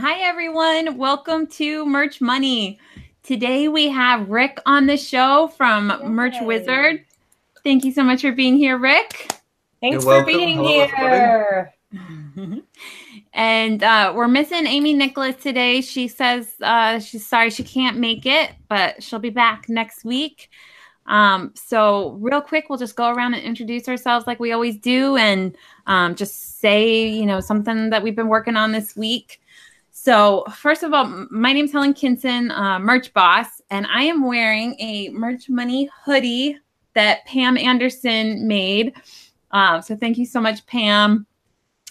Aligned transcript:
Hi, 0.00 0.20
everyone. 0.20 0.96
Welcome 0.96 1.48
to 1.48 1.84
Merch 1.84 2.20
Money. 2.20 2.78
Today 3.24 3.66
we 3.66 3.88
have 3.88 4.28
Rick 4.28 4.60
on 4.64 4.86
the 4.86 4.96
show 4.96 5.48
from 5.56 5.90
Yay. 5.90 6.08
Merch 6.08 6.36
Wizard. 6.40 7.04
Thank 7.64 7.84
you 7.84 7.90
so 7.90 8.04
much 8.04 8.20
for 8.20 8.30
being 8.30 8.56
here, 8.56 8.78
Rick. 8.78 9.32
Thanks 9.80 9.94
You're 9.94 10.00
for 10.02 10.06
welcome. 10.24 10.26
being 10.26 10.58
Hello, 10.58 10.86
here. 10.86 11.74
and 13.32 13.82
uh, 13.82 14.12
we're 14.14 14.28
missing 14.28 14.68
Amy 14.68 14.92
Nicholas 14.92 15.34
today. 15.34 15.80
She 15.80 16.06
says 16.06 16.54
uh, 16.62 17.00
she's 17.00 17.26
sorry 17.26 17.50
she 17.50 17.64
can't 17.64 17.96
make 17.96 18.24
it, 18.24 18.52
but 18.68 19.02
she'll 19.02 19.18
be 19.18 19.30
back 19.30 19.68
next 19.68 20.04
week. 20.04 20.48
Um, 21.06 21.52
so, 21.56 22.10
real 22.20 22.40
quick, 22.40 22.66
we'll 22.68 22.78
just 22.78 22.94
go 22.94 23.10
around 23.10 23.34
and 23.34 23.42
introduce 23.42 23.88
ourselves 23.88 24.28
like 24.28 24.38
we 24.38 24.52
always 24.52 24.76
do 24.76 25.16
and 25.16 25.56
um, 25.88 26.14
just 26.14 26.60
say, 26.60 27.08
you 27.08 27.26
know, 27.26 27.40
something 27.40 27.90
that 27.90 28.04
we've 28.04 28.14
been 28.14 28.28
working 28.28 28.54
on 28.54 28.70
this 28.70 28.94
week. 28.94 29.40
So, 30.00 30.44
first 30.54 30.84
of 30.84 30.94
all, 30.94 31.26
my 31.28 31.52
name's 31.52 31.72
Helen 31.72 31.92
Kinson, 31.92 32.52
uh, 32.52 32.78
merch 32.78 33.12
boss, 33.14 33.60
and 33.68 33.84
I 33.88 34.04
am 34.04 34.24
wearing 34.24 34.76
a 34.78 35.08
Merch 35.08 35.48
Money 35.48 35.90
hoodie 36.04 36.56
that 36.94 37.26
Pam 37.26 37.58
Anderson 37.58 38.46
made. 38.46 38.94
Uh, 39.50 39.80
so, 39.80 39.96
thank 39.96 40.16
you 40.16 40.24
so 40.24 40.40
much, 40.40 40.64
Pam. 40.66 41.26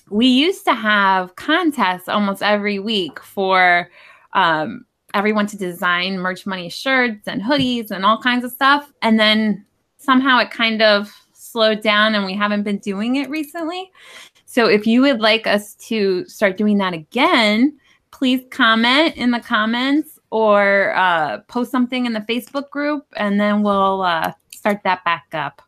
We 0.10 0.26
used 0.26 0.64
to 0.66 0.74
have 0.74 1.36
contests 1.36 2.08
almost 2.08 2.42
every 2.42 2.80
week 2.80 3.22
for 3.22 3.92
um, 4.32 4.86
everyone 5.14 5.46
to 5.48 5.58
design 5.58 6.18
merch 6.18 6.46
money 6.46 6.70
shirts 6.70 7.28
and 7.28 7.42
hoodies 7.42 7.92
and 7.92 8.06
all 8.06 8.22
kinds 8.22 8.46
of 8.46 8.54
stuff. 8.54 8.90
And 9.02 9.20
then 9.20 9.66
somehow 9.98 10.40
it 10.40 10.50
kind 10.50 10.82
of 10.82 11.14
slowed 11.34 11.82
down 11.82 12.16
and 12.16 12.26
we 12.26 12.36
haven't 12.36 12.64
been 12.64 12.78
doing 12.78 13.18
it 13.18 13.30
recently. 13.30 13.92
So 14.46 14.66
if 14.68 14.88
you 14.88 15.02
would 15.02 15.20
like 15.20 15.46
us 15.46 15.76
to 15.88 16.26
start 16.30 16.56
doing 16.56 16.78
that 16.78 16.94
again, 16.94 17.78
please 18.18 18.42
comment 18.50 19.16
in 19.16 19.32
the 19.32 19.40
comments 19.40 20.18
or 20.32 20.96
uh, 20.96 21.40
post 21.48 21.72
something 21.72 22.06
in 22.06 22.14
the 22.14 22.22
Facebook 22.22 22.70
group 22.70 23.06
and 23.16 23.40
then 23.40 23.64
we'll 23.64 24.02
uh, 24.02 24.32
start 24.54 24.82
that 24.84 25.04
back 25.04 25.28
up. 25.34 25.62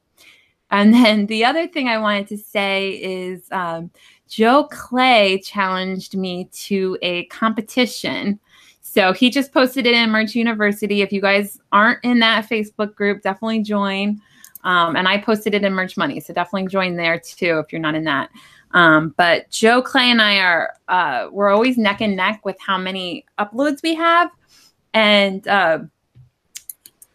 And 0.71 0.93
then 0.93 1.27
the 1.27 1.45
other 1.45 1.67
thing 1.67 1.87
I 1.87 1.97
wanted 1.97 2.27
to 2.29 2.37
say 2.37 2.91
is 2.91 3.43
um, 3.51 3.91
Joe 4.27 4.67
Clay 4.71 5.39
challenged 5.43 6.15
me 6.15 6.49
to 6.53 6.97
a 7.01 7.25
competition 7.25 8.39
so 8.91 9.13
he 9.13 9.29
just 9.29 9.53
posted 9.53 9.85
it 9.85 9.93
in 9.93 10.09
Merch 10.09 10.33
University. 10.33 11.03
If 11.03 11.13
you 11.13 11.21
guys 11.21 11.59
aren't 11.71 12.03
in 12.03 12.17
that 12.19 12.49
Facebook 12.49 12.95
group, 12.95 13.21
definitely 13.21 13.61
join. 13.61 14.19
Um, 14.63 14.95
and 14.95 15.07
I 15.07 15.19
posted 15.19 15.53
it 15.53 15.63
in 15.63 15.73
Merch 15.73 15.95
Money, 15.95 16.19
so 16.19 16.33
definitely 16.33 16.69
join 16.69 16.95
there 16.95 17.19
too 17.19 17.59
if 17.59 17.71
you're 17.71 17.81
not 17.81 17.93
in 17.93 18.03
that. 18.05 18.31
Um, 18.71 19.13
but 19.17 19.49
Joe 19.49 19.81
Clay 19.81 20.11
and 20.11 20.21
I 20.21 20.39
are 20.39 20.73
uh, 20.87 21.29
we're 21.31 21.49
always 21.49 21.77
neck 21.77 22.01
and 22.01 22.15
neck 22.15 22.45
with 22.45 22.57
how 22.59 22.77
many 22.77 23.25
uploads 23.39 23.81
we 23.81 23.95
have, 23.95 24.29
and 24.93 25.47
uh, 25.47 25.79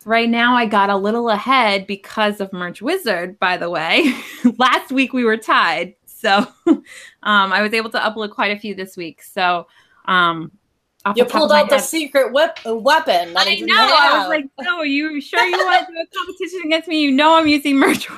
right 0.04 0.28
now 0.28 0.56
I 0.56 0.66
got 0.66 0.90
a 0.90 0.96
little 0.96 1.30
ahead 1.30 1.86
because 1.86 2.40
of 2.40 2.52
Merch 2.52 2.82
Wizard. 2.82 3.38
By 3.38 3.56
the 3.56 3.70
way, 3.70 4.14
last 4.58 4.90
week 4.90 5.12
we 5.12 5.24
were 5.24 5.36
tied, 5.36 5.94
so 6.06 6.46
um, 6.66 6.82
I 7.22 7.62
was 7.62 7.72
able 7.72 7.90
to 7.90 7.98
upload 7.98 8.30
quite 8.30 8.56
a 8.56 8.58
few 8.58 8.74
this 8.74 8.96
week. 8.96 9.22
So 9.22 9.68
um, 10.06 10.50
you 11.14 11.24
pulled 11.24 11.52
out 11.52 11.68
the 11.68 11.78
secret 11.78 12.32
whip, 12.32 12.58
weapon. 12.64 13.36
I, 13.36 13.44
I 13.46 13.60
know. 13.60 13.74
I 13.76 14.18
was 14.18 14.28
like, 14.28 14.46
"No, 14.60 14.78
are 14.78 14.86
you 14.86 15.20
sure 15.20 15.44
you 15.44 15.52
want 15.64 15.86
to 15.86 15.92
do 15.92 15.98
a 15.98 16.06
competition 16.16 16.62
against 16.64 16.88
me? 16.88 17.00
You 17.00 17.12
know 17.12 17.36
I'm 17.36 17.46
using 17.46 17.76
merch." 17.76 18.08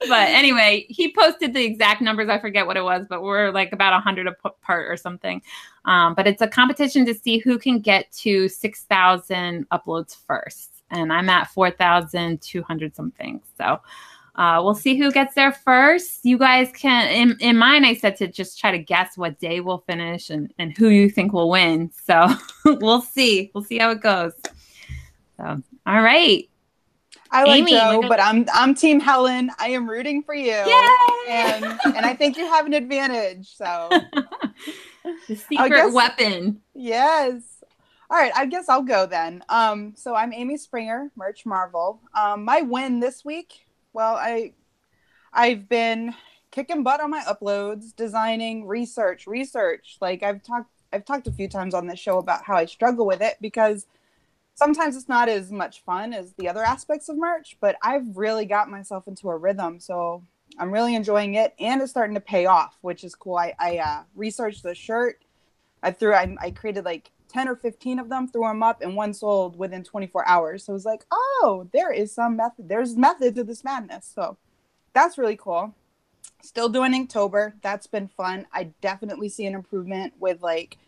But 0.00 0.28
anyway, 0.28 0.86
he 0.88 1.12
posted 1.12 1.54
the 1.54 1.64
exact 1.64 2.00
numbers. 2.00 2.28
I 2.28 2.38
forget 2.38 2.66
what 2.66 2.76
it 2.76 2.84
was, 2.84 3.06
but 3.08 3.22
we're 3.22 3.50
like 3.50 3.72
about 3.72 3.92
a 3.92 4.00
hundred 4.00 4.26
apart 4.26 4.90
or 4.90 4.96
something. 4.96 5.42
Um, 5.84 6.14
but 6.14 6.26
it's 6.26 6.42
a 6.42 6.48
competition 6.48 7.04
to 7.06 7.14
see 7.14 7.38
who 7.38 7.58
can 7.58 7.80
get 7.80 8.10
to 8.12 8.48
six 8.48 8.84
thousand 8.84 9.68
uploads 9.70 10.16
first, 10.26 10.82
and 10.90 11.12
I'm 11.12 11.28
at 11.28 11.48
four 11.48 11.70
thousand 11.70 12.42
two 12.42 12.62
hundred 12.62 12.94
something. 12.94 13.40
So 13.56 13.80
uh, 14.38 14.60
we'll 14.62 14.74
see 14.74 14.96
who 14.96 15.10
gets 15.10 15.34
there 15.34 15.50
first. 15.50 16.24
You 16.24 16.38
guys 16.38 16.70
can, 16.72 17.08
in, 17.08 17.36
in 17.40 17.56
mine, 17.56 17.84
I 17.84 17.94
said 17.94 18.14
to 18.16 18.28
just 18.28 18.56
try 18.60 18.70
to 18.70 18.78
guess 18.78 19.18
what 19.18 19.40
day 19.40 19.58
we'll 19.58 19.82
finish 19.88 20.30
and, 20.30 20.54
and 20.60 20.76
who 20.78 20.90
you 20.90 21.10
think 21.10 21.32
will 21.32 21.50
win. 21.50 21.90
So 22.04 22.28
we'll 22.64 23.02
see. 23.02 23.50
We'll 23.52 23.64
see 23.64 23.78
how 23.78 23.90
it 23.90 24.00
goes. 24.00 24.34
So, 25.38 25.60
all 25.86 26.02
right. 26.02 26.48
I 27.30 27.44
like 27.44 27.60
Amy, 27.60 27.72
Joe, 27.72 28.02
but 28.08 28.20
I'm 28.20 28.46
I'm 28.52 28.74
Team 28.74 29.00
Helen. 29.00 29.50
I 29.58 29.70
am 29.70 29.88
rooting 29.88 30.22
for 30.22 30.34
you, 30.34 30.52
Yay! 30.52 30.88
and 31.28 31.64
and 31.84 32.06
I 32.06 32.14
think 32.14 32.36
you 32.36 32.46
have 32.46 32.66
an 32.66 32.74
advantage. 32.74 33.54
So 33.56 33.88
the 35.28 35.36
secret 35.36 35.70
guess, 35.70 35.92
weapon. 35.92 36.60
Yes. 36.74 37.42
All 38.10 38.16
right, 38.16 38.32
I 38.34 38.46
guess 38.46 38.70
I'll 38.70 38.82
go 38.82 39.04
then. 39.04 39.44
Um, 39.50 39.92
so 39.94 40.14
I'm 40.14 40.32
Amy 40.32 40.56
Springer, 40.56 41.10
Merch 41.14 41.44
Marvel. 41.44 42.00
Um, 42.18 42.44
my 42.44 42.62
win 42.62 43.00
this 43.00 43.22
week 43.22 43.66
well, 43.92 44.14
I 44.14 44.52
I've 45.32 45.68
been 45.68 46.14
kicking 46.52 46.84
butt 46.84 47.00
on 47.00 47.10
my 47.10 47.22
uploads, 47.22 47.94
designing, 47.94 48.66
research, 48.66 49.26
research. 49.26 49.98
Like 50.00 50.22
I've 50.22 50.42
talked 50.42 50.70
I've 50.92 51.04
talked 51.04 51.26
a 51.26 51.32
few 51.32 51.48
times 51.48 51.74
on 51.74 51.86
this 51.86 51.98
show 51.98 52.18
about 52.18 52.44
how 52.44 52.54
I 52.54 52.66
struggle 52.66 53.06
with 53.06 53.20
it 53.20 53.36
because 53.40 53.86
sometimes 54.58 54.96
it's 54.96 55.08
not 55.08 55.28
as 55.28 55.52
much 55.52 55.84
fun 55.84 56.12
as 56.12 56.32
the 56.32 56.48
other 56.48 56.64
aspects 56.64 57.08
of 57.08 57.16
merch, 57.16 57.56
but 57.60 57.76
I've 57.80 58.16
really 58.16 58.44
got 58.44 58.68
myself 58.68 59.06
into 59.06 59.30
a 59.30 59.36
rhythm. 59.36 59.78
So 59.78 60.24
I'm 60.58 60.72
really 60.72 60.96
enjoying 60.96 61.36
it 61.36 61.54
and 61.60 61.80
it's 61.80 61.92
starting 61.92 62.14
to 62.14 62.20
pay 62.20 62.46
off, 62.46 62.76
which 62.80 63.04
is 63.04 63.14
cool. 63.14 63.36
I, 63.36 63.54
I 63.60 63.78
uh, 63.78 64.02
researched 64.16 64.64
the 64.64 64.74
shirt. 64.74 65.22
I 65.80 65.92
threw, 65.92 66.12
I, 66.12 66.34
I 66.40 66.50
created 66.50 66.84
like 66.84 67.12
10 67.28 67.46
or 67.46 67.54
15 67.54 68.00
of 68.00 68.08
them, 68.08 68.26
threw 68.26 68.42
them 68.42 68.64
up, 68.64 68.82
and 68.82 68.96
one 68.96 69.14
sold 69.14 69.56
within 69.56 69.84
24 69.84 70.26
hours. 70.26 70.64
So 70.64 70.72
it 70.72 70.74
was 70.74 70.84
like, 70.84 71.04
oh, 71.12 71.68
there 71.72 71.92
is 71.92 72.12
some 72.12 72.36
method. 72.36 72.68
There's 72.68 72.96
method 72.96 73.36
to 73.36 73.44
this 73.44 73.62
madness. 73.62 74.10
So 74.12 74.38
that's 74.92 75.18
really 75.18 75.36
cool. 75.36 75.72
Still 76.42 76.68
doing 76.68 76.92
Inktober. 76.92 77.52
That's 77.62 77.86
been 77.86 78.08
fun. 78.08 78.46
I 78.52 78.70
definitely 78.80 79.28
see 79.28 79.46
an 79.46 79.54
improvement 79.54 80.14
with 80.18 80.42
like 80.42 80.78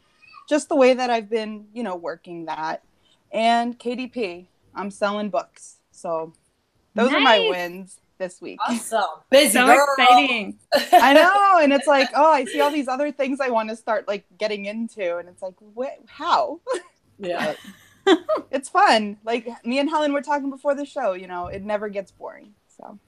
just 0.49 0.69
the 0.69 0.77
way 0.77 0.93
that 0.93 1.09
I've 1.09 1.31
been, 1.31 1.67
you 1.73 1.85
know, 1.85 1.95
working 1.95 2.47
that. 2.47 2.83
And 3.33 3.79
KDP, 3.79 4.47
I'm 4.75 4.91
selling 4.91 5.31
books. 5.31 5.77
So 5.91 6.33
those 6.95 7.11
nice. 7.11 7.21
are 7.21 7.21
my 7.21 7.39
wins 7.49 7.99
this 8.19 8.41
week. 8.41 8.59
Awesome. 8.69 9.03
Busy 9.31 9.53
so 9.53 9.67
girl. 9.67 9.87
exciting. 9.99 10.59
I 10.93 11.13
know. 11.15 11.63
And 11.63 11.73
it's 11.73 11.87
like, 11.87 12.09
oh, 12.15 12.33
I 12.33 12.45
see 12.45 12.61
all 12.61 12.71
these 12.71 12.89
other 12.89 13.13
things 13.13 13.41
I 13.41 13.51
want 13.51 13.71
to 13.71 13.77
start 13.77 14.07
like 14.07 14.25
getting 14.39 14.67
into. 14.67 15.17
And 15.17 15.29
it's 15.29 15.43
like, 15.43 15.55
what 15.75 15.99
how? 16.07 16.61
Yeah. 17.19 17.55
it's 18.51 18.69
fun. 18.69 19.19
Like 19.25 19.49
me 19.65 19.79
and 19.79 19.89
Helen 19.89 20.13
were 20.13 20.23
talking 20.23 20.51
before 20.51 20.75
the 20.75 20.85
show, 20.85 21.13
you 21.13 21.27
know, 21.27 21.47
it 21.47 21.65
never 21.65 21.89
gets 21.89 22.13
boring. 22.13 22.55
So 22.77 22.99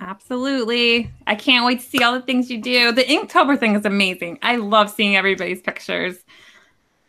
Absolutely. 0.00 1.10
I 1.26 1.34
can't 1.34 1.64
wait 1.64 1.80
to 1.80 1.86
see 1.86 2.02
all 2.02 2.12
the 2.12 2.20
things 2.20 2.50
you 2.50 2.60
do. 2.60 2.92
The 2.92 3.04
Inktober 3.04 3.58
thing 3.58 3.74
is 3.76 3.84
amazing. 3.84 4.38
I 4.42 4.56
love 4.56 4.90
seeing 4.90 5.16
everybody's 5.16 5.62
pictures. 5.62 6.16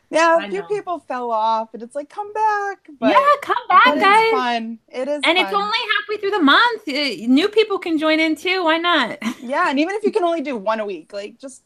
Yeah, 0.09 0.43
a 0.43 0.49
few 0.49 0.63
people 0.63 0.99
fell 0.99 1.31
off, 1.31 1.73
and 1.73 1.81
it's 1.81 1.95
like, 1.95 2.09
come 2.09 2.31
back. 2.33 2.87
But, 2.99 3.11
yeah, 3.11 3.25
come 3.41 3.67
back, 3.67 3.85
guys. 3.85 4.23
It's 4.23 4.31
fun. 4.31 4.79
It 4.87 5.07
is, 5.07 5.21
and 5.23 5.23
fun. 5.23 5.37
it's 5.37 5.53
only 5.53 5.77
halfway 5.99 6.17
through 6.17 6.31
the 6.31 6.41
month. 6.41 6.87
Uh, 6.87 7.27
new 7.27 7.49
people 7.49 7.79
can 7.79 7.97
join 7.97 8.19
in 8.19 8.35
too. 8.35 8.63
Why 8.63 8.77
not? 8.77 9.17
Yeah, 9.45 9.69
and 9.69 9.79
even 9.79 9.93
if 9.93 10.03
you 10.03 10.11
can 10.11 10.23
only 10.23 10.41
do 10.41 10.57
one 10.57 10.79
a 10.79 10.85
week, 10.85 11.13
like 11.13 11.37
just 11.37 11.61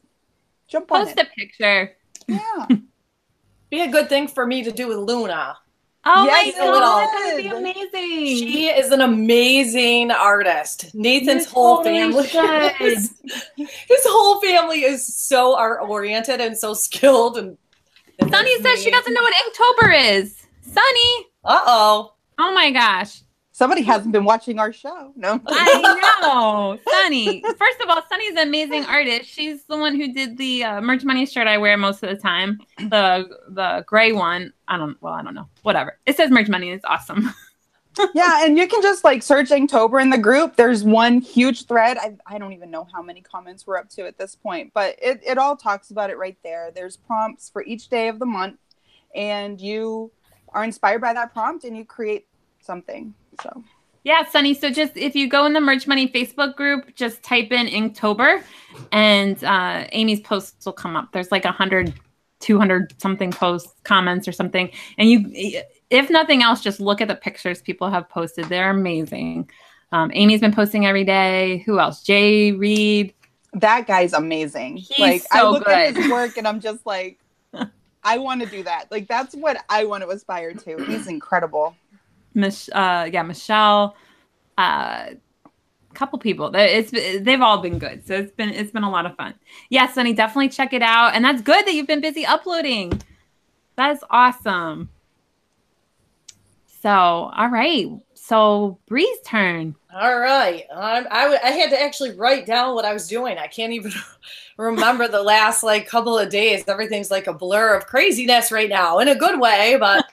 jump 0.68 0.90
Post 0.90 1.12
on. 1.12 1.16
Post 1.16 1.20
a 1.20 1.40
picture. 1.40 1.96
Yeah, 2.28 2.68
be 3.70 3.82
a 3.82 3.88
good 3.88 4.10
thing 4.10 4.28
for 4.28 4.46
me 4.46 4.64
to 4.64 4.72
do 4.72 4.90
with 4.90 4.98
Luna. 4.98 5.56
Oh 6.04 6.26
yes, 6.26 6.56
my 6.58 6.66
god, 6.66 6.82
that 6.82 7.34
would 7.36 7.44
be 7.44 7.50
amazing. 7.50 7.92
She 7.92 8.68
is 8.68 8.92
an 8.92 9.00
amazing 9.00 10.12
artist. 10.12 10.94
Nathan's 10.94 11.46
you 11.46 11.52
whole 11.52 11.84
totally 11.84 12.28
family, 12.30 12.76
is, 12.82 13.14
his 13.56 14.06
whole 14.06 14.42
family 14.42 14.84
is 14.84 15.06
so 15.16 15.56
art 15.56 15.82
oriented 15.82 16.42
and 16.42 16.58
so 16.58 16.74
skilled 16.74 17.38
and 17.38 17.58
Sunny 18.28 18.62
says 18.62 18.82
she 18.84 18.92
doesn't 18.92 19.14
know 19.14 19.22
what 19.22 19.34
Inktober 19.34 20.14
is. 20.14 20.46
Sunny. 20.62 21.26
Uh 21.44 21.62
oh. 21.66 22.14
Oh 22.38 22.54
my 22.54 22.72
gosh. 22.72 23.22
Somebody 23.52 23.82
hasn't 23.82 24.14
been 24.14 24.24
watching 24.24 24.58
our 24.58 24.72
show. 24.72 25.12
No. 25.18 25.42
I 25.48 26.20
know. 26.22 26.80
Sunny. 26.90 27.42
First 27.58 27.82
of 27.82 27.90
all, 27.90 28.02
Sunny's 28.08 28.32
an 28.32 28.48
amazing 28.48 28.86
artist. 28.86 29.30
She's 29.30 29.66
the 29.66 29.78
one 29.78 29.96
who 29.96 30.14
did 30.14 30.38
the 30.38 30.64
uh, 30.64 30.82
merch 30.82 31.04
money 31.04 31.26
shirt 31.26 31.46
I 31.46 31.58
wear 31.58 31.76
most 31.76 32.02
of 32.02 32.10
the 32.10 32.16
time. 32.16 32.60
The 32.78 33.28
the 33.50 33.84
gray 33.86 34.14
one. 34.14 34.54
I 34.70 34.78
don't 34.78 34.96
well, 35.02 35.14
I 35.14 35.24
don't 35.24 35.36
know. 35.36 35.50
Whatever. 35.64 36.00
It 36.06 36.16
says 36.16 36.32
merch 36.32 36.48
money. 36.48 36.72
It's 36.72 36.86
awesome. 36.86 37.34
yeah, 38.14 38.46
and 38.46 38.58
you 38.58 38.68
can 38.68 38.82
just 38.82 39.04
like 39.04 39.24
search 39.24 39.50
Inktober 39.50 40.02
in 40.02 40.10
the 40.10 40.18
group. 40.18 40.56
There's 40.56 40.84
one 40.84 41.22
huge 41.22 41.66
thread. 41.66 41.98
I, 41.98 42.18
I 42.26 42.38
don't 42.38 42.54
even 42.54 42.72
know 42.72 42.88
how 42.94 43.02
many 43.02 43.22
comments 43.22 43.66
we're 43.68 43.78
up 43.78 43.90
to 43.92 44.06
at 44.06 44.18
this 44.18 44.36
point, 44.36 44.72
but 44.74 44.96
it, 45.02 45.22
it 45.26 45.38
all 45.38 45.56
talks 45.56 45.92
about 45.92 46.10
it 46.10 46.18
right 46.18 46.38
there. 46.44 46.72
There's 46.74 46.98
prompts 46.98 47.50
for 47.50 47.64
each 47.64 47.90
day 47.90 48.08
of 48.08 48.20
the 48.20 48.26
month, 48.26 48.60
and 49.16 49.60
you 49.60 50.12
are 50.54 50.64
inspired 50.64 51.02
by 51.02 51.14
that 51.14 51.34
prompt 51.34 51.64
and 51.64 51.76
you 51.78 51.86
create 51.86 52.28
something. 52.62 53.14
So 53.44 53.64
Yeah, 54.04 54.26
Sunny. 54.26 54.54
So 54.54 54.70
just 54.70 54.96
if 54.98 55.16
you 55.16 55.28
go 55.30 55.46
in 55.46 55.54
the 55.54 55.62
Merch 55.62 55.88
Money 55.88 56.08
Facebook 56.08 56.56
group, 56.56 56.96
just 56.96 57.24
type 57.24 57.52
in 57.52 57.68
Inktober 57.68 58.44
and 58.92 59.44
uh, 59.44 59.86
Amy's 59.92 60.22
posts 60.22 60.66
will 60.66 60.74
come 60.74 60.96
up. 60.96 61.12
There's 61.12 61.32
like 61.32 61.46
a 61.46 61.52
hundred, 61.52 61.94
200 62.40 63.00
something 63.02 63.32
posts, 63.32 63.74
comments 63.84 64.28
or 64.28 64.32
something. 64.32 64.70
And 64.98 65.10
you, 65.10 65.62
if 65.90 66.10
nothing 66.10 66.44
else, 66.44 66.62
just 66.62 66.80
look 66.80 67.02
at 67.02 67.08
the 67.08 67.16
pictures 67.16 67.62
people 67.62 67.90
have 67.90 68.08
posted. 68.10 68.46
They're 68.46 68.70
amazing. 68.70 69.50
Um, 69.92 70.12
Amy's 70.14 70.42
been 70.42 70.54
posting 70.54 70.86
every 70.86 71.04
day. 71.04 71.64
Who 71.66 71.80
else? 71.80 72.04
Jay 72.04 72.52
Reed. 72.52 73.14
That 73.54 73.88
guy's 73.88 74.14
amazing. 74.14 74.78
He's 74.78 75.00
like 75.00 75.22
so 75.24 75.48
I 75.48 75.50
look 75.50 75.66
good. 75.66 75.74
at 75.74 75.96
his 75.96 76.12
work 76.12 76.38
and 76.38 76.48
I'm 76.48 76.60
just 76.60 76.86
like, 76.86 77.20
I 78.04 78.18
want 78.20 78.42
to 78.42 78.48
do 78.48 78.64
that. 78.64 78.92
Like 78.92 79.08
that's 79.08 79.34
what 79.34 79.64
I 79.70 79.86
want 79.86 80.04
to 80.04 80.10
aspire 80.10 80.54
to. 80.54 80.84
He's 80.86 81.08
incredible. 81.08 81.76
Mich- 82.36 82.70
uh, 82.72 83.10
yeah, 83.12 83.24
Michelle, 83.24 83.96
uh, 84.58 85.08
couple 85.96 86.20
people. 86.20 86.52
It's 86.54 86.92
they've 86.92 87.42
all 87.42 87.58
been 87.58 87.80
good, 87.80 88.06
so 88.06 88.14
it's 88.14 88.32
been 88.32 88.50
it's 88.50 88.72
been 88.72 88.84
a 88.84 88.92
lot 88.92 89.06
of 89.08 89.16
fun. 89.16 89.34
Yeah, 89.70 89.92
Sunny, 89.92 90.14
definitely 90.14 90.50
check 90.50 90.74
it 90.74 90.84
out, 90.84 91.16
and 91.16 91.26
that's 91.26 91.42
good 91.42 91.66
that 91.66 91.74
you've 91.74 91.88
been 91.88 92.02
busy 92.02 92.26
uploading. 92.26 93.02
That 93.76 93.92
is 93.92 94.04
awesome. 94.10 94.90
So, 96.82 96.90
all 96.90 97.50
right, 97.50 97.88
so 98.14 98.80
Bree's 98.88 99.20
turn. 99.26 99.76
All 99.94 100.18
right. 100.20 100.66
I, 100.74 101.02
w- 101.24 101.40
I 101.44 101.52
had 101.52 101.72
to 101.72 101.82
actually 101.82 102.12
write 102.12 102.46
down 102.46 102.76
what 102.76 102.86
I 102.86 102.94
was 102.94 103.08
doing. 103.08 103.38
I 103.38 103.48
can't 103.48 103.74
even 103.74 103.92
remember 104.58 105.08
the 105.08 105.24
last 105.24 105.64
like 105.64 105.88
couple 105.88 106.18
of 106.18 106.30
days. 106.30 106.64
Everything's 106.68 107.10
like 107.10 107.28
a 107.28 107.34
blur 107.34 107.76
of 107.76 107.88
craziness 107.88 108.52
right 108.52 108.70
now 108.70 109.00
in 109.00 109.08
a 109.08 109.16
good 109.16 109.40
way. 109.40 109.78
But 109.80 110.06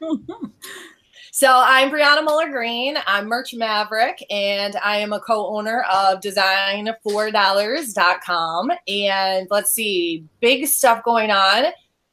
so 1.30 1.52
I'm 1.52 1.90
Brianna 1.90 2.24
Muller 2.24 2.50
Green. 2.50 2.96
I'm 3.06 3.26
Merch 3.26 3.52
Maverick, 3.54 4.24
and 4.30 4.74
I 4.82 4.96
am 4.96 5.12
a 5.12 5.20
co-owner 5.20 5.84
of 5.92 6.20
Design4Dollars.com. 6.20 8.72
And 8.88 9.46
let's 9.50 9.72
see, 9.72 10.24
big 10.40 10.66
stuff 10.66 11.04
going 11.04 11.30
on. 11.30 11.64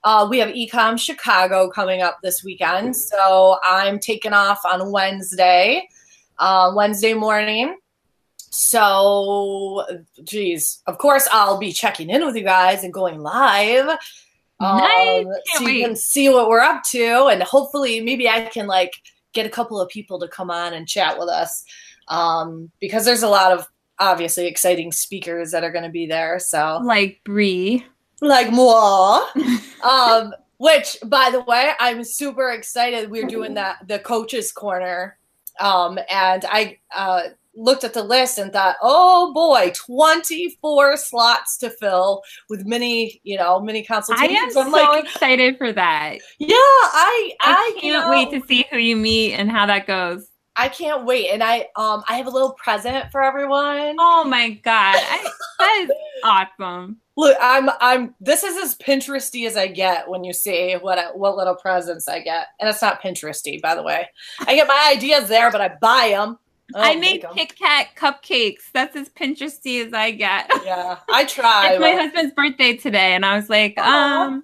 Uh, 0.03 0.27
we 0.29 0.39
have 0.39 0.49
Ecom 0.49 0.99
Chicago 0.99 1.69
coming 1.69 2.01
up 2.01 2.19
this 2.21 2.43
weekend. 2.43 2.95
So 2.95 3.57
I'm 3.63 3.99
taking 3.99 4.33
off 4.33 4.59
on 4.65 4.91
Wednesday 4.91 5.87
uh, 6.39 6.71
Wednesday 6.75 7.13
morning. 7.13 7.77
So, 8.37 9.85
geez, 10.23 10.81
of 10.85 10.97
course, 10.97 11.27
I'll 11.31 11.57
be 11.57 11.71
checking 11.71 12.09
in 12.09 12.25
with 12.25 12.35
you 12.35 12.43
guys 12.43 12.83
and 12.83 12.93
going 12.93 13.19
live. 13.19 13.97
Nice. 14.59 15.25
Um, 15.25 15.33
so 15.55 15.67
you 15.67 15.85
can 15.85 15.95
see 15.95 16.29
what 16.29 16.47
we're 16.49 16.59
up 16.59 16.83
to, 16.91 17.27
and 17.27 17.41
hopefully, 17.41 17.99
maybe 18.01 18.29
I 18.29 18.45
can 18.45 18.67
like 18.67 18.93
get 19.33 19.47
a 19.47 19.49
couple 19.49 19.81
of 19.81 19.89
people 19.89 20.19
to 20.19 20.27
come 20.27 20.51
on 20.51 20.73
and 20.73 20.87
chat 20.87 21.17
with 21.17 21.29
us 21.29 21.63
um, 22.07 22.69
because 22.79 23.05
there's 23.05 23.23
a 23.23 23.29
lot 23.29 23.51
of 23.51 23.67
obviously 23.97 24.45
exciting 24.45 24.91
speakers 24.91 25.51
that 25.51 25.63
are 25.63 25.71
going 25.71 25.83
to 25.83 25.89
be 25.89 26.05
there. 26.05 26.37
So, 26.37 26.79
Like 26.83 27.21
Bree. 27.25 27.85
Like 28.27 28.51
moi. 28.51 29.27
um, 29.83 30.33
which, 30.57 30.97
by 31.05 31.29
the 31.31 31.41
way, 31.41 31.73
I'm 31.79 32.03
super 32.03 32.51
excited. 32.51 33.11
We're 33.11 33.27
doing 33.27 33.53
that 33.55 33.87
the 33.87 33.99
coaches 33.99 34.51
corner, 34.51 35.17
um, 35.59 35.99
and 36.09 36.45
I 36.47 36.79
uh, 36.95 37.23
looked 37.55 37.83
at 37.83 37.93
the 37.93 38.03
list 38.03 38.37
and 38.37 38.51
thought, 38.51 38.77
oh 38.81 39.33
boy, 39.33 39.71
24 39.75 40.97
slots 40.97 41.57
to 41.57 41.69
fill 41.69 42.21
with 42.49 42.65
many, 42.65 43.19
you 43.23 43.37
know, 43.37 43.59
many 43.59 43.81
I 43.81 43.85
consultations. 43.85 44.55
am 44.55 44.67
I'm 44.67 44.71
so 44.71 44.77
like, 44.77 45.03
excited 45.03 45.57
for 45.57 45.71
that. 45.73 46.19
yeah, 46.39 46.55
I, 46.55 47.31
I 47.41 47.51
I, 47.51 47.71
can't 47.73 47.83
you 47.83 47.93
know, 47.93 48.09
wait 48.09 48.31
to 48.31 48.45
see 48.47 48.65
who 48.71 48.77
you 48.77 48.95
meet 48.95 49.33
and 49.33 49.51
how 49.51 49.65
that 49.65 49.85
goes. 49.85 50.27
I 50.55 50.69
can't 50.69 51.05
wait, 51.05 51.29
and 51.29 51.43
I, 51.43 51.67
um, 51.75 52.03
I 52.07 52.15
have 52.17 52.27
a 52.27 52.29
little 52.29 52.53
present 52.53 53.11
for 53.11 53.23
everyone. 53.23 53.95
Oh 53.99 54.23
my 54.23 54.51
god, 54.51 54.95
I, 54.97 55.29
that 55.59 55.79
is 55.83 55.91
awesome. 56.23 56.97
Look, 57.17 57.37
I'm 57.41 57.69
I'm 57.79 58.13
this 58.19 58.43
is 58.43 58.57
as 58.57 58.75
Pinteresty 58.77 59.47
as 59.47 59.57
I 59.57 59.67
get 59.67 60.07
when 60.09 60.23
you 60.23 60.33
see 60.33 60.73
what 60.73 60.97
I, 60.99 61.05
what 61.11 61.37
little 61.37 61.55
presents 61.55 62.07
I 62.07 62.19
get, 62.19 62.47
and 62.59 62.69
it's 62.69 62.81
not 62.81 63.01
Pinteresty, 63.01 63.61
by 63.61 63.75
the 63.75 63.83
way. 63.83 64.07
I 64.41 64.55
get 64.55 64.67
my 64.67 64.91
ideas 64.95 65.27
there, 65.27 65.51
but 65.51 65.61
I 65.61 65.69
buy 65.81 66.09
them. 66.15 66.37
I 66.75 66.95
made 66.95 67.25
Kit 67.35 67.55
Kat 67.57 67.87
cupcakes. 67.95 68.63
That's 68.73 68.95
as 68.95 69.09
Pinteresty 69.09 69.85
as 69.85 69.93
I 69.93 70.11
get. 70.11 70.49
Yeah, 70.65 70.97
I 71.11 71.25
try. 71.25 71.71
it's 71.73 71.81
my 71.81 71.91
husband's 71.91 72.33
birthday 72.33 72.77
today, 72.77 73.13
and 73.15 73.25
I 73.25 73.35
was 73.35 73.49
like, 73.49 73.73
Aw. 73.77 74.25
um, 74.27 74.43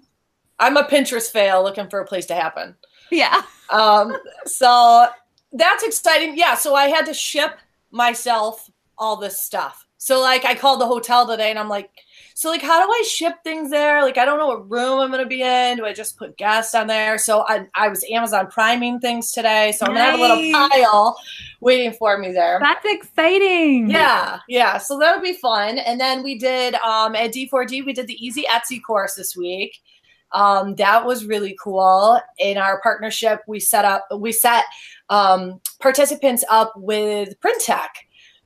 I'm 0.60 0.76
a 0.78 0.84
Pinterest 0.84 1.32
fail 1.32 1.64
looking 1.64 1.90
for 1.90 2.00
a 2.02 2.06
place 2.06 2.26
to 2.28 2.36
happen. 2.36 2.76
yeah. 3.12 3.42
Um, 3.70 4.16
so 4.46 5.08
that's 5.52 5.84
exciting. 5.84 6.38
Yeah, 6.38 6.56
so 6.56 6.76
I 6.76 6.88
had 6.88 7.06
to 7.08 7.14
ship 7.14 7.58
myself 7.92 8.70
all 8.98 9.16
this 9.16 9.40
stuff. 9.40 9.86
So 9.98 10.22
like 10.22 10.46
I 10.46 10.56
called 10.56 10.80
the 10.80 10.86
hotel 10.86 11.28
today 11.28 11.50
and 11.50 11.60
I'm 11.60 11.68
like, 11.68 11.90
so 12.34 12.50
like 12.50 12.62
how 12.62 12.86
do 12.86 12.90
I 12.90 13.04
ship 13.06 13.36
things 13.44 13.70
there? 13.70 14.02
Like 14.02 14.18
I 14.18 14.24
don't 14.24 14.40
know 14.40 14.48
what 14.48 14.70
room 14.70 15.00
I'm 15.00 15.12
gonna 15.12 15.26
be 15.26 15.42
in. 15.42 15.76
Do 15.76 15.86
I 15.86 15.92
just 15.92 16.18
put 16.18 16.38
guests 16.38 16.74
on 16.74 16.88
there? 16.88 17.18
So 17.18 17.46
I 17.50 17.68
I 17.76 17.90
was 17.90 18.06
Amazon 18.10 18.48
priming 18.48 19.02
things 19.02 19.34
today. 19.34 19.74
So 19.74 19.86
I'm 19.86 19.94
gonna 19.94 20.06
have 20.06 20.20
a 20.20 20.22
little 20.22 20.52
pile 20.54 21.18
waiting 21.60 21.92
for 21.92 22.18
me 22.18 22.32
there. 22.32 22.60
That's 22.62 22.86
exciting. 22.86 23.90
Yeah, 23.90 24.40
yeah. 24.48 24.78
So 24.78 24.98
that'll 24.98 25.22
be 25.22 25.34
fun. 25.34 25.80
And 25.80 26.00
then 26.00 26.24
we 26.24 26.38
did 26.38 26.76
um, 26.76 27.14
at 27.14 27.34
D4D, 27.34 27.86
we 27.86 27.92
did 27.92 28.08
the 28.08 28.26
Easy 28.26 28.46
Etsy 28.50 28.82
course 28.82 29.16
this 29.16 29.36
week. 29.36 29.82
Um, 30.32 30.76
that 30.76 31.06
was 31.06 31.26
really 31.26 31.58
cool. 31.62 32.20
In 32.38 32.58
our 32.58 32.82
partnership, 32.82 33.42
we 33.48 33.60
set 33.60 33.86
up, 33.86 34.08
we 34.16 34.32
set 34.32 34.66
um, 35.10 35.60
participants 35.80 36.44
up 36.50 36.74
with 36.76 37.40
Print 37.40 37.62
Tech. 37.62 37.92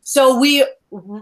So 0.06 0.38
we 0.38 0.66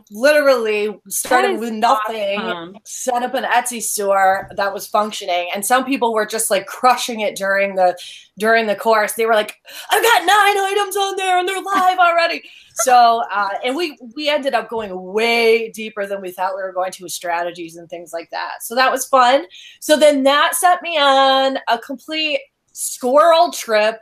literally 0.09 0.99
started 1.07 1.59
with 1.59 1.71
nothing, 1.71 2.39
awesome. 2.39 2.77
set 2.83 3.23
up 3.23 3.35
an 3.35 3.43
Etsy 3.43 3.81
store 3.81 4.49
that 4.55 4.73
was 4.73 4.87
functioning, 4.87 5.49
and 5.53 5.65
some 5.65 5.85
people 5.85 6.13
were 6.13 6.25
just 6.25 6.49
like 6.49 6.65
crushing 6.65 7.21
it 7.21 7.35
during 7.35 7.75
the 7.75 7.97
during 8.39 8.65
the 8.65 8.75
course. 8.75 9.13
They 9.13 9.25
were 9.25 9.35
like, 9.35 9.55
"I've 9.91 10.03
got 10.03 10.25
nine 10.25 10.57
items 10.57 10.97
on 10.97 11.15
there, 11.15 11.37
and 11.37 11.47
they're 11.47 11.61
live 11.61 11.99
already." 11.99 12.43
so, 12.83 13.23
uh, 13.31 13.49
and 13.63 13.75
we 13.75 13.97
we 14.15 14.29
ended 14.29 14.53
up 14.53 14.69
going 14.69 14.91
way 14.93 15.69
deeper 15.71 16.05
than 16.05 16.21
we 16.21 16.31
thought 16.31 16.55
we 16.55 16.61
were 16.61 16.73
going 16.73 16.91
to 16.91 17.03
with 17.03 17.11
strategies 17.11 17.77
and 17.77 17.89
things 17.89 18.13
like 18.13 18.29
that. 18.31 18.61
So 18.61 18.75
that 18.75 18.91
was 18.91 19.05
fun. 19.05 19.45
So 19.79 19.97
then 19.97 20.23
that 20.23 20.55
set 20.55 20.81
me 20.81 20.97
on 20.97 21.57
a 21.67 21.77
complete 21.79 22.39
squirrel 22.73 23.51
trip 23.51 23.99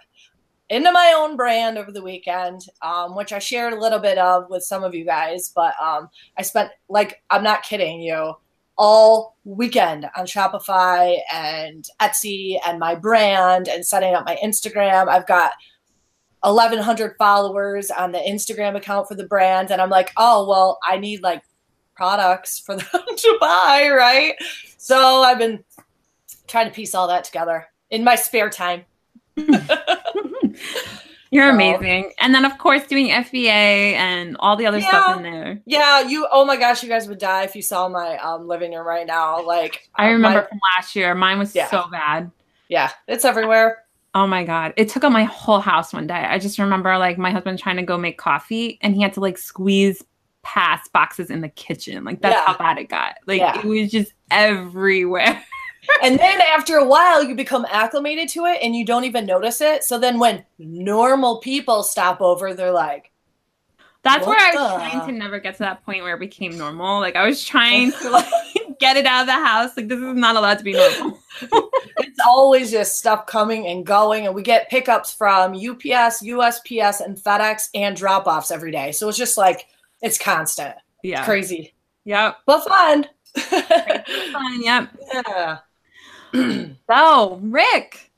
into 0.69 0.91
my 0.91 1.13
own 1.17 1.35
brand 1.35 1.77
over 1.77 1.91
the 1.91 2.03
weekend, 2.03 2.61
um, 2.81 3.15
which 3.15 3.33
I 3.33 3.39
shared 3.39 3.73
a 3.73 3.79
little 3.79 3.99
bit 3.99 4.17
of 4.17 4.49
with 4.49 4.63
some 4.63 4.83
of 4.83 4.93
you 4.93 5.03
guys. 5.03 5.51
But 5.53 5.73
um, 5.81 6.09
I 6.37 6.43
spent 6.43 6.71
like 6.89 7.21
I'm 7.29 7.43
not 7.43 7.63
kidding 7.63 8.01
you 8.01 8.35
all 8.77 9.35
weekend 9.43 10.09
on 10.15 10.25
Shopify 10.25 11.17
and 11.33 11.85
Etsy 12.01 12.57
and 12.65 12.79
my 12.79 12.95
brand 12.95 13.67
and 13.67 13.85
setting 13.85 14.13
up 14.15 14.25
my 14.25 14.37
Instagram. 14.43 15.09
I've 15.09 15.27
got 15.27 15.51
1100 16.41 17.15
followers 17.17 17.91
on 17.91 18.11
the 18.11 18.19
Instagram 18.19 18.75
account 18.75 19.07
for 19.07 19.15
the 19.15 19.25
brand 19.25 19.71
and 19.71 19.81
I'm 19.81 19.89
like, 19.89 20.11
"Oh, 20.17 20.47
well, 20.47 20.79
I 20.87 20.97
need 20.97 21.21
like 21.21 21.43
products 21.95 22.59
for 22.59 22.75
them 22.77 22.87
to 22.91 23.37
buy, 23.39 23.89
right?" 23.91 24.35
So 24.77 24.97
I've 25.21 25.37
been 25.39 25.63
trying 26.47 26.67
to 26.67 26.73
piece 26.73 26.95
all 26.95 27.07
that 27.09 27.23
together 27.25 27.67
in 27.89 28.03
my 28.03 28.15
spare 28.15 28.49
time. 28.49 28.85
You're 31.31 31.47
So- 31.51 31.53
amazing. 31.53 32.11
And 32.19 32.33
then, 32.33 32.43
of 32.43 32.57
course, 32.57 32.87
doing 32.87 33.09
FBA 33.09 33.45
and 33.93 34.35
all 34.39 34.55
the 34.55 34.65
other 34.65 34.81
stuff 34.81 35.17
in 35.17 35.23
there. 35.23 35.61
Yeah, 35.65 36.01
you. 36.01 36.27
Oh 36.31 36.43
my 36.43 36.57
gosh, 36.57 36.81
you 36.81 36.89
guys 36.89 37.07
would 37.07 37.19
die 37.19 37.43
if 37.43 37.55
you 37.55 37.61
saw 37.61 37.87
my 37.87 38.17
um, 38.17 38.47
living 38.47 38.71
room 38.73 38.85
right 38.87 39.05
now. 39.05 39.45
Like 39.45 39.89
I 39.95 40.07
remember 40.09 40.41
my- 40.41 40.47
from 40.47 40.59
last 40.77 40.95
year, 40.95 41.13
mine 41.13 41.37
was 41.37 41.53
Yeah. 41.53 41.69
so 41.69 41.85
bad. 41.91 42.31
yeah, 42.67 42.91
it's 43.07 43.25
everywhere. 43.25 43.83
Oh 44.15 44.25
my 44.25 44.43
god. 44.43 44.73
It 44.75 44.89
took 44.89 45.03
up 45.03 45.11
my 45.11 45.23
whole 45.25 45.59
house 45.59 45.93
one 45.93 46.07
day. 46.07 46.13
I 46.27 46.39
just 46.39 46.57
remember 46.57 46.97
like 46.97 47.17
my 47.17 47.31
husband 47.31 47.59
trying 47.59 47.75
to 47.77 47.83
go 47.83 47.97
make 47.97 48.17
coffee 48.17 48.79
and 48.81 48.95
he 48.95 49.01
had 49.01 49.13
to 49.13 49.19
like 49.19 49.37
squeeze 49.37 50.03
past 50.41 50.91
boxes 50.93 51.29
in 51.29 51.41
the 51.41 51.49
kitchen. 51.49 52.03
Like 52.03 52.21
that's 52.21 52.35
Yeah. 52.35 52.45
how 52.45 52.57
bad 52.57 52.77
it 52.79 52.89
got. 52.89 53.15
Like 53.27 53.39
Yeah. 53.39 53.59
it 53.59 53.65
was 53.65 53.91
just 53.91 54.13
everywhere. 54.31 55.43
and 56.03 56.17
then 56.17 56.41
after 56.41 56.77
a 56.77 56.85
while, 56.85 57.23
you 57.23 57.35
become 57.35 57.65
acclimated 57.69 58.29
to 58.29 58.45
it, 58.45 58.59
and 58.61 58.75
you 58.75 58.85
don't 58.85 59.03
even 59.05 59.25
notice 59.25 59.61
it. 59.61 59.83
So 59.83 59.97
then, 59.99 60.19
when 60.19 60.43
normal 60.57 61.39
people 61.39 61.83
stop 61.83 62.19
over, 62.21 62.53
they're 62.53 62.71
like, 62.71 63.11
That's 64.03 64.25
What 64.25 64.37
where 64.37 64.47
I 64.47 64.55
was 64.55 64.71
the- 64.71 64.89
trying 64.99 65.07
to 65.07 65.11
never 65.19 65.39
get 65.39 65.53
to 65.55 65.59
that 65.59 65.85
point 65.85 66.03
where 66.03 66.15
it 66.15 66.19
became 66.19 66.57
normal. 66.57 66.99
Like 66.99 67.15
I 67.15 67.25
was 67.27 67.43
trying 67.43 67.91
to 67.91 68.09
like 68.09 68.25
get 68.79 68.97
it 68.97 69.05
out 69.05 69.21
of 69.21 69.27
the 69.27 69.33
house. 69.33 69.71
Like 69.77 69.87
this 69.87 69.99
is 69.99 70.15
not 70.15 70.35
allowed 70.35 70.57
to 70.59 70.63
be 70.63 70.73
normal. 70.73 71.19
it's 72.29 72.37
always 72.37 72.71
just 72.71 72.97
stuff 72.99 73.25
coming 73.25 73.67
and 73.67 73.85
going, 73.85 74.25
and 74.27 74.35
we 74.35 74.43
get 74.43 74.69
pickups 74.69 75.11
from 75.13 75.53
UPS, 75.53 76.21
USPS, 76.23 77.01
and 77.03 77.17
FedEx, 77.17 77.69
and 77.73 77.95
drop 77.95 78.27
offs 78.27 78.51
every 78.51 78.71
day. 78.71 78.91
So 78.91 79.09
it's 79.09 79.17
just 79.17 79.37
like 79.37 79.65
it's 80.01 80.17
constant, 80.19 80.75
Yeah. 81.03 81.25
crazy, 81.25 81.73
Yeah. 82.05 82.33
but 82.45 82.63
fun. 82.67 83.07
Fun. 83.35 84.61
Yep. 84.61 84.89
yeah. 85.27 85.57
So, 86.91 87.39
Rick, 87.41 88.11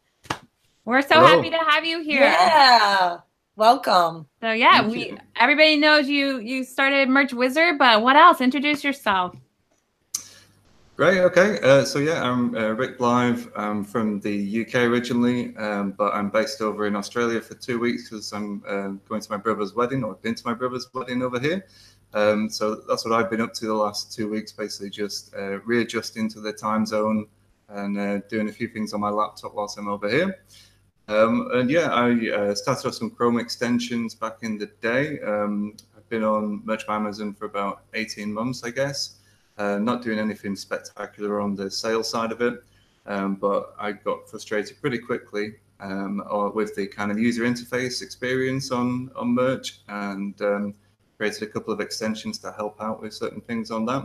we're 0.83 1.01
so 1.01 1.15
Hello. 1.15 1.27
happy 1.27 1.49
to 1.49 1.57
have 1.57 1.85
you 1.85 2.01
here. 2.03 2.21
Yeah. 2.23 3.19
Welcome. 3.55 4.27
So 4.41 4.51
yeah, 4.51 4.81
Thank 4.81 4.91
we 4.93 5.05
you. 5.11 5.17
everybody 5.37 5.77
knows 5.77 6.09
you 6.09 6.39
you 6.39 6.63
started 6.65 7.07
Merch 7.07 7.31
Wizard, 7.33 7.77
but 7.77 8.01
what 8.01 8.15
else? 8.17 8.41
Introduce 8.41 8.83
yourself. 8.83 9.33
Great. 11.01 11.21
Okay. 11.21 11.59
Uh, 11.61 11.83
so 11.83 11.97
yeah, 11.97 12.21
I'm 12.21 12.53
uh, 12.53 12.73
Rick 12.73 12.99
Blythe. 12.99 13.47
I'm 13.55 13.83
from 13.83 14.19
the 14.19 14.61
UK 14.61 14.83
originally, 14.83 15.57
um, 15.57 15.93
but 15.93 16.13
I'm 16.13 16.29
based 16.29 16.61
over 16.61 16.85
in 16.85 16.95
Australia 16.95 17.41
for 17.41 17.55
two 17.55 17.79
weeks 17.79 18.07
because 18.07 18.31
I'm 18.31 18.61
uh, 18.67 18.89
going 19.09 19.19
to 19.19 19.31
my 19.31 19.37
brother's 19.37 19.73
wedding, 19.73 20.03
or 20.03 20.11
I've 20.11 20.21
been 20.21 20.35
to 20.35 20.45
my 20.45 20.53
brother's 20.53 20.87
wedding 20.93 21.23
over 21.23 21.39
here. 21.39 21.65
Um, 22.13 22.51
so 22.51 22.83
that's 22.87 23.03
what 23.03 23.15
I've 23.15 23.31
been 23.31 23.41
up 23.41 23.51
to 23.55 23.65
the 23.65 23.73
last 23.73 24.13
two 24.13 24.29
weeks, 24.29 24.51
basically 24.51 24.91
just 24.91 25.33
uh, 25.33 25.59
readjusting 25.61 26.29
to 26.33 26.39
the 26.39 26.53
time 26.53 26.85
zone 26.85 27.25
and 27.69 27.97
uh, 27.97 28.19
doing 28.29 28.47
a 28.49 28.51
few 28.51 28.67
things 28.67 28.93
on 28.93 28.99
my 28.99 29.09
laptop 29.09 29.55
whilst 29.55 29.79
I'm 29.79 29.87
over 29.87 30.07
here. 30.07 30.43
Um, 31.07 31.49
and 31.55 31.67
yeah, 31.67 31.87
I 31.91 32.29
uh, 32.29 32.53
started 32.53 32.87
off 32.87 32.93
some 32.93 33.09
Chrome 33.09 33.39
extensions 33.39 34.13
back 34.13 34.43
in 34.43 34.59
the 34.59 34.67
day. 34.81 35.19
Um, 35.21 35.77
I've 35.97 36.07
been 36.09 36.23
on 36.23 36.61
Merch 36.63 36.85
by 36.85 36.97
Amazon 36.97 37.33
for 37.33 37.45
about 37.45 37.85
18 37.95 38.31
months, 38.31 38.63
I 38.63 38.69
guess. 38.69 39.15
Uh, 39.61 39.77
not 39.77 40.01
doing 40.01 40.17
anything 40.17 40.55
spectacular 40.55 41.39
on 41.39 41.55
the 41.55 41.69
sales 41.69 42.09
side 42.09 42.31
of 42.31 42.41
it, 42.41 42.55
um, 43.05 43.35
but 43.35 43.75
I 43.77 43.91
got 43.91 44.27
frustrated 44.27 44.81
pretty 44.81 44.97
quickly 44.97 45.45
um, 45.79 46.23
or 46.35 46.49
with 46.49 46.75
the 46.75 46.87
kind 46.87 47.11
of 47.11 47.19
user 47.19 47.43
interface 47.43 48.01
experience 48.01 48.71
on 48.71 49.11
on 49.15 49.27
Merch, 49.35 49.69
and 49.87 50.41
um, 50.41 50.73
created 51.17 51.43
a 51.43 51.51
couple 51.53 51.71
of 51.71 51.79
extensions 51.79 52.39
to 52.39 52.51
help 52.61 52.81
out 52.81 52.97
with 53.03 53.13
certain 53.13 53.41
things 53.49 53.69
on 53.69 53.85
that. 53.85 54.03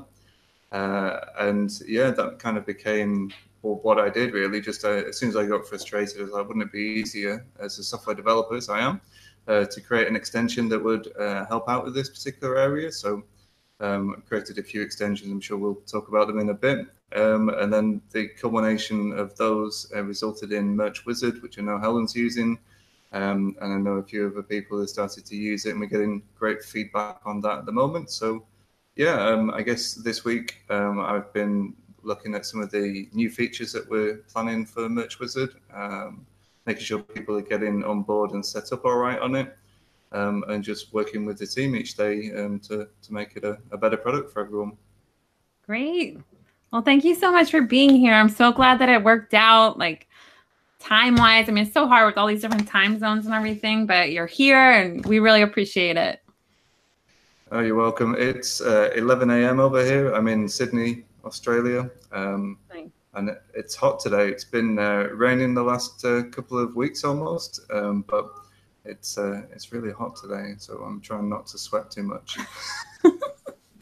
Uh, 0.72 1.20
and 1.38 1.70
yeah, 1.86 2.10
that 2.10 2.38
kind 2.38 2.58
of 2.58 2.66
became 2.66 3.32
what 3.62 3.98
I 3.98 4.10
did 4.10 4.34
really. 4.34 4.60
Just 4.60 4.84
uh, 4.84 5.08
as 5.10 5.16
soon 5.18 5.30
as 5.30 5.36
I 5.36 5.46
got 5.46 5.66
frustrated, 5.66 6.20
I 6.20 6.24
was 6.24 6.32
like, 6.32 6.46
wouldn't 6.48 6.66
it 6.66 6.72
be 6.72 6.86
easier 7.00 7.46
as 7.58 7.78
a 7.78 7.84
software 7.92 8.16
developer, 8.22 8.56
as 8.56 8.68
I 8.68 8.80
am, 8.80 9.00
uh, 9.48 9.64
to 9.64 9.80
create 9.80 10.06
an 10.06 10.16
extension 10.16 10.68
that 10.68 10.82
would 10.88 11.04
uh, 11.16 11.46
help 11.46 11.66
out 11.72 11.82
with 11.84 11.94
this 11.94 12.10
particular 12.10 12.58
area? 12.58 12.92
So 12.92 13.24
um, 13.80 14.22
created 14.26 14.58
a 14.58 14.62
few 14.62 14.82
extensions. 14.82 15.30
I'm 15.30 15.40
sure 15.40 15.58
we'll 15.58 15.82
talk 15.86 16.08
about 16.08 16.28
them 16.28 16.38
in 16.38 16.50
a 16.50 16.54
bit. 16.54 16.86
Um, 17.14 17.50
and 17.50 17.72
then 17.72 18.02
the 18.10 18.28
culmination 18.28 19.12
of 19.12 19.36
those 19.36 19.90
uh, 19.94 20.02
resulted 20.02 20.52
in 20.52 20.74
Merch 20.74 21.06
Wizard, 21.06 21.42
which 21.42 21.58
I 21.58 21.62
know 21.62 21.78
Helen's 21.78 22.14
using. 22.14 22.58
Um, 23.12 23.56
and 23.60 23.72
I 23.72 23.76
know 23.76 23.98
a 23.98 24.02
few 24.02 24.26
other 24.26 24.42
people 24.42 24.80
have 24.80 24.88
started 24.88 25.24
to 25.26 25.36
use 25.36 25.64
it, 25.64 25.70
and 25.70 25.80
we're 25.80 25.86
getting 25.86 26.22
great 26.38 26.62
feedback 26.62 27.20
on 27.24 27.40
that 27.42 27.58
at 27.58 27.66
the 27.66 27.72
moment. 27.72 28.10
So, 28.10 28.44
yeah, 28.96 29.26
um, 29.28 29.50
I 29.50 29.62
guess 29.62 29.94
this 29.94 30.24
week 30.24 30.64
um, 30.70 31.00
I've 31.00 31.32
been 31.32 31.74
looking 32.02 32.34
at 32.34 32.46
some 32.46 32.60
of 32.60 32.70
the 32.70 33.08
new 33.12 33.30
features 33.30 33.72
that 33.72 33.88
we're 33.88 34.16
planning 34.32 34.66
for 34.66 34.88
Merch 34.88 35.18
Wizard, 35.20 35.54
um, 35.72 36.26
making 36.66 36.82
sure 36.82 36.98
people 36.98 37.36
are 37.36 37.42
getting 37.42 37.84
on 37.84 38.02
board 38.02 38.32
and 38.32 38.44
set 38.44 38.72
up 38.72 38.84
all 38.84 38.96
right 38.96 39.18
on 39.20 39.36
it 39.36 39.56
um, 40.16 40.44
and 40.48 40.64
just 40.64 40.92
working 40.92 41.26
with 41.26 41.38
the 41.38 41.46
team 41.46 41.76
each 41.76 41.96
day 41.96 42.32
um, 42.36 42.58
to, 42.60 42.88
to 43.02 43.12
make 43.12 43.36
it 43.36 43.44
a, 43.44 43.58
a 43.70 43.76
better 43.76 43.96
product 43.96 44.32
for 44.32 44.40
everyone. 44.40 44.72
Great. 45.66 46.18
Well, 46.72 46.82
thank 46.82 47.04
you 47.04 47.14
so 47.14 47.30
much 47.30 47.50
for 47.50 47.60
being 47.60 47.94
here. 47.94 48.14
I'm 48.14 48.28
so 48.28 48.50
glad 48.50 48.78
that 48.78 48.88
it 48.88 49.04
worked 49.04 49.34
out. 49.34 49.78
Like 49.78 50.08
time 50.78 51.16
wise, 51.16 51.48
I 51.48 51.52
mean, 51.52 51.64
it's 51.64 51.74
so 51.74 51.86
hard 51.86 52.06
with 52.06 52.16
all 52.16 52.26
these 52.26 52.40
different 52.40 52.66
time 52.66 52.98
zones 52.98 53.26
and 53.26 53.34
everything, 53.34 53.86
but 53.86 54.10
you're 54.10 54.26
here 54.26 54.72
and 54.72 55.04
we 55.04 55.18
really 55.18 55.42
appreciate 55.42 55.96
it. 55.96 56.22
Oh, 57.52 57.60
you're 57.60 57.76
welcome. 57.76 58.16
It's 58.18 58.60
uh, 58.60 58.90
11 58.96 59.30
a.m. 59.30 59.60
over 59.60 59.84
here. 59.84 60.12
I'm 60.12 60.28
in 60.28 60.48
Sydney, 60.48 61.04
Australia. 61.24 61.90
Um, 62.10 62.58
and 63.14 63.30
it's 63.54 63.74
hot 63.74 63.98
today. 63.98 64.28
It's 64.28 64.44
been 64.44 64.78
uh, 64.78 65.08
raining 65.14 65.54
the 65.54 65.62
last 65.62 66.04
uh, 66.04 66.24
couple 66.24 66.58
of 66.58 66.76
weeks 66.76 67.02
almost, 67.02 67.60
um, 67.72 68.04
but 68.08 68.26
it's 68.86 69.18
uh, 69.18 69.42
it's 69.52 69.72
really 69.72 69.92
hot 69.92 70.16
today. 70.16 70.54
So 70.58 70.78
I'm 70.78 71.00
trying 71.00 71.28
not 71.28 71.46
to 71.48 71.58
sweat 71.58 71.90
too 71.90 72.02
much. 72.02 72.38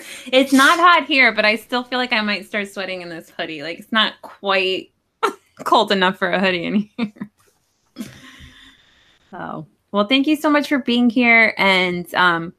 It's 0.33 0.53
not 0.53 0.79
hot 0.79 1.07
here, 1.07 1.33
but 1.33 1.45
I 1.45 1.57
still 1.57 1.83
feel 1.83 1.99
like 1.99 2.13
I 2.13 2.21
might 2.21 2.47
start 2.47 2.69
sweating 2.69 3.03
in 3.03 3.09
this 3.09 3.31
hoodie. 3.31 3.63
Like 3.63 3.79
it's 3.79 3.93
not 3.93 4.15
quite 4.23 4.93
cold 5.65 5.93
enough 5.93 6.19
for 6.19 6.31
a 6.31 6.41
hoodie 6.41 6.65
in 6.65 6.91
here. 6.97 7.31
So, 9.31 9.67
well, 9.93 10.07
thank 10.07 10.27
you 10.27 10.37
so 10.37 10.49
much 10.49 10.69
for 10.69 10.79
being 10.79 11.11
here. 11.11 11.55
And 11.59 12.13
um, 12.15 12.55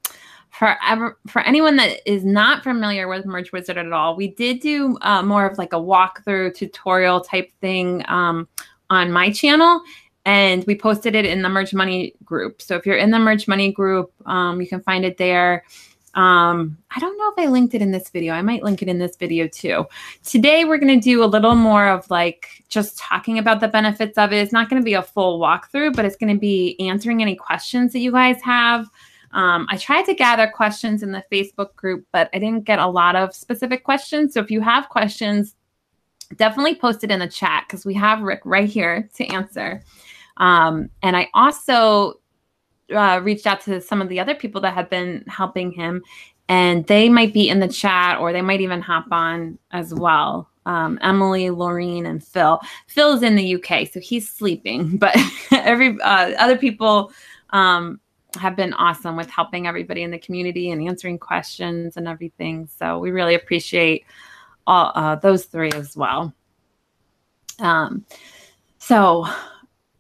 for 0.50 0.76
ever, 0.86 1.18
for 1.28 1.42
anyone 1.42 1.76
that 1.78 2.00
is 2.10 2.26
not 2.26 2.64
familiar 2.64 3.08
with 3.08 3.26
Merch 3.26 3.52
Wizard 3.52 3.78
at 3.78 3.92
all, 3.92 4.16
we 4.16 4.30
did 4.30 4.60
do 4.60 4.98
uh, 5.02 5.22
more 5.22 5.46
of 5.46 5.58
like 5.58 5.74
a 5.74 5.78
walkthrough 5.78 6.56
tutorial 6.56 7.22
type 7.22 7.52
thing 7.62 8.04
um, 8.08 8.48
on 8.90 9.12
my 9.12 9.32
channel. 9.32 9.82
And 10.26 10.64
we 10.66 10.76
posted 10.76 11.14
it 11.14 11.26
in 11.26 11.44
the 11.44 11.50
Merch 11.50 11.74
Money 11.74 12.14
group. 12.24 12.62
So 12.62 12.76
if 12.76 12.86
you're 12.86 12.98
in 12.98 13.12
the 13.12 13.20
Merch 13.20 13.48
Money 13.48 13.72
group, 13.72 14.12
um, 14.26 14.60
you 14.60 14.68
can 14.68 14.82
find 14.82 15.06
it 15.06 15.18
there. 15.18 15.64
Um, 16.16 16.78
I 16.96 17.00
don't 17.00 17.18
know 17.18 17.30
if 17.30 17.38
I 17.38 17.52
linked 17.52 17.76
it 17.76 17.82
in 17.82 17.92
this 17.92 18.10
video. 18.10 18.34
I 18.34 18.42
might 18.42 18.64
link 18.64 18.82
it 18.82 18.88
in 18.88 18.98
this 18.98 19.18
video 19.18 19.48
too. 19.48 19.86
Today, 20.24 20.64
we're 20.64 20.78
going 20.78 21.00
to 21.00 21.04
do 21.04 21.24
a 21.24 21.26
little 21.26 21.56
more 21.56 21.88
of 21.90 22.10
like 22.10 22.64
just 22.70 22.98
talking 22.98 23.38
about 23.38 23.60
the 23.60 23.68
benefits 23.68 24.18
of 24.18 24.32
it. 24.32 24.38
It's 24.38 24.54
not 24.54 24.70
going 24.70 24.82
to 24.82 24.86
be 24.86 24.94
a 24.94 25.04
full 25.04 25.40
walkthrough, 25.40 25.96
but 25.96 26.06
it's 26.06 26.16
going 26.16 26.34
to 26.34 26.40
be 26.40 26.80
answering 26.80 27.22
any 27.22 27.36
questions 27.36 27.92
that 27.94 28.00
you 28.00 28.12
guys 28.12 28.42
have. 28.42 28.90
Um, 29.34 29.68
I 29.70 29.76
tried 29.76 30.06
to 30.06 30.14
gather 30.14 30.48
questions 30.48 31.04
in 31.04 31.12
the 31.12 31.24
Facebook 31.30 31.76
group, 31.76 32.06
but 32.14 32.30
I 32.34 32.40
didn't 32.40 32.64
get 32.64 32.80
a 32.80 32.88
lot 32.88 33.18
of 33.18 33.36
specific 33.36 33.84
questions. 33.84 34.34
So 34.34 34.40
if 34.40 34.50
you 34.50 34.62
have 34.62 34.88
questions, 34.88 35.56
definitely 36.38 36.76
post 36.76 37.04
it 37.04 37.12
in 37.12 37.20
the 37.20 37.28
chat 37.28 37.66
because 37.68 37.86
we 37.86 37.94
have 37.96 38.22
Rick 38.22 38.42
right 38.46 38.70
here 38.70 39.10
to 39.16 39.26
answer. 39.26 39.84
Um, 40.38 40.90
and 41.02 41.16
I 41.16 41.30
also 41.34 42.20
uh, 42.94 43.20
reached 43.24 43.48
out 43.48 43.62
to 43.62 43.82
some 43.82 44.02
of 44.02 44.10
the 44.10 44.20
other 44.20 44.36
people 44.36 44.62
that 44.62 44.74
have 44.74 44.90
been 44.90 45.24
helping 45.28 45.72
him, 45.72 46.04
and 46.50 46.86
they 46.88 47.10
might 47.10 47.34
be 47.34 47.50
in 47.50 47.60
the 47.60 47.68
chat 47.68 48.20
or 48.20 48.32
they 48.32 48.42
might 48.42 48.62
even 48.62 48.82
hop 48.82 49.06
on 49.12 49.58
as 49.72 49.94
well. 49.94 50.50
Um, 50.66 50.98
Emily, 51.02 51.46
Laureen, 51.46 52.08
and 52.08 52.24
Phil. 52.24 52.60
Phil's 52.88 53.22
in 53.22 53.36
the 53.36 53.56
UK, 53.56 53.88
so 53.88 54.00
he's 54.00 54.30
sleeping, 54.30 54.98
but 54.98 55.16
every 55.52 56.00
uh, 56.02 56.32
other 56.38 56.58
people 56.58 57.12
um, 57.52 58.00
have 58.38 58.56
been 58.56 58.74
awesome 58.74 59.16
with 59.16 59.30
helping 59.30 59.68
everybody 59.68 60.04
in 60.04 60.12
the 60.12 60.20
community 60.20 60.72
and 60.72 60.88
answering 60.88 61.18
questions 61.18 61.98
and 61.98 62.08
everything. 62.08 62.68
So 62.68 63.00
we 63.00 63.12
really 63.12 63.36
appreciate 63.36 64.06
all 64.68 64.92
uh, 64.96 65.16
those 65.16 65.46
three 65.46 65.72
as 65.72 65.96
well. 65.96 66.34
Um, 67.60 68.06
so 68.80 69.28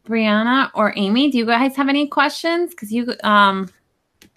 Brianna 0.06 0.70
or 0.74 0.94
Amy, 0.96 1.32
do 1.32 1.38
you 1.38 1.46
guys 1.46 1.76
have 1.76 1.90
any 1.90 2.08
questions? 2.08 2.72
Because 2.72 2.92
you 2.92 3.14
um 3.24 3.70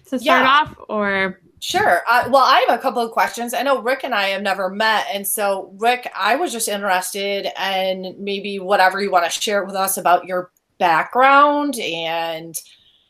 to 0.06 0.18
start 0.18 0.22
Yeah. 0.22 0.48
off, 0.48 0.76
or 0.88 1.40
Sure. 1.60 2.02
Uh, 2.08 2.28
well, 2.30 2.44
I 2.44 2.64
have 2.68 2.78
a 2.78 2.80
couple 2.80 3.02
of 3.02 3.10
questions. 3.10 3.52
I 3.52 3.62
know 3.62 3.82
Rick 3.82 4.04
and 4.04 4.14
I 4.14 4.28
have 4.28 4.42
never 4.42 4.70
met. 4.70 5.06
And 5.12 5.26
so, 5.26 5.74
Rick, 5.76 6.08
I 6.14 6.36
was 6.36 6.52
just 6.52 6.68
interested 6.68 7.48
in 7.60 8.14
maybe 8.18 8.60
whatever 8.60 9.02
you 9.02 9.10
want 9.10 9.24
to 9.24 9.40
share 9.40 9.64
with 9.64 9.74
us 9.74 9.96
about 9.96 10.24
your 10.24 10.52
background 10.78 11.78
and 11.80 12.54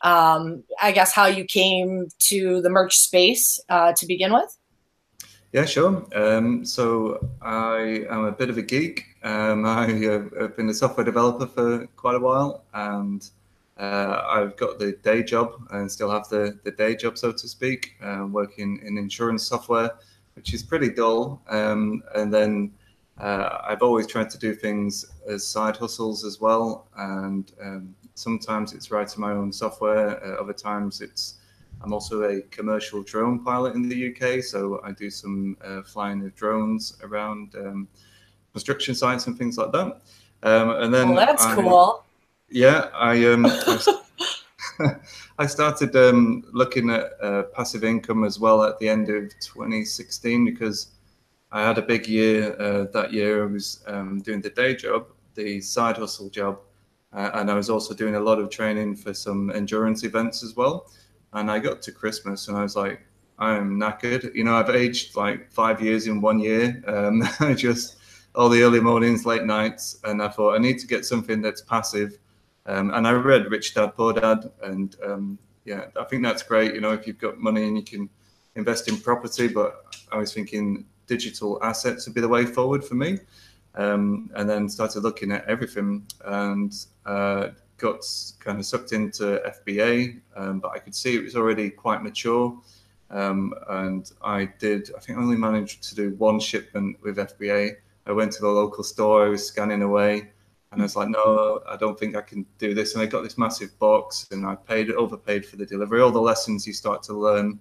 um, 0.01 0.63
I 0.81 0.93
guess 0.93 1.13
how 1.13 1.27
you 1.27 1.45
came 1.45 2.09
to 2.21 2.63
the 2.63 2.71
merch 2.71 2.97
space 2.97 3.61
uh, 3.69 3.93
to 3.93 4.07
begin 4.07 4.33
with. 4.33 4.57
Yeah, 5.53 5.65
sure. 5.65 6.07
Um, 6.15 6.65
so 6.65 7.27
I 7.41 8.05
am 8.11 8.25
a 8.25 8.33
bit 8.33 8.51
of 8.51 8.59
a 8.59 8.63
geek. 8.63 9.17
Um, 9.23 9.65
I 9.65 9.87
have 9.87 10.33
I've 10.39 10.57
been 10.57 10.69
a 10.69 10.75
software 10.75 11.05
developer 11.05 11.47
for 11.47 11.87
quite 11.97 12.17
a 12.17 12.19
while, 12.19 12.65
and 12.75 13.29
uh, 13.79 14.23
I've 14.29 14.57
got 14.57 14.79
the 14.79 14.93
day 15.03 15.23
job 15.23 15.55
and 15.71 15.91
still 15.91 16.11
have 16.11 16.29
the, 16.29 16.59
the 16.65 16.71
day 16.73 16.95
job, 16.97 17.17
so 17.17 17.33
to 17.33 17.49
speak, 17.49 17.95
uh, 18.03 18.27
working 18.31 18.81
in 18.85 18.99
insurance 18.99 19.47
software, 19.47 19.93
which 20.35 20.53
is 20.53 20.63
pretty 20.63 20.91
dull. 20.91 21.41
Um, 21.49 22.03
and 22.15 22.33
then 22.33 22.73
uh, 23.19 23.61
I've 23.67 23.83
always 23.83 24.07
tried 24.07 24.29
to 24.31 24.39
do 24.39 24.55
things 24.55 25.07
as 25.27 25.47
side 25.47 25.77
hustles 25.79 26.25
as 26.25 26.41
well. 26.41 26.89
And 26.97 27.51
um, 27.63 27.95
sometimes 28.15 28.75
it's 28.75 28.91
writing 28.91 29.21
my 29.21 29.33
own 29.33 29.53
software, 29.53 30.23
uh, 30.23 30.43
other 30.43 30.53
times 30.53 31.01
it's 31.01 31.38
I'm 31.83 31.93
also 31.93 32.25
a 32.25 32.43
commercial 32.43 33.03
drone 33.03 33.45
pilot 33.45 33.75
in 33.75 33.89
the 33.89 34.09
UK, 34.11 34.43
so 34.43 34.81
I 34.85 34.93
do 34.93 35.11
some 35.11 35.57
uh, 35.65 35.83
flying 35.83 36.25
of 36.25 36.35
drones 36.35 36.97
around 37.03 37.55
um, 37.55 37.89
construction 38.53 38.95
sites 38.95 39.27
and 39.27 39.39
things 39.39 39.57
like 39.57 39.73
that. 39.73 40.01
Um, 40.43 40.71
and 40.71 40.93
then 40.93 41.11
Well, 41.11 41.27
that's 41.27 41.45
I- 41.45 41.55
cool. 41.55 42.05
Yeah, 42.51 42.89
I 42.95 43.25
um, 43.27 43.47
I, 45.39 45.47
started 45.47 45.95
um, 45.97 46.45
looking 46.53 46.89
at 46.91 47.13
uh, 47.23 47.43
passive 47.55 47.85
income 47.85 48.25
as 48.25 48.39
well 48.41 48.63
at 48.63 48.79
the 48.79 48.89
end 48.89 49.11
of 49.11 49.29
2016 49.41 50.45
because 50.45 50.89
I 51.53 51.63
had 51.63 51.79
a 51.79 51.83
big 51.83 52.07
year 52.07 52.57
uh, 52.61 52.85
that 52.93 53.13
year. 53.13 53.43
I 53.43 53.47
was 53.47 53.83
um, 53.87 54.21
doing 54.21 54.41
the 54.41 54.51
day 54.51 54.75
job, 54.77 55.09
the 55.35 55.61
side 55.61 55.97
hustle 55.97 56.31
job, 56.31 56.59
uh, 57.13 57.31
and 57.35 57.51
I 57.51 57.55
was 57.55 57.69
also 57.71 57.95
doing 57.95 58.15
a 58.15 58.21
lot 58.21 58.39
of 58.39 58.51
training 58.51 58.97
for 58.97 59.13
some 59.13 59.51
endurance 59.51 60.05
events 60.05 60.43
as 60.43 60.57
well. 60.57 60.91
And 61.33 61.51
I 61.51 61.59
got 61.59 61.83
to 61.83 61.93
Christmas 61.93 62.49
and 62.49 62.57
I 62.57 62.63
was 62.63 62.77
like, 62.77 63.01
I 63.39 63.55
am 63.57 63.79
knackered. 63.79 64.35
You 64.35 64.45
know, 64.45 64.55
I've 64.55 64.71
aged 64.71 65.17
like 65.17 65.53
five 65.53 65.81
years 65.81 66.07
in 66.07 66.21
one 66.21 66.41
year. 66.41 66.83
Um, 66.87 67.23
just 67.57 67.97
all 68.35 68.49
the 68.49 68.63
early 68.63 68.81
mornings, 68.81 69.25
late 69.25 69.45
nights, 69.45 70.01
and 70.05 70.23
I 70.23 70.29
thought 70.29 70.55
I 70.55 70.59
need 70.59 70.79
to 70.81 70.87
get 70.87 71.05
something 71.05 71.41
that's 71.41 71.63
passive. 71.63 72.19
Um, 72.67 72.93
and 72.93 73.07
I 73.07 73.13
read 73.13 73.51
Rich 73.51 73.75
Dad 73.75 73.95
Poor 73.97 74.13
Dad, 74.13 74.51
and 74.63 74.95
um, 75.05 75.39
yeah, 75.65 75.87
I 75.99 76.05
think 76.05 76.23
that's 76.23 76.43
great. 76.43 76.75
You 76.75 76.81
know, 76.81 76.93
if 76.93 77.07
you've 77.07 77.19
got 77.19 77.39
money 77.39 77.67
and 77.67 77.77
you 77.77 77.85
can 77.85 78.09
invest 78.57 78.89
in 78.89 78.99
property, 78.99 79.49
but 79.49 79.97
I 80.13 80.19
was 80.19 80.33
thinking 80.33 80.85
digital 81.07 81.59
assets 81.63 82.07
would 82.07 82.15
be 82.15 82.21
the 82.21 82.29
way 82.29 82.45
forward 82.45 82.85
for 82.85 82.95
me. 82.95 83.19
Um, 83.75 84.31
and 84.35 84.49
then 84.51 84.69
started 84.69 85.05
looking 85.05 85.31
at 85.31 85.45
everything 85.45 86.05
and 86.25 86.75
uh, 87.07 87.49
got 87.79 88.05
kind 88.41 88.59
of 88.59 88.67
sucked 88.67 88.93
into 88.93 89.41
FBA, 89.47 90.21
um, 90.37 90.61
but 90.61 90.73
I 90.73 90.79
could 90.79 90.95
see 90.95 91.17
it 91.17 91.23
was 91.23 91.37
already 91.37 91.71
quite 91.71 92.03
mature. 92.03 92.59
Um, 93.11 93.55
and 93.71 94.11
I 94.23 94.51
did, 94.59 94.91
I 94.95 95.01
think 95.01 95.19
I 95.19 95.23
only 95.23 95.37
managed 95.37 95.83
to 95.85 95.95
do 95.95 96.11
one 96.17 96.39
shipment 96.39 96.99
with 97.03 97.17
FBA. 97.17 97.77
I 98.07 98.13
went 98.13 98.33
to 98.33 98.41
the 98.41 98.49
local 98.49 98.85
store, 98.85 99.25
I 99.25 99.29
was 99.29 99.47
scanning 99.47 99.83
away, 99.83 100.31
and 100.73 100.81
I 100.81 100.85
was 100.85 100.97
like, 100.97 101.09
no, 101.09 101.63
I 101.69 101.77
don't 101.77 101.99
think 101.99 102.17
I 102.17 102.21
can 102.21 102.45
do 102.59 102.75
this. 102.75 102.95
And 102.95 103.03
I 103.03 103.07
got 103.07 103.23
this 103.23 103.39
massive 103.39 103.79
box 103.79 104.27
and 104.31 104.45
I 104.45 104.55
paid, 104.55 104.91
overpaid 104.91 105.47
for 105.47 105.57
the 105.57 105.65
delivery, 105.65 106.03
all 106.03 106.11
the 106.11 106.21
lessons 106.21 106.67
you 106.67 106.75
start 106.75 107.03
to 107.05 107.15
learn. 107.15 107.59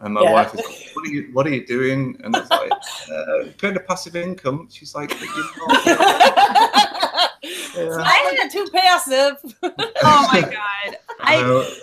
And 0.00 0.14
my 0.14 0.22
yeah. 0.22 0.32
wife 0.32 0.54
is 0.54 0.64
like, 0.64 0.90
what 0.94 1.06
are 1.06 1.10
you, 1.10 1.28
what 1.32 1.46
are 1.46 1.50
you 1.50 1.66
doing? 1.66 2.18
And 2.22 2.34
it's 2.34 2.50
like, 2.50 2.70
uh, 3.12 3.52
kind 3.58 3.76
of 3.76 3.86
passive 3.86 4.16
income. 4.16 4.68
She's 4.70 4.94
like, 4.94 5.10
yeah. 7.84 7.96
I 7.98 8.36
had 8.40 8.50
too 8.50 8.66
passive. 8.72 9.54
oh 9.62 10.28
my 10.32 10.40
god! 10.40 10.96
I, 11.20 11.74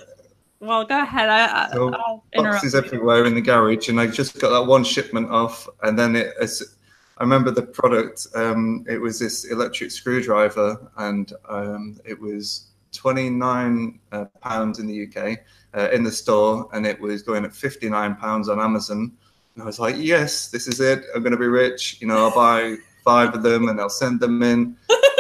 well, 0.59 0.85
go 0.85 1.01
ahead. 1.01 1.29
I, 1.29 1.69
so 1.71 1.93
I'll 1.93 2.23
boxes 2.33 2.75
everywhere 2.75 3.25
in 3.25 3.35
the 3.35 3.41
garage, 3.41 3.89
and 3.89 3.99
I 3.99 4.07
just 4.07 4.39
got 4.39 4.49
that 4.49 4.65
one 4.65 4.83
shipment 4.83 5.29
off, 5.29 5.67
and 5.83 5.97
then 5.97 6.15
it. 6.15 6.33
As, 6.39 6.77
I 7.17 7.23
remember 7.23 7.51
the 7.51 7.61
product. 7.61 8.27
Um, 8.35 8.85
it 8.89 8.97
was 8.97 9.19
this 9.19 9.45
electric 9.45 9.91
screwdriver, 9.91 10.91
and 10.97 11.31
um, 11.47 11.99
it 12.03 12.19
was 12.19 12.67
twenty 12.91 13.29
nine 13.29 13.99
uh, 14.11 14.25
pounds 14.41 14.79
in 14.79 14.87
the 14.87 15.07
UK 15.07 15.39
uh, 15.77 15.89
in 15.91 16.03
the 16.03 16.11
store, 16.11 16.69
and 16.73 16.85
it 16.85 16.99
was 16.99 17.21
going 17.21 17.45
at 17.45 17.53
fifty 17.53 17.89
nine 17.89 18.15
pounds 18.15 18.49
on 18.49 18.59
Amazon. 18.59 19.11
And 19.53 19.63
I 19.63 19.65
was 19.65 19.79
like, 19.79 19.95
"Yes, 19.97 20.49
this 20.49 20.67
is 20.67 20.79
it. 20.81 21.03
I'm 21.13 21.21
going 21.21 21.31
to 21.31 21.39
be 21.39 21.47
rich. 21.47 22.01
You 22.01 22.07
know, 22.07 22.17
I'll 22.17 22.35
buy 22.35 22.77
five 23.05 23.33
of 23.33 23.43
them, 23.43 23.69
and 23.69 23.79
I'll 23.79 23.89
send 23.89 24.19
them 24.19 24.43
in." 24.43 24.75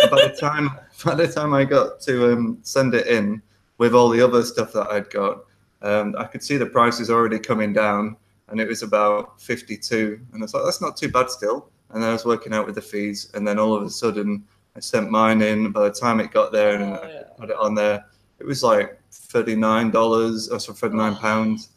by 0.09 0.27
the 0.27 0.35
time 0.39 0.69
by 1.03 1.15
the 1.15 1.27
time 1.27 1.53
I 1.53 1.63
got 1.65 1.99
to 2.01 2.33
um, 2.33 2.59
send 2.61 2.93
it 2.93 3.07
in 3.07 3.41
with 3.77 3.93
all 3.93 4.09
the 4.09 4.21
other 4.21 4.43
stuff 4.43 4.71
that 4.73 4.89
I'd 4.91 5.09
got, 5.09 5.39
um, 5.81 6.15
I 6.17 6.25
could 6.25 6.43
see 6.43 6.57
the 6.57 6.65
prices 6.65 7.09
already 7.09 7.39
coming 7.39 7.73
down, 7.73 8.15
and 8.47 8.59
it 8.59 8.67
was 8.67 8.83
about 8.83 9.41
fifty-two. 9.41 10.19
And 10.33 10.41
I 10.41 10.45
was 10.45 10.53
like, 10.53 10.63
that's 10.63 10.81
not 10.81 10.97
too 10.97 11.09
bad 11.09 11.29
still. 11.29 11.69
And 11.91 12.01
then 12.01 12.09
I 12.09 12.13
was 12.13 12.25
working 12.25 12.53
out 12.53 12.65
with 12.65 12.75
the 12.75 12.81
fees, 12.81 13.31
and 13.33 13.47
then 13.47 13.59
all 13.59 13.75
of 13.75 13.83
a 13.83 13.89
sudden, 13.89 14.43
I 14.75 14.79
sent 14.79 15.09
mine 15.09 15.41
in. 15.41 15.71
By 15.71 15.87
the 15.87 15.93
time 15.93 16.19
it 16.19 16.31
got 16.31 16.51
there 16.51 16.75
and 16.75 16.83
oh, 16.83 16.95
I 16.95 17.39
put 17.39 17.49
it 17.49 17.57
on 17.57 17.75
there, 17.75 18.05
it 18.39 18.45
was 18.45 18.63
like 18.63 18.99
thirty-nine 19.11 19.91
dollars 19.91 20.49
or 20.49 20.59
so 20.59 20.73
thirty-nine 20.73 21.15
pounds. 21.15 21.69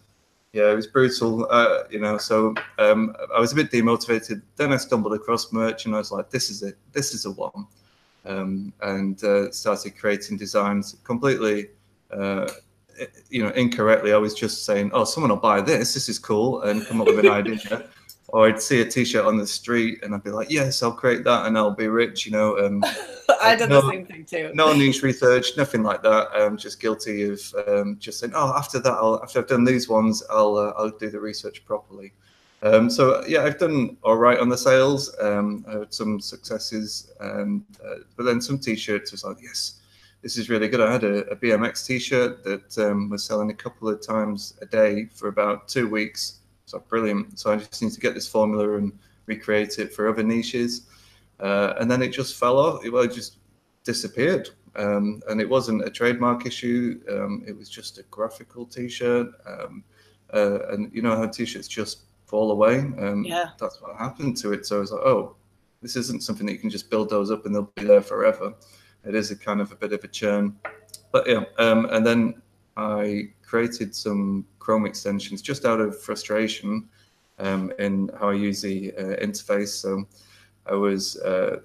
Yeah, 0.53 0.73
it 0.73 0.77
was 0.77 0.87
brutal, 0.87 1.47
uh, 1.51 1.85
you 1.91 2.01
know. 2.01 2.17
So 2.19 2.55
um, 2.79 3.15
I 3.37 3.41
was 3.41 3.53
a 3.53 3.55
bit 3.55 3.71
demotivated. 3.71 4.43
Then 4.57 4.73
I 4.73 4.77
stumbled 4.79 5.13
across 5.13 5.53
merch, 5.53 5.87
and 5.87 5.95
I 5.95 5.99
was 5.99 6.11
like, 6.11 6.31
"This 6.31 6.49
is 6.51 6.63
it. 6.63 6.79
This 6.93 7.13
is 7.13 7.25
the 7.25 7.33
one." 7.33 7.67
um, 8.29 8.73
and 8.83 9.23
uh, 9.25 9.51
started 9.51 9.97
creating 9.99 10.37
designs 10.37 10.97
completely, 11.05 11.71
uh, 12.13 12.49
you 13.31 13.43
know, 13.43 13.51
incorrectly. 13.51 14.13
I 14.13 14.19
was 14.19 14.35
just 14.35 14.65
saying, 14.65 14.91
"Oh, 14.93 15.05
someone 15.05 15.31
will 15.31 15.37
buy 15.37 15.61
this. 15.61 15.95
This 15.95 16.09
is 16.09 16.19
cool," 16.19 16.63
and 16.63 16.85
come 16.87 17.01
up 17.01 17.07
with 17.07 17.21
an 17.21 17.31
idea. 17.31 17.89
Or 18.31 18.47
I'd 18.47 18.61
see 18.61 18.83
a 18.83 18.85
T-shirt 18.85 19.25
on 19.25 19.39
the 19.39 19.47
street, 19.47 20.01
and 20.03 20.15
I'd 20.15 20.23
be 20.23 20.31
like, 20.31 20.51
"Yes, 20.51 20.83
I'll 20.83 20.93
create 20.93 21.25
that, 21.25 21.47
and 21.47 21.57
I'll 21.57 21.71
be 21.71 21.89
rich." 21.89 22.27
You 22.27 22.33
know, 22.33 22.59
um, 22.59 22.85
I 23.43 23.57
did 23.57 23.71
no, 23.71 23.81
the 23.81 23.91
same 23.91 24.05
thing 24.05 24.25
too. 24.25 24.51
No 24.55 24.75
niche 24.75 25.03
research, 25.03 25.57
nothing 25.57 25.83
like 25.83 26.03
that. 26.03 26.29
I'm 26.35 26.59
just 26.59 26.79
guilty 26.79 27.23
of 27.25 27.41
um, 27.67 27.97
just 27.99 28.21
saying, 28.21 28.35
"Oh, 28.37 28.53
after 28.55 28.79
that, 28.81 28.93
I'll, 28.93 29.21
after 29.23 29.39
I've 29.39 29.49
done 29.49 29.65
these 29.65 29.89
ones, 29.89 30.23
I'll 30.31 30.57
uh, 30.57 30.73
I'll 30.77 30.91
do 30.91 31.09
the 31.09 31.21
research 31.21 31.65
properly." 31.65 32.13
Um, 32.63 32.91
so 32.91 33.25
yeah, 33.27 33.45
I've 33.45 33.59
done 33.59 33.97
all 34.03 34.17
right 34.17 34.39
on 34.39 34.49
the 34.49 34.59
sales. 34.59 35.15
Um, 35.21 35.65
I 35.69 35.79
had 35.79 35.95
some 35.95 36.21
successes, 36.21 37.13
and 37.21 37.63
uh, 37.85 37.97
but 38.17 38.25
then 38.25 38.41
some 38.41 38.59
t-shirts 38.59 39.13
was 39.13 39.25
like, 39.25 39.37
yes, 39.41 39.81
this 40.23 40.37
is 40.37 40.51
really 40.51 40.69
good. 40.69 40.81
I 40.81 40.91
had 40.91 41.05
a, 41.05 41.29
a 41.31 41.37
BMX 41.37 41.87
t-shirt 41.87 42.43
that 42.45 42.79
um, 42.79 43.09
was 43.11 43.23
selling 43.23 43.51
a 43.51 43.55
couple 43.55 43.89
of 43.89 44.05
times 44.05 44.55
a 44.61 44.67
day 44.67 45.07
for 45.15 45.29
about 45.29 45.69
two 45.69 45.89
weeks. 45.89 46.38
So 46.69 46.85
brilliant. 46.87 47.39
So 47.39 47.51
I 47.51 47.57
just 47.57 47.83
need 47.83 47.93
to 47.93 48.01
get 48.01 48.15
this 48.15 48.29
formula 48.29 48.77
and 48.77 48.93
recreate 49.25 49.79
it 49.79 49.95
for 49.95 50.09
other 50.09 50.23
niches. 50.23 50.83
Uh, 51.41 51.73
and 51.81 51.91
then 51.91 52.03
it 52.03 52.09
just 52.09 52.37
fell 52.37 52.59
off. 52.59 52.83
Well, 52.91 53.05
it 53.05 53.13
just 53.13 53.39
disappeared. 53.85 54.51
Um, 54.77 55.23
and 55.29 55.41
it 55.41 55.49
wasn't 55.49 55.87
a 55.87 55.91
trademark 55.91 56.45
issue. 56.45 57.01
Um, 57.11 57.43
it 57.49 57.57
was 57.57 57.71
just 57.71 57.99
a 57.99 58.03
graphical 58.05 58.67
t-shirt. 58.67 59.29
Um, 59.47 59.83
uh, 60.35 60.69
and 60.69 60.93
you 60.93 61.01
know 61.01 61.17
how 61.17 61.27
t-shirts 61.27 61.69
just 61.69 62.03
fall 62.27 62.51
away. 62.51 62.81
Um, 62.99 63.25
yeah. 63.25 63.51
That's 63.59 63.81
what 63.81 63.97
happened 63.97 64.37
to 64.39 64.53
it. 64.53 64.67
So 64.67 64.77
I 64.77 64.81
was 64.81 64.93
like, 64.93 65.01
oh, 65.01 65.37
this 65.81 65.97
isn't 65.97 66.23
something 66.23 66.45
that 66.47 66.53
you 66.53 66.59
can 66.59 66.71
just 66.71 66.91
build 66.91 67.09
those 67.09 67.31
up 67.31 67.47
and 67.47 67.55
they'll 67.55 67.73
be 67.77 67.85
there 67.85 68.03
forever. 68.03 68.53
It 69.07 69.15
is 69.15 69.31
a 69.31 69.37
kind 69.37 69.63
of 69.63 69.73
a 69.73 69.77
bit 69.77 69.95
of 69.95 70.05
a 70.05 70.09
churn. 70.09 70.59
But 71.13 71.27
yeah, 71.27 71.45
um, 71.57 71.87
and 71.87 72.07
then 72.07 72.43
I 72.77 73.31
created 73.49 73.95
some 73.95 74.45
Chrome 74.59 74.87
extensions 74.87 75.41
just 75.41 75.65
out 75.65 75.81
of 75.81 76.01
frustration 76.01 76.89
um, 77.39 77.73
in 77.79 78.11
how 78.19 78.29
I 78.31 78.35
use 78.35 78.61
the 78.61 78.93
uh, 78.95 79.17
interface. 79.27 79.69
So 79.69 80.05
I 80.67 80.75
was 80.75 81.17
uh, 81.19 81.61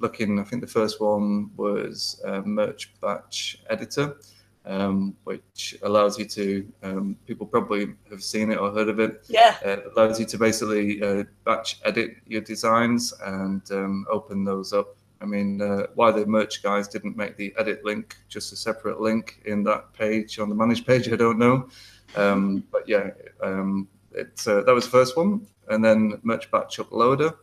looking, 0.00 0.40
I 0.40 0.44
think 0.44 0.62
the 0.62 0.74
first 0.80 1.00
one 1.00 1.50
was 1.56 2.20
Merch 2.44 2.92
Batch 3.00 3.62
Editor 3.70 4.16
um, 4.64 5.16
which 5.24 5.76
allows 5.82 6.18
you 6.18 6.24
to, 6.26 6.72
um, 6.82 7.16
people 7.26 7.46
probably 7.46 7.94
have 8.10 8.22
seen 8.22 8.50
it 8.50 8.58
or 8.58 8.70
heard 8.70 8.88
of 8.88 9.00
it. 9.00 9.24
Yeah. 9.28 9.56
Uh, 9.64 9.70
it 9.70 9.92
allows 9.96 10.20
you 10.20 10.26
to 10.26 10.38
basically 10.38 11.02
uh, 11.02 11.24
batch 11.44 11.80
edit 11.84 12.16
your 12.26 12.42
designs 12.42 13.12
and 13.24 13.62
um, 13.72 14.06
open 14.10 14.44
those 14.44 14.72
up. 14.72 14.96
I 15.22 15.24
mean, 15.24 15.62
uh, 15.62 15.86
why 15.94 16.10
the 16.10 16.26
merch 16.26 16.62
guys 16.62 16.88
didn't 16.88 17.16
make 17.16 17.36
the 17.36 17.54
edit 17.56 17.84
link 17.84 18.16
just 18.28 18.52
a 18.52 18.56
separate 18.56 19.00
link 19.00 19.40
in 19.46 19.62
that 19.64 19.92
page 19.92 20.38
on 20.38 20.48
the 20.48 20.54
manage 20.54 20.84
page, 20.84 21.08
I 21.12 21.16
don't 21.16 21.38
know. 21.38 21.68
Um, 22.16 22.64
but 22.72 22.88
yeah, 22.88 23.10
um, 23.40 23.88
uh, 24.18 24.24
that 24.44 24.72
was 24.74 24.84
the 24.84 24.90
first 24.90 25.16
one. 25.16 25.46
And 25.68 25.84
then 25.84 26.18
merch 26.24 26.50
batch 26.50 26.78
uploader. 26.78 27.36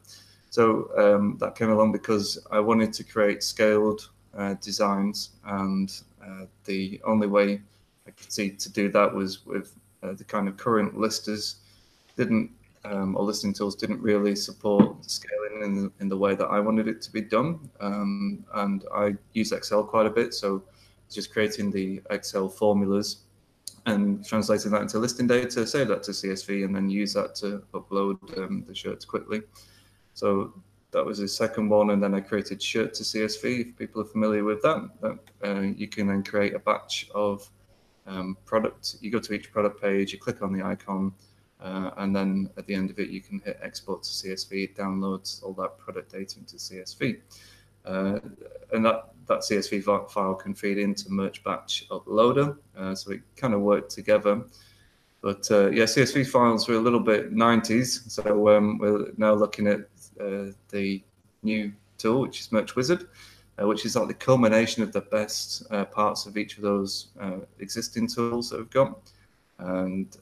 So 0.50 0.89
um, 0.98 1.38
that 1.39 1.56
came 1.56 1.72
along 1.72 1.94
because 1.94 2.46
I 2.52 2.60
wanted 2.60 2.92
to 2.94 3.04
create 3.04 3.44
scaled 3.44 4.10
uh, 4.38 4.56
designs 4.56 5.32
and 5.46 5.92
uh, 6.24 6.46
the 6.65 7.00
only 7.06 7.28
way 7.28 7.62
I 8.08 8.12
could 8.12 8.32
see 8.32 8.50
to 8.50 8.72
do 8.72 8.89
that 8.89 9.13
was 9.13 9.46
with 9.46 9.74
uh, 10.04 10.13
the 10.13 10.24
kind 10.24 10.48
of 10.48 10.58
current 10.58 10.98
listers 10.98 11.56
didn't 12.18 12.52
um, 12.89 13.15
or 13.15 13.23
listing 13.23 13.54
tools 13.54 13.75
didn't 13.75 14.02
really 14.02 14.36
support 14.36 15.06
scaling 15.10 15.63
in 15.63 15.75
the, 15.75 15.91
in 15.99 16.10
the 16.10 16.17
way 16.17 16.36
that 16.36 16.47
I 16.47 16.60
wanted 16.60 16.88
it 16.88 17.02
to 17.04 17.12
be 17.12 17.21
done. 17.21 17.69
Um, 17.80 18.45
and 18.56 18.86
I 18.93 19.15
use 19.34 19.52
Excel 19.52 19.84
quite 19.84 20.06
a 20.06 20.10
bit, 20.10 20.34
so 20.34 20.63
just 21.10 21.32
creating 21.32 21.71
the 21.71 22.02
Excel 22.10 22.49
formulas 22.49 23.23
and 23.86 24.25
translating 24.25 24.71
that 24.71 24.82
into 24.82 24.99
listing 24.99 25.28
data, 25.28 25.65
save 25.65 25.88
that 25.88 26.04
to 26.04 26.12
CSV, 26.12 26.65
and 26.65 26.75
then 26.75 26.89
use 26.89 27.13
that 27.13 27.36
to 27.36 27.63
upload 27.73 28.38
um, 28.38 28.63
the 28.67 28.75
shirts 28.75 29.06
quickly. 29.06 29.41
So 30.13 30.54
that 30.91 31.06
was 31.06 31.19
the 31.19 31.28
second 31.28 31.69
one, 31.69 31.91
and 31.91 32.02
then 32.02 32.13
I 32.13 32.19
created 32.19 32.62
shirt 32.62 32.93
to 32.95 33.04
CSV. 33.04 33.69
If 33.69 33.78
people 33.78 34.02
are 34.02 34.06
familiar 34.06 34.43
with 34.43 34.62
that, 34.63 34.89
that 35.02 35.19
uh, 35.43 35.62
you 35.62 35.88
can 35.88 36.08
then 36.08 36.23
create 36.23 36.56
a 36.56 36.60
batch 36.60 37.10
of 37.13 37.49
um, 38.08 38.38
product. 38.45 38.95
You 39.02 39.12
go 39.12 39.19
to 39.19 39.34
each 39.34 39.52
product 39.52 39.82
page, 39.82 40.12
you 40.12 40.19
click 40.19 40.41
on 40.41 40.52
the 40.52 40.63
icon, 40.63 41.13
uh, 41.62 41.91
and 41.98 42.15
then 42.15 42.50
at 42.58 42.65
the 42.67 42.74
end 42.74 42.89
of 42.89 43.00
it, 43.00 43.10
you 43.10 43.22
can 43.22 43.39
hit 43.39 43.60
export 43.62 44.04
to 44.04 44.10
CSV. 44.10 44.76
Downloads 44.76 45.43
all 45.43 45.54
that 45.54 45.78
product 45.78 46.12
data 46.12 46.39
into 46.39 46.56
CSV, 46.56 47.19
uh, 47.86 48.19
and 48.72 48.86
that 48.86 49.10
that 49.28 49.39
CSV 49.39 49.84
file 50.10 50.36
can 50.36 50.56
feed 50.56 50.78
into 50.78 51.12
Merch 51.12 51.43
Batch 51.43 51.88
Uploader, 51.89 52.58
uh, 52.78 52.95
so 52.95 53.12
it 53.12 53.22
kind 53.36 53.54
of 53.54 53.62
work 53.62 53.89
together. 53.89 54.41
But 55.22 55.52
uh, 55.52 55.69
yeah, 55.69 55.84
CSV 55.84 56.28
files 56.28 56.67
were 56.67 56.76
a 56.76 56.80
little 56.80 57.00
bit 57.00 57.36
90s, 57.36 58.10
so 58.10 58.56
um, 58.56 58.78
we're 58.78 59.12
now 59.17 59.34
looking 59.34 59.67
at 59.67 59.82
uh, 60.19 60.54
the 60.69 61.04
new 61.43 61.74
tool, 61.98 62.22
which 62.22 62.39
is 62.39 62.52
Merch 62.54 62.76
Wizard, 62.78 63.10
uh, 63.62 63.67
which 63.67 63.86
is 63.86 63.98
like 63.98 64.08
the 64.08 64.13
culmination 64.13 64.82
of 64.82 64.93
the 64.93 65.02
best 65.02 65.63
uh, 65.72 65.84
parts 65.84 66.26
of 66.26 66.38
each 66.38 66.56
of 66.56 66.63
those 66.63 67.10
existing 67.60 68.08
tools 68.08 68.50
that 68.50 68.60
we've 68.60 68.69
got, 68.69 68.98
and 69.60 70.17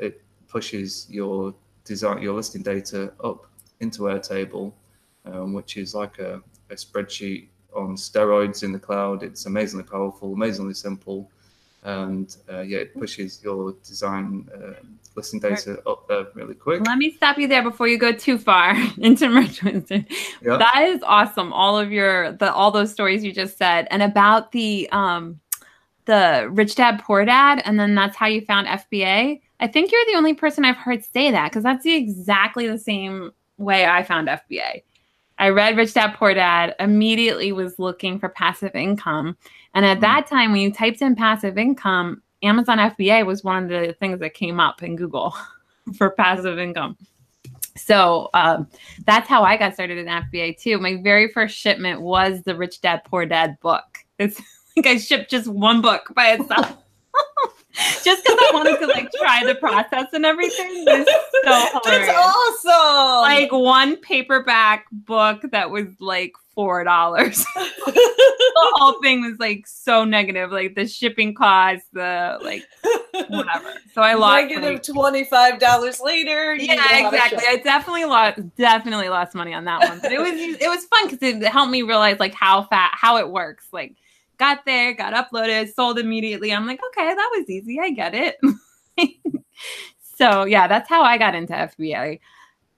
it 0.00 0.22
pushes 0.48 1.06
your 1.08 1.54
design, 1.84 2.22
your 2.22 2.34
listing 2.34 2.62
data 2.62 3.12
up 3.22 3.46
into 3.80 4.02
Airtable, 4.02 4.72
um, 5.24 5.52
which 5.52 5.76
is 5.76 5.94
like 5.94 6.18
a, 6.18 6.42
a 6.70 6.74
spreadsheet 6.74 7.48
on 7.74 7.96
steroids 7.96 8.62
in 8.62 8.72
the 8.72 8.78
cloud. 8.78 9.22
It's 9.22 9.46
amazingly 9.46 9.84
powerful, 9.84 10.32
amazingly 10.32 10.74
simple, 10.74 11.30
and 11.84 12.34
uh, 12.50 12.60
yeah, 12.60 12.78
it 12.78 12.98
pushes 12.98 13.42
your 13.42 13.74
design 13.84 14.48
uh, 14.54 14.82
listing 15.14 15.40
data 15.40 15.82
up 15.86 16.08
there 16.08 16.26
really 16.34 16.54
quick. 16.54 16.86
Let 16.86 16.98
me 16.98 17.12
stop 17.12 17.38
you 17.38 17.46
there 17.46 17.62
before 17.62 17.88
you 17.88 17.98
go 17.98 18.12
too 18.12 18.38
far 18.38 18.74
into 18.98 19.28
Merch 19.28 19.62
Wizard. 19.62 20.06
Yeah. 20.42 20.56
That 20.56 20.82
is 20.88 21.02
awesome. 21.04 21.52
All 21.52 21.78
of 21.78 21.92
your 21.92 22.32
the 22.32 22.52
all 22.52 22.70
those 22.70 22.92
stories 22.92 23.22
you 23.22 23.32
just 23.32 23.58
said, 23.58 23.86
and 23.90 24.02
about 24.02 24.52
the 24.52 24.88
um 24.90 25.40
the 26.06 26.48
rich 26.50 26.74
dad 26.74 27.02
poor 27.04 27.22
dad 27.26 27.60
and 27.66 27.78
then 27.78 27.94
that's 27.94 28.16
how 28.16 28.26
you 28.26 28.40
found 28.40 28.66
FBA. 28.66 29.42
I 29.60 29.66
think 29.66 29.90
you're 29.90 30.04
the 30.06 30.16
only 30.16 30.34
person 30.34 30.64
I've 30.64 30.76
heard 30.76 31.04
say 31.04 31.30
that 31.30 31.50
because 31.50 31.64
that's 31.64 31.84
the 31.84 31.94
exactly 31.94 32.68
the 32.68 32.78
same 32.78 33.32
way 33.56 33.86
I 33.86 34.02
found 34.02 34.28
FBA. 34.28 34.82
I 35.38 35.48
read 35.50 35.76
Rich 35.76 35.94
Dad 35.94 36.14
Poor 36.14 36.34
Dad, 36.34 36.74
immediately 36.80 37.52
was 37.52 37.78
looking 37.78 38.18
for 38.18 38.28
passive 38.28 38.74
income. 38.74 39.36
And 39.74 39.84
at 39.84 40.00
that 40.00 40.26
time, 40.26 40.52
when 40.52 40.60
you 40.60 40.72
typed 40.72 41.00
in 41.00 41.14
passive 41.14 41.56
income, 41.56 42.22
Amazon 42.42 42.78
FBA 42.78 43.24
was 43.24 43.44
one 43.44 43.64
of 43.64 43.68
the 43.68 43.92
things 43.98 44.20
that 44.20 44.34
came 44.34 44.58
up 44.60 44.82
in 44.82 44.96
Google 44.96 45.34
for 45.96 46.10
passive 46.10 46.58
income. 46.58 46.96
So 47.76 48.30
um, 48.34 48.68
that's 49.06 49.28
how 49.28 49.44
I 49.44 49.56
got 49.56 49.74
started 49.74 49.98
in 49.98 50.06
FBA 50.06 50.60
too. 50.60 50.78
My 50.78 51.00
very 51.00 51.28
first 51.28 51.56
shipment 51.56 52.00
was 52.00 52.42
the 52.42 52.56
Rich 52.56 52.80
Dad 52.80 53.02
Poor 53.04 53.24
Dad 53.24 53.58
book. 53.60 53.98
It's 54.18 54.40
like 54.76 54.86
I 54.86 54.96
shipped 54.98 55.30
just 55.30 55.46
one 55.46 55.80
book 55.80 56.12
by 56.14 56.32
itself. 56.32 56.76
just 58.04 58.24
because 58.24 58.38
I 58.40 58.50
wanted 58.54 58.78
to 58.80 58.86
like 58.86 59.10
try 59.12 59.44
the 59.44 59.54
process 59.54 60.06
and 60.12 60.24
everything. 60.26 60.84
So 60.84 61.04
hilarious. 61.44 62.08
That's 62.08 62.66
awesome. 62.66 63.22
Like 63.22 63.52
one 63.52 63.96
paperback 63.96 64.86
book 64.90 65.42
that 65.52 65.70
was 65.70 65.86
like 66.00 66.32
four 66.54 66.82
dollars. 66.82 67.44
the 67.54 68.72
whole 68.74 69.00
thing 69.02 69.22
was 69.22 69.38
like 69.38 69.64
so 69.68 70.04
negative, 70.04 70.50
like 70.50 70.74
the 70.74 70.88
shipping 70.88 71.34
costs, 71.34 71.86
the 71.92 72.38
like 72.42 72.64
whatever. 73.28 73.74
So 73.94 74.02
I 74.02 74.14
lost 74.14 74.48
negative 74.48 74.82
twenty 74.82 75.22
five 75.22 75.60
dollars 75.60 76.00
later. 76.00 76.56
yeah, 76.56 77.06
exactly. 77.06 77.44
I 77.48 77.56
definitely 77.62 78.06
lost 78.06 78.40
definitely 78.56 79.08
lost 79.08 79.36
money 79.36 79.54
on 79.54 79.66
that 79.66 79.88
one, 79.88 80.00
but 80.00 80.10
it 80.10 80.18
was 80.18 80.32
it 80.34 80.68
was 80.68 80.84
fun 80.86 81.08
because 81.08 81.22
it 81.22 81.46
helped 81.46 81.70
me 81.70 81.82
realize 81.82 82.18
like 82.18 82.34
how 82.34 82.64
fat 82.64 82.90
how 82.92 83.18
it 83.18 83.30
works. 83.30 83.68
Like 83.72 83.94
got 84.38 84.64
there, 84.64 84.94
got 84.94 85.12
uploaded, 85.12 85.72
sold 85.74 85.98
immediately. 85.98 86.52
I'm 86.52 86.66
like, 86.66 86.80
okay, 86.88 87.14
that 87.14 87.30
was 87.36 87.48
easy. 87.50 87.78
I 87.80 87.90
get 87.90 88.14
it. 88.14 88.36
so 90.16 90.44
yeah, 90.44 90.66
that's 90.66 90.88
how 90.88 91.02
I 91.02 91.18
got 91.18 91.34
into 91.34 91.52
FBA. 91.52 92.20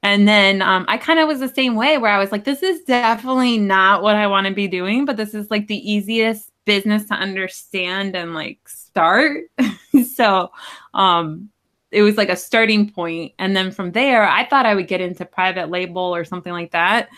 And 0.02 0.26
then 0.26 0.62
um, 0.62 0.86
I 0.88 0.96
kind 0.96 1.20
of 1.20 1.28
was 1.28 1.40
the 1.40 1.48
same 1.48 1.74
way 1.74 1.98
where 1.98 2.10
I 2.10 2.18
was 2.18 2.32
like, 2.32 2.44
this 2.44 2.62
is 2.62 2.82
definitely 2.84 3.58
not 3.58 4.02
what 4.02 4.16
I 4.16 4.26
want 4.26 4.46
to 4.46 4.52
be 4.52 4.66
doing, 4.66 5.04
but 5.04 5.16
this 5.16 5.34
is 5.34 5.50
like 5.50 5.66
the 5.66 5.90
easiest 5.90 6.50
business 6.64 7.04
to 7.06 7.14
understand 7.14 8.16
and 8.16 8.34
like 8.34 8.66
start. 8.66 9.44
so 10.14 10.50
um, 10.94 11.50
it 11.90 12.02
was 12.02 12.16
like 12.16 12.30
a 12.30 12.36
starting 12.36 12.90
point. 12.90 13.32
And 13.38 13.54
then 13.54 13.70
from 13.70 13.92
there, 13.92 14.26
I 14.26 14.46
thought 14.46 14.64
I 14.64 14.74
would 14.74 14.88
get 14.88 15.02
into 15.02 15.26
private 15.26 15.68
label 15.68 16.14
or 16.14 16.24
something 16.24 16.52
like 16.52 16.72
that. 16.72 17.10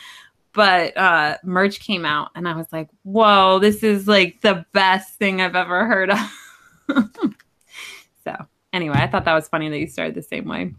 But 0.55 0.97
uh, 0.97 1.39
merch 1.43 1.81
came 1.81 2.05
out, 2.05 2.31
and 2.35 2.47
I 2.47 2.55
was 2.55 2.67
like, 2.73 2.89
whoa, 3.05 3.59
this 3.59 3.83
is 3.83 4.07
like 4.07 4.41
the 4.43 4.67
best 4.73 5.19
thing 5.19 5.41
I've 5.41 5.57
ever 5.57 5.87
heard 5.87 6.11
of. 6.11 6.19
so 8.25 8.37
anyway, 8.73 8.97
I 8.99 9.07
thought 9.07 9.25
that 9.25 9.35
was 9.35 9.49
funny 9.49 9.69
that 9.71 9.79
you 9.79 9.87
started 9.87 10.15
the 10.15 10.23
same 10.23 10.47
way. 10.47 10.75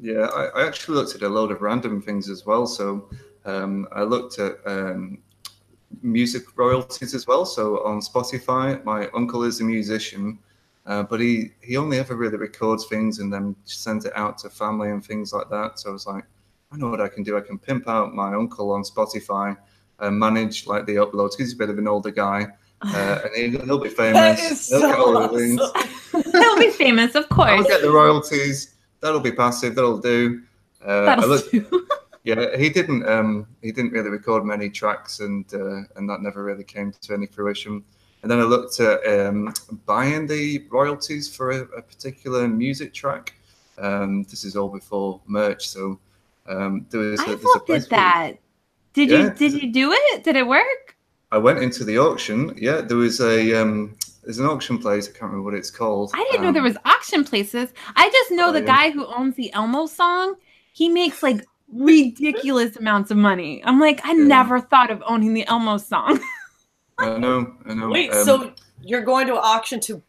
Yeah, 0.00 0.26
I, 0.26 0.60
I 0.60 0.66
actually 0.66 0.96
looked 0.96 1.14
at 1.14 1.22
a 1.22 1.28
load 1.28 1.50
of 1.50 1.60
random 1.60 2.00
things 2.00 2.30
as 2.30 2.46
well. 2.46 2.66
So 2.66 3.10
um, 3.44 3.86
I 3.92 4.02
looked 4.02 4.38
at 4.38 4.56
um, 4.64 5.18
music 6.02 6.56
royalties 6.56 7.14
as 7.14 7.26
well. 7.26 7.44
So 7.44 7.84
on 7.84 8.00
Spotify, 8.00 8.82
my 8.84 9.08
uncle 9.08 9.42
is 9.44 9.60
a 9.60 9.64
musician, 9.64 10.38
uh, 10.86 11.02
but 11.02 11.20
he, 11.20 11.50
he 11.60 11.76
only 11.76 11.98
ever 11.98 12.16
really 12.16 12.38
records 12.38 12.86
things 12.86 13.18
and 13.18 13.32
then 13.32 13.54
sends 13.64 14.06
it 14.06 14.12
out 14.16 14.38
to 14.38 14.50
family 14.50 14.90
and 14.90 15.04
things 15.04 15.32
like 15.32 15.50
that. 15.50 15.78
So 15.78 15.90
I 15.90 15.92
was 15.92 16.06
like, 16.06 16.24
I 16.72 16.76
know 16.76 16.88
what 16.88 17.00
I 17.00 17.08
can 17.08 17.22
do. 17.22 17.36
I 17.36 17.40
can 17.40 17.58
pimp 17.58 17.88
out 17.88 18.14
my 18.14 18.34
uncle 18.34 18.70
on 18.70 18.82
Spotify 18.82 19.56
and 19.98 20.18
manage 20.18 20.66
like 20.66 20.86
the 20.86 20.96
uploads 20.96 21.32
because 21.32 21.46
he's 21.46 21.54
a 21.54 21.56
bit 21.56 21.70
of 21.70 21.78
an 21.78 21.88
older 21.88 22.10
guy. 22.10 22.46
Uh, 22.82 23.18
and 23.36 23.54
he, 23.54 23.58
he'll 23.58 23.78
be 23.78 23.88
famous. 23.88 24.68
He'll 24.68 24.80
so 24.80 24.88
get 24.88 24.96
the 24.96 25.62
awesome. 25.62 26.32
He'll 26.32 26.58
be 26.58 26.70
famous, 26.70 27.14
of 27.14 27.28
course. 27.28 27.50
I'll 27.50 27.64
get 27.64 27.82
the 27.82 27.90
royalties. 27.90 28.74
That'll 29.00 29.20
be 29.20 29.32
passive. 29.32 29.74
That'll 29.74 29.98
do. 29.98 30.42
Uh, 30.84 31.04
That'll 31.06 31.28
looked, 31.28 31.50
do. 31.50 31.86
yeah, 32.24 32.56
he 32.56 32.70
didn't. 32.70 33.06
Um, 33.08 33.46
he 33.62 33.72
didn't 33.72 33.92
really 33.92 34.10
record 34.10 34.44
many 34.44 34.70
tracks, 34.70 35.20
and 35.20 35.52
uh, 35.52 35.82
and 35.96 36.08
that 36.08 36.20
never 36.20 36.42
really 36.42 36.64
came 36.64 36.92
to 36.92 37.14
any 37.14 37.26
fruition. 37.26 37.84
And 38.22 38.30
then 38.30 38.38
I 38.38 38.44
looked 38.44 38.78
at 38.80 39.06
um, 39.06 39.52
buying 39.86 40.26
the 40.26 40.66
royalties 40.70 41.34
for 41.34 41.50
a, 41.50 41.60
a 41.76 41.82
particular 41.82 42.46
music 42.48 42.92
track. 42.92 43.34
Um, 43.78 44.24
this 44.24 44.44
is 44.44 44.56
all 44.56 44.68
before 44.68 45.20
merch, 45.26 45.68
so 45.68 45.98
um, 46.48 46.86
there 46.90 47.00
was. 47.00 47.20
I 47.20 47.24
a, 47.32 47.36
looked 47.36 47.66
place 47.66 47.84
at 47.84 47.90
where- 47.90 48.00
that. 48.00 48.32
Did 48.92 49.10
Yeah. 49.10 49.18
you 49.18 49.30
did 49.30 49.52
you 49.62 49.72
do 49.72 49.92
it? 49.92 50.24
Did 50.24 50.36
it 50.36 50.46
work? 50.46 50.96
I 51.32 51.38
went 51.38 51.60
into 51.60 51.84
the 51.84 51.98
auction. 51.98 52.52
Yeah, 52.56 52.80
there 52.80 52.96
was 52.96 53.20
a 53.20 53.54
um, 53.60 53.96
there's 54.24 54.38
an 54.40 54.46
auction 54.46 54.78
place. 54.78 55.08
I 55.08 55.12
can't 55.12 55.22
remember 55.30 55.42
what 55.44 55.54
it's 55.54 55.70
called. 55.70 56.10
I 56.12 56.26
didn't 56.30 56.42
know 56.44 56.52
there 56.52 56.62
Um, 56.62 56.68
was 56.68 56.76
auction 56.84 57.22
places. 57.24 57.72
I 57.94 58.10
just 58.10 58.30
know 58.32 58.48
Oh, 58.48 58.52
the 58.52 58.60
yeah. 58.60 58.66
guy 58.66 58.90
who 58.90 59.06
owns 59.06 59.36
the 59.36 59.52
Elmo 59.52 59.86
song. 59.86 60.34
He 60.72 60.88
makes 60.88 61.22
like 61.22 61.44
ridiculous 61.72 62.76
amounts 62.76 63.10
of 63.12 63.16
money. 63.16 63.62
I'm 63.64 63.78
like, 63.80 64.04
I 64.04 64.12
Yeah. 64.12 64.24
never 64.24 64.60
thought 64.60 64.90
of 64.90 65.02
owning 65.06 65.34
the 65.34 65.46
Elmo 65.46 65.78
song. 65.78 66.20
I 66.98 67.16
know. 67.16 67.54
I 67.66 67.74
know. 67.74 67.88
Wait, 67.90 68.12
um, 68.12 68.24
so 68.24 68.52
you're 68.82 69.02
going 69.02 69.26
to 69.28 69.34
auction 69.34 69.78
to 69.80 70.02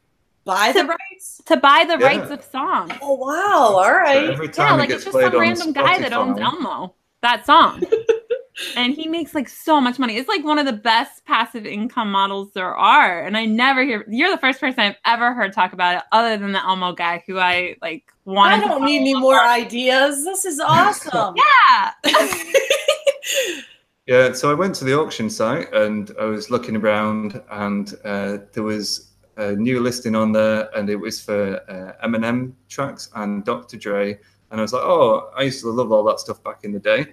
buy 0.45 0.71
the 0.71 0.85
rights? 0.85 1.41
to 1.45 1.57
buy 1.57 1.85
the 1.87 1.97
Yeah. 1.97 2.05
rights 2.07 2.31
of 2.31 2.43
songs. 2.43 2.91
Oh 3.01 3.15
wow! 3.15 3.75
All 3.77 3.91
right. 3.93 4.25
so 4.27 4.33
every 4.33 4.47
Yeah, 4.47 4.53
time 4.53 4.73
it 4.75 4.77
like 4.79 4.89
gets 4.89 5.05
it's 5.05 5.15
just 5.15 5.19
some 5.19 5.39
random 5.39 5.73
guy 5.73 5.99
that 5.99 6.13
owns 6.13 6.39
Elmo 6.39 6.95
that 7.21 7.45
song. 7.45 7.83
and 8.75 8.93
he 8.93 9.07
makes 9.07 9.35
like 9.35 9.49
so 9.49 9.79
much 9.81 9.99
money. 9.99 10.17
It's 10.17 10.27
like 10.29 10.43
one 10.43 10.57
of 10.59 10.65
the 10.65 10.73
best 10.73 11.25
passive 11.25 11.65
income 11.65 12.11
models 12.11 12.51
there 12.53 12.75
are. 12.75 13.23
And 13.25 13.35
I 13.37 13.45
never 13.45 13.83
hear 13.83 14.05
you're 14.09 14.31
the 14.31 14.37
first 14.37 14.59
person 14.59 14.79
I've 14.79 14.95
ever 15.05 15.33
heard 15.33 15.53
talk 15.53 15.73
about 15.73 15.97
it 15.97 16.03
other 16.11 16.37
than 16.37 16.51
the 16.51 16.63
Elmo 16.63 16.93
guy 16.93 17.23
who 17.27 17.37
I 17.37 17.75
like 17.81 18.05
wanted 18.25 18.63
I 18.63 18.67
don't 18.67 18.83
need 18.83 19.01
any 19.01 19.15
more 19.15 19.39
ideas. 19.41 20.23
This 20.25 20.45
is 20.45 20.59
awesome. 20.65 21.35
Yeah. 21.35 21.91
Yeah, 24.07 24.33
so 24.33 24.49
I 24.51 24.55
went 24.55 24.75
to 24.75 24.85
the 24.85 24.97
auction 24.97 25.29
site 25.29 25.71
and 25.73 26.11
I 26.19 26.25
was 26.25 26.49
looking 26.49 26.75
around, 26.75 27.41
and 27.51 27.93
uh, 28.03 28.39
there 28.53 28.63
was 28.63 29.10
a 29.37 29.53
new 29.53 29.79
listing 29.79 30.15
on 30.15 30.31
there, 30.31 30.69
and 30.75 30.89
it 30.89 30.95
was 30.95 31.21
for 31.21 31.57
uh, 31.69 32.05
Eminem 32.05 32.53
tracks 32.69 33.09
and 33.15 33.43
Dr. 33.45 33.77
Dre. 33.77 34.19
And 34.51 34.59
I 34.59 34.63
was 34.63 34.73
like, 34.73 34.83
oh, 34.83 35.31
I 35.35 35.43
used 35.43 35.61
to 35.61 35.69
love 35.69 35.91
all 35.91 36.03
that 36.05 36.19
stuff 36.19 36.43
back 36.43 36.63
in 36.63 36.71
the 36.71 36.79
day. 36.79 37.07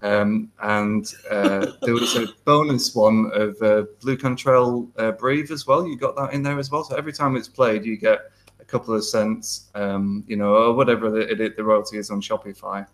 Um, 0.00 0.50
and 0.62 1.12
uh, 1.30 1.72
there 1.82 1.94
was 1.94 2.16
a 2.16 2.28
bonus 2.44 2.94
one 2.94 3.30
of 3.34 3.60
uh, 3.62 3.84
Blu 4.00 4.16
Cantrell 4.16 4.88
uh, 4.96 5.12
Breathe 5.12 5.50
as 5.50 5.66
well. 5.66 5.86
You 5.86 5.96
got 5.96 6.16
that 6.16 6.32
in 6.32 6.42
there 6.42 6.58
as 6.58 6.70
well. 6.70 6.84
So 6.84 6.96
every 6.96 7.12
time 7.12 7.36
it's 7.36 7.48
played, 7.48 7.84
you 7.84 7.96
get 7.96 8.30
a 8.60 8.64
couple 8.64 8.94
of 8.94 9.04
cents, 9.04 9.70
um, 9.74 10.24
you 10.26 10.36
know, 10.36 10.54
or 10.54 10.72
whatever 10.74 11.10
the, 11.10 11.52
the 11.54 11.64
royalty 11.64 11.98
is 11.98 12.10
on 12.10 12.20
Spotify 12.20 12.86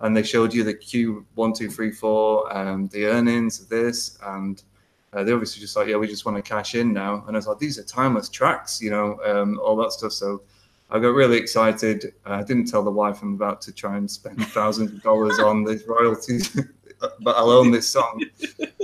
and 0.00 0.16
they 0.16 0.22
showed 0.22 0.52
you 0.52 0.64
the 0.64 0.74
Q 0.74 1.26
one, 1.34 1.52
two, 1.52 1.70
three, 1.70 1.90
four, 1.90 2.54
um, 2.56 2.88
the 2.88 3.06
earnings 3.06 3.60
of 3.60 3.68
this, 3.68 4.18
and 4.24 4.62
uh, 5.12 5.24
they 5.24 5.32
obviously 5.32 5.60
just 5.60 5.76
like, 5.76 5.88
yeah, 5.88 5.96
we 5.96 6.06
just 6.06 6.24
want 6.24 6.36
to 6.36 6.42
cash 6.42 6.74
in 6.74 6.92
now. 6.92 7.24
And 7.26 7.36
I 7.36 7.38
was 7.38 7.46
like, 7.46 7.58
these 7.58 7.78
are 7.78 7.82
timeless 7.84 8.28
tracks, 8.28 8.80
you 8.80 8.90
know, 8.90 9.18
um, 9.24 9.58
all 9.62 9.76
that 9.76 9.92
stuff. 9.92 10.12
So 10.12 10.42
I 10.90 10.98
got 10.98 11.08
really 11.08 11.36
excited. 11.36 12.14
I 12.24 12.42
didn't 12.42 12.66
tell 12.66 12.82
the 12.82 12.90
wife 12.90 13.22
I'm 13.22 13.34
about 13.34 13.60
to 13.62 13.72
try 13.72 13.96
and 13.96 14.10
spend 14.10 14.44
thousands 14.48 14.92
of 14.92 15.02
dollars 15.02 15.38
on 15.38 15.64
these 15.64 15.84
royalties, 15.86 16.60
but 17.20 17.36
I'll 17.36 17.50
own 17.50 17.70
this 17.70 17.88
song. 17.88 18.22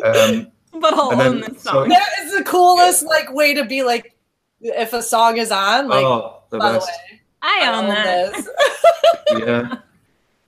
Um, 0.04 0.50
but 0.80 0.92
I'll 0.94 1.10
And 1.12 1.20
then- 1.20 1.26
own 1.28 1.40
this 1.52 1.62
so- 1.62 1.70
song. 1.72 1.88
that 1.90 2.08
is 2.22 2.32
the 2.36 2.44
coolest 2.44 3.04
like 3.04 3.32
way 3.32 3.54
to 3.54 3.64
be 3.64 3.82
like 3.82 4.14
if 4.60 4.92
a 4.94 5.02
song 5.02 5.36
is 5.36 5.50
on, 5.52 5.86
like 5.88 6.04
oh, 6.04 6.42
the 6.50 6.58
by 6.58 6.72
the 6.72 6.78
best. 6.78 6.88
way, 7.12 7.20
I 7.42 7.72
own 7.72 7.88
that. 7.88 8.32
this. 8.34 8.48
yeah, 9.46 9.74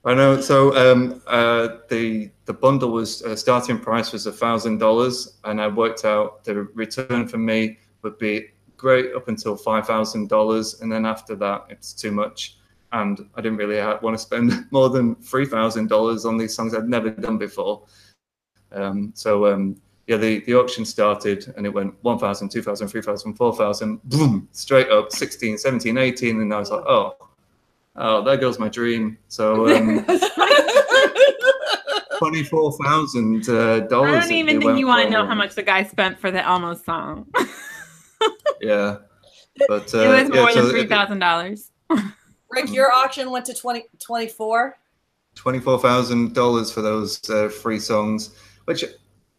I 0.03 0.13
know. 0.15 0.41
So 0.41 0.75
um, 0.75 1.21
uh, 1.27 1.77
the 1.89 2.29
the 2.49 2.53
bundle 2.53 2.89
was 2.89 3.21
uh, 3.21 3.35
starting 3.35 3.77
price 3.77 4.11
was 4.11 4.25
a 4.25 4.31
thousand 4.31 4.79
dollars, 4.79 5.37
and 5.43 5.61
I 5.61 5.67
worked 5.67 6.03
out 6.03 6.43
the 6.43 6.55
return 6.73 7.27
for 7.27 7.37
me 7.37 7.77
would 8.01 8.17
be 8.17 8.47
great 8.75 9.13
up 9.13 9.27
until 9.27 9.55
five 9.55 9.85
thousand 9.85 10.29
dollars, 10.29 10.81
and 10.81 10.91
then 10.91 11.05
after 11.05 11.35
that, 11.35 11.67
it's 11.69 11.93
too 11.93 12.11
much. 12.11 12.57
And 12.91 13.29
I 13.35 13.41
didn't 13.41 13.59
really 13.59 13.77
want 14.01 14.15
to 14.15 14.17
spend 14.17 14.65
more 14.71 14.89
than 14.89 15.13
three 15.17 15.45
thousand 15.45 15.89
dollars 15.89 16.25
on 16.25 16.39
these 16.39 16.55
songs 16.55 16.73
I'd 16.73 16.89
never 16.89 17.11
done 17.11 17.37
before. 17.37 17.83
Um, 18.71 19.11
so 19.13 19.45
um, 19.45 19.79
yeah, 20.07 20.17
the, 20.17 20.39
the 20.39 20.55
auction 20.55 20.85
started 20.85 21.53
and 21.55 21.67
it 21.67 21.69
went 21.69 21.93
1,000, 22.01 22.49
2,000, 22.49 22.87
3,000, 22.87 23.35
4,000, 23.35 24.01
boom, 24.05 24.49
straight 24.53 24.89
up 24.89 25.11
16, 25.11 25.59
17, 25.59 25.97
18. 25.99 26.41
And 26.41 26.51
I 26.51 26.57
was 26.57 26.71
like, 26.71 26.83
oh, 26.87 27.15
oh, 27.95 28.23
there 28.23 28.37
goes 28.37 28.57
my 28.57 28.69
dream. 28.69 29.19
So 29.27 29.69
um, 29.75 30.03
twenty-four 32.19 32.73
thousand 32.83 33.49
uh, 33.49 33.79
dollars. 33.81 34.15
I 34.15 34.19
don't 34.21 34.31
even 34.33 34.61
think 34.61 34.77
you 34.77 34.85
want 34.85 35.03
to 35.03 35.09
know 35.09 35.25
how 35.25 35.35
much 35.35 35.55
the 35.55 35.63
guy 35.63 35.83
spent 35.83 36.19
for 36.19 36.29
the 36.31 36.45
Elmo 36.45 36.75
song. 36.75 37.27
Yeah, 38.61 38.97
but 39.69 39.93
uh, 39.95 39.99
it 39.99 40.23
was 40.23 40.29
more 40.29 40.51
so 40.51 40.61
than 40.61 40.69
it- 40.69 40.71
three 40.71 40.87
thousand 40.87 41.19
dollars. 41.19 41.71
Rick, 42.51 42.73
your 42.73 42.91
auction 42.91 43.31
went 43.31 43.45
to 43.45 43.53
20, 43.53 43.85
24. 43.99 44.75
twenty-four 45.35 45.79
thousand 45.79 46.33
dollars 46.33 46.69
for 46.69 46.81
those 46.81 47.29
uh, 47.29 47.47
free 47.47 47.79
songs, 47.79 48.35
which 48.65 48.83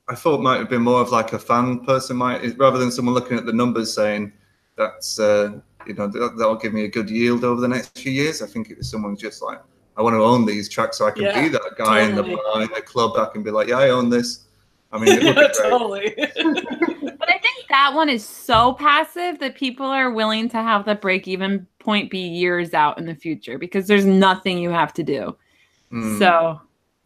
I 0.09 0.15
thought 0.15 0.41
might 0.41 0.59
have 0.59 0.71
been 0.71 0.81
more 0.83 1.03
of 1.03 1.11
like 1.11 1.35
a 1.35 1.39
fan 1.39 1.81
person 1.85 2.17
might, 2.17 2.57
rather 2.59 2.79
than 2.79 2.91
someone 2.91 3.15
looking 3.15 3.37
at 3.37 3.45
the 3.45 3.53
numbers 3.53 3.93
saying 3.93 4.33
that's 4.79 5.19
uh, 5.21 5.59
you 5.87 5.93
know 5.93 6.07
that, 6.07 6.37
that'll 6.39 6.57
give 6.57 6.73
me 6.73 6.85
a 6.85 6.89
good 6.89 7.11
yield 7.11 7.45
over 7.45 7.61
the 7.61 7.69
next 7.69 7.99
few 7.99 8.13
years. 8.13 8.41
I 8.41 8.47
think 8.47 8.71
it 8.71 8.79
was 8.79 8.91
someone 8.91 9.17
just 9.17 9.43
like, 9.43 9.61
I 9.97 10.03
want 10.03 10.15
to 10.15 10.23
own 10.23 10.47
these 10.47 10.69
tracks, 10.69 10.99
so 10.99 11.07
I 11.07 11.11
can 11.11 11.25
Yeah, 11.25 11.43
be 11.43 11.49
that 11.49 11.75
guy 11.77 12.03
in 12.03 12.15
the 12.15 12.23
bar, 12.23 12.63
in 12.63 12.69
the 12.75 12.81
club. 12.81 13.17
I 13.17 13.31
can 13.33 13.43
be 13.43 13.51
like, 13.51 13.69
yeah, 13.69 13.79
I 13.79 13.91
own 13.91 14.09
this. 14.09 14.47
I 14.93 14.99
mean, 14.99 15.15
it 15.15 15.25
would 15.25 15.37
be 15.37 15.43
Yeah, 15.43 15.49
totally. 15.49 16.17
But 17.21 17.29
I 17.29 17.39
think 17.39 17.69
that 17.69 17.93
one 17.95 18.09
is 18.09 18.27
so 18.27 18.73
passive 18.73 19.41
that 19.41 19.55
people 19.55 19.85
are 19.85 20.11
willing 20.11 20.49
to 20.49 20.57
have 20.57 20.87
the 20.87 20.95
break 20.95 21.29
even 21.29 21.67
point 21.79 22.11
be 22.11 22.21
years 22.21 22.73
out 22.73 22.97
in 22.99 23.05
the 23.05 23.15
future 23.15 23.59
because 23.59 23.87
there's 23.87 24.07
nothing 24.07 24.57
you 24.57 24.71
have 24.71 24.95
to 24.95 25.03
do. 25.03 25.37
Mm. 25.93 26.19
So 26.19 26.61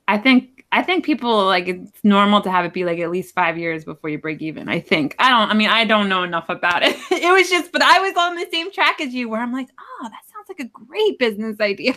I 0.07 0.19
think 0.19 0.65
I 0.71 0.83
think 0.83 1.05
people 1.05 1.45
like 1.47 1.67
it's 1.67 2.05
normal 2.05 2.41
to 2.43 2.51
have 2.51 2.65
it 2.65 2.73
be 2.73 2.85
like 2.85 3.01
at 3.01 3.11
least 3.11 3.35
five 3.35 3.59
years 3.59 3.85
before 3.85 4.09
you 4.11 4.19
break 4.19 4.41
even. 4.41 4.69
I 4.69 4.79
think. 4.79 5.17
I 5.19 5.31
don't 5.31 5.51
I 5.51 5.55
mean 5.55 5.69
I 5.69 5.85
don't 5.85 6.09
know 6.09 6.23
enough 6.23 6.49
about 6.49 6.85
it. 6.85 6.97
it 7.11 7.33
was 7.33 7.51
just 7.51 7.73
but 7.73 7.83
I 7.83 7.99
was 7.99 8.15
on 8.17 8.37
the 8.37 8.47
same 8.53 8.71
track 8.71 9.01
as 9.01 9.13
you 9.13 9.29
where 9.29 9.41
I'm 9.41 9.53
like, 9.53 9.69
oh, 9.79 10.09
that 10.09 10.23
sounds 10.33 10.49
like 10.49 10.61
a 10.61 10.71
great 10.71 11.19
business 11.19 11.59
idea. 11.61 11.95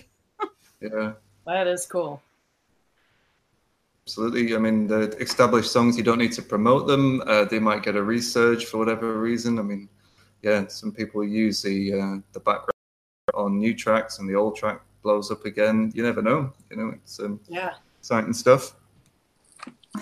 Yeah. 0.81 1.13
that 1.45 1.67
is 1.67 1.85
cool. 1.85 2.21
Absolutely. 4.05 4.55
I 4.55 4.59
mean, 4.59 4.87
the 4.87 5.09
established 5.17 5.69
songs, 5.69 5.97
you 5.97 6.03
don't 6.03 6.17
need 6.17 6.31
to 6.31 6.41
promote 6.41 6.87
them. 6.87 7.21
Uh, 7.27 7.43
they 7.43 7.59
might 7.59 7.83
get 7.83 7.97
a 7.97 8.01
research 8.01 8.65
for 8.65 8.77
whatever 8.77 9.19
reason. 9.19 9.59
I 9.59 9.63
mean, 9.63 9.89
yeah, 10.41 10.65
some 10.67 10.93
people 10.93 11.25
use 11.25 11.61
the 11.61 11.93
uh, 11.93 12.15
the 12.31 12.39
background 12.39 12.71
on 13.33 13.57
new 13.59 13.73
tracks, 13.75 14.19
and 14.19 14.29
the 14.29 14.35
old 14.35 14.55
track 14.55 14.79
blows 15.03 15.29
up 15.29 15.43
again. 15.43 15.91
You 15.93 16.03
never 16.03 16.21
know. 16.21 16.53
You 16.71 16.77
know, 16.77 16.89
it's 16.95 17.19
um, 17.19 17.41
Yeah. 17.49 17.73
exciting 17.99 18.31
stuff. 18.33 18.76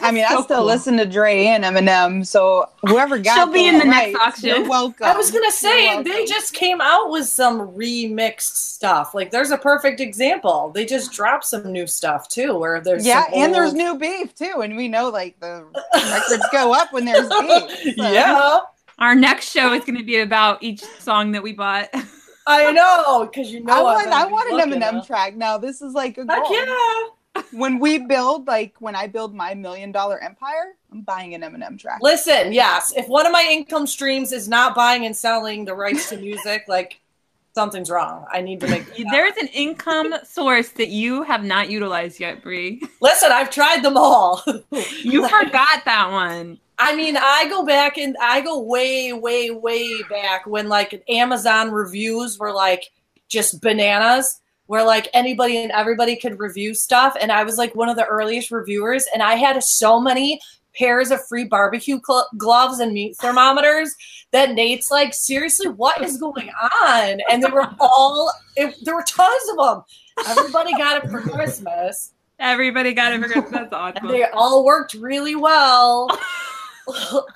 I 0.02 0.12
mean, 0.12 0.24
I 0.26 0.42
still 0.42 0.58
cool. 0.58 0.66
listen 0.66 0.98
to 0.98 1.06
Dre 1.06 1.46
and 1.46 1.64
Eminem, 1.64 2.26
so 2.26 2.70
whoever 2.88 3.18
got 3.18 3.36
She'll 3.36 3.52
be 3.52 3.68
in 3.68 3.78
the 3.80 3.86
next 3.86 4.16
auction. 4.20 4.50
You're 4.50 4.68
welcome. 4.70 5.06
I 5.06 5.16
was 5.16 5.32
gonna 5.32 5.52
say 5.52 6.02
they 6.04 6.26
just 6.26 6.54
came 6.54 6.82
out 6.82 7.10
with 7.12 7.28
some 7.28 7.72
remixed 7.72 8.42
stuff. 8.56 9.14
Like 9.14 9.32
there's 9.32 9.52
a 9.52 9.58
perfect 9.58 10.00
example. 10.00 10.72
They 10.74 10.86
just 10.86 11.12
dropped 11.12 11.46
some 11.46 11.72
new 11.72 11.88
stuff 11.88 12.28
too, 12.30 12.58
where 12.58 12.82
there's 12.82 13.06
yeah, 13.06 13.26
some 13.26 13.34
and 13.34 13.54
there's 13.54 13.74
new 13.74 13.98
beef 13.98 14.34
too, 14.36 14.62
and 14.64 14.76
we 14.76 14.88
know 14.88 15.10
like 15.10 15.40
the 15.40 15.66
records 15.94 16.46
go 16.52 16.74
up 16.74 16.92
when 16.94 17.06
there's 17.06 17.28
beef. 17.40 17.96
so- 17.98 18.12
yeah, 18.12 18.60
Our 19.00 19.16
next 19.16 19.50
show 19.52 19.74
is 19.74 19.84
gonna 19.86 20.04
be 20.04 20.20
about 20.20 20.62
each 20.64 20.82
song 21.00 21.32
that 21.34 21.44
we 21.44 21.54
bought. 21.54 21.90
I 22.48 22.72
know 22.72 23.26
because 23.26 23.52
you 23.52 23.64
know 23.64 23.74
I 23.74 23.82
want 23.82 24.08
I 24.08 24.26
want 24.28 24.52
an 24.52 24.72
Eminem 24.72 25.00
huh? 25.00 25.04
track 25.04 25.36
now. 25.36 25.58
This 25.58 25.82
is 25.82 25.94
like 25.94 26.18
a 26.18 26.26
Heck 26.30 26.44
goal. 26.44 26.54
yeah! 26.54 27.00
When 27.52 27.80
we 27.80 28.00
build 28.00 28.48
like 28.48 28.76
when 28.80 28.96
I 28.96 29.08
build 29.08 29.34
my 29.34 29.54
million 29.54 29.92
dollar 29.92 30.20
empire, 30.20 30.76
I'm 30.92 31.02
buying 31.02 31.34
an 31.34 31.42
Eminem 31.42 31.80
track. 31.80 32.00
Listen, 32.02 32.54
yes, 32.54 32.94
if 32.96 33.08
one 33.08 33.26
of 33.26 33.32
my 33.32 33.48
income 33.50 33.88
streams 33.88 34.32
is 34.32 34.48
not 34.48 34.76
buying 34.76 35.06
and 35.06 35.16
selling 35.16 35.66
the 35.66 35.74
rights 35.74 36.10
to 36.10 36.18
music, 36.18 36.66
like 36.68 37.02
something's 37.56 37.90
wrong. 37.90 38.26
I 38.32 38.42
need 38.42 38.60
to 38.62 38.68
make. 38.68 38.86
There's 39.12 39.36
an 39.38 39.48
income 39.48 40.14
source 40.24 40.70
that 40.72 40.90
you 40.90 41.24
have 41.24 41.44
not 41.44 41.70
utilized 41.70 42.20
yet, 42.20 42.44
Brie. 42.44 42.82
Listen, 43.02 43.32
I've 43.32 43.50
tried 43.50 43.84
them 43.84 43.98
all. 43.98 44.44
You 45.04 45.28
forgot 45.28 45.86
that 45.86 46.12
one. 46.12 46.60
I 46.78 46.96
mean, 46.96 47.16
I 47.16 47.48
go 47.48 47.66
back 47.66 47.98
and 47.98 48.18
I 48.22 48.42
go 48.42 48.60
way, 48.60 49.14
way, 49.14 49.50
way 49.52 50.02
back 50.10 50.46
when 50.46 50.68
like 50.68 51.04
Amazon 51.08 51.72
reviews 51.72 52.38
were 52.38 52.52
like 52.52 52.92
just 53.30 53.62
bananas, 53.62 54.42
where 54.68 54.84
like 54.84 55.08
anybody 55.14 55.58
and 55.58 55.72
everybody 55.72 56.16
could 56.16 56.40
review 56.40 56.74
stuff. 56.74 57.16
And 57.20 57.32
I 57.32 57.44
was 57.44 57.58
like 57.58 57.76
one 57.76 57.90
of 57.90 57.96
the 57.96 58.06
earliest 58.06 58.52
reviewers, 58.52 59.06
and 59.14 59.22
I 59.22 59.36
had 59.36 59.62
so 59.64 60.00
many 60.00 60.40
pairs 60.78 61.12
of 61.12 61.26
free 61.28 61.46
barbecue 61.46 62.00
cl- 62.06 62.28
gloves 62.38 62.80
and 62.80 62.94
meat 62.94 63.16
thermometers 63.18 63.96
that 64.32 64.52
Nate's 64.54 64.92
like, 64.92 65.14
seriously, 65.14 65.70
what 65.70 66.02
is 66.02 66.18
going 66.18 66.50
on? 66.84 67.20
And 67.32 67.42
they 67.42 67.50
were 67.50 67.68
all, 67.80 68.32
it, 68.56 68.76
there 68.84 68.96
were 68.96 69.06
tons 69.08 69.42
of 69.52 69.66
them. 69.66 69.84
Everybody 70.28 70.74
got 70.74 71.04
it 71.04 71.10
for 71.10 71.22
Christmas. 71.22 72.12
Everybody 72.40 72.94
got 72.94 73.14
it 73.14 73.22
for 73.22 73.28
Christmas. 73.28 73.52
That's 73.52 73.74
and 73.74 73.74
awesome. 73.74 74.08
they 74.10 74.24
all 74.24 74.66
worked 74.66 74.94
really 74.96 75.36
well. 75.36 76.10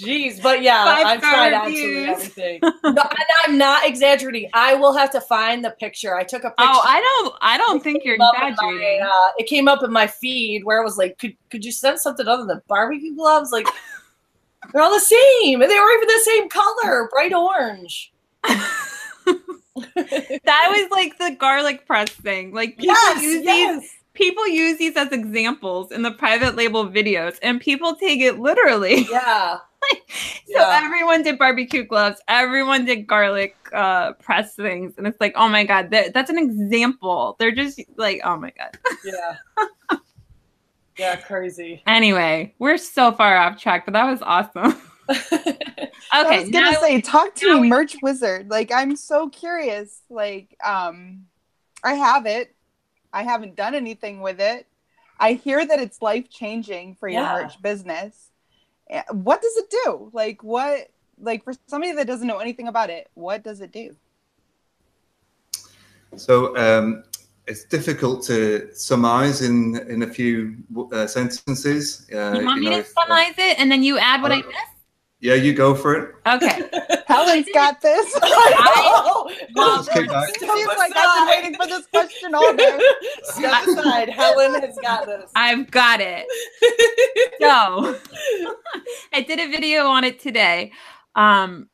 Jeez, 0.00 0.42
but 0.42 0.62
yeah, 0.62 0.84
Five 0.84 1.06
I've 1.06 1.18
star 1.20 1.32
tried 1.32 1.52
absolutely 1.52 1.96
reviews. 1.96 2.08
everything. 2.10 2.60
No, 2.84 3.02
and 3.02 3.26
I'm 3.44 3.58
not 3.58 3.86
exaggerating. 3.88 4.50
I 4.52 4.74
will 4.74 4.92
have 4.92 5.10
to 5.12 5.20
find 5.22 5.64
the 5.64 5.70
picture. 5.80 6.14
I 6.16 6.22
took 6.22 6.42
a 6.44 6.50
picture. 6.50 6.54
Oh, 6.58 6.80
I 6.84 7.00
don't. 7.00 7.34
I 7.40 7.56
don't 7.58 7.82
think 7.82 8.04
you're 8.04 8.14
It 8.14 8.18
came 8.18 8.26
up 8.28 8.34
in 8.42 8.48
exaggerating. 8.52 9.00
my, 9.00 9.06
uh, 9.06 9.30
it 9.38 9.46
came 9.46 9.68
up 9.68 9.82
in 9.82 9.90
my 9.92 10.06
feed 10.06 10.64
where 10.64 10.80
it 10.80 10.84
was 10.84 10.96
like, 10.98 11.18
could 11.18 11.34
could 11.50 11.64
you 11.64 11.72
send 11.72 11.98
something 11.98 12.28
other 12.28 12.44
than 12.44 12.60
barbecue 12.68 13.16
gloves? 13.16 13.50
Like 13.52 13.66
they're 14.72 14.82
all 14.82 14.92
the 14.92 15.00
same, 15.00 15.62
and 15.62 15.70
they 15.70 15.78
were 15.80 15.90
even 15.96 16.08
the 16.08 16.22
same 16.24 16.48
color, 16.48 17.08
bright 17.10 17.32
orange. 17.32 18.12
that 18.44 20.68
was 20.70 20.90
like 20.90 21.18
the 21.18 21.36
garlic 21.38 21.86
press 21.86 22.10
thing. 22.10 22.52
Like 22.52 22.76
people 22.76 22.94
Yes, 22.94 23.22
use 23.22 23.46
these. 23.46 23.90
People 24.14 24.46
use 24.46 24.78
these 24.78 24.96
as 24.96 25.10
examples 25.10 25.90
in 25.90 26.02
the 26.02 26.12
private 26.12 26.54
label 26.54 26.88
videos, 26.88 27.36
and 27.42 27.60
people 27.60 27.96
take 27.96 28.20
it 28.20 28.38
literally. 28.38 29.06
Yeah, 29.10 29.58
so 30.08 30.42
Yeah. 30.46 30.80
everyone 30.84 31.22
did 31.22 31.38
barbecue 31.38 31.84
gloves. 31.84 32.20
Everyone 32.28 32.84
did 32.84 33.06
garlic 33.06 33.56
uh, 33.72 34.12
press 34.14 34.54
things, 34.54 34.94
and 34.98 35.06
it's 35.06 35.20
like, 35.20 35.32
oh 35.36 35.48
my 35.48 35.64
god, 35.64 35.90
that, 35.90 36.14
that's 36.14 36.30
an 36.30 36.38
example. 36.38 37.36
They're 37.38 37.52
just 37.52 37.80
like, 37.96 38.20
oh 38.24 38.36
my 38.36 38.52
god. 38.56 38.78
yeah, 39.04 39.96
yeah, 40.98 41.16
crazy. 41.16 41.82
Anyway, 41.86 42.54
we're 42.58 42.78
so 42.78 43.10
far 43.12 43.36
off 43.36 43.60
track, 43.60 43.84
but 43.84 43.92
that 43.94 44.04
was 44.10 44.20
awesome. 44.22 44.80
Okay, 46.14 46.36
I 46.38 46.40
was 46.42 46.50
gonna 46.50 46.76
say, 46.76 47.00
talk 47.00 47.34
to 47.36 47.54
me, 47.54 47.60
we- 47.62 47.68
merch 47.68 47.96
wizard. 48.02 48.48
Like, 48.50 48.70
I'm 48.72 48.94
so 48.94 49.28
curious. 49.28 50.00
Like, 50.08 50.56
um, 50.64 51.24
I 51.82 51.94
have 51.94 52.26
it. 52.26 52.54
I 53.12 53.24
haven't 53.24 53.56
done 53.56 53.74
anything 53.74 54.20
with 54.20 54.40
it. 54.40 54.66
I 55.18 55.32
hear 55.32 55.64
that 55.66 55.80
it's 55.80 56.00
life 56.00 56.30
changing 56.30 56.94
for 56.94 57.08
your 57.08 57.22
Yeah. 57.22 57.32
merch 57.42 57.60
business. 57.60 58.30
Eh, 58.94 59.02
What 59.10 59.42
does 59.42 59.56
it 59.56 59.68
do? 59.84 60.10
Like, 60.12 60.42
what? 60.42 60.88
Like, 61.20 61.44
for 61.44 61.52
somebody 61.66 61.92
that 61.92 62.06
doesn't 62.06 62.26
know 62.26 62.38
anything 62.38 62.68
about 62.68 62.90
it, 62.90 63.08
what 63.14 63.42
does 63.42 63.60
it 63.60 63.72
do? 63.72 63.96
So 66.16 66.56
um, 66.56 67.02
it's 67.46 67.64
difficult 67.64 68.22
to 68.30 68.70
surmise 68.74 69.42
in 69.42 69.76
in 69.88 70.02
a 70.02 70.06
few 70.06 70.56
uh, 70.92 71.06
sentences. 71.06 72.06
Uh, 72.12 72.38
you 72.38 72.46
want 72.46 72.60
me 72.60 72.66
know, 72.66 72.76
to 72.76 72.78
if, 72.78 72.86
uh, 72.96 73.00
summarize 73.02 73.34
it, 73.38 73.58
and 73.58 73.70
then 73.70 73.82
you 73.82 73.98
add 73.98 74.22
what 74.22 74.30
I 74.32 74.40
Uh, 74.40 74.46
missed? 74.46 74.73
Yeah, 75.24 75.32
you 75.36 75.54
go 75.54 75.74
for 75.74 75.94
it. 75.94 76.14
Okay. 76.26 76.68
Helen's 77.06 77.48
got 77.54 77.80
this. 77.80 78.12
I 78.22 79.30
Well, 79.54 79.76
Let's 79.76 79.88
kick 79.88 80.06
back. 80.06 80.28
She's 80.38 80.66
like, 80.66 80.92
I've 80.94 81.18
been 81.18 81.28
waiting 81.28 81.54
for 81.58 81.66
this 81.66 81.86
question 81.86 82.34
all 82.34 82.54
day. 82.54 82.78
Step 83.22 83.66
aside. 83.66 84.10
Helen 84.10 84.60
has 84.60 84.78
got 84.82 85.06
this. 85.06 85.30
I've 85.34 85.70
got 85.70 86.02
it. 86.02 86.26
So 87.40 87.98
I 89.14 89.22
did 89.22 89.40
a 89.40 89.50
video 89.50 89.86
on 89.86 90.04
it 90.04 90.20
today. 90.20 90.72
Um, 91.14 91.70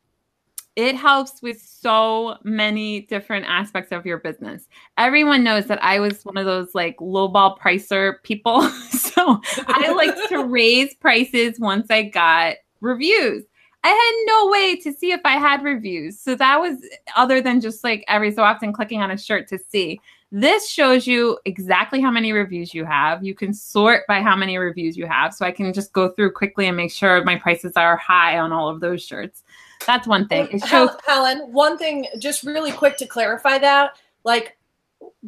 it 0.77 0.95
helps 0.95 1.41
with 1.41 1.61
so 1.61 2.37
many 2.45 3.01
different 3.01 3.45
aspects 3.49 3.91
of 3.91 4.05
your 4.05 4.19
business. 4.19 4.69
Everyone 4.97 5.43
knows 5.43 5.65
that 5.65 5.83
I 5.83 5.99
was 5.99 6.23
one 6.23 6.37
of 6.37 6.45
those 6.45 6.73
like 6.73 6.95
lowball 6.99 7.59
pricer 7.59 8.23
people. 8.23 8.61
so 8.91 9.41
I 9.67 9.91
liked 9.91 10.29
to 10.29 10.45
raise 10.45 10.95
prices 10.95 11.59
once 11.59 11.87
I 11.89 12.03
got 12.03 12.55
reviews. 12.81 13.43
I 13.83 13.89
had 13.89 14.11
no 14.27 14.51
way 14.51 14.75
to 14.75 14.93
see 14.93 15.11
if 15.11 15.21
I 15.25 15.37
had 15.37 15.63
reviews. 15.63 16.19
So 16.19 16.35
that 16.35 16.59
was 16.59 16.77
other 17.15 17.41
than 17.41 17.61
just 17.61 17.83
like 17.83 18.03
every 18.07 18.31
so 18.31 18.43
often 18.43 18.73
clicking 18.73 19.01
on 19.01 19.09
a 19.09 19.17
shirt 19.17 19.47
to 19.47 19.57
see. 19.57 19.99
This 20.31 20.69
shows 20.69 21.07
you 21.07 21.39
exactly 21.45 21.99
how 21.99 22.11
many 22.11 22.31
reviews 22.31 22.73
you 22.73 22.85
have. 22.85 23.23
You 23.23 23.33
can 23.33 23.53
sort 23.53 24.03
by 24.07 24.21
how 24.21 24.35
many 24.35 24.57
reviews 24.57 24.95
you 24.95 25.05
have. 25.07 25.33
So 25.33 25.45
I 25.45 25.51
can 25.51 25.73
just 25.73 25.91
go 25.93 26.09
through 26.09 26.31
quickly 26.33 26.67
and 26.67 26.77
make 26.77 26.91
sure 26.91 27.23
my 27.23 27.35
prices 27.35 27.73
are 27.75 27.97
high 27.97 28.37
on 28.37 28.51
all 28.51 28.69
of 28.69 28.79
those 28.79 29.03
shirts. 29.03 29.43
That's 29.85 30.07
one 30.07 30.27
thing. 30.27 30.47
It 30.51 30.63
shows 30.65 30.91
Helen, 31.05 31.51
one 31.51 31.77
thing, 31.77 32.07
just 32.19 32.43
really 32.43 32.71
quick 32.71 32.97
to 32.97 33.07
clarify 33.07 33.57
that, 33.57 33.97
like, 34.23 34.57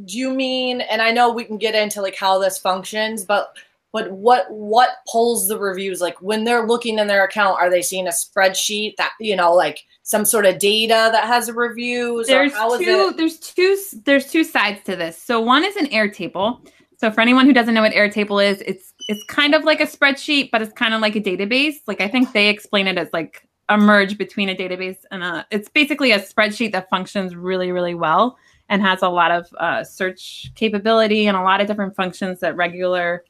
do 0.05 0.17
you 0.17 0.31
mean? 0.31 0.81
And 0.81 1.01
I 1.01 1.11
know 1.11 1.33
we 1.33 1.43
can 1.43 1.57
get 1.57 1.75
into 1.75 2.01
like 2.01 2.15
how 2.15 2.39
this 2.39 2.57
functions, 2.57 3.25
but 3.25 3.57
but 3.93 4.11
what 4.11 4.47
what 4.49 4.89
pulls 5.09 5.47
the 5.47 5.57
reviews? 5.57 6.01
Like 6.01 6.21
when 6.21 6.43
they're 6.43 6.67
looking 6.67 6.99
in 6.99 7.07
their 7.07 7.23
account, 7.23 7.59
are 7.59 7.69
they 7.69 7.81
seeing 7.81 8.07
a 8.07 8.11
spreadsheet 8.11 8.95
that 8.97 9.11
you 9.19 9.35
know, 9.35 9.53
like 9.53 9.85
some 10.01 10.25
sort 10.25 10.45
of 10.45 10.59
data 10.59 11.09
that 11.13 11.23
has 11.23 11.47
the 11.47 11.53
reviews? 11.53 12.27
there's 12.27 12.51
or 12.51 12.55
how 12.55 12.73
is 12.73 12.79
two 12.79 13.13
there's 13.13 13.37
two 13.37 13.77
there's 14.05 14.31
two 14.31 14.43
sides 14.43 14.83
to 14.83 14.95
this 14.95 15.17
so 15.17 15.39
one 15.39 15.63
is 15.63 15.75
an 15.75 15.87
airtable 15.87 16.65
so 16.97 17.11
for 17.11 17.21
anyone 17.21 17.45
who 17.45 17.53
doesn't 17.53 17.73
know 17.73 17.81
what 17.81 17.93
airtable 17.93 18.43
is 18.43 18.61
it's 18.61 18.93
it's 19.07 19.23
kind 19.25 19.53
of 19.53 19.63
like 19.63 19.79
a 19.79 19.85
spreadsheet 19.85 20.49
but 20.51 20.61
it's 20.61 20.73
kind 20.73 20.93
of 20.93 21.01
like 21.01 21.15
a 21.15 21.21
database 21.21 21.75
like 21.87 22.01
i 22.01 22.07
think 22.07 22.31
they 22.33 22.49
explain 22.49 22.87
it 22.87 22.97
as 22.97 23.09
like 23.13 23.47
a 23.69 23.77
merge 23.77 24.17
between 24.17 24.49
a 24.49 24.55
database 24.55 24.97
and 25.11 25.23
a 25.23 25.45
it's 25.51 25.69
basically 25.69 26.11
a 26.11 26.19
spreadsheet 26.19 26.71
that 26.71 26.89
functions 26.89 27.35
really 27.35 27.71
really 27.71 27.95
well 27.95 28.37
and 28.69 28.81
has 28.81 29.01
a 29.01 29.09
lot 29.09 29.29
of 29.29 29.47
uh, 29.59 29.83
search 29.83 30.51
capability 30.55 31.27
and 31.27 31.35
a 31.35 31.41
lot 31.41 31.59
of 31.61 31.67
different 31.67 31.95
functions 31.95 32.39
that 32.39 32.55
regular 32.55 33.23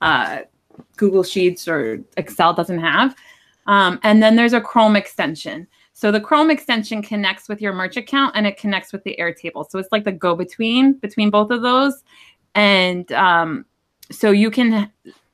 uh, 0.00 0.38
google 0.96 1.22
sheets 1.22 1.66
or 1.68 2.02
excel 2.16 2.52
doesn't 2.54 2.80
have 2.80 3.14
um, 3.66 3.98
and 4.02 4.22
then 4.22 4.36
there's 4.36 4.54
a 4.54 4.60
chrome 4.60 4.96
extension 4.96 5.66
So 5.98 6.12
the 6.12 6.20
Chrome 6.20 6.48
extension 6.48 7.02
connects 7.02 7.48
with 7.48 7.60
your 7.60 7.72
merch 7.72 7.96
account 7.96 8.36
and 8.36 8.46
it 8.46 8.56
connects 8.56 8.92
with 8.92 9.02
the 9.02 9.16
Airtable. 9.18 9.68
So 9.68 9.80
it's 9.80 9.90
like 9.90 10.04
the 10.04 10.12
go 10.12 10.36
between 10.36 10.92
between 10.92 11.28
both 11.28 11.50
of 11.50 11.60
those. 11.60 12.04
And 12.54 13.10
um, 13.10 13.66
so 14.12 14.30
you 14.30 14.48
can, 14.52 14.92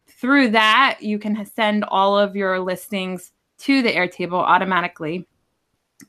through 0.08 0.48
that, 0.52 1.00
you 1.02 1.18
can 1.18 1.44
send 1.44 1.84
all 1.88 2.18
of 2.18 2.34
your 2.34 2.60
listings 2.60 3.32
to 3.58 3.82
the 3.82 3.92
Airtable 3.92 4.42
automatically. 4.42 5.26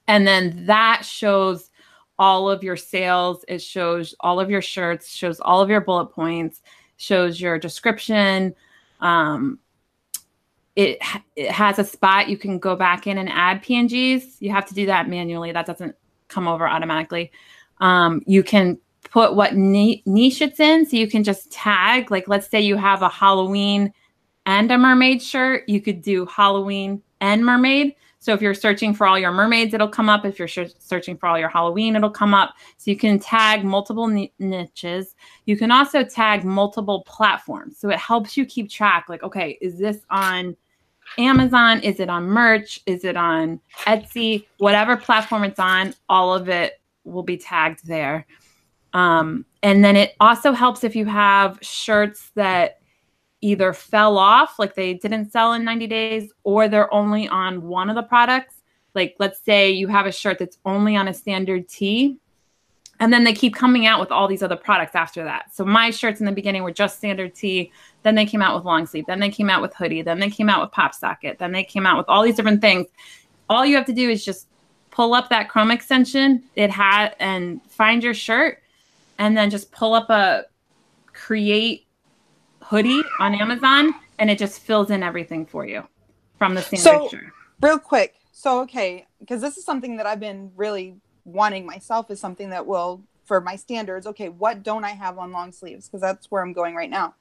And 0.08 0.26
then 0.26 0.66
that 0.68 1.04
shows 1.04 1.70
all 2.18 2.50
of 2.50 2.64
your 2.64 2.78
sales. 2.78 3.44
It 3.50 3.62
shows 3.62 4.16
all 4.22 4.40
of 4.40 4.50
your 4.50 4.62
shirts, 4.62 5.10
shows 5.10 5.42
all 5.42 5.62
of 5.62 5.70
your 5.70 5.82
bullet 5.82 6.14
points, 6.14 6.62
shows 6.98 7.40
your 7.40 7.60
description. 7.60 8.56
Um, 9.02 9.60
it, 10.76 11.00
it 11.36 11.52
has 11.52 11.80
a 11.80 11.84
spot 11.84 12.30
you 12.30 12.38
can 12.38 12.60
go 12.60 12.76
back 12.76 13.08
in 13.08 13.18
and 13.18 13.30
add 13.30 13.64
PNGs. 13.64 14.38
You 14.40 14.52
have 14.52 14.66
to 14.68 14.74
do 14.74 14.86
that 14.88 15.08
manually. 15.10 15.52
That 15.52 15.66
doesn't 15.66 15.96
come 16.28 16.48
over 16.48 16.68
automatically. 16.68 17.32
Um, 17.80 18.22
you 18.26 18.44
can 18.44 18.78
put 19.10 19.36
what 19.36 19.56
niche 19.56 20.42
it's 20.42 20.60
in. 20.60 20.86
So 20.86 20.98
you 20.98 21.08
can 21.08 21.24
just 21.24 21.52
tag, 21.52 22.12
like, 22.12 22.28
let's 22.28 22.50
say 22.50 22.62
you 22.62 22.76
have 22.76 23.02
a 23.02 23.10
Halloween 23.10 23.94
and 24.46 24.70
a 24.72 24.78
mermaid 24.78 25.22
shirt. 25.22 25.68
You 25.68 25.80
could 25.82 26.02
do 26.02 26.26
Halloween 26.26 27.02
and 27.22 27.46
mermaid. 27.46 27.96
So 28.26 28.34
if 28.34 28.42
you're 28.42 28.56
searching 28.56 28.96
for 28.96 29.06
all 29.06 29.20
your 29.20 29.32
mermaids, 29.32 29.76
it'll 29.76 29.88
come 29.88 30.10
up. 30.10 30.26
If 30.26 30.40
you're 30.40 30.48
searching 30.48 31.16
for 31.16 31.28
all 31.28 31.38
your 31.38 31.48
Halloween, 31.48 31.96
it'll 31.96 32.10
come 32.10 32.34
up. 32.34 32.56
So 32.78 32.90
you 32.90 32.98
can 32.98 33.20
tag 33.20 33.64
multiple 33.64 34.08
niches. 34.40 35.14
You 35.46 35.56
can 35.56 35.70
also 35.70 36.04
tag 36.04 36.44
multiple 36.44 37.04
platforms. 37.06 37.78
So 37.78 37.92
it 37.92 38.00
helps 38.00 38.36
you 38.36 38.44
keep 38.48 38.68
track 38.68 39.06
like, 39.10 39.22
okay, 39.22 39.60
is 39.62 39.78
this 39.78 40.00
on 40.10 40.58
Amazon? 41.20 41.82
Is 41.82 42.00
it 42.00 42.10
on 42.10 42.24
merch? 42.24 42.82
Is 42.88 43.04
it 43.04 43.16
on 43.16 43.60
Etsy? 43.82 44.48
Whatever 44.58 44.98
platform 44.98 45.44
it's 45.44 45.60
on, 45.60 45.94
all 46.10 46.34
of 46.34 46.50
it 46.50 46.82
will 47.04 47.22
be 47.22 47.38
tagged 47.38 47.86
there. 47.86 48.26
Um, 48.94 49.46
and 49.62 49.86
then 49.86 49.96
it 49.96 50.16
also 50.20 50.52
helps 50.52 50.84
if 50.84 50.96
you 50.96 51.06
have 51.06 51.60
shirts 51.62 52.32
that 52.34 52.80
either 53.46 53.74
fell 53.74 54.18
off, 54.18 54.58
like 54.58 54.74
they 54.74 54.96
didn't 54.96 55.32
sell 55.32 55.54
in 55.54 55.64
90 55.64 55.88
days, 55.88 56.32
or 56.44 56.68
they're 56.68 56.92
only 56.92 57.28
on 57.28 57.62
one 57.62 57.90
of 57.90 57.96
the 57.96 58.02
products. 58.02 58.56
Like, 58.96 59.16
let's 59.20 59.40
say 59.40 59.72
you 59.72 59.88
have 59.88 60.08
a 60.08 60.12
shirt 60.12 60.40
that's 60.40 60.58
only 60.66 60.96
on 60.96 61.08
a 61.08 61.14
standard 61.14 61.70
tee, 61.70 62.18
and 63.00 63.14
then 63.14 63.24
they 63.24 63.34
keep 63.34 63.54
coming 63.54 63.86
out 63.86 64.00
with 64.00 64.12
all 64.12 64.28
these 64.28 64.42
other 64.42 64.56
products 64.56 64.96
after 64.96 65.24
that. 65.26 65.54
So, 65.54 65.64
my 65.64 65.92
shirts 65.92 66.22
in 66.22 66.26
the 66.26 66.32
beginning 66.32 66.64
were 66.64 66.72
just 66.72 66.98
standard 66.98 67.36
tee. 67.36 67.72
Then 68.02 68.16
they 68.16 68.26
came 68.26 68.42
out 68.42 68.56
with 68.56 68.66
long 68.66 68.88
sleeve. 68.88 69.06
Then 69.06 69.20
they 69.20 69.30
came 69.30 69.50
out 69.50 69.62
with 69.62 69.76
hoodie. 69.76 70.02
Then 70.02 70.20
they 70.20 70.30
came 70.30 70.50
out 70.50 70.62
with 70.62 70.72
pop 70.72 70.96
socket. 70.96 71.38
Then 71.38 71.52
they 71.52 71.64
came 71.64 71.86
out 71.86 71.98
with 71.98 72.08
all 72.08 72.24
these 72.24 72.36
different 72.36 72.62
things. 72.62 72.88
All 73.50 73.66
you 73.66 73.76
have 73.76 73.86
to 73.86 73.94
do 73.94 74.10
is 74.10 74.26
just 74.26 74.48
pull 74.90 75.14
up 75.14 75.30
that 75.30 75.50
Chrome 75.50 75.72
extension 75.72 76.42
it 76.56 76.72
had 76.72 77.16
and 77.20 77.62
find 77.70 78.02
your 78.02 78.14
shirt, 78.16 78.64
and 79.20 79.38
then 79.38 79.50
just 79.52 79.72
pull 79.72 79.94
up 79.94 80.10
a 80.10 80.46
create 81.14 81.85
hoodie 82.68 83.04
on 83.20 83.36
Amazon 83.36 83.94
and 84.20 84.30
it 84.30 84.38
just 84.38 84.60
fills 84.62 84.90
in 84.90 85.04
everything 85.04 85.46
for 85.46 85.66
you 85.66 85.88
from 86.38 86.56
the 86.56 86.62
same 86.62 86.80
so, 86.80 87.02
picture. 87.02 87.34
Real 87.62 87.80
quick. 87.80 88.16
So, 88.32 88.62
okay, 88.62 89.06
because 89.20 89.42
this 89.42 89.58
is 89.58 89.66
something 89.66 89.98
that 89.98 90.06
I've 90.06 90.20
been 90.20 90.52
really 90.56 90.96
wanting 91.24 91.66
myself 91.66 92.12
is 92.12 92.20
something 92.20 92.50
that 92.50 92.66
will, 92.66 93.02
for 93.24 93.40
my 93.42 93.56
standards, 93.56 94.06
okay, 94.08 94.30
what 94.30 94.64
don't 94.64 94.84
I 94.84 94.92
have 94.92 95.18
on 95.18 95.32
long 95.32 95.52
sleeves? 95.52 95.88
Because 95.88 96.02
that's 96.02 96.30
where 96.30 96.42
I'm 96.42 96.54
going 96.54 96.76
right 96.76 96.90
now. 96.90 97.16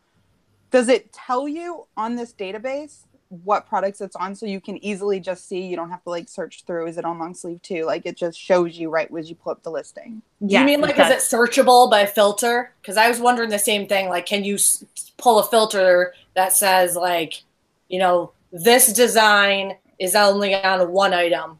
Does 0.70 0.88
it 0.88 1.12
tell 1.12 1.46
you 1.46 1.86
on 1.96 2.16
this 2.16 2.32
database 2.32 3.04
what 3.28 3.66
products 3.66 4.00
it's 4.00 4.16
on 4.16 4.34
so 4.34 4.46
you 4.46 4.60
can 4.60 4.82
easily 4.84 5.20
just 5.20 5.48
see. 5.48 5.60
You 5.62 5.76
don't 5.76 5.90
have 5.90 6.02
to 6.04 6.10
like 6.10 6.28
search 6.28 6.64
through 6.66 6.86
is 6.86 6.98
it 6.98 7.04
on 7.04 7.18
long 7.18 7.34
sleeve 7.34 7.62
too? 7.62 7.84
Like 7.84 8.06
it 8.06 8.16
just 8.16 8.38
shows 8.38 8.78
you 8.78 8.90
right 8.90 9.08
as 9.16 9.28
you 9.28 9.36
pull 9.36 9.52
up 9.52 9.62
the 9.62 9.70
listing. 9.70 10.22
Yeah 10.40 10.60
you 10.60 10.66
mean 10.66 10.80
like 10.80 10.98
is 10.98 11.10
it 11.10 11.18
searchable 11.18 11.90
by 11.90 12.06
filter? 12.06 12.72
Because 12.80 12.96
i 12.96 13.08
was 13.08 13.20
wondering 13.20 13.50
the 13.50 13.58
same 13.58 13.86
thing 13.86 14.08
like 14.08 14.26
can 14.26 14.44
you 14.44 14.54
s- 14.54 14.84
pull 15.16 15.38
a 15.38 15.44
filter 15.44 16.14
that 16.34 16.52
says 16.52 16.96
like 16.96 17.42
you 17.88 17.98
know 17.98 18.32
this 18.52 18.92
design 18.92 19.76
is 19.98 20.14
only 20.14 20.54
on 20.54 20.90
one 20.90 21.14
item 21.14 21.58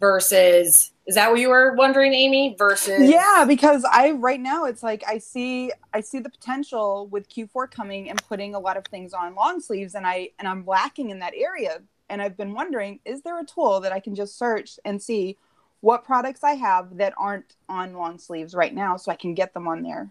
versus 0.00 0.92
is 1.06 1.14
that 1.14 1.30
what 1.30 1.38
you 1.38 1.48
were 1.48 1.74
wondering, 1.74 2.12
Amy? 2.12 2.56
Versus 2.58 3.08
Yeah, 3.08 3.44
because 3.46 3.84
I 3.84 4.12
right 4.12 4.40
now 4.40 4.64
it's 4.64 4.82
like 4.82 5.04
I 5.06 5.18
see 5.18 5.72
I 5.94 6.00
see 6.00 6.18
the 6.18 6.30
potential 6.30 7.06
with 7.08 7.28
Q4 7.28 7.70
coming 7.70 8.10
and 8.10 8.22
putting 8.28 8.54
a 8.54 8.58
lot 8.58 8.76
of 8.76 8.84
things 8.86 9.12
on 9.12 9.34
long 9.34 9.60
sleeves 9.60 9.94
and 9.94 10.06
I 10.06 10.30
and 10.38 10.48
I'm 10.48 10.66
lacking 10.66 11.10
in 11.10 11.20
that 11.20 11.34
area. 11.36 11.80
And 12.08 12.22
I've 12.22 12.36
been 12.36 12.54
wondering, 12.54 13.00
is 13.04 13.22
there 13.22 13.40
a 13.40 13.44
tool 13.44 13.80
that 13.80 13.92
I 13.92 13.98
can 13.98 14.14
just 14.14 14.38
search 14.38 14.78
and 14.84 15.02
see 15.02 15.36
what 15.80 16.04
products 16.04 16.44
I 16.44 16.52
have 16.52 16.98
that 16.98 17.14
aren't 17.16 17.56
on 17.68 17.94
long 17.94 18.18
sleeves 18.18 18.54
right 18.54 18.72
now 18.72 18.96
so 18.96 19.10
I 19.10 19.16
can 19.16 19.34
get 19.34 19.54
them 19.54 19.66
on 19.66 19.82
there 19.82 20.10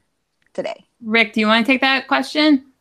today? 0.54 0.86
Rick, 1.02 1.34
do 1.34 1.40
you 1.40 1.48
want 1.48 1.66
to 1.66 1.72
take 1.72 1.82
that 1.82 2.08
question? 2.08 2.72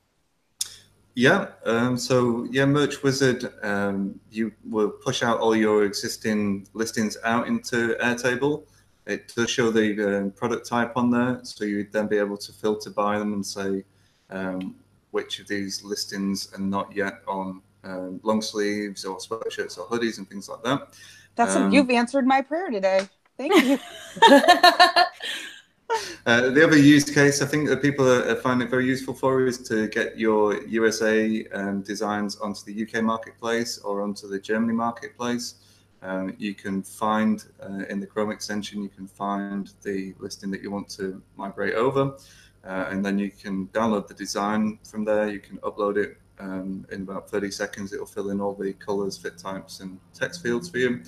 Yeah. 1.14 1.48
Um, 1.64 1.96
so 1.96 2.46
yeah, 2.50 2.66
Merch 2.66 3.02
Wizard, 3.02 3.52
um, 3.62 4.18
you 4.30 4.52
will 4.68 4.90
push 4.90 5.22
out 5.22 5.38
all 5.38 5.54
your 5.54 5.84
existing 5.84 6.66
listings 6.74 7.16
out 7.24 7.46
into 7.46 7.96
Airtable. 8.02 8.64
It 9.06 9.32
does 9.34 9.50
show 9.50 9.70
the 9.70 10.26
uh, 10.26 10.28
product 10.30 10.66
type 10.66 10.96
on 10.96 11.10
there, 11.10 11.40
so 11.42 11.64
you'd 11.64 11.92
then 11.92 12.08
be 12.08 12.16
able 12.16 12.38
to 12.38 12.52
filter 12.52 12.90
by 12.90 13.18
them 13.18 13.34
and 13.34 13.46
say 13.46 13.84
um, 14.30 14.74
which 15.10 15.40
of 15.40 15.46
these 15.46 15.84
listings 15.84 16.52
are 16.54 16.60
not 16.60 16.94
yet 16.94 17.20
on 17.28 17.60
um, 17.84 18.18
long 18.22 18.40
sleeves 18.40 19.04
or 19.04 19.18
sweatshirts 19.18 19.78
or 19.78 19.86
hoodies 19.86 20.18
and 20.18 20.28
things 20.28 20.48
like 20.48 20.62
that. 20.64 20.94
That's 21.36 21.54
um, 21.54 21.70
you've 21.70 21.90
answered 21.90 22.26
my 22.26 22.40
prayer 22.40 22.70
today. 22.70 23.06
Thank 23.36 23.54
you. 23.64 23.78
Uh, 26.26 26.48
the 26.48 26.64
other 26.64 26.78
use 26.78 27.04
case 27.04 27.42
I 27.42 27.46
think 27.46 27.68
that 27.68 27.82
people 27.82 28.08
are, 28.08 28.34
find 28.36 28.62
it 28.62 28.70
very 28.70 28.86
useful 28.86 29.12
for 29.12 29.46
is 29.46 29.58
to 29.68 29.88
get 29.88 30.18
your 30.18 30.66
USA 30.68 31.46
um, 31.52 31.82
designs 31.82 32.36
onto 32.36 32.64
the 32.64 32.82
UK 32.82 33.04
marketplace 33.04 33.76
or 33.78 34.00
onto 34.00 34.26
the 34.26 34.38
Germany 34.38 34.72
marketplace. 34.72 35.56
Um, 36.00 36.34
you 36.38 36.54
can 36.54 36.82
find 36.82 37.44
uh, 37.62 37.84
in 37.90 38.00
the 38.00 38.06
Chrome 38.06 38.30
extension, 38.30 38.82
you 38.82 38.88
can 38.88 39.06
find 39.06 39.72
the 39.82 40.14
listing 40.18 40.50
that 40.50 40.62
you 40.62 40.70
want 40.70 40.88
to 40.90 41.22
migrate 41.36 41.74
over, 41.74 42.16
uh, 42.64 42.86
and 42.90 43.04
then 43.04 43.18
you 43.18 43.30
can 43.30 43.66
download 43.68 44.06
the 44.06 44.14
design 44.14 44.78
from 44.88 45.04
there. 45.04 45.28
You 45.28 45.40
can 45.40 45.58
upload 45.58 45.96
it 45.96 46.18
um, 46.38 46.86
in 46.90 47.02
about 47.02 47.28
30 47.28 47.50
seconds. 47.50 47.92
It 47.92 47.98
will 47.98 48.06
fill 48.06 48.30
in 48.30 48.40
all 48.40 48.54
the 48.54 48.72
colors, 48.74 49.16
fit 49.16 49.38
types, 49.38 49.80
and 49.80 49.98
text 50.12 50.42
fields 50.42 50.68
for 50.68 50.78
you. 50.78 51.02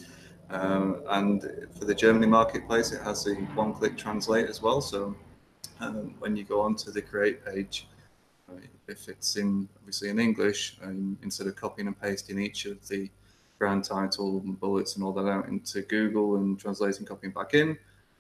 Um, 0.50 1.02
and 1.09 1.68
for 1.78 1.85
the 1.85 1.94
Germany 1.94 2.26
marketplace, 2.26 2.92
it 2.92 3.02
has 3.02 3.26
a 3.26 3.35
one 3.54 3.74
click 3.74 3.96
translate 3.96 4.48
as 4.48 4.62
well. 4.62 4.80
So 4.80 5.16
um, 5.80 6.14
when 6.18 6.37
you 6.37 6.44
go 6.44 6.61
onto 6.61 6.90
the 6.90 7.02
create 7.02 7.44
page, 7.44 7.88
if 8.88 9.09
it's 9.09 9.37
in 9.37 9.68
obviously 9.78 10.09
in 10.09 10.18
English, 10.18 10.78
um, 10.82 11.18
instead 11.22 11.46
of 11.46 11.56
copying 11.56 11.88
and 11.88 12.00
pasting 12.00 12.38
each 12.38 12.66
of 12.66 12.87
the 12.88 13.11
brand 13.59 13.85
title 13.85 14.38
and 14.44 14.59
bullets 14.61 14.96
and 14.96 15.04
all 15.04 15.12
that 15.12 15.28
out 15.28 15.48
into 15.48 15.82
Google 15.82 16.37
and 16.37 16.59
translating, 16.59 17.06
copying 17.06 17.32
back 17.32 17.54
in, 17.54 17.76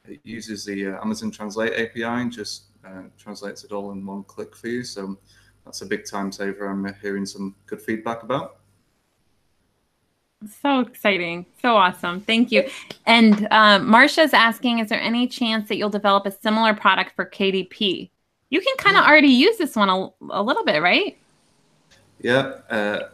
it 0.08 0.20
uses 0.24 0.64
the 0.64 0.88
uh, 0.88 1.00
Amazon 1.00 1.30
Translate 1.30 1.72
API 1.74 2.04
and 2.04 2.32
just 2.32 2.64
uh, 2.84 3.02
translates 3.18 3.64
it 3.64 3.72
all 3.72 3.92
in 3.92 4.04
one 4.04 4.22
click 4.24 4.56
for 4.56 4.68
you. 4.68 4.84
So 4.84 5.16
that's 5.64 5.82
a 5.82 5.86
big 5.86 6.06
time 6.06 6.32
saver. 6.32 6.66
I'm 6.66 6.92
hearing 7.02 7.26
some 7.26 7.54
good 7.66 7.80
feedback 7.80 8.22
about. 8.22 8.56
So 10.60 10.80
exciting. 10.80 11.46
So 11.62 11.76
awesome. 11.76 12.20
Thank 12.20 12.52
you. 12.52 12.68
And 13.06 13.48
um, 13.50 13.88
Marcia's 13.88 14.34
asking 14.34 14.80
Is 14.80 14.88
there 14.88 15.00
any 15.00 15.26
chance 15.26 15.68
that 15.68 15.76
you'll 15.76 15.90
develop 15.90 16.26
a 16.26 16.30
similar 16.30 16.74
product 16.74 17.12
for 17.16 17.24
KDP? 17.24 18.10
You 18.50 18.60
can 18.60 18.76
kind 18.76 18.96
of 18.96 19.04
already 19.04 19.28
use 19.28 19.56
this 19.56 19.74
one 19.74 19.88
a, 19.88 20.08
a 20.30 20.42
little 20.42 20.64
bit, 20.64 20.82
right? 20.82 21.18
Yeah. 22.20 22.58
Uh, 22.70 23.08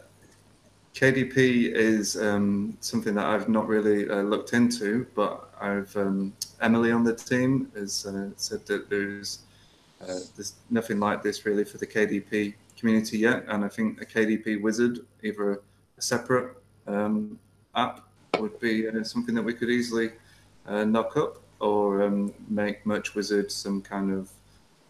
KDP 0.95 1.73
is 1.73 2.21
um, 2.21 2.77
something 2.81 3.15
that 3.15 3.25
I've 3.25 3.49
not 3.49 3.67
really 3.67 4.09
uh, 4.11 4.23
looked 4.23 4.53
into, 4.53 5.07
but 5.15 5.49
I've 5.61 5.97
um, 5.97 6.35
Emily 6.61 6.93
on 6.93 7.03
the 7.03 7.15
team 7.15 7.71
has 7.75 8.05
uh, 8.05 8.31
said 8.37 8.67
that 8.67 8.91
there's 8.91 9.41
uh, 10.03 10.19
there's 10.37 10.55
nothing 10.69 10.99
like 10.99 11.23
this 11.23 11.47
really 11.47 11.65
for 11.65 11.79
the 11.79 11.87
KDP 11.87 12.55
community 12.77 13.19
yet, 13.19 13.45
and 13.49 13.65
I 13.65 13.69
think 13.69 14.03
a 14.03 14.05
KDP 14.05 14.61
wizard, 14.61 15.01
either 15.23 15.63
a 15.97 16.03
separate 16.03 16.62
um, 16.87 17.39
app 17.75 18.01
would 18.39 18.59
be 18.61 18.89
uh, 18.89 19.03
something 19.05 19.35
that 19.35 19.43
we 19.43 19.55
could 19.55 19.71
easily 19.71 20.13
uh, 20.67 20.85
knock 20.85 21.17
up 21.17 21.43
or 21.61 22.03
um, 22.03 22.33
make 22.49 22.85
Merch 22.85 23.15
Wizard 23.15 23.51
some 23.53 23.81
kind 23.81 24.13
of 24.13 24.31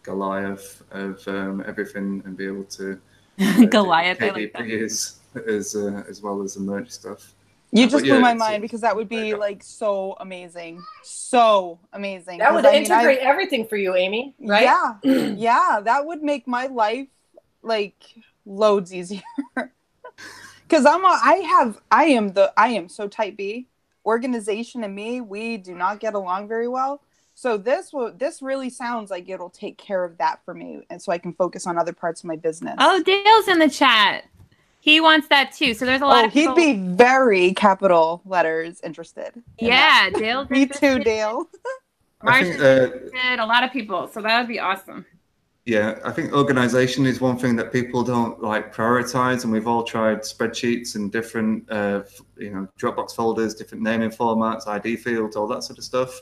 Goliath 0.01 0.83
of 0.91 1.25
um, 1.27 1.63
everything 1.65 2.21
and 2.25 2.35
be 2.35 2.45
able 2.45 2.65
to 2.65 2.99
uh, 3.39 3.65
Goliath 3.65 4.21
like 4.21 4.55
as 4.55 5.19
as, 5.47 5.75
uh, 5.75 6.03
as 6.07 6.21
well 6.21 6.43
as 6.43 6.53
the 6.55 6.59
merch 6.59 6.91
stuff. 6.91 7.33
You 7.71 7.87
just 7.87 8.03
blew 8.03 8.19
my 8.19 8.35
mind 8.35 8.61
because 8.61 8.81
that 8.81 8.95
would 8.95 9.09
be 9.09 9.33
like 9.33 9.63
so 9.63 10.15
amazing, 10.19 10.83
so 11.01 11.79
amazing. 11.91 12.37
That 12.37 12.53
would 12.53 12.67
I 12.67 12.75
integrate 12.75 13.19
mean, 13.19 13.27
everything 13.27 13.65
for 13.65 13.77
you, 13.77 13.95
Amy. 13.95 14.35
Right? 14.39 14.63
Yeah, 14.63 14.93
yeah. 15.03 15.79
That 15.83 16.05
would 16.05 16.21
make 16.21 16.47
my 16.47 16.67
life 16.67 17.07
like 17.63 17.95
loads 18.45 18.93
easier 18.93 19.23
because 20.73 20.87
I'm 20.87 21.05
a, 21.05 21.19
I 21.23 21.35
have 21.49 21.79
I 21.91 22.05
am 22.05 22.29
the 22.29 22.51
I 22.57 22.69
am 22.69 22.89
so 22.89 23.07
type 23.07 23.37
B. 23.37 23.67
organization 24.07 24.83
and 24.83 24.95
me, 24.95 25.21
we 25.21 25.57
do 25.57 25.75
not 25.75 25.99
get 25.99 26.15
along 26.15 26.47
very 26.47 26.67
well. 26.67 27.03
So 27.35 27.57
this 27.57 27.93
will 27.93 28.11
this 28.11 28.41
really 28.41 28.71
sounds 28.71 29.11
like 29.11 29.29
it'll 29.29 29.51
take 29.51 29.77
care 29.77 30.03
of 30.03 30.17
that 30.17 30.43
for 30.43 30.55
me, 30.55 30.81
and 30.89 30.99
so 30.99 31.11
I 31.11 31.19
can 31.19 31.31
focus 31.33 31.67
on 31.67 31.77
other 31.77 31.93
parts 31.93 32.21
of 32.21 32.25
my 32.25 32.37
business. 32.37 32.73
Oh, 32.79 33.03
Dale's 33.03 33.47
in 33.47 33.59
the 33.59 33.69
chat. 33.69 34.25
He 34.79 34.99
wants 34.99 35.27
that 35.27 35.51
too. 35.51 35.75
So 35.75 35.85
there's 35.85 36.01
a 36.01 36.07
lot 36.07 36.23
oh, 36.23 36.27
of 36.27 36.33
people. 36.33 36.55
he'd 36.55 36.73
be 36.73 36.95
very 36.95 37.53
capital 37.53 38.23
letters 38.25 38.81
interested. 38.81 39.31
in 39.59 39.67
yeah, 39.67 40.09
Dale's 40.09 40.47
that. 40.47 40.51
Me 40.51 40.65
too. 40.65 40.97
Dale. 41.03 41.47
I 42.21 42.43
think, 42.43 42.59
uh, 42.59 43.43
a 43.43 43.45
lot 43.45 43.63
of 43.63 43.71
people. 43.71 44.07
So 44.07 44.21
that 44.21 44.39
would 44.39 44.47
be 44.47 44.59
awesome. 44.59 45.05
Yeah, 45.65 45.99
I 46.03 46.11
think 46.11 46.33
organization 46.33 47.05
is 47.05 47.21
one 47.21 47.37
thing 47.37 47.55
that 47.55 47.71
people 47.71 48.03
don't 48.03 48.41
like 48.41 48.75
prioritize, 48.75 49.45
and 49.45 49.53
we've 49.53 49.67
all 49.67 49.83
tried 49.83 50.19
spreadsheets 50.19 50.95
and 50.95 51.09
different, 51.09 51.71
uh, 51.71 52.03
you 52.37 52.49
know, 52.49 52.67
Dropbox 52.77 53.15
folders, 53.15 53.55
different 53.55 53.81
naming 53.81 54.09
formats, 54.09 54.67
ID 54.67 54.97
fields, 54.97 55.37
all 55.37 55.47
that 55.47 55.63
sort 55.63 55.79
of 55.79 55.85
stuff. 55.85 56.21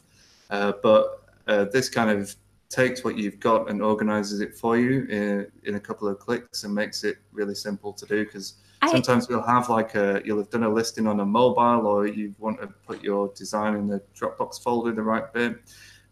Uh, 0.51 0.73
but 0.83 1.23
uh, 1.47 1.65
this 1.65 1.89
kind 1.89 2.11
of 2.11 2.35
takes 2.69 3.03
what 3.03 3.17
you've 3.17 3.39
got 3.39 3.67
and 3.69 3.81
organizes 3.81 4.41
it 4.41 4.55
for 4.55 4.77
you 4.77 5.05
in, 5.05 5.47
in 5.63 5.75
a 5.75 5.79
couple 5.79 6.07
of 6.07 6.19
clicks 6.19 6.63
and 6.63 6.73
makes 6.73 7.03
it 7.03 7.17
really 7.31 7.55
simple 7.55 7.91
to 7.93 8.05
do. 8.05 8.23
Because 8.23 8.55
sometimes 8.89 9.27
you'll 9.27 9.41
have 9.41 9.69
like 9.69 9.95
a, 9.95 10.21
you'll 10.23 10.37
have 10.37 10.51
done 10.51 10.63
a 10.63 10.69
listing 10.69 11.07
on 11.07 11.19
a 11.19 11.25
mobile, 11.25 11.87
or 11.87 12.05
you 12.05 12.35
want 12.37 12.61
to 12.61 12.67
put 12.67 13.03
your 13.03 13.33
design 13.35 13.73
in 13.73 13.87
the 13.87 14.03
Dropbox 14.15 14.61
folder, 14.61 14.91
the 14.91 15.01
right 15.01 15.33
bit, 15.33 15.57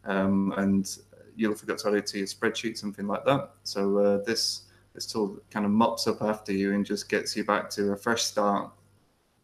um, 0.05 0.51
and 0.57 0.97
you'll 1.39 1.55
forget 1.55 1.77
to 1.79 1.87
add 1.87 1.93
it 1.95 2.07
to 2.07 2.17
your 2.17 2.27
spreadsheet, 2.27 2.77
something 2.77 3.07
like 3.07 3.25
that. 3.25 3.51
So 3.63 3.97
uh, 3.97 4.23
this 4.23 4.63
this 4.93 5.05
tool 5.05 5.39
kind 5.49 5.65
of 5.65 5.71
mops 5.71 6.07
up 6.07 6.21
after 6.21 6.51
you 6.51 6.73
and 6.73 6.85
just 6.85 7.09
gets 7.09 7.35
you 7.35 7.43
back 7.43 7.69
to 7.71 7.93
a 7.93 7.97
fresh 7.97 8.23
start. 8.23 8.71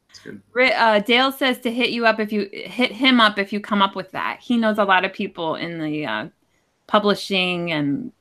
It's 0.09 0.19
good. 0.19 0.41
Uh, 0.55 0.99
Dale 0.99 1.31
says 1.31 1.59
to 1.59 1.71
hit 1.71 1.91
you 1.91 2.05
up 2.05 2.19
if 2.19 2.31
you 2.31 2.49
hit 2.51 2.91
him 2.91 3.21
up 3.21 3.39
if 3.39 3.53
you 3.53 3.59
come 3.59 3.81
up 3.81 3.95
with 3.95 4.11
that. 4.11 4.39
He 4.41 4.57
knows 4.57 4.77
a 4.77 4.83
lot 4.83 5.05
of 5.05 5.13
people 5.13 5.55
in 5.55 5.79
the 5.79 6.05
uh, 6.05 6.27
publishing 6.87 7.71
and 7.71 8.11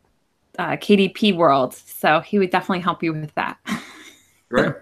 uh, 0.58 0.72
KDP 0.76 1.36
world, 1.36 1.74
so 1.74 2.20
he 2.20 2.38
would 2.38 2.50
definitely 2.50 2.80
help 2.80 3.02
you 3.02 3.12
with 3.12 3.34
that. 3.34 3.58
Great. 4.48 4.74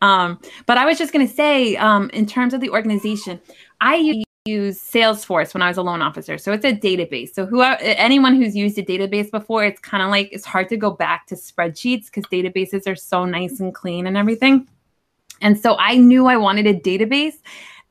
Um, 0.00 0.40
but 0.66 0.78
I 0.78 0.86
was 0.86 0.98
just 0.98 1.12
going 1.12 1.26
to 1.26 1.32
say, 1.32 1.76
um, 1.76 2.08
in 2.10 2.24
terms 2.26 2.54
of 2.54 2.60
the 2.60 2.70
organization, 2.70 3.40
I 3.80 3.96
u- 3.96 4.24
use 4.44 4.80
Salesforce 4.80 5.54
when 5.54 5.62
I 5.62 5.68
was 5.68 5.76
a 5.76 5.82
loan 5.82 6.02
officer. 6.02 6.38
So 6.38 6.52
it's 6.52 6.64
a 6.64 6.72
database. 6.72 7.34
So 7.34 7.46
who 7.46 7.62
anyone 7.62 8.34
who's 8.34 8.56
used 8.56 8.78
a 8.78 8.82
database 8.82 9.30
before, 9.30 9.64
it's 9.64 9.80
kind 9.80 10.02
of 10.02 10.10
like 10.10 10.30
it's 10.32 10.44
hard 10.44 10.68
to 10.70 10.76
go 10.76 10.90
back 10.90 11.26
to 11.28 11.34
spreadsheets 11.34 12.06
because 12.06 12.24
databases 12.24 12.86
are 12.86 12.96
so 12.96 13.24
nice 13.24 13.60
and 13.60 13.74
clean 13.74 14.06
and 14.06 14.16
everything. 14.16 14.68
And 15.40 15.58
so 15.58 15.76
I 15.78 15.96
knew 15.96 16.26
I 16.26 16.36
wanted 16.36 16.66
a 16.66 16.74
database, 16.74 17.36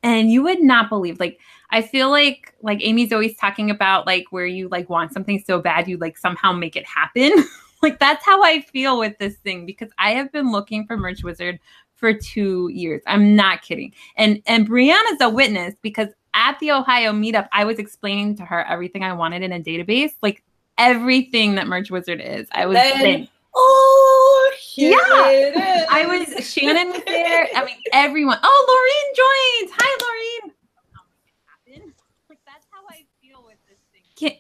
and 0.04 0.32
you 0.32 0.44
would 0.44 0.62
not 0.62 0.90
believe 0.90 1.20
like 1.20 1.40
I 1.70 1.82
feel 1.82 2.10
like 2.10 2.54
like 2.62 2.80
Amy's 2.82 3.14
always 3.14 3.36
talking 3.38 3.70
about 3.70 4.06
like 4.06 4.26
where 4.32 4.46
you 4.46 4.70
like 4.70 4.90
want 4.90 5.14
something 5.14 5.44
so 5.46 5.62
bad 5.62 5.88
you 5.88 5.98
like 5.98 6.18
somehow 6.18 6.52
make 6.52 6.76
it 6.76 6.86
happen. 6.86 7.32
like 7.82 8.00
that's 8.00 8.26
how 8.26 8.44
I 8.44 8.62
feel 8.62 9.00
with 9.00 9.18
this 9.18 9.36
thing 9.38 9.66
because 9.66 9.90
I 9.98 10.12
have 10.12 10.32
been 10.32 10.52
looking 10.52 10.86
for 10.86 10.98
Merch 10.98 11.24
Wizard 11.24 11.60
for 11.98 12.14
two 12.14 12.70
years. 12.70 13.02
I'm 13.08 13.36
not 13.36 13.62
kidding. 13.62 13.94
And 14.16 14.42
and 14.46 14.70
Brianna's 14.70 15.22
a 15.22 15.30
witness 15.30 15.76
because 15.82 16.10
at 16.38 16.58
the 16.60 16.72
Ohio 16.72 17.12
meetup, 17.12 17.50
I 17.52 17.66
was 17.66 17.80
explaining 17.80 18.36
to 18.38 18.46
her 18.46 18.64
everything 18.66 19.04
I 19.04 19.12
wanted 19.14 19.42
in 19.42 19.52
a 19.52 19.60
database, 19.60 20.12
like 20.22 20.44
everything 20.78 21.56
that 21.56 21.68
Merch 21.68 21.90
Wizard 21.92 22.22
is. 22.22 22.48
I 22.52 22.66
was 22.68 22.76
Then- 22.76 22.98
saying, 22.98 23.28
Oh, 23.60 24.54
here 24.62 24.92
Yeah. 24.92 25.30
it 25.30 25.56
is. 25.58 25.88
I 25.90 26.06
was 26.06 26.48
Shannon 26.48 26.90
was 26.92 27.02
there. 27.08 27.48
I 27.56 27.66
mean, 27.66 27.78
everyone. 27.92 28.38
Oh, 28.44 28.66
Laureen 28.70 29.16
joins. 29.66 29.72
Hi, 29.80 29.98
Laureen. 30.04 30.54
Like 32.30 32.40
that's 32.46 32.68
how 32.70 32.82
I 32.88 33.04
feel 33.20 33.44
with 33.44 33.58
this 33.68 33.80
thing. 33.92 34.04
Can, 34.16 34.38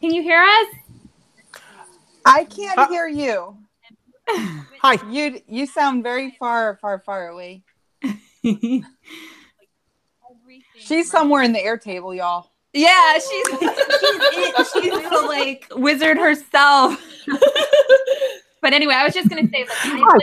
can 0.00 0.14
you 0.14 0.22
hear 0.22 0.40
us? 0.40 0.66
I 2.24 2.44
can't 2.44 2.78
Uh, 2.78 2.88
hear 2.88 3.06
you. 3.06 3.58
Hi. 4.80 4.96
You 5.10 5.40
you 5.46 5.66
sound 5.66 6.02
very 6.02 6.30
far, 6.38 6.78
far, 6.80 7.00
far 7.00 7.28
away. 7.28 7.62
She's 10.76 11.10
somewhere 11.10 11.42
in 11.42 11.52
the 11.52 11.62
air 11.62 11.76
table, 11.76 12.14
y'all. 12.14 12.50
Yeah, 12.72 13.14
she's 13.14 13.22
she's, 13.28 13.58
it. 13.60 14.66
she's 14.72 14.92
the 15.10 15.24
like 15.26 15.66
wizard 15.74 16.16
herself. 16.16 17.00
but 18.62 18.72
anyway, 18.72 18.94
I 18.94 19.04
was 19.04 19.14
just 19.14 19.28
gonna 19.28 19.48
say, 19.48 19.64
like, 19.64 19.68
I 19.84 19.92
literally 19.92 20.22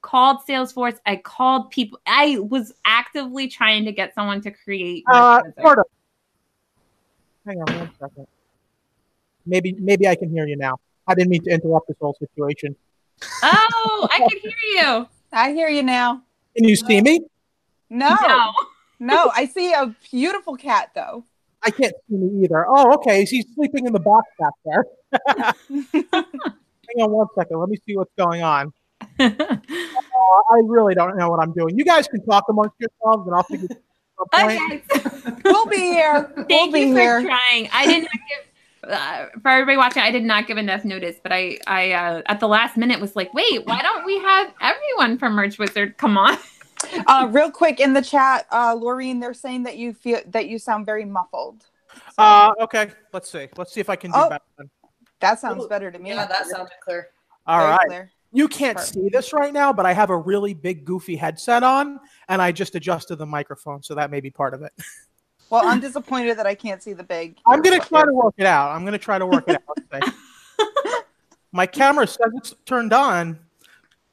called 0.00 0.38
Salesforce. 0.48 0.98
I 1.06 1.16
called 1.16 1.70
people. 1.70 2.00
I 2.06 2.38
was 2.38 2.72
actively 2.84 3.48
trying 3.48 3.84
to 3.86 3.92
get 3.92 4.14
someone 4.14 4.40
to 4.42 4.50
create. 4.52 5.04
my 5.06 5.18
Uh, 5.18 5.42
sort 5.60 5.78
of. 5.80 5.86
Hang 7.46 7.62
on 7.62 7.78
one 7.78 7.90
second. 7.98 8.26
Maybe 9.44 9.72
maybe 9.72 10.06
I 10.06 10.14
can 10.14 10.30
hear 10.30 10.46
you 10.46 10.56
now. 10.56 10.78
I 11.06 11.14
didn't 11.14 11.30
mean 11.30 11.42
to 11.44 11.50
interrupt 11.50 11.88
this 11.88 11.96
whole 12.00 12.14
situation. 12.18 12.76
Oh, 13.42 14.08
I 14.10 14.18
can 14.18 14.38
hear 14.40 14.52
you. 14.74 15.08
I 15.32 15.52
hear 15.52 15.68
you 15.68 15.82
now. 15.82 16.22
Can 16.54 16.68
you 16.68 16.76
see 16.76 17.00
me? 17.00 17.20
No, 17.90 18.16
No. 18.26 18.52
No, 18.98 19.30
I 19.34 19.46
see 19.46 19.72
a 19.72 19.94
beautiful 20.10 20.56
cat 20.56 20.90
though. 20.94 21.24
I 21.62 21.70
can't 21.70 21.94
see 22.08 22.16
me 22.16 22.44
either. 22.44 22.66
Oh, 22.68 22.94
okay. 22.94 23.24
She's 23.24 23.46
sleeping 23.54 23.86
in 23.86 23.92
the 23.92 24.00
box 24.00 24.28
back 24.38 24.52
there. 24.64 24.84
Hang 26.12 27.02
on 27.02 27.10
one 27.10 27.26
second. 27.36 27.58
Let 27.58 27.68
me 27.68 27.76
see 27.84 27.96
what's 27.96 28.12
going 28.16 28.42
on. 28.42 28.72
Uh, 29.18 29.30
I 30.50 30.60
really 30.64 30.94
don't 30.94 31.16
know 31.16 31.28
what 31.30 31.40
I'm 31.40 31.52
doing. 31.52 31.76
You 31.76 31.84
guys 31.84 32.06
can 32.08 32.24
talk 32.24 32.44
amongst 32.48 32.76
yourselves, 32.78 33.26
and 33.26 33.34
I'll 33.34 33.42
figure 33.42 33.66
it 33.70 33.72
out 33.72 34.38
at 34.70 34.84
some 34.90 34.98
point. 35.00 35.12
okay. 35.26 35.42
We'll 35.44 35.66
be 35.66 35.76
here. 35.76 36.32
we'll 36.36 36.46
Thank 36.46 36.74
be 36.74 36.80
you 36.80 36.94
for 36.94 37.00
here. 37.00 37.22
trying. 37.22 37.68
I 37.72 37.86
did 37.86 38.02
not 38.02 38.12
give 38.12 38.90
uh, 38.90 39.26
for 39.42 39.48
everybody 39.48 39.76
watching. 39.76 40.02
I 40.02 40.10
did 40.10 40.24
not 40.24 40.46
give 40.46 40.56
enough 40.56 40.84
notice, 40.84 41.16
but 41.22 41.32
I, 41.32 41.58
I 41.66 41.92
uh, 41.92 42.22
at 42.26 42.40
the 42.40 42.48
last 42.48 42.76
minute 42.76 43.00
was 43.00 43.16
like, 43.16 43.34
wait, 43.34 43.66
why 43.66 43.82
don't 43.82 44.04
we 44.06 44.18
have 44.18 44.52
everyone 44.60 45.18
from 45.18 45.34
Merch 45.34 45.58
Wizard 45.58 45.96
come 45.98 46.16
on? 46.16 46.38
Uh, 47.06 47.28
real 47.30 47.50
quick 47.50 47.80
in 47.80 47.92
the 47.92 48.02
chat, 48.02 48.46
uh, 48.50 48.74
Laureen, 48.74 49.20
they're 49.20 49.34
saying 49.34 49.62
that 49.64 49.76
you 49.76 49.92
feel 49.92 50.20
that 50.26 50.48
you 50.48 50.58
sound 50.58 50.86
very 50.86 51.04
muffled. 51.04 51.66
Uh, 52.16 52.52
okay. 52.60 52.90
Let's 53.12 53.30
see. 53.30 53.48
Let's 53.56 53.72
see 53.72 53.80
if 53.80 53.90
I 53.90 53.96
can 53.96 54.10
do 54.10 54.18
Oh. 54.18 54.28
better. 54.28 54.44
Then. 54.56 54.70
That 55.20 55.40
sounds 55.40 55.66
better 55.66 55.90
to 55.90 55.98
me. 55.98 56.10
Yeah, 56.10 56.26
that 56.26 56.46
sounded 56.46 56.72
clear. 56.84 57.08
All 57.46 57.58
Very 57.58 57.70
right. 57.70 57.86
clear. 57.86 58.12
You 58.30 58.46
can't 58.46 58.76
Perfect. 58.76 58.94
see 58.94 59.08
this 59.08 59.32
right 59.32 59.52
now, 59.52 59.72
but 59.72 59.86
I 59.86 59.92
have 59.94 60.10
a 60.10 60.16
really 60.16 60.52
big, 60.52 60.84
goofy 60.84 61.16
headset 61.16 61.62
on, 61.62 61.98
and 62.28 62.42
I 62.42 62.52
just 62.52 62.74
adjusted 62.74 63.16
the 63.16 63.26
microphone, 63.26 63.82
so 63.82 63.94
that 63.94 64.10
may 64.10 64.20
be 64.20 64.30
part 64.30 64.52
of 64.54 64.62
it. 64.62 64.72
Well, 65.50 65.62
I'm 65.64 65.80
disappointed 65.80 66.36
that 66.38 66.46
I 66.46 66.54
can't 66.54 66.82
see 66.82 66.92
the 66.92 67.02
big. 67.02 67.38
I'm 67.46 67.62
gonna 67.62 67.80
try 67.80 68.04
to 68.04 68.12
work 68.12 68.34
it 68.36 68.46
out. 68.46 68.70
I'm 68.70 68.84
gonna 68.84 68.98
try 68.98 69.18
to 69.18 69.26
work 69.26 69.44
it 69.48 69.60
out. 69.92 70.02
My 71.52 71.64
camera 71.66 72.06
says 72.06 72.30
it's 72.34 72.54
turned 72.66 72.92
on. 72.92 73.38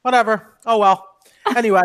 Whatever. 0.03 0.53
Oh 0.65 0.77
well. 0.77 1.05
Anyway, 1.55 1.81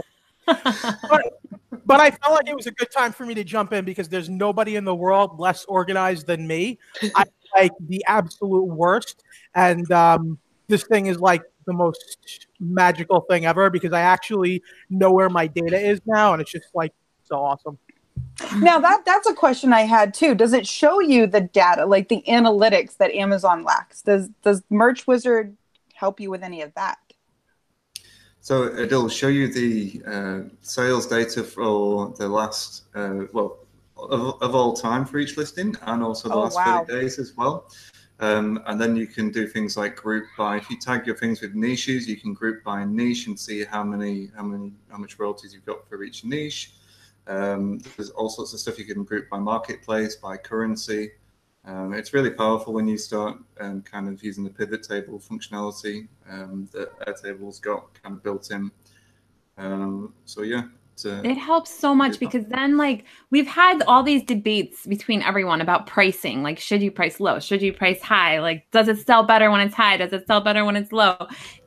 but, 1.08 1.40
but 1.86 2.00
I 2.00 2.10
felt 2.10 2.34
like 2.34 2.48
it 2.48 2.56
was 2.56 2.66
a 2.66 2.72
good 2.72 2.90
time 2.90 3.12
for 3.12 3.24
me 3.26 3.34
to 3.34 3.44
jump 3.44 3.72
in 3.72 3.84
because 3.84 4.08
there's 4.08 4.28
nobody 4.28 4.76
in 4.76 4.84
the 4.84 4.94
world 4.94 5.38
less 5.38 5.64
organized 5.64 6.26
than 6.26 6.46
me. 6.46 6.78
I 7.14 7.24
like 7.56 7.72
the 7.80 8.04
absolute 8.06 8.64
worst, 8.64 9.24
and 9.54 9.90
um, 9.90 10.38
this 10.68 10.84
thing 10.84 11.06
is 11.06 11.18
like 11.18 11.42
the 11.66 11.72
most 11.72 12.46
magical 12.60 13.20
thing 13.22 13.46
ever 13.46 13.70
because 13.70 13.92
I 13.92 14.00
actually 14.00 14.62
know 14.88 15.12
where 15.12 15.28
my 15.28 15.46
data 15.46 15.78
is 15.78 16.00
now, 16.06 16.32
and 16.32 16.40
it's 16.40 16.52
just 16.52 16.68
like 16.74 16.92
so 17.24 17.36
awesome. 17.36 17.78
Now 18.56 18.78
that 18.78 19.04
that's 19.04 19.28
a 19.28 19.34
question 19.34 19.72
I 19.72 19.82
had 19.82 20.14
too. 20.14 20.34
Does 20.34 20.52
it 20.52 20.66
show 20.66 21.00
you 21.00 21.26
the 21.26 21.40
data, 21.40 21.86
like 21.86 22.08
the 22.08 22.22
analytics 22.28 22.96
that 22.96 23.10
Amazon 23.12 23.64
lacks? 23.64 24.02
Does 24.02 24.28
does 24.42 24.62
Merch 24.70 25.06
Wizard 25.06 25.56
help 25.94 26.20
you 26.20 26.30
with 26.30 26.42
any 26.42 26.62
of 26.62 26.72
that? 26.74 26.98
So 28.40 28.74
it'll 28.74 29.08
show 29.08 29.28
you 29.28 29.52
the 29.52 30.02
uh, 30.06 30.40
sales 30.62 31.06
data 31.06 31.44
for 31.44 32.14
the 32.16 32.26
last, 32.26 32.84
uh, 32.94 33.24
well, 33.32 33.58
of, 33.96 34.40
of 34.42 34.54
all 34.54 34.72
time 34.72 35.04
for 35.04 35.18
each 35.18 35.36
listing, 35.36 35.76
and 35.82 36.02
also 36.02 36.28
the 36.28 36.34
Oh, 36.34 36.40
last 36.40 36.56
wow. 36.56 36.84
30 36.86 37.00
days 37.00 37.18
as 37.18 37.36
well. 37.36 37.70
Um, 38.18 38.62
and 38.66 38.80
then 38.80 38.96
you 38.96 39.06
can 39.06 39.30
do 39.30 39.46
things 39.46 39.76
like 39.76 39.96
group 39.96 40.26
by. 40.38 40.56
If 40.56 40.70
you 40.70 40.78
tag 40.78 41.06
your 41.06 41.16
things 41.16 41.40
with 41.42 41.54
niches, 41.54 42.08
you 42.08 42.16
can 42.16 42.32
group 42.32 42.64
by 42.64 42.84
niche 42.84 43.26
and 43.26 43.38
see 43.38 43.64
how 43.64 43.82
many, 43.82 44.30
how 44.34 44.42
many, 44.42 44.72
how 44.90 44.98
much 44.98 45.18
royalties 45.18 45.52
you've 45.54 45.66
got 45.66 45.86
for 45.88 46.02
each 46.02 46.24
niche. 46.24 46.72
Um, 47.26 47.78
there's 47.96 48.10
all 48.10 48.28
sorts 48.28 48.52
of 48.54 48.60
stuff 48.60 48.78
you 48.78 48.84
can 48.86 49.04
group 49.04 49.28
by 49.28 49.38
marketplace, 49.38 50.16
by 50.16 50.36
currency. 50.36 51.12
Um, 51.64 51.92
it's 51.92 52.14
really 52.14 52.30
powerful 52.30 52.72
when 52.72 52.88
you 52.88 52.96
start 52.96 53.38
um, 53.60 53.82
kind 53.82 54.08
of 54.08 54.22
using 54.22 54.44
the 54.44 54.50
pivot 54.50 54.82
table 54.82 55.18
functionality 55.18 56.08
um, 56.28 56.68
that 56.72 56.98
Airtable's 57.00 57.58
got 57.58 57.92
kind 58.02 58.16
of 58.16 58.22
built 58.22 58.50
in. 58.50 58.70
Um, 59.58 60.14
so 60.24 60.42
yeah, 60.42 60.64
uh, 61.04 61.20
It 61.24 61.36
helps 61.36 61.70
so 61.70 61.94
much 61.94 62.18
because 62.18 62.44
then, 62.46 62.76
like, 62.76 63.04
we've 63.30 63.46
had 63.46 63.82
all 63.86 64.02
these 64.02 64.22
debates 64.22 64.86
between 64.86 65.22
everyone 65.22 65.60
about 65.60 65.86
pricing. 65.86 66.42
Like, 66.42 66.58
should 66.58 66.82
you 66.82 66.90
price 66.90 67.20
low? 67.20 67.40
Should 67.40 67.62
you 67.62 67.72
price 67.72 68.00
high? 68.02 68.40
Like, 68.40 68.70
does 68.70 68.88
it 68.88 68.98
sell 69.06 69.22
better 69.22 69.50
when 69.50 69.60
it's 69.60 69.74
high? 69.74 69.96
Does 69.96 70.12
it 70.12 70.26
sell 70.26 70.40
better 70.40 70.64
when 70.64 70.76
it's 70.76 70.92
low? 70.92 71.16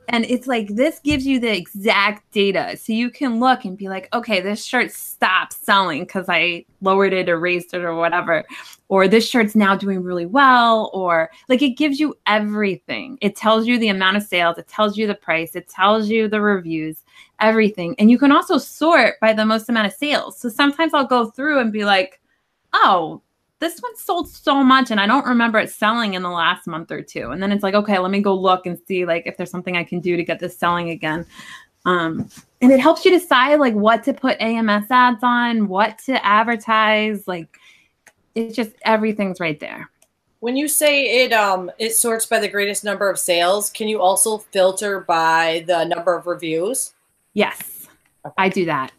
And 0.08 0.24
it's 0.26 0.46
like 0.46 0.68
this 0.68 0.98
gives 1.00 1.26
you 1.26 1.38
the 1.38 1.56
exact 1.56 2.30
data. 2.32 2.76
So 2.76 2.92
you 2.92 3.10
can 3.10 3.40
look 3.40 3.64
and 3.64 3.76
be 3.76 3.88
like 3.88 4.08
okay 4.12 4.40
this 4.40 4.64
shirt 4.64 4.92
stopped 4.92 5.52
selling 5.52 6.02
because 6.04 6.26
i 6.28 6.64
lowered 6.80 7.12
it 7.12 7.28
or 7.28 7.38
raised 7.38 7.72
it 7.74 7.82
or 7.82 7.94
whatever. 7.94 8.44
Or 8.88 9.08
this 9.08 9.28
shirt's 9.28 9.54
now 9.54 9.74
doing 9.74 10.02
really 10.02 10.26
well 10.26 10.90
or 10.92 11.30
like 11.48 11.62
it 11.62 11.70
gives 11.70 11.98
you 11.98 12.14
everything. 12.26 13.18
It 13.20 13.36
tells 13.36 13.66
you 13.66 13.78
the 13.78 13.88
amount 13.88 14.16
of 14.16 14.22
sales. 14.22 14.58
It 14.58 14.68
tells 14.68 14.98
you 14.98 15.06
the 15.06 15.14
price. 15.14 15.56
It 15.56 15.68
tells 15.68 16.08
you 16.08 16.28
the 16.28 16.40
reviews 16.40 17.02
everything. 17.40 17.94
And 17.98 18.10
you 18.10 18.18
can 18.18 18.32
also 18.32 18.58
sort 18.58 19.18
by 19.20 19.32
the 19.32 19.46
most 19.46 19.68
amount 19.68 19.86
of 19.86 19.92
sales. 19.94 20.38
So 20.38 20.48
sometimes 20.48 20.94
i'll 20.94 21.06
go 21.06 21.30
through 21.30 21.60
and 21.60 21.72
be 21.72 21.84
like 21.84 22.20
oh 22.72 23.22
this 23.64 23.80
one 23.80 23.96
sold 23.96 24.28
so 24.28 24.62
much 24.62 24.90
and 24.90 25.00
I 25.00 25.06
don't 25.06 25.24
remember 25.24 25.58
it 25.58 25.70
selling 25.70 26.14
in 26.14 26.22
the 26.22 26.30
last 26.30 26.66
month 26.66 26.90
or 26.90 27.00
two. 27.00 27.30
And 27.30 27.42
then 27.42 27.50
it's 27.50 27.62
like, 27.62 27.74
okay, 27.74 27.98
let 27.98 28.10
me 28.10 28.20
go 28.20 28.34
look 28.34 28.66
and 28.66 28.78
see 28.86 29.06
like 29.06 29.26
if 29.26 29.36
there's 29.36 29.50
something 29.50 29.76
I 29.76 29.84
can 29.84 30.00
do 30.00 30.16
to 30.16 30.22
get 30.22 30.38
this 30.38 30.56
selling 30.56 30.90
again. 30.90 31.24
Um, 31.86 32.28
and 32.60 32.70
it 32.70 32.80
helps 32.80 33.04
you 33.04 33.10
decide 33.10 33.56
like 33.56 33.74
what 33.74 34.04
to 34.04 34.12
put 34.12 34.40
AMS 34.40 34.90
ads 34.90 35.22
on, 35.22 35.68
what 35.68 35.98
to 36.00 36.24
advertise. 36.24 37.26
Like 37.26 37.58
it's 38.34 38.54
just 38.54 38.72
everything's 38.82 39.40
right 39.40 39.58
there. 39.58 39.90
When 40.40 40.56
you 40.58 40.68
say 40.68 41.24
it 41.24 41.32
um 41.32 41.70
it 41.78 41.94
sorts 41.94 42.26
by 42.26 42.40
the 42.40 42.48
greatest 42.48 42.84
number 42.84 43.08
of 43.08 43.18
sales, 43.18 43.70
can 43.70 43.88
you 43.88 44.00
also 44.00 44.38
filter 44.38 45.00
by 45.00 45.64
the 45.66 45.84
number 45.84 46.14
of 46.14 46.26
reviews? 46.26 46.92
Yes. 47.32 47.88
I 48.36 48.50
do 48.50 48.66
that 48.66 48.92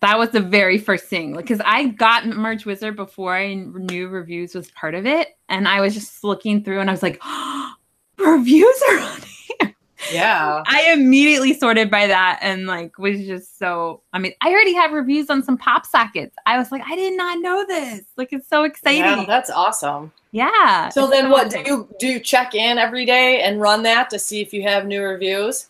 that 0.00 0.18
was 0.18 0.30
the 0.30 0.40
very 0.40 0.78
first 0.78 1.04
thing 1.04 1.34
because 1.34 1.60
i 1.64 1.86
got 1.86 2.26
merch 2.26 2.64
wizard 2.64 2.96
before 2.96 3.34
i 3.34 3.54
knew 3.54 4.08
reviews 4.08 4.54
was 4.54 4.70
part 4.72 4.94
of 4.94 5.06
it 5.06 5.36
and 5.48 5.66
i 5.68 5.80
was 5.80 5.94
just 5.94 6.22
looking 6.24 6.62
through 6.62 6.80
and 6.80 6.90
i 6.90 6.92
was 6.92 7.02
like 7.02 7.18
oh, 7.22 7.72
reviews 8.18 8.82
are 8.90 8.98
on 8.98 9.20
here. 9.20 9.74
Yeah. 10.12 10.62
I 10.66 10.92
immediately 10.92 11.54
sorted 11.54 11.90
by 11.90 12.06
that 12.06 12.38
and 12.42 12.66
like 12.66 12.98
was 12.98 13.18
just 13.26 13.58
so 13.58 14.02
i 14.12 14.18
mean 14.18 14.32
i 14.40 14.50
already 14.50 14.74
have 14.74 14.92
reviews 14.92 15.30
on 15.30 15.42
some 15.42 15.58
pop 15.58 15.86
sockets. 15.86 16.36
I 16.46 16.58
was 16.58 16.70
like 16.72 16.82
i 16.86 16.96
did 16.96 17.16
not 17.16 17.40
know 17.40 17.64
this. 17.66 18.02
Like 18.16 18.32
it's 18.32 18.48
so 18.48 18.64
exciting. 18.64 19.00
Yeah, 19.02 19.24
that's 19.26 19.50
awesome. 19.50 20.12
Yeah. 20.30 20.90
So 20.90 21.08
then 21.08 21.30
what 21.30 21.50
do 21.50 21.60
you 21.60 21.88
do 21.98 22.06
you 22.06 22.20
check 22.20 22.54
in 22.54 22.78
every 22.78 23.04
day 23.04 23.42
and 23.42 23.60
run 23.60 23.82
that 23.84 24.10
to 24.10 24.18
see 24.18 24.40
if 24.40 24.52
you 24.52 24.62
have 24.62 24.86
new 24.86 25.02
reviews 25.02 25.68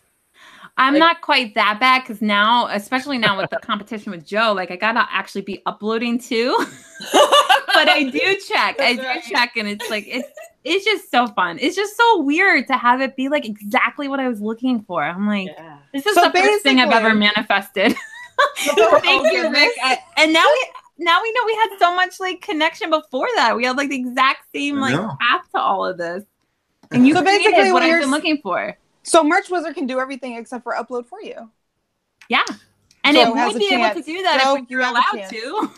I'm 0.79 0.93
like, 0.93 0.99
not 0.99 1.21
quite 1.21 1.55
that 1.55 1.79
bad 1.79 2.03
because 2.03 2.21
now, 2.21 2.67
especially 2.67 3.17
now 3.17 3.37
with 3.37 3.49
the 3.49 3.57
competition 3.61 4.11
with 4.11 4.25
Joe, 4.25 4.53
like 4.53 4.71
I 4.71 4.75
gotta 4.75 5.05
actually 5.11 5.41
be 5.41 5.61
uploading 5.65 6.17
too. 6.17 6.55
but 7.13 7.89
I 7.89 8.09
do 8.11 8.37
check. 8.47 8.79
I 8.79 8.95
do 8.95 9.01
right. 9.01 9.23
check, 9.23 9.57
and 9.57 9.67
it's 9.67 9.89
like 9.89 10.05
it's 10.07 10.27
it's 10.63 10.85
just 10.85 11.11
so 11.11 11.27
fun. 11.27 11.59
It's 11.59 11.75
just 11.75 11.95
so 11.95 12.21
weird 12.21 12.67
to 12.67 12.73
have 12.73 13.01
it 13.01 13.15
be 13.15 13.29
like 13.29 13.45
exactly 13.45 14.07
what 14.07 14.19
I 14.19 14.27
was 14.27 14.41
looking 14.41 14.81
for. 14.83 15.03
I'm 15.03 15.27
like, 15.27 15.47
yeah. 15.47 15.79
this 15.93 16.05
is 16.05 16.15
so 16.15 16.23
the 16.23 16.31
first 16.31 16.63
thing 16.63 16.79
I've 16.79 16.91
ever 16.91 17.13
manifested. 17.13 17.95
Thank 18.57 19.33
you, 19.33 19.49
Rick. 19.51 19.71
I, 19.83 19.97
and 20.17 20.31
now 20.31 20.45
we 20.45 21.05
now 21.05 21.21
we 21.21 21.31
know 21.31 21.41
we 21.45 21.55
had 21.55 21.77
so 21.79 21.95
much 21.95 22.19
like 22.19 22.41
connection 22.41 22.89
before 22.89 23.27
that. 23.35 23.55
We 23.55 23.65
had 23.65 23.77
like 23.77 23.89
the 23.89 23.97
exact 23.97 24.45
same 24.55 24.79
like 24.79 24.95
path 24.95 25.49
to 25.53 25.59
all 25.59 25.85
of 25.85 25.97
this. 25.97 26.23
And 26.91 27.07
you 27.07 27.13
so 27.13 27.23
basically 27.23 27.71
what 27.71 27.83
I've 27.83 28.01
been 28.01 28.11
looking 28.11 28.39
for. 28.41 28.77
So 29.09 29.23
Merch 29.23 29.49
Wizard 29.49 29.73
can 29.73 29.87
do 29.87 29.99
everything 29.99 30.35
except 30.35 30.63
for 30.63 30.73
upload 30.73 31.07
for 31.07 31.19
you. 31.19 31.49
Yeah. 32.29 32.43
And 33.03 33.17
it 33.17 33.27
would 33.27 33.57
be 33.57 33.73
able 33.73 33.95
to 33.95 34.03
do 34.03 34.21
that 34.21 34.59
if 34.59 34.69
you're 34.69 34.81
allowed 34.81 35.29
to. 35.31 35.71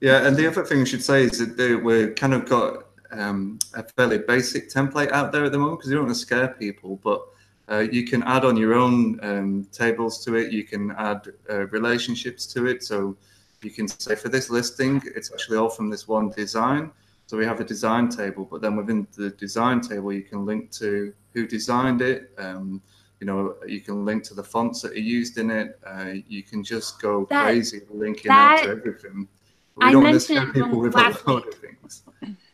yeah, 0.00 0.26
and 0.26 0.36
the 0.36 0.48
other 0.48 0.64
thing 0.64 0.80
I 0.80 0.84
should 0.84 1.04
say 1.04 1.22
is 1.22 1.38
that 1.38 1.80
we're 1.84 2.12
kind 2.14 2.34
of 2.34 2.48
got 2.48 2.86
um, 3.12 3.60
a 3.74 3.84
fairly 3.84 4.18
basic 4.18 4.70
template 4.70 5.12
out 5.12 5.30
there 5.30 5.44
at 5.44 5.52
the 5.52 5.58
moment 5.58 5.78
because 5.78 5.90
you 5.92 5.98
don't 5.98 6.06
want 6.06 6.16
to 6.16 6.20
scare 6.20 6.48
people, 6.48 6.98
but 7.04 7.22
uh, 7.70 7.78
you 7.78 8.04
can 8.04 8.24
add 8.24 8.44
on 8.44 8.56
your 8.56 8.74
own 8.74 9.20
um, 9.22 9.68
tables 9.70 10.24
to 10.24 10.34
it. 10.34 10.52
You 10.52 10.64
can 10.64 10.90
add 10.98 11.28
uh, 11.48 11.68
relationships 11.68 12.44
to 12.54 12.66
it. 12.66 12.82
So 12.82 13.16
you 13.62 13.70
can 13.70 13.86
say 13.86 14.16
for 14.16 14.30
this 14.30 14.50
listing, 14.50 15.00
it's 15.14 15.30
actually 15.32 15.58
all 15.58 15.70
from 15.70 15.90
this 15.90 16.08
one 16.08 16.30
design. 16.30 16.90
So 17.28 17.36
we 17.36 17.46
have 17.46 17.60
a 17.60 17.64
design 17.64 18.08
table, 18.08 18.48
but 18.50 18.62
then 18.62 18.74
within 18.74 19.06
the 19.16 19.30
design 19.30 19.80
table, 19.80 20.12
you 20.12 20.22
can 20.22 20.44
link 20.44 20.72
to 20.72 21.14
who 21.34 21.46
designed 21.46 22.02
it. 22.02 22.32
Um, 22.38 22.82
you 23.20 23.26
know, 23.26 23.56
you 23.66 23.80
can 23.80 24.04
link 24.04 24.24
to 24.24 24.34
the 24.34 24.42
fonts 24.42 24.80
that 24.82 24.92
are 24.92 24.98
used 24.98 25.36
in 25.38 25.50
it. 25.50 25.78
Uh, 25.86 26.14
you 26.26 26.42
can 26.42 26.64
just 26.64 27.00
go 27.00 27.26
that, 27.30 27.44
crazy 27.44 27.82
linking 27.90 28.28
that, 28.28 28.60
out 28.60 28.64
to 28.64 28.70
everything. 28.70 29.28
we 29.76 29.86
I 29.86 29.92
don't 29.92 30.02
mentioned 30.04 30.54
people 30.54 30.80
with 30.80 30.94
a 30.94 31.22
lot 31.26 31.46
of 31.46 31.54
things. 31.54 32.02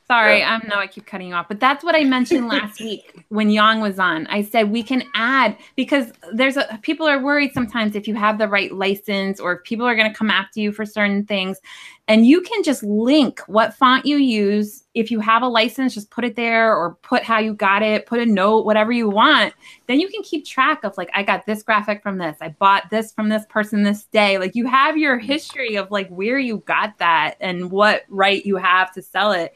Sorry, 0.08 0.38
yeah. 0.38 0.54
Um, 0.54 0.62
I 0.64 0.68
know 0.68 0.76
I 0.76 0.86
keep 0.86 1.04
cutting 1.04 1.28
you 1.28 1.34
off, 1.34 1.48
but 1.48 1.58
that's 1.58 1.82
what 1.82 1.96
I 1.96 2.04
mentioned 2.04 2.46
last 2.48 2.80
week 2.80 3.24
when 3.28 3.50
Yang 3.50 3.80
was 3.80 3.98
on. 3.98 4.28
I 4.28 4.42
said 4.42 4.70
we 4.70 4.84
can 4.84 5.02
add 5.14 5.56
because 5.74 6.12
there's 6.32 6.56
a 6.56 6.78
people 6.82 7.08
are 7.08 7.20
worried 7.20 7.52
sometimes 7.52 7.96
if 7.96 8.06
you 8.06 8.14
have 8.14 8.38
the 8.38 8.46
right 8.46 8.72
license 8.72 9.40
or 9.40 9.54
if 9.54 9.64
people 9.64 9.84
are 9.84 9.96
going 9.96 10.10
to 10.10 10.16
come 10.16 10.30
after 10.30 10.60
you 10.60 10.70
for 10.70 10.86
certain 10.86 11.24
things. 11.24 11.58
And 12.08 12.24
you 12.24 12.40
can 12.40 12.62
just 12.62 12.84
link 12.84 13.40
what 13.48 13.74
font 13.74 14.06
you 14.06 14.18
use. 14.18 14.84
If 14.94 15.10
you 15.10 15.18
have 15.18 15.42
a 15.42 15.48
license, 15.48 15.92
just 15.92 16.08
put 16.10 16.24
it 16.24 16.36
there 16.36 16.72
or 16.72 16.94
put 17.02 17.24
how 17.24 17.40
you 17.40 17.52
got 17.52 17.82
it, 17.82 18.06
put 18.06 18.20
a 18.20 18.26
note, 18.26 18.64
whatever 18.64 18.92
you 18.92 19.08
want. 19.08 19.54
Then 19.88 19.98
you 19.98 20.08
can 20.08 20.22
keep 20.22 20.46
track 20.46 20.84
of 20.84 20.96
like, 20.96 21.10
I 21.14 21.24
got 21.24 21.46
this 21.46 21.64
graphic 21.64 22.04
from 22.04 22.18
this, 22.18 22.36
I 22.40 22.50
bought 22.50 22.90
this 22.90 23.12
from 23.12 23.28
this 23.28 23.44
person 23.48 23.82
this 23.82 24.04
day. 24.04 24.38
Like 24.38 24.54
you 24.54 24.68
have 24.68 24.96
your 24.96 25.18
history 25.18 25.74
of 25.74 25.90
like 25.90 26.08
where 26.10 26.38
you 26.38 26.58
got 26.58 26.96
that 26.98 27.34
and 27.40 27.72
what 27.72 28.04
right 28.08 28.46
you 28.46 28.54
have 28.54 28.92
to 28.92 29.02
sell 29.02 29.32
it 29.32 29.52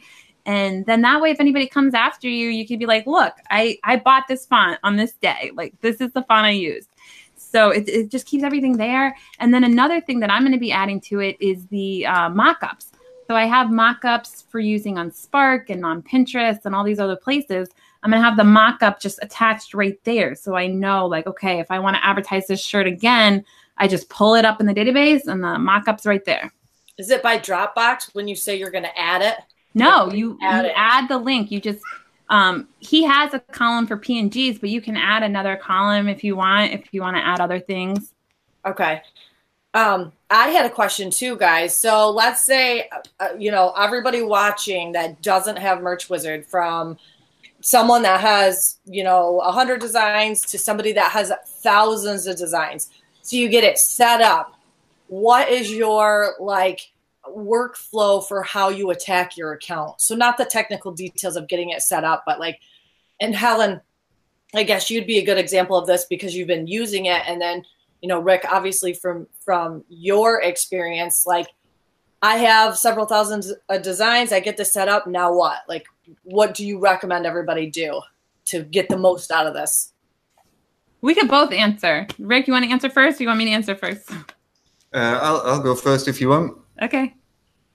and 0.51 0.85
then 0.87 1.01
that 1.03 1.21
way 1.21 1.31
if 1.31 1.39
anybody 1.39 1.69
comes 1.69 1.95
after 1.95 2.29
you 2.29 2.49
you 2.49 2.67
can 2.67 2.77
be 2.77 2.87
like 2.87 3.07
look 3.07 3.35
i 3.51 3.79
i 3.85 3.95
bought 3.97 4.27
this 4.27 4.47
font 4.47 4.81
on 4.83 4.97
this 4.97 5.13
day. 5.13 5.53
Like 5.55 5.81
this 5.81 6.01
is 6.01 6.13
the 6.13 6.23
font 6.25 6.45
i 6.45 6.51
used. 6.51 6.89
So 7.37 7.71
it, 7.71 7.89
it 7.89 8.11
just 8.11 8.27
keeps 8.27 8.45
everything 8.45 8.77
there. 8.77 9.17
And 9.39 9.55
then 9.55 9.63
another 9.63 10.01
thing 10.01 10.19
that 10.21 10.31
i'm 10.31 10.43
going 10.43 10.53
to 10.53 10.59
be 10.59 10.73
adding 10.73 11.01
to 11.03 11.21
it 11.21 11.37
is 11.41 11.67
the 11.69 12.05
uh, 12.05 12.29
mock-ups. 12.31 12.91
So 13.29 13.37
i 13.37 13.45
have 13.45 13.71
mock-ups 13.71 14.45
for 14.51 14.59
using 14.59 14.99
on 14.99 15.13
spark 15.13 15.71
and 15.71 15.85
on 15.85 16.03
pinterest 16.03 16.67
and 16.67 16.75
all 16.75 16.85
these 16.85 16.99
other 16.99 17.17
places. 17.17 17.69
I'm 18.03 18.11
going 18.11 18.21
to 18.23 18.29
have 18.29 18.39
the 18.39 18.45
mock-up 18.45 18.99
just 18.99 19.19
attached 19.23 19.73
right 19.73 20.03
there. 20.03 20.35
So 20.35 20.57
i 20.57 20.67
know 20.67 21.07
like 21.07 21.29
okay 21.29 21.61
if 21.61 21.71
i 21.71 21.79
want 21.79 21.95
to 21.97 22.05
advertise 22.05 22.49
this 22.49 22.61
shirt 22.61 22.89
again 22.89 23.45
i 23.77 23.87
just 23.87 24.09
pull 24.09 24.35
it 24.35 24.45
up 24.45 24.61
in 24.61 24.67
the 24.67 24.75
database 24.75 25.27
and 25.29 25.45
the 25.45 25.61
mock-ups 25.61 26.07
right 26.07 26.25
there. 26.25 26.53
Is 26.99 27.11
it 27.11 27.23
by 27.23 27.39
dropbox 27.39 28.15
when 28.15 28.27
you 28.27 28.35
say 28.35 28.59
you're 28.59 28.73
going 28.73 28.91
to 28.91 28.99
add 28.99 29.23
it 29.23 29.37
no, 29.75 30.13
you, 30.13 30.39
add, 30.43 30.65
you 30.65 30.73
add 30.75 31.09
the 31.09 31.19
link. 31.19 31.51
You 31.51 31.61
just 31.61 31.83
um, 32.31 32.69
he 32.79 33.03
has 33.05 33.35
a 33.35 33.41
column 33.41 33.87
for 33.87 33.97
PNGs, 33.97 34.61
but 34.61 34.71
you 34.71 34.81
can 34.81 34.97
add 34.97 35.25
another 35.25 35.57
column 35.57 36.09
if 36.09 36.23
you 36.23 36.37
want, 36.37 36.73
if 36.73 36.85
you 36.93 37.03
want 37.03 37.17
to 37.17 37.27
add 37.27 37.41
other 37.41 37.59
things. 37.59 38.15
Okay. 38.65 39.03
Um, 39.75 40.13
I 40.31 40.49
had 40.49 40.65
a 40.65 40.71
question 40.71 41.11
too, 41.11 41.37
guys. 41.37 41.77
So 41.77 42.11
let's 42.11 42.45
say, 42.45 42.89
uh, 43.19 43.29
you 43.37 43.51
know, 43.51 43.73
everybody 43.77 44.23
watching 44.23 44.93
that 44.93 45.23
doesn't 45.23 45.59
have 45.59 45.83
Merch 45.83 46.09
Wizard 46.09 46.47
from 46.47 46.99
someone 47.61 48.03
that 48.03 48.21
has, 48.21 48.79
you 48.85 49.03
know, 49.03 49.41
a 49.41 49.51
hundred 49.51 49.81
designs 49.81 50.43
to 50.43 50.59
somebody 50.59 50.93
that 50.93 51.11
has 51.11 51.33
thousands 51.47 52.27
of 52.27 52.37
designs. 52.37 52.91
So 53.23 53.37
you 53.37 53.49
get 53.49 53.65
it 53.65 53.79
set 53.79 54.21
up. 54.21 54.55
What 55.09 55.49
is 55.49 55.73
your 55.73 56.35
like 56.39 56.93
workflow 57.37 58.27
for 58.27 58.43
how 58.43 58.69
you 58.69 58.91
attack 58.91 59.37
your 59.37 59.53
account. 59.53 60.01
So 60.01 60.15
not 60.15 60.37
the 60.37 60.45
technical 60.45 60.93
details 60.93 61.37
of 61.37 61.49
getting 61.49 61.71
it 61.71 61.83
set 61.83 62.05
up, 62.05 62.25
but 62.27 62.41
like, 62.41 62.61
and 63.21 63.35
Helen, 63.35 63.81
I 64.55 64.63
guess 64.63 64.91
you'd 64.91 65.07
be 65.07 65.19
a 65.19 65.25
good 65.25 65.39
example 65.39 65.77
of 65.77 65.87
this 65.87 66.07
because 66.09 66.35
you've 66.35 66.49
been 66.49 66.67
using 66.67 67.07
it. 67.07 67.23
And 67.27 67.41
then, 67.41 67.65
you 68.01 68.09
know, 68.09 68.21
Rick, 68.21 68.45
obviously 68.51 68.93
from, 68.93 69.27
from 69.45 69.85
your 69.89 70.43
experience, 70.43 71.25
like 71.27 71.49
I 72.23 72.37
have 72.37 72.77
several 72.77 73.07
thousand 73.07 73.45
designs. 73.83 74.33
I 74.33 74.41
get 74.41 74.57
this 74.57 74.73
set 74.73 74.89
up. 74.89 75.07
Now 75.07 75.33
what? 75.33 75.59
Like, 75.69 75.87
what 76.23 76.55
do 76.55 76.67
you 76.67 76.79
recommend 76.79 77.27
everybody 77.27 77.71
do 77.71 78.01
to 78.47 78.63
get 78.65 78.89
the 78.89 78.99
most 78.99 79.31
out 79.31 79.47
of 79.47 79.55
this? 79.55 79.93
We 81.01 81.15
could 81.15 81.29
both 81.29 81.53
answer. 81.53 82.07
Rick, 82.19 82.47
you 82.47 82.53
want 82.53 82.65
to 82.65 82.71
answer 82.71 82.91
first? 82.91 83.21
Or 83.21 83.23
you 83.23 83.29
want 83.29 83.39
me 83.39 83.47
to 83.47 83.53
answer 83.53 83.75
first? 83.75 84.11
Uh, 84.93 85.19
I'll, 85.23 85.41
I'll 85.45 85.63
go 85.63 85.75
first 85.75 86.09
if 86.09 86.21
you 86.21 86.31
want. 86.31 86.59
Okay 86.83 87.15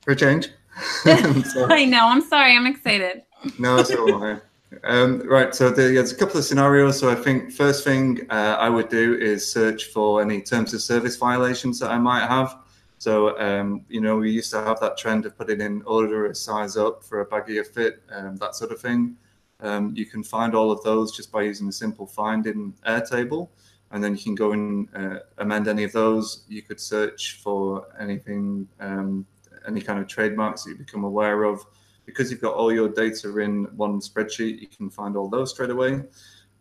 for 0.05 0.11
a 0.11 0.15
change. 0.15 0.49
I 1.05 1.85
know. 1.85 2.07
I'm 2.07 2.21
sorry. 2.21 2.55
I'm 2.55 2.67
excited. 2.67 3.23
no, 3.59 3.77
it's 3.77 3.91
all 3.91 4.19
right. 4.19 4.41
Um, 4.83 5.21
right. 5.27 5.53
So 5.53 5.69
there's 5.69 6.11
a 6.11 6.15
couple 6.15 6.37
of 6.37 6.45
scenarios. 6.45 6.99
So 6.99 7.09
I 7.09 7.15
think 7.15 7.51
first 7.51 7.83
thing 7.83 8.25
uh, 8.29 8.57
I 8.59 8.69
would 8.69 8.89
do 8.89 9.15
is 9.15 9.49
search 9.49 9.85
for 9.85 10.21
any 10.21 10.41
terms 10.41 10.73
of 10.73 10.81
service 10.81 11.17
violations 11.17 11.79
that 11.79 11.91
I 11.91 11.97
might 11.97 12.27
have. 12.27 12.57
So 12.97 13.37
um, 13.39 13.85
you 13.89 14.01
know, 14.01 14.17
we 14.17 14.31
used 14.31 14.51
to 14.51 14.63
have 14.63 14.79
that 14.79 14.97
trend 14.97 15.25
of 15.25 15.37
putting 15.37 15.61
in 15.61 15.81
order 15.83 16.27
a 16.27 16.35
size 16.35 16.77
up 16.77 17.03
for 17.03 17.21
a 17.21 17.25
baggier 17.25 17.65
fit, 17.65 18.01
um, 18.11 18.37
that 18.37 18.55
sort 18.55 18.71
of 18.71 18.79
thing. 18.79 19.15
Um, 19.61 19.93
you 19.95 20.05
can 20.05 20.23
find 20.23 20.53
all 20.53 20.71
of 20.71 20.83
those 20.83 21.15
just 21.15 21.31
by 21.31 21.43
using 21.43 21.67
a 21.67 21.71
simple 21.71 22.05
find 22.05 22.45
in 22.45 22.73
Airtable, 22.85 23.49
and 23.91 24.03
then 24.03 24.15
you 24.15 24.21
can 24.21 24.35
go 24.35 24.51
and 24.51 24.89
uh, 24.93 25.19
amend 25.37 25.67
any 25.67 25.83
of 25.83 25.93
those. 25.93 26.43
You 26.49 26.61
could 26.61 26.79
search 26.79 27.39
for 27.41 27.87
anything 27.99 28.67
um, 28.79 29.25
any 29.67 29.81
kind 29.81 29.99
of 29.99 30.07
trademarks 30.07 30.63
that 30.63 30.71
you 30.71 30.75
become 30.75 31.03
aware 31.03 31.43
of. 31.43 31.65
Because 32.05 32.29
you've 32.29 32.41
got 32.41 32.53
all 32.53 32.71
your 32.71 32.89
data 32.89 33.35
in 33.39 33.65
one 33.75 33.99
spreadsheet, 33.99 34.59
you 34.59 34.67
can 34.67 34.89
find 34.89 35.17
all 35.17 35.27
those 35.27 35.51
straight 35.51 35.71
away. 35.71 36.03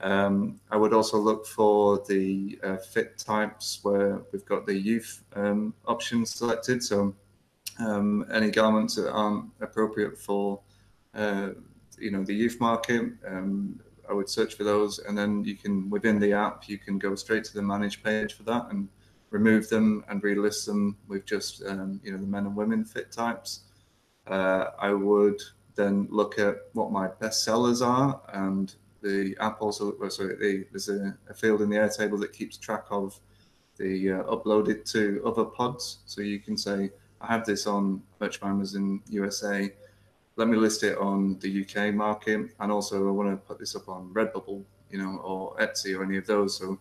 Um, 0.00 0.60
I 0.70 0.76
would 0.76 0.92
also 0.92 1.18
look 1.18 1.46
for 1.46 2.02
the 2.08 2.58
uh, 2.62 2.76
fit 2.76 3.18
types 3.18 3.80
where 3.82 4.22
we've 4.32 4.44
got 4.44 4.66
the 4.66 4.74
youth 4.74 5.22
um, 5.34 5.74
options 5.86 6.34
selected. 6.34 6.82
So 6.82 7.14
um, 7.78 8.26
any 8.32 8.50
garments 8.50 8.96
that 8.96 9.10
aren't 9.10 9.50
appropriate 9.60 10.18
for 10.18 10.60
uh, 11.14 11.50
you 11.98 12.10
know 12.10 12.24
the 12.24 12.34
youth 12.34 12.58
market, 12.60 13.12
um, 13.26 13.80
I 14.08 14.12
would 14.12 14.28
search 14.28 14.54
for 14.54 14.64
those, 14.64 14.98
and 14.98 15.16
then 15.16 15.44
you 15.44 15.56
can 15.56 15.88
within 15.90 16.18
the 16.18 16.32
app 16.32 16.68
you 16.68 16.78
can 16.78 16.98
go 16.98 17.14
straight 17.14 17.44
to 17.44 17.54
the 17.54 17.62
manage 17.62 18.02
page 18.02 18.34
for 18.34 18.42
that 18.44 18.66
and 18.70 18.88
remove 19.34 19.68
them 19.68 20.04
and 20.08 20.22
relist 20.22 20.64
them 20.66 20.96
with 21.08 21.26
just 21.26 21.62
um, 21.66 22.00
you 22.04 22.12
know 22.12 22.18
the 22.18 22.26
men 22.26 22.46
and 22.46 22.56
women 22.56 22.84
fit 22.84 23.10
types. 23.10 23.60
Uh, 24.26 24.66
I 24.78 24.92
would 24.92 25.40
then 25.74 26.06
look 26.10 26.38
at 26.38 26.56
what 26.72 26.92
my 26.92 27.08
best 27.20 27.44
sellers 27.44 27.82
are 27.82 28.20
and 28.32 28.74
the 29.02 29.36
app 29.40 29.60
also 29.60 29.84
sorry 30.08 30.36
the, 30.36 30.66
there's 30.70 30.88
a, 30.88 31.14
a, 31.28 31.34
field 31.34 31.60
in 31.60 31.68
the 31.68 31.76
Airtable 31.76 32.18
that 32.20 32.32
keeps 32.32 32.56
track 32.56 32.86
of 32.90 33.18
the 33.76 34.12
uh, 34.12 34.22
uploaded 34.34 34.90
to 34.92 35.20
other 35.26 35.44
pods 35.44 35.98
so 36.06 36.22
you 36.22 36.38
can 36.38 36.56
say 36.56 36.90
I 37.20 37.26
have 37.26 37.44
this 37.44 37.66
on 37.66 38.02
Merch 38.20 38.40
Mimers 38.40 38.76
in 38.76 39.02
USA 39.10 39.70
let 40.36 40.48
me 40.48 40.56
list 40.56 40.82
it 40.82 40.98
on 40.98 41.38
the 41.40 41.62
UK 41.62 41.94
market, 41.94 42.50
and 42.58 42.72
also 42.72 43.08
I 43.08 43.10
want 43.10 43.30
to 43.30 43.36
put 43.36 43.58
this 43.58 43.76
up 43.76 43.88
on 43.88 44.12
Redbubble, 44.12 44.64
you 44.90 44.98
know, 44.98 45.18
or 45.18 45.56
Etsy 45.58 45.96
or 45.96 46.02
any 46.02 46.16
of 46.16 46.26
those. 46.26 46.56
So 46.56 46.78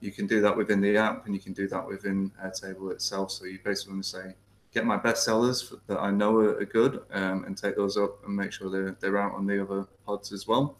you 0.00 0.12
can 0.12 0.26
do 0.26 0.40
that 0.42 0.56
within 0.56 0.80
the 0.80 0.96
app, 0.96 1.26
and 1.26 1.34
you 1.34 1.40
can 1.40 1.52
do 1.52 1.66
that 1.68 1.86
within 1.86 2.30
Airtable 2.42 2.92
itself. 2.92 3.30
So 3.30 3.44
you 3.44 3.58
basically 3.64 3.94
want 3.94 4.04
to 4.04 4.10
say, 4.10 4.34
get 4.72 4.84
my 4.84 4.96
best 4.96 5.24
sellers 5.24 5.72
that 5.86 5.98
I 5.98 6.10
know 6.10 6.38
are, 6.38 6.64
good, 6.64 7.02
um, 7.10 7.44
and 7.44 7.56
take 7.56 7.76
those 7.76 7.96
up 7.96 8.24
and 8.26 8.36
make 8.36 8.52
sure 8.52 8.70
they're 8.70 8.96
they're 9.00 9.18
out 9.18 9.34
on 9.34 9.46
the 9.46 9.62
other 9.62 9.86
pods 10.04 10.32
as 10.32 10.46
well. 10.46 10.78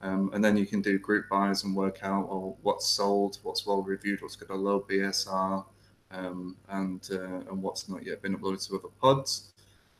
Um, 0.00 0.30
and 0.34 0.44
then 0.44 0.56
you 0.56 0.66
can 0.66 0.82
do 0.82 0.98
group 0.98 1.28
buys 1.30 1.64
and 1.64 1.74
work 1.74 2.00
out 2.02 2.28
well, 2.28 2.58
what's 2.62 2.86
sold, 2.86 3.38
what's 3.42 3.66
well 3.66 3.82
reviewed, 3.82 4.20
what's 4.20 4.36
got 4.36 4.50
a 4.50 4.54
low 4.54 4.84
BSR, 4.88 5.64
um, 6.10 6.56
and 6.68 7.08
uh, 7.10 7.50
and 7.50 7.62
what's 7.62 7.88
not 7.88 8.06
yet 8.06 8.22
been 8.22 8.36
uploaded 8.36 8.66
to 8.68 8.76
other 8.76 8.88
pods. 9.00 9.52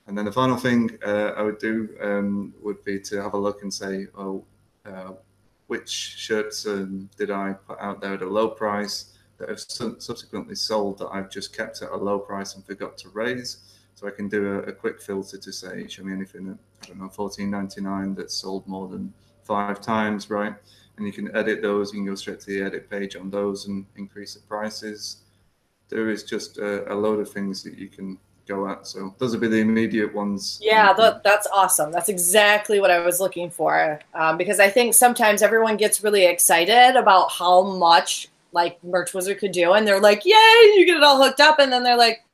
And 0.07 0.16
then 0.16 0.26
the 0.26 0.32
final 0.32 0.57
thing 0.57 0.98
uh, 1.05 1.32
I 1.36 1.42
would 1.42 1.59
do 1.59 1.88
um, 2.00 2.55
would 2.62 2.84
be 2.84 3.00
to 3.00 3.22
have 3.22 3.32
a 3.34 3.38
look 3.38 3.62
and 3.62 3.72
say, 3.72 4.07
oh, 4.16 4.44
uh, 4.84 5.12
which 5.66 5.90
shirts 5.90 6.66
um, 6.66 7.08
did 7.16 7.30
I 7.30 7.54
put 7.66 7.78
out 7.80 8.00
there 8.00 8.14
at 8.14 8.22
a 8.22 8.28
low 8.28 8.48
price 8.48 9.14
that 9.38 9.48
have 9.48 9.60
subsequently 9.60 10.54
sold 10.54 10.98
that 10.98 11.08
I've 11.08 11.30
just 11.30 11.56
kept 11.56 11.82
at 11.82 11.90
a 11.90 11.96
low 11.96 12.18
price 12.18 12.54
and 12.54 12.64
forgot 12.64 12.96
to 12.98 13.08
raise. 13.08 13.58
So 13.94 14.06
I 14.06 14.10
can 14.10 14.28
do 14.28 14.54
a, 14.54 14.58
a 14.62 14.72
quick 14.72 15.00
filter 15.00 15.38
to 15.38 15.52
say, 15.52 15.86
show 15.88 16.04
me 16.04 16.12
anything 16.12 16.48
at, 16.48 16.58
I 16.84 16.86
don't 16.88 17.00
know, 17.00 17.08
14.99 17.08 18.16
that's 18.16 18.34
sold 18.34 18.66
more 18.66 18.88
than 18.88 19.12
five 19.42 19.80
times, 19.80 20.30
right? 20.30 20.54
And 20.96 21.06
you 21.06 21.12
can 21.12 21.34
edit 21.36 21.62
those. 21.62 21.92
You 21.92 22.00
can 22.00 22.06
go 22.06 22.14
straight 22.14 22.40
to 22.40 22.46
the 22.46 22.62
edit 22.62 22.88
page 22.90 23.16
on 23.16 23.30
those 23.30 23.66
and 23.66 23.86
increase 23.96 24.34
the 24.34 24.40
prices. 24.40 25.22
There 25.88 26.10
is 26.10 26.24
just 26.24 26.58
a, 26.58 26.92
a 26.92 26.94
load 26.94 27.20
of 27.20 27.30
things 27.30 27.62
that 27.62 27.76
you 27.76 27.88
can 27.88 28.18
go 28.47 28.68
at. 28.68 28.86
So 28.86 29.14
those 29.18 29.32
would 29.32 29.40
be 29.40 29.49
the 29.49 29.61
immediate 29.61 30.14
ones. 30.14 30.59
Yeah, 30.62 30.92
th- 30.92 31.22
that's 31.24 31.47
awesome. 31.53 31.92
That's 31.92 32.09
exactly 32.09 32.80
what 32.80 32.90
I 32.90 33.01
was 33.01 33.20
looking 33.20 33.51
for. 33.51 34.01
Um, 34.14 34.36
because 34.36 34.61
I 34.61 34.68
think 34.68 34.95
sometimes 34.95 35.42
everyone 35.42 35.76
gets 35.76 36.03
really 36.03 36.26
excited 36.26 36.97
about 36.97 37.30
how 37.30 37.62
much 37.62 38.28
like 38.53 38.82
Merch 38.84 39.12
Wizard 39.14 39.38
could 39.38 39.53
do, 39.53 39.72
and 39.72 39.86
they're 39.86 40.01
like, 40.01 40.24
"Yay, 40.24 40.32
you 40.76 40.84
get 40.86 40.97
it 40.97 41.03
all 41.03 41.22
hooked 41.22 41.40
up," 41.40 41.59
and 41.59 41.72
then 41.72 41.82
they're 41.82 41.97
like, 41.97 42.24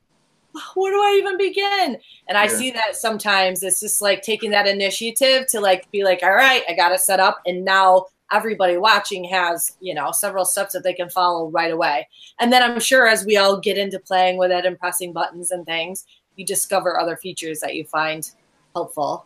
"Where 0.75 0.91
do 0.91 0.97
I 0.97 1.17
even 1.19 1.37
begin?" 1.37 1.97
And 2.27 2.37
I 2.37 2.43
yeah. 2.43 2.49
see 2.49 2.71
that 2.71 2.95
sometimes 2.95 3.63
it's 3.63 3.79
just 3.79 4.01
like 4.01 4.21
taking 4.21 4.51
that 4.51 4.67
initiative 4.67 5.47
to 5.47 5.59
like 5.59 5.89
be 5.91 6.03
like, 6.03 6.21
"All 6.23 6.33
right, 6.33 6.63
I 6.69 6.73
got 6.73 6.91
it 6.91 6.99
set 6.99 7.19
up," 7.19 7.41
and 7.45 7.65
now 7.65 8.05
everybody 8.31 8.77
watching 8.77 9.23
has 9.25 9.75
you 9.79 9.93
know 9.93 10.11
several 10.11 10.45
steps 10.45 10.73
that 10.73 10.83
they 10.83 10.93
can 10.93 11.09
follow 11.09 11.49
right 11.49 11.71
away. 11.71 12.07
And 12.39 12.51
then 12.51 12.63
i'm 12.63 12.79
sure 12.79 13.07
as 13.07 13.25
we 13.25 13.37
all 13.37 13.59
get 13.59 13.77
into 13.77 13.99
playing 13.99 14.37
with 14.37 14.51
it 14.51 14.65
and 14.65 14.79
pressing 14.79 15.13
buttons 15.13 15.51
and 15.51 15.65
things 15.65 16.05
you 16.35 16.45
discover 16.45 16.99
other 16.99 17.15
features 17.15 17.59
that 17.59 17.75
you 17.75 17.83
find 17.83 18.29
helpful. 18.73 19.25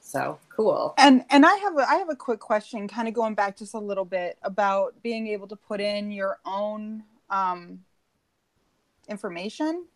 So 0.00 0.38
cool. 0.48 0.94
And 0.98 1.24
and 1.30 1.44
i 1.44 1.54
have 1.56 1.76
a 1.76 1.88
i 1.88 1.96
have 1.96 2.10
a 2.10 2.16
quick 2.16 2.40
question 2.40 2.86
kind 2.86 3.08
of 3.08 3.14
going 3.14 3.34
back 3.34 3.56
just 3.56 3.74
a 3.74 3.78
little 3.78 4.04
bit 4.04 4.38
about 4.42 4.94
being 5.02 5.26
able 5.28 5.48
to 5.48 5.56
put 5.56 5.80
in 5.80 6.10
your 6.10 6.38
own 6.44 7.02
um 7.30 7.80
information 9.08 9.86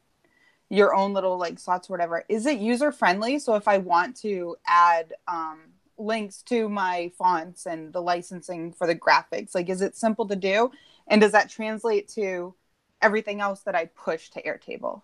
your 0.68 0.94
own 0.94 1.12
little 1.12 1.36
like 1.36 1.58
slots 1.58 1.90
or 1.90 1.94
whatever. 1.94 2.24
Is 2.28 2.46
it 2.46 2.58
user 2.58 2.92
friendly 2.92 3.38
so 3.38 3.54
if 3.54 3.68
i 3.68 3.78
want 3.78 4.16
to 4.18 4.56
add 4.66 5.12
um 5.28 5.60
links 6.00 6.42
to 6.44 6.68
my 6.68 7.12
fonts 7.18 7.66
and 7.66 7.92
the 7.92 8.00
licensing 8.00 8.72
for 8.72 8.86
the 8.86 8.96
graphics? 8.96 9.54
Like, 9.54 9.68
is 9.68 9.82
it 9.82 9.96
simple 9.96 10.26
to 10.28 10.36
do? 10.36 10.70
And 11.06 11.20
does 11.20 11.32
that 11.32 11.50
translate 11.50 12.08
to 12.10 12.54
everything 13.02 13.40
else 13.40 13.60
that 13.62 13.74
I 13.74 13.86
push 13.86 14.30
to 14.30 14.42
Airtable? 14.42 15.02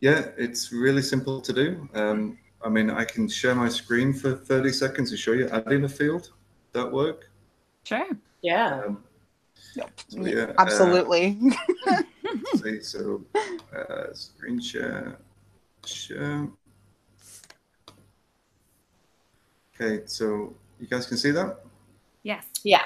Yeah, 0.00 0.30
it's 0.36 0.72
really 0.72 1.02
simple 1.02 1.40
to 1.40 1.52
do. 1.52 1.88
Um, 1.94 2.38
I 2.64 2.68
mean, 2.68 2.90
I 2.90 3.04
can 3.04 3.28
share 3.28 3.54
my 3.54 3.68
screen 3.68 4.12
for 4.12 4.34
30 4.34 4.72
seconds 4.72 5.10
to 5.10 5.16
show 5.16 5.32
you 5.32 5.48
adding 5.48 5.84
a 5.84 5.88
field. 5.88 6.32
That 6.72 6.90
work? 6.90 7.30
Sure. 7.84 8.08
Yeah. 8.42 8.82
Um, 8.86 9.04
yep. 9.74 9.90
So, 10.08 10.24
yeah 10.24 10.52
uh, 10.52 10.54
Absolutely. 10.58 11.38
Uh, 11.86 12.02
see, 12.54 12.80
so 12.80 13.24
uh, 13.76 14.12
screen 14.12 14.60
share, 14.60 15.18
share. 15.84 16.48
Okay, 19.74 20.02
so 20.06 20.54
you 20.78 20.86
guys 20.86 21.06
can 21.06 21.16
see 21.16 21.30
that? 21.30 21.60
Yes. 22.22 22.44
Yeah. 22.62 22.82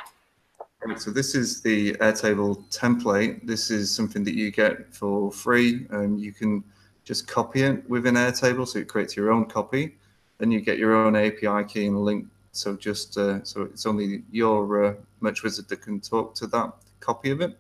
Right, 0.85 1.01
so 1.01 1.11
this 1.11 1.35
is 1.35 1.63
the 1.63 1.95
Airtable 1.95 2.63
template. 2.71 3.45
This 3.47 3.71
is 3.71 3.95
something 3.95 4.23
that 4.25 4.35
you 4.35 4.51
get 4.51 4.95
for 4.95 5.33
free. 5.33 5.87
Um, 5.91 6.17
you 6.17 6.33
can 6.33 6.63
just 7.05 7.27
copy 7.27 7.63
it 7.63 7.89
within 7.89 8.15
Airtable, 8.15 8.69
so 8.69 8.79
it 8.79 8.89
creates 8.89 9.17
your 9.17 9.33
own 9.33 9.47
copy. 9.47 9.97
Then 10.39 10.51
you 10.51 10.61
get 10.61 10.79
your 10.79 10.95
own 10.95 11.17
API 11.17 11.65
key 11.67 11.87
and 11.87 12.05
link. 12.05 12.27
So 12.53 12.77
just 12.77 13.19
uh, 13.19 13.43
so 13.45 13.63
it's 13.63 13.85
only 13.85 14.23
your 14.31 14.85
uh, 14.85 14.95
Merch 15.21 15.43
Wizard 15.43 15.69
that 15.69 15.83
can 15.83 16.01
talk 16.01 16.35
to 16.37 16.47
that 16.49 16.73
copy 17.01 17.31
of 17.31 17.41
it. 17.41 17.59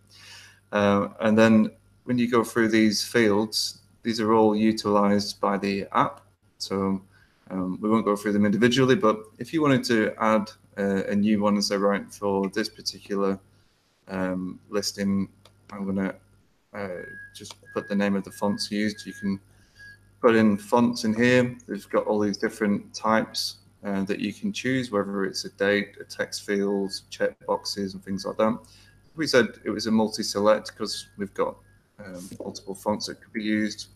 Uh, 0.72 1.08
and 1.20 1.36
then 1.36 1.70
when 2.04 2.18
you 2.18 2.30
go 2.30 2.44
through 2.44 2.68
these 2.68 3.04
fields, 3.04 3.80
these 4.02 4.20
are 4.20 4.32
all 4.32 4.54
utilized 4.54 5.40
by 5.40 5.58
the 5.58 5.86
app. 5.92 6.20
So 6.58 7.02
um, 7.50 7.78
we 7.80 7.88
won't 7.88 8.04
go 8.04 8.16
through 8.16 8.32
them 8.32 8.44
individually, 8.44 8.96
but 8.96 9.18
if 9.38 9.52
you 9.52 9.62
wanted 9.62 9.84
to 9.84 10.14
add 10.18 10.50
uh, 10.78 11.04
a 11.04 11.14
new 11.14 11.40
one 11.40 11.54
and 11.54 11.64
say, 11.64 11.76
right, 11.76 12.12
for 12.12 12.48
this 12.50 12.68
particular 12.68 13.38
um, 14.08 14.58
listing, 14.68 15.28
I'm 15.70 15.84
going 15.84 15.96
to 15.96 16.14
uh, 16.74 17.02
just 17.34 17.54
put 17.72 17.88
the 17.88 17.94
name 17.94 18.16
of 18.16 18.24
the 18.24 18.32
fonts 18.32 18.70
used. 18.70 19.06
You 19.06 19.12
can 19.12 19.40
put 20.20 20.34
in 20.34 20.56
fonts 20.58 21.04
in 21.04 21.14
here. 21.14 21.56
They've 21.68 21.88
got 21.90 22.06
all 22.06 22.18
these 22.18 22.36
different 22.36 22.92
types 22.94 23.58
uh, 23.84 24.02
that 24.04 24.18
you 24.18 24.32
can 24.32 24.52
choose, 24.52 24.90
whether 24.90 25.24
it's 25.24 25.44
a 25.44 25.50
date, 25.50 25.96
a 26.00 26.04
text 26.04 26.44
fields, 26.44 27.02
check 27.10 27.34
boxes, 27.46 27.94
and 27.94 28.04
things 28.04 28.26
like 28.26 28.36
that. 28.38 28.58
We 29.14 29.26
said 29.26 29.60
it 29.64 29.70
was 29.70 29.86
a 29.86 29.90
multi-select 29.90 30.72
because 30.72 31.06
we've 31.16 31.32
got 31.34 31.56
um, 32.04 32.28
multiple 32.40 32.74
fonts 32.74 33.06
that 33.06 33.20
could 33.22 33.32
be 33.32 33.42
used 33.42 33.88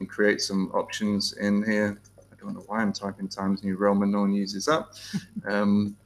and 0.00 0.08
create 0.08 0.40
some 0.40 0.70
options 0.74 1.34
in 1.34 1.62
here 1.62 2.00
don't 2.42 2.54
know 2.54 2.64
why 2.66 2.82
I'm 2.82 2.92
typing 2.92 3.28
Times 3.28 3.62
New 3.62 3.76
Roman. 3.76 4.10
No 4.10 4.20
one 4.20 4.34
uses 4.34 4.66
that. 4.66 4.86
Um, 5.48 5.96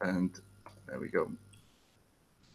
and 0.00 0.30
there 0.86 0.98
we 0.98 1.08
go. 1.08 1.30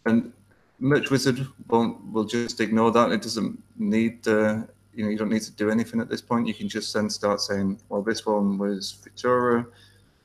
And 0.05 0.33
Merch 0.79 1.11
Wizard 1.11 1.47
won't 1.67 2.11
will 2.11 2.23
just 2.23 2.59
ignore 2.59 2.91
that. 2.91 3.11
It 3.11 3.21
doesn't 3.21 3.61
need 3.77 4.27
uh, 4.27 4.63
you 4.93 5.03
know 5.03 5.09
you 5.09 5.17
don't 5.17 5.29
need 5.29 5.43
to 5.43 5.51
do 5.51 5.69
anything 5.69 5.99
at 6.01 6.09
this 6.09 6.21
point. 6.21 6.47
You 6.47 6.53
can 6.53 6.67
just 6.67 6.93
then 6.93 7.09
start 7.09 7.41
saying, 7.41 7.79
well, 7.89 8.01
this 8.01 8.25
one 8.25 8.57
was 8.57 8.93
Victoria. 9.03 9.65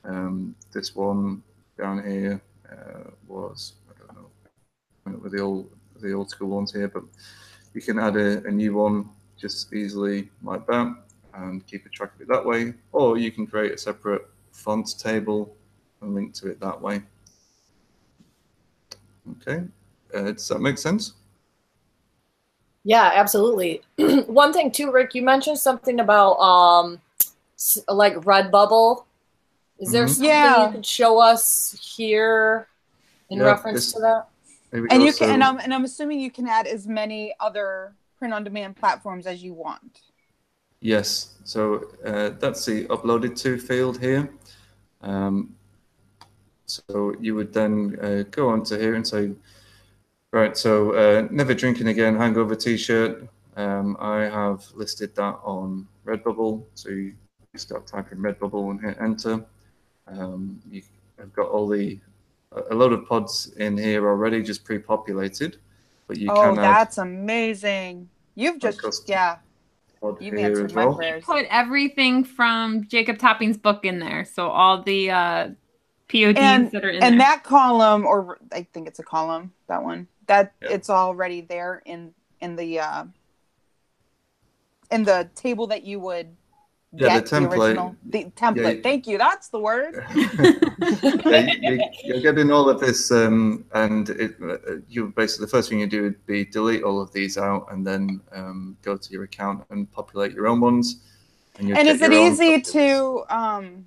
Um, 0.05 0.55
this 0.73 0.97
one 0.97 1.43
down 1.79 2.03
here 2.03 2.41
uh, 2.71 3.11
was 3.29 3.75
I 4.01 4.15
don't 4.15 5.15
know 5.15 5.19
with 5.19 5.33
the 5.33 5.41
old 5.41 5.71
the 6.01 6.13
old 6.13 6.31
school 6.31 6.49
ones 6.49 6.73
here, 6.73 6.89
but 6.89 7.05
you 7.75 7.83
can 7.83 7.99
add 7.99 8.17
a, 8.17 8.43
a 8.47 8.51
new 8.51 8.75
one 8.75 9.11
just 9.37 9.73
easily 9.75 10.31
like 10.43 10.67
that 10.67 10.97
and 11.35 11.66
keep 11.66 11.87
a 11.87 11.89
track 11.89 12.14
of 12.14 12.20
it 12.20 12.28
that 12.28 12.45
way. 12.45 12.74
Or 12.93 13.18
you 13.18 13.31
can 13.31 13.47
create 13.47 13.72
a 13.72 13.78
separate 13.78 14.28
font 14.53 14.99
table 14.99 15.55
and 16.01 16.14
link 16.14 16.35
to 16.35 16.49
it 16.49 16.61
that 16.61 16.81
way. 16.81 17.03
Okay, 19.43 19.64
uh, 20.14 20.33
does 20.33 20.49
that 20.49 20.61
make 20.61 20.78
sense? 20.78 21.14
Yeah, 22.83 23.11
absolutely. 23.14 23.83
One 24.26 24.53
thing 24.53 24.70
too, 24.70 24.91
Rick, 24.91 25.14
you 25.14 25.22
mentioned 25.22 25.59
something 25.59 26.01
about 26.01 26.35
um, 26.37 27.01
like 27.89 28.14
Redbubble. 28.14 29.05
Is 29.78 29.93
there 29.93 30.05
mm-hmm. 30.05 30.12
something 30.12 30.28
yeah. 30.28 30.66
you 30.66 30.72
could 30.72 30.87
show 30.87 31.18
us 31.18 31.78
here 31.97 32.66
in 33.28 33.39
yeah, 33.39 33.45
reference 33.45 33.93
to 33.93 34.01
that? 34.01 34.28
And 34.72 35.03
you 35.03 35.12
can, 35.12 35.31
and 35.31 35.43
I'm 35.43 35.59
and 35.59 35.74
I'm 35.74 35.85
assuming 35.85 36.20
you 36.20 36.31
can 36.31 36.47
add 36.47 36.66
as 36.66 36.87
many 36.87 37.35
other 37.41 37.93
print-on-demand 38.18 38.76
platforms 38.76 39.26
as 39.26 39.43
you 39.43 39.53
want. 39.53 40.01
Yes, 40.81 41.35
so 41.45 41.87
uh, 42.05 42.31
that's 42.39 42.64
the 42.64 42.87
uploaded 42.87 43.37
to 43.43 43.59
field 43.59 44.01
here. 44.01 44.31
Um, 45.03 45.55
So 46.70 47.14
you 47.20 47.35
would 47.35 47.53
then 47.53 47.99
uh, 48.01 48.22
go 48.31 48.49
onto 48.49 48.78
here 48.78 48.95
and 48.95 49.05
say, 49.07 49.33
right, 50.33 50.57
so 50.57 50.93
uh, 50.95 51.26
never 51.31 51.53
drinking 51.53 51.89
again, 51.89 52.16
hangover 52.16 52.55
T-shirt. 52.55 53.28
Um, 53.57 53.97
I 53.99 54.22
have 54.22 54.64
listed 54.74 55.14
that 55.16 55.41
on 55.43 55.89
Redbubble. 56.07 56.64
So 56.74 56.91
you 56.91 57.14
start 57.57 57.89
typing 57.89 58.18
Redbubble 58.18 58.70
and 58.70 58.81
hit 58.81 58.97
enter. 59.01 59.45
Um, 60.07 60.62
you 60.70 60.83
have 61.18 61.33
got 61.33 61.49
all 61.49 61.66
the 61.66 61.99
a 62.70 62.74
lot 62.74 62.93
of 62.93 63.07
pods 63.07 63.53
in 63.59 63.76
here 63.76 64.09
already, 64.09 64.43
just 64.43 64.64
pre-populated. 64.64 65.57
But 66.07 66.18
you 66.18 66.31
oh, 66.31 66.41
can 66.41 66.59
add 66.59 66.64
that's 66.64 66.99
amazing. 66.99 68.09
You've 68.35 68.61
just 68.61 69.09
yeah, 69.09 69.39
you've 70.21 70.35
answered 70.35 70.75
my 70.75 70.87
well. 70.87 70.97
prayers. 70.97 71.25
Put 71.25 71.47
everything 71.51 72.25
from 72.25 72.87
Jacob 72.89 73.19
Topping's 73.19 73.57
book 73.59 73.85
in 73.85 73.99
there. 73.99 74.25
So 74.25 74.49
all 74.49 74.83
the 74.83 75.11
uh, 75.11 75.49
PODs 76.09 76.39
And- 76.39 76.71
that 76.73 76.85
are 76.85 76.91
in 76.91 77.03
and 77.03 77.13
there. 77.21 77.27
that 77.29 77.45
column 77.45 78.05
or 78.07 78.39
i 78.53 78.67
think 78.73 78.89
it's 78.89 78.99
a 78.99 79.03
column 79.05 79.53
that 79.69 79.83
one 79.85 80.09
that 80.27 80.55
Yeah. 80.61 80.71
it's 80.73 80.91
already 80.91 81.41
there 81.41 81.83
in 81.87 82.13
in 82.41 82.57
the 82.57 82.81
uh 82.81 83.05
in 84.91 85.05
the 85.05 85.31
table 85.37 85.69
that 85.69 85.85
you 85.85 86.01
would 86.01 86.37
Yeah, 86.93 87.20
the 87.20 87.26
template. 87.26 87.68
original 87.68 87.97
the 88.05 88.24
template 88.36 88.76
you- 88.76 88.82
thank 88.82 89.07
you 89.07 89.16
that's 89.16 89.49
the 89.49 89.61
word 89.61 89.95
yeah, 91.24 91.55
you, 91.61 91.80
you're 92.05 92.20
getting 92.20 92.51
all 92.51 92.68
of 92.68 92.80
this, 92.80 93.12
um, 93.12 93.64
and 93.74 94.11
it, 94.11 94.34
uh, 94.43 94.57
you 94.88 95.12
basically 95.14 95.47
the 95.47 95.51
first 95.51 95.68
thing 95.68 95.78
you 95.78 95.86
do 95.86 96.03
would 96.03 96.26
be 96.26 96.45
delete 96.45 96.82
all 96.82 97.01
of 97.01 97.12
these 97.12 97.38
out, 97.38 97.66
and 97.70 97.86
then 97.86 98.20
um, 98.32 98.76
go 98.82 98.97
to 98.97 99.12
your 99.12 99.22
account 99.22 99.64
and 99.70 99.91
populate 99.93 100.32
your 100.32 100.49
own 100.49 100.61
ones. 100.61 100.97
you'd 101.61 101.76
and 101.76 101.86
is 101.86 102.03
it 102.03 102.12
easy 102.12 102.61
to 102.61 103.22
um 103.30 103.84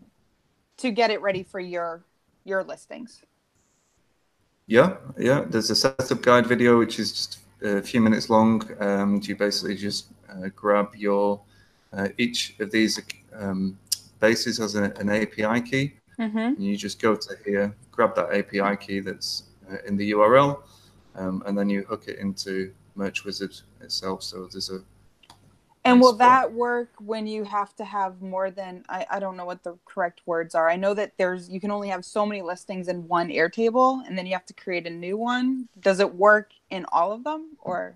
to 0.78 0.92
get 0.92 1.12
it 1.12 1.22
ready 1.22 1.44
for 1.44 1.60
your 1.60 2.06
your 2.46 2.64
listings 2.64 3.22
Yeah, 4.68 4.96
yeah. 5.18 5.44
There's 5.48 5.70
a 5.70 5.76
setup 5.76 6.22
guide 6.22 6.48
video 6.48 6.80
which 6.80 7.00
is 7.00 7.12
just 7.12 7.40
a 7.62 7.82
few 7.82 8.00
minutes 8.00 8.30
long. 8.30 8.64
Um, 8.80 9.20
you 9.24 9.36
basically 9.36 9.76
just 9.76 10.08
uh, 10.30 10.48
grab 10.56 10.96
your 10.96 11.42
uh, 11.96 12.10
each 12.18 12.56
of 12.60 12.72
these 12.72 13.00
um, 13.36 13.78
bases 14.20 14.58
has 14.58 14.76
a, 14.76 14.86
an 15.00 15.10
API 15.10 15.62
key. 15.62 15.94
mm-hmm. 16.20 16.38
and 16.38 16.64
you 16.64 16.76
just 16.78 17.02
go 17.02 17.16
to 17.16 17.36
here, 17.46 17.76
grab 17.92 18.16
that 18.16 18.32
API 18.34 18.76
key 18.78 19.00
that's 19.00 19.44
uh, 19.72 19.78
in 19.88 19.98
the 19.98 20.12
URL, 20.12 20.62
um, 21.16 21.44
and 21.46 21.58
then 21.58 21.70
you 21.70 21.84
hook 21.84 22.08
it 22.08 22.18
into 22.20 22.74
Merch 22.96 23.24
Wizard 23.26 23.54
itself. 23.82 24.24
So 24.24 24.48
there's 24.52 24.70
a 24.70 24.80
And 25.86 26.00
will 26.00 26.14
that 26.14 26.52
work 26.52 26.90
when 27.00 27.28
you 27.28 27.44
have 27.44 27.76
to 27.76 27.84
have 27.86 28.22
more 28.22 28.50
than 28.52 28.86
I, 28.90 29.06
I 29.10 29.20
don't 29.20 29.36
know 29.36 29.46
what 29.46 29.64
the 29.64 29.78
correct 29.86 30.22
words 30.26 30.56
are. 30.56 30.70
I 30.70 30.76
know 30.78 30.94
that 30.94 31.14
there's 31.18 31.50
you 31.50 31.60
can 31.60 31.72
only 31.72 31.90
have 31.90 32.06
so 32.06 32.26
many 32.26 32.42
listings 32.42 32.88
in 32.88 33.08
one 33.08 33.30
Airtable 33.30 34.06
and 34.08 34.18
then 34.18 34.26
you 34.26 34.34
have 34.34 34.46
to 34.46 34.54
create 34.54 34.86
a 34.88 34.90
new 34.90 35.18
one. 35.18 35.68
Does 35.80 36.00
it 36.00 36.14
work 36.16 36.52
in 36.70 36.86
all 36.92 37.12
of 37.12 37.24
them 37.24 37.58
or 37.60 37.96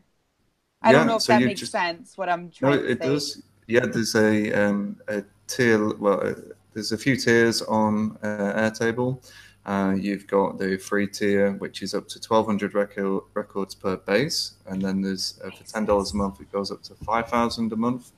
I 0.82 0.92
Yeah, 0.92 0.98
don't 1.00 1.08
know 1.08 1.16
if 1.16 1.24
so 1.24 1.34
that 1.34 1.42
makes 1.44 1.62
just- 1.62 1.72
sense 1.72 2.18
what 2.18 2.28
I'm 2.30 2.46
no, 2.62 2.70
trying 2.70 2.80
to 2.80 2.92
it 2.92 3.02
say. 3.04 3.10
does. 3.10 3.44
Yeah, 3.68 3.86
there's 3.86 4.16
a 4.16 4.52
um, 4.54 4.98
a 5.08 5.24
tier. 5.48 5.94
Well, 5.96 6.26
uh, 6.26 6.34
there's 6.74 6.92
a 6.92 6.98
few 6.98 7.16
tiers 7.18 7.62
on 7.62 8.18
uh, 8.24 8.54
Airtable. 8.56 9.22
Uh, 9.66 9.94
you've 10.00 10.26
got 10.28 10.58
the 10.58 10.78
free 10.78 11.08
tier, 11.08 11.52
which 11.54 11.82
is 11.82 11.94
up 11.94 12.08
to 12.08 12.20
1,200 12.26 12.74
record, 12.74 13.24
records 13.34 13.76
per 13.76 13.98
base, 13.98 14.54
and 14.68 14.82
then 14.82 15.02
there's 15.02 15.42
uh, 15.44 15.50
for 15.50 15.66
ten 15.66 15.84
dollars 15.84 16.14
a 16.14 16.16
month, 16.16 16.40
it 16.40 16.50
goes 16.54 16.72
up 16.72 16.82
to 16.84 16.96
5,000 16.96 17.74
a 17.74 17.76
month. 17.76 18.12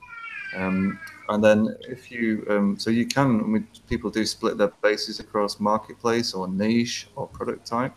Um, 0.54 0.98
and 1.28 1.42
then 1.42 1.76
if 1.88 2.10
you, 2.10 2.46
um, 2.48 2.78
so 2.78 2.90
you 2.90 3.06
can, 3.06 3.40
I 3.40 3.44
mean, 3.44 3.68
people 3.88 4.10
do 4.10 4.24
split 4.24 4.58
their 4.58 4.72
bases 4.82 5.18
across 5.18 5.58
marketplace 5.58 6.34
or 6.34 6.46
niche 6.46 7.08
or 7.16 7.26
product 7.26 7.66
type. 7.66 7.94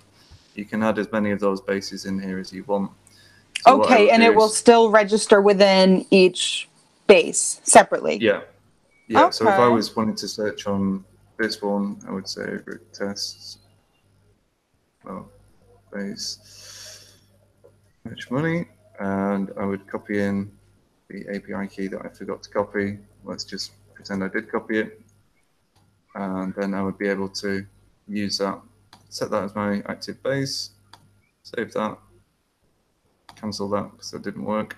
You 0.56 0.66
can 0.66 0.82
add 0.82 0.98
as 0.98 1.12
many 1.12 1.32
of 1.32 1.40
those 1.40 1.62
bases 1.62 2.06
in 2.06 2.20
here 2.20 2.40
as 2.40 2.52
you 2.52 2.64
want. 2.64 2.92
So 3.66 3.82
okay, 3.84 4.10
and 4.10 4.24
it 4.24 4.36
will 4.36 4.50
still 4.50 4.90
register 4.90 5.42
within 5.42 6.06
each 6.10 6.68
base 7.08 7.62
separately. 7.64 8.18
Yeah. 8.18 8.42
Yeah. 9.08 9.30
So 9.30 9.48
if 9.48 9.54
I 9.54 9.68
was 9.68 9.96
wanting 9.96 10.16
to 10.16 10.28
search 10.28 10.68
on 10.68 11.04
this 11.38 11.62
one, 11.62 12.00
I 12.08 12.12
would 12.12 12.28
say 12.28 12.44
root 12.66 12.94
tests. 12.94 13.58
Well, 15.04 15.30
base 15.92 17.14
Merch 18.06 18.32
Money, 18.32 18.66
and 19.00 19.52
I 19.60 19.66
would 19.66 19.86
copy 19.88 20.20
in 20.20 20.52
the 21.10 21.28
API 21.30 21.68
key 21.68 21.88
that 21.88 22.06
I 22.06 22.10
forgot 22.10 22.44
to 22.44 22.50
copy. 22.50 23.00
Let's 23.24 23.44
just 23.44 23.72
pretend 23.94 24.24
I 24.24 24.30
did 24.30 24.50
copy 24.52 24.80
it, 24.80 25.02
and 26.16 26.54
then 26.56 26.74
I 26.74 26.82
would 26.82 26.98
be 26.98 27.08
able 27.08 27.30
to 27.30 27.66
use 28.08 28.38
that, 28.38 28.60
set 29.10 29.30
that 29.32 29.44
as 29.44 29.56
my 29.56 29.82
active 29.88 30.22
base, 30.24 30.72
save 31.44 31.74
that, 31.74 31.98
cancel 33.36 33.70
that 33.70 33.92
because 33.92 34.12
that 34.12 34.24
didn't 34.24 34.46
work. 34.46 34.78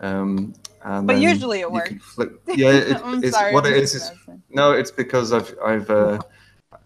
Um, 0.00 0.54
and 0.84 1.06
But 1.06 1.18
usually 1.18 1.60
it 1.60 1.70
works. 1.70 1.92
Flip, 2.14 2.40
yeah, 2.48 2.70
it, 2.70 3.00
I'm 3.04 3.22
it's 3.22 3.36
sorry. 3.36 3.52
what 3.54 3.66
it 3.66 3.76
is. 3.76 3.94
is 3.94 4.12
no, 4.50 4.72
it's 4.72 4.90
because 4.90 5.32
I've 5.32 5.54
I've 5.64 5.90
uh, 5.90 6.18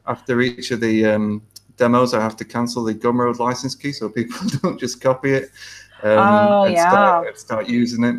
after 0.06 0.40
each 0.40 0.70
of 0.70 0.80
the 0.80 1.04
um, 1.06 1.42
demos, 1.76 2.14
I 2.14 2.20
have 2.20 2.36
to 2.36 2.44
cancel 2.44 2.84
the 2.84 2.94
Gumroad 2.94 3.38
license 3.38 3.74
key 3.74 3.92
so 3.92 4.08
people 4.08 4.38
don't 4.62 4.78
just 4.78 5.00
copy 5.00 5.32
it 5.32 5.50
um, 6.02 6.18
Oh, 6.18 6.64
and, 6.64 6.74
yeah. 6.74 6.90
start, 6.90 7.26
and 7.28 7.36
start 7.36 7.68
using 7.68 8.04
it. 8.04 8.16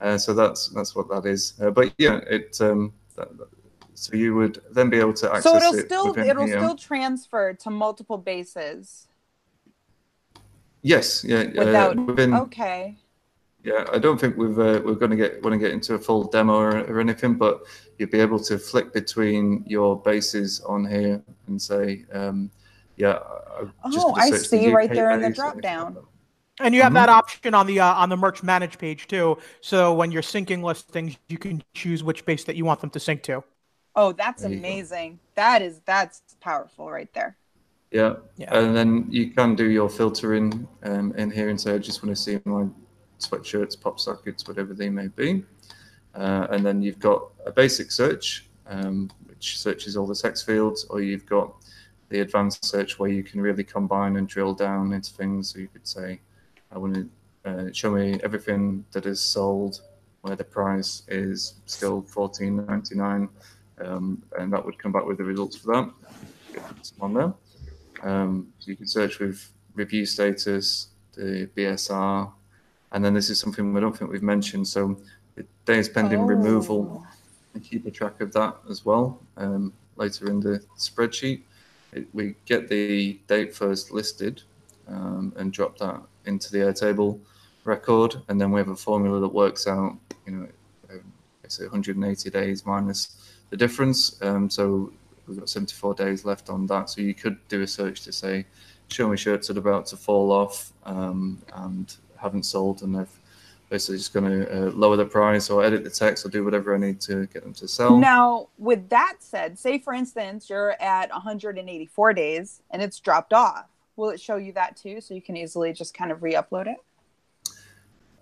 Uh, 0.00 0.18
so 0.18 0.34
that's 0.34 0.68
that's 0.70 0.94
what 0.96 1.08
that 1.08 1.24
is. 1.26 1.54
Uh, 1.62 1.70
but 1.70 1.92
yeah, 1.98 2.16
it 2.28 2.56
um, 2.60 2.92
that, 3.16 3.36
that- 3.38 3.48
so 3.94 4.16
you 4.16 4.34
would 4.34 4.60
then 4.72 4.90
be 4.90 4.98
able 4.98 5.12
to 5.12 5.28
access 5.32 5.44
So 5.44 5.56
it'll 5.56 5.74
it 5.74 5.86
still 5.86 6.18
it'll 6.18 6.46
here. 6.46 6.58
still 6.58 6.76
transfer 6.76 7.52
to 7.54 7.70
multiple 7.70 8.18
bases 8.18 9.06
yes, 10.82 11.24
yeah, 11.24 11.44
without 11.56 11.98
uh, 11.98 12.02
within 12.02 12.34
okay. 12.34 12.96
Yeah, 13.64 13.84
I 13.92 13.98
don't 13.98 14.20
think 14.20 14.36
we've 14.36 14.58
uh, 14.58 14.80
we're 14.84 14.94
going 14.94 15.12
to 15.12 15.16
get 15.16 15.42
want 15.42 15.54
to 15.54 15.58
get 15.58 15.70
into 15.70 15.94
a 15.94 15.98
full 15.98 16.24
demo 16.24 16.54
or, 16.54 16.78
or 16.80 17.00
anything, 17.00 17.34
but 17.34 17.62
you'll 17.98 18.10
be 18.10 18.18
able 18.18 18.40
to 18.40 18.58
flick 18.58 18.92
between 18.92 19.62
your 19.66 20.00
bases 20.00 20.60
on 20.62 20.84
here 20.84 21.22
and 21.46 21.62
say, 21.62 22.04
um, 22.12 22.50
yeah. 22.96 23.20
Just 23.90 24.04
Oh, 24.06 24.14
I 24.16 24.30
search 24.30 24.50
the 24.50 24.58
see 24.58 24.72
right 24.74 24.92
there 24.92 25.10
in 25.12 25.20
the 25.20 25.30
drop 25.30 25.60
down. 25.60 25.96
And 26.60 26.74
you 26.74 26.82
have 26.82 26.92
Mhm. 26.92 26.96
that 26.96 27.08
option 27.08 27.54
on 27.54 27.66
the 27.66 27.78
uh, 27.80 27.94
on 27.94 28.08
the 28.08 28.16
merch 28.16 28.42
manage 28.42 28.78
page 28.78 29.06
too. 29.06 29.38
So 29.60 29.94
when 29.94 30.10
you're 30.10 30.22
syncing 30.22 30.62
listings, 30.62 31.16
you 31.28 31.38
can 31.38 31.62
choose 31.72 32.02
which 32.02 32.24
base 32.26 32.44
that 32.44 32.56
you 32.56 32.64
want 32.64 32.80
them 32.80 32.90
to 32.90 33.00
sync 33.00 33.22
to. 33.24 33.44
Oh, 33.94 34.12
that's 34.12 34.42
There 34.42 34.52
amazing. 34.52 35.20
That 35.36 35.62
is 35.62 35.80
that's 35.84 36.20
powerful 36.40 36.90
right 36.90 37.12
there. 37.14 37.36
Yeah. 37.92 38.14
Yeah. 38.36 38.56
and 38.58 38.74
then 38.74 39.06
you 39.10 39.30
can 39.30 39.54
do 39.54 39.68
your 39.70 39.88
filtering 39.88 40.66
um, 40.82 41.12
in 41.16 41.30
here 41.30 41.48
and 41.50 41.60
say, 41.60 41.74
I 41.74 41.78
just 41.78 42.02
want 42.02 42.16
to 42.16 42.20
see 42.20 42.40
my 42.44 42.66
sweatshirts, 43.28 43.80
pop 43.80 44.00
sockets, 44.00 44.46
whatever 44.46 44.74
they 44.74 44.88
may 44.88 45.08
be. 45.08 45.44
Uh, 46.14 46.46
and 46.50 46.64
then 46.64 46.82
you've 46.82 46.98
got 46.98 47.30
a 47.46 47.52
basic 47.52 47.90
search, 47.90 48.46
um, 48.66 49.10
which 49.26 49.58
searches 49.58 49.96
all 49.96 50.06
the 50.06 50.14
text 50.14 50.46
fields, 50.46 50.84
or 50.90 51.00
you've 51.00 51.26
got 51.26 51.54
the 52.10 52.20
advanced 52.20 52.64
search 52.64 52.98
where 52.98 53.08
you 53.10 53.22
can 53.22 53.40
really 53.40 53.64
combine 53.64 54.16
and 54.16 54.28
drill 54.28 54.54
down 54.54 54.92
into 54.92 55.12
things. 55.12 55.52
So 55.52 55.58
you 55.58 55.68
could 55.68 55.86
say, 55.86 56.20
I 56.70 56.78
want 56.78 56.94
to 56.94 57.08
uh, 57.44 57.72
show 57.72 57.90
me 57.90 58.20
everything 58.22 58.84
that 58.92 59.06
is 59.06 59.20
sold 59.20 59.80
where 60.20 60.36
the 60.36 60.44
price 60.44 61.02
is 61.08 61.54
still 61.66 62.02
fourteen 62.02 62.64
ninety 62.66 62.94
nine, 62.94 63.28
um, 63.84 64.22
and 64.38 64.52
that 64.52 64.64
would 64.64 64.78
come 64.78 64.92
back 64.92 65.04
with 65.04 65.18
the 65.18 65.24
results 65.24 65.56
for 65.56 65.74
that. 65.74 65.90
On 67.00 67.14
there. 67.14 67.34
Um, 68.02 68.52
so 68.58 68.70
you 68.70 68.76
can 68.76 68.86
search 68.86 69.18
with 69.18 69.52
review 69.74 70.04
status, 70.04 70.88
the 71.14 71.48
BSR, 71.56 72.30
and 72.92 73.04
then 73.04 73.14
this 73.14 73.30
is 73.30 73.38
something 73.40 73.72
we 73.72 73.80
don't 73.80 73.96
think 73.96 74.10
we've 74.10 74.22
mentioned. 74.22 74.68
So 74.68 74.98
the 75.34 75.44
days 75.64 75.88
pending 75.88 76.22
removal, 76.26 77.04
Oh. 77.04 77.06
and 77.54 77.62
keep 77.62 77.86
a 77.86 77.90
track 77.90 78.20
of 78.20 78.32
that 78.32 78.56
as 78.70 78.84
well. 78.84 79.20
Um, 79.36 79.72
later 79.96 80.30
in 80.30 80.40
the 80.40 80.62
spreadsheet, 80.78 81.42
it, 81.92 82.06
we 82.14 82.34
get 82.46 82.68
the 82.68 83.18
date 83.26 83.54
first 83.54 83.92
listed 83.92 84.42
um, 84.88 85.32
and 85.36 85.52
drop 85.52 85.76
that 85.78 86.00
into 86.26 86.50
the 86.52 86.58
Airtable 86.58 87.18
record, 87.64 88.16
and 88.28 88.40
then 88.40 88.50
we 88.50 88.58
have 88.60 88.68
a 88.68 88.76
formula 88.76 89.20
that 89.20 89.28
works 89.28 89.66
out, 89.66 89.96
you 90.26 90.32
know, 90.32 90.48
um, 90.90 91.12
it's 91.44 91.60
180 91.60 92.30
days 92.30 92.64
minus 92.64 93.32
the 93.50 93.56
difference. 93.56 94.20
Um, 94.22 94.48
so 94.48 94.92
we've 95.26 95.38
got 95.38 95.48
74 95.48 95.94
days 95.94 96.24
left 96.24 96.48
on 96.48 96.66
that. 96.68 96.88
So 96.90 97.00
you 97.02 97.14
could 97.14 97.36
do 97.48 97.62
a 97.62 97.66
search 97.66 98.02
to 98.02 98.12
say, 98.12 98.46
show 98.88 99.08
me 99.08 99.16
shirts 99.16 99.48
that 99.48 99.56
are 99.56 99.60
about 99.60 99.86
to 99.86 99.96
fall 99.96 100.32
off 100.32 100.72
um, 100.84 101.40
and 101.54 101.94
haven't 102.22 102.44
sold, 102.44 102.82
and 102.82 102.94
they've 102.94 103.08
basically 103.72 103.96
just 103.96 104.12
going 104.12 104.30
to 104.30 104.68
uh, 104.68 104.70
lower 104.72 104.96
the 104.96 105.04
price 105.04 105.48
or 105.48 105.64
edit 105.64 105.82
the 105.82 105.90
text 105.90 106.26
or 106.26 106.28
do 106.28 106.44
whatever 106.44 106.74
I 106.74 106.78
need 106.78 107.00
to 107.02 107.26
get 107.28 107.42
them 107.42 107.54
to 107.54 107.66
sell. 107.66 107.98
Now, 107.98 108.48
with 108.58 108.88
that 108.90 109.16
said, 109.20 109.58
say 109.58 109.78
for 109.78 109.94
instance 109.94 110.50
you're 110.50 110.72
at 110.80 111.10
184 111.10 112.12
days 112.12 112.60
and 112.70 112.82
it's 112.82 113.00
dropped 113.00 113.32
off. 113.32 113.64
Will 113.96 114.10
it 114.10 114.20
show 114.20 114.36
you 114.36 114.52
that 114.52 114.76
too, 114.76 115.00
so 115.00 115.14
you 115.14 115.22
can 115.22 115.38
easily 115.38 115.72
just 115.72 115.94
kind 115.94 116.12
of 116.12 116.22
re-upload 116.22 116.66
it, 116.66 116.76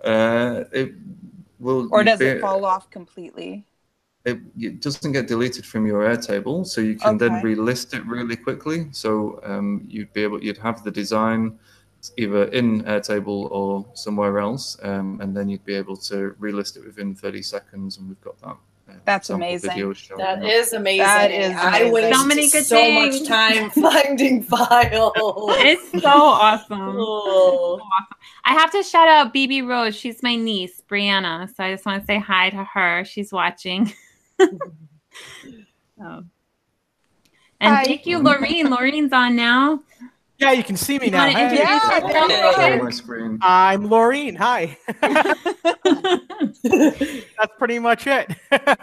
Uh, 0.04 0.64
it 0.72 0.92
will. 1.58 1.88
or 1.92 2.04
does 2.04 2.20
be- 2.20 2.26
it 2.26 2.40
fall 2.40 2.64
off 2.64 2.88
completely? 2.90 3.64
it, 4.24 4.38
it, 4.58 4.80
doesn't 4.80 5.12
get 5.12 5.26
deleted 5.26 5.64
from 5.64 5.86
your 5.86 6.02
Airtable, 6.02 6.66
so 6.66 6.80
you 6.80 6.94
can 6.94 7.16
okay. 7.16 7.28
then 7.28 7.42
relist 7.42 7.94
it 7.94 8.04
really 8.06 8.36
quickly. 8.36 8.88
So 8.92 9.40
um, 9.44 9.84
you'd 9.88 10.12
be 10.12 10.22
able, 10.22 10.42
you'd 10.42 10.58
have 10.58 10.84
the 10.84 10.90
design 10.90 11.58
either 12.16 12.44
in 12.44 12.82
Airtable 12.84 13.50
or 13.50 13.86
somewhere 13.94 14.38
else, 14.38 14.76
um, 14.82 15.20
and 15.20 15.36
then 15.36 15.48
you'd 15.48 15.64
be 15.64 15.74
able 15.74 15.96
to 15.96 16.34
relist 16.40 16.76
it 16.76 16.84
within 16.84 17.14
30 17.14 17.42
seconds, 17.42 17.98
and 17.98 18.08
we've 18.08 18.20
got 18.20 18.40
that. 18.40 18.56
Uh, 18.88 18.94
That's 19.04 19.30
amazing. 19.30 19.70
That 20.16 20.42
is 20.44 20.72
amazing. 20.72 21.04
That 21.04 21.30
is 21.30 21.52
amazing. 21.52 21.56
I 21.56 21.90
waste 21.90 22.18
so 22.18 22.26
many 22.26 22.50
good 22.50 22.64
so 22.64 22.92
much 22.92 23.24
time 23.26 23.70
finding 24.02 24.42
files. 24.54 25.12
It's 25.16 26.02
so 26.02 26.08
awesome. 26.08 26.78
so 26.78 27.00
awesome. 27.00 27.86
I 28.44 28.54
have 28.54 28.72
to 28.72 28.82
shout 28.82 29.08
out 29.08 29.34
BB 29.34 29.66
Rose. 29.66 29.94
She's 29.94 30.22
my 30.22 30.34
niece, 30.34 30.82
Brianna. 30.90 31.54
So 31.54 31.64
I 31.64 31.72
just 31.72 31.86
want 31.86 32.02
to 32.02 32.06
say 32.06 32.18
hi 32.18 32.50
to 32.50 32.64
her. 32.64 33.04
She's 33.04 33.32
watching. 33.32 33.92
oh. 34.40 36.24
And 37.62 37.76
Hi. 37.76 37.84
thank 37.84 38.06
you, 38.06 38.20
Laureen. 38.20 38.68
Laureen's 38.68 39.12
on 39.12 39.36
now. 39.36 39.82
Yeah, 40.40 40.52
you 40.52 40.64
can 40.64 40.76
see 40.76 40.98
me 40.98 41.10
now. 41.10 41.28
Hey. 41.28 41.58
Yeah, 41.58 41.78
I'm 43.42 43.88
Laureen. 43.88 44.38
Hi. 44.38 44.78
That's 46.62 47.52
pretty 47.58 47.78
much 47.78 48.06
it. 48.06 48.34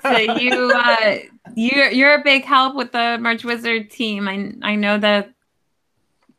so 0.03 0.17
you, 0.17 0.71
uh, 0.75 1.17
you're 1.55 1.89
you're 1.89 2.13
a 2.13 2.23
big 2.23 2.45
help 2.45 2.75
with 2.75 2.91
the 2.91 3.17
Merch 3.19 3.43
Wizard 3.43 3.89
team. 3.89 4.27
I 4.27 4.53
I 4.61 4.75
know 4.75 4.99
that 4.99 5.33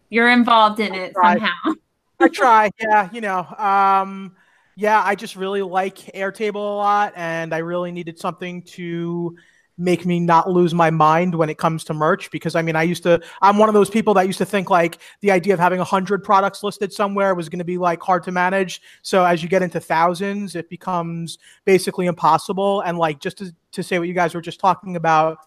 you're 0.09 0.31
involved 0.31 0.79
in 0.79 0.95
it 0.95 1.14
somehow. 1.21 1.75
I 2.21 2.29
try. 2.29 2.71
Yeah, 2.81 3.09
you 3.12 3.21
know. 3.21 3.45
Um, 3.59 4.37
yeah, 4.77 5.03
I 5.05 5.16
just 5.16 5.35
really 5.35 5.62
like 5.62 5.97
Airtable 6.14 6.55
a 6.55 6.77
lot, 6.77 7.12
and 7.16 7.53
I 7.53 7.59
really 7.59 7.91
needed 7.91 8.21
something 8.21 8.62
to 8.62 9.37
make 9.79 10.05
me 10.05 10.18
not 10.18 10.51
lose 10.51 10.74
my 10.74 10.91
mind 10.91 11.35
when 11.35 11.49
it 11.49 11.57
comes 11.57 11.85
to 11.85 11.95
merch 11.95 12.31
because 12.31 12.57
I 12.57 12.62
mean 12.62 12.76
I 12.76 12.83
used 12.83 13.05
to 13.05 13.20
I'm 13.41 13.59
one 13.59 13.68
of 13.68 13.74
those 13.74 13.89
people 13.89 14.12
that 14.14 14.26
used 14.26 14.39
to 14.39 14.45
think 14.45 14.70
like 14.70 14.99
the 15.20 15.31
idea 15.31 15.55
of 15.55 15.61
having 15.61 15.81
a 15.81 15.85
hundred 15.85 16.24
products 16.24 16.62
listed 16.62 16.93
somewhere 16.93 17.35
was 17.35 17.49
going 17.49 17.61
to 17.61 17.64
be 17.64 17.79
like 17.79 18.03
hard 18.03 18.24
to 18.24 18.33
manage. 18.33 18.83
So 19.03 19.24
as 19.24 19.43
you 19.43 19.49
get 19.49 19.62
into 19.62 19.81
thousands 19.81 20.57
it 20.57 20.68
becomes 20.68 21.39
basically 21.64 22.07
impossible. 22.07 22.81
And 22.83 22.99
like 22.99 23.20
just 23.20 23.39
to, 23.39 23.55
to 23.72 23.83
say 23.83 23.99
what 23.99 24.09
you 24.09 24.14
guys 24.14 24.35
were 24.35 24.41
just 24.41 24.61
talking 24.61 24.97
about 24.97 25.39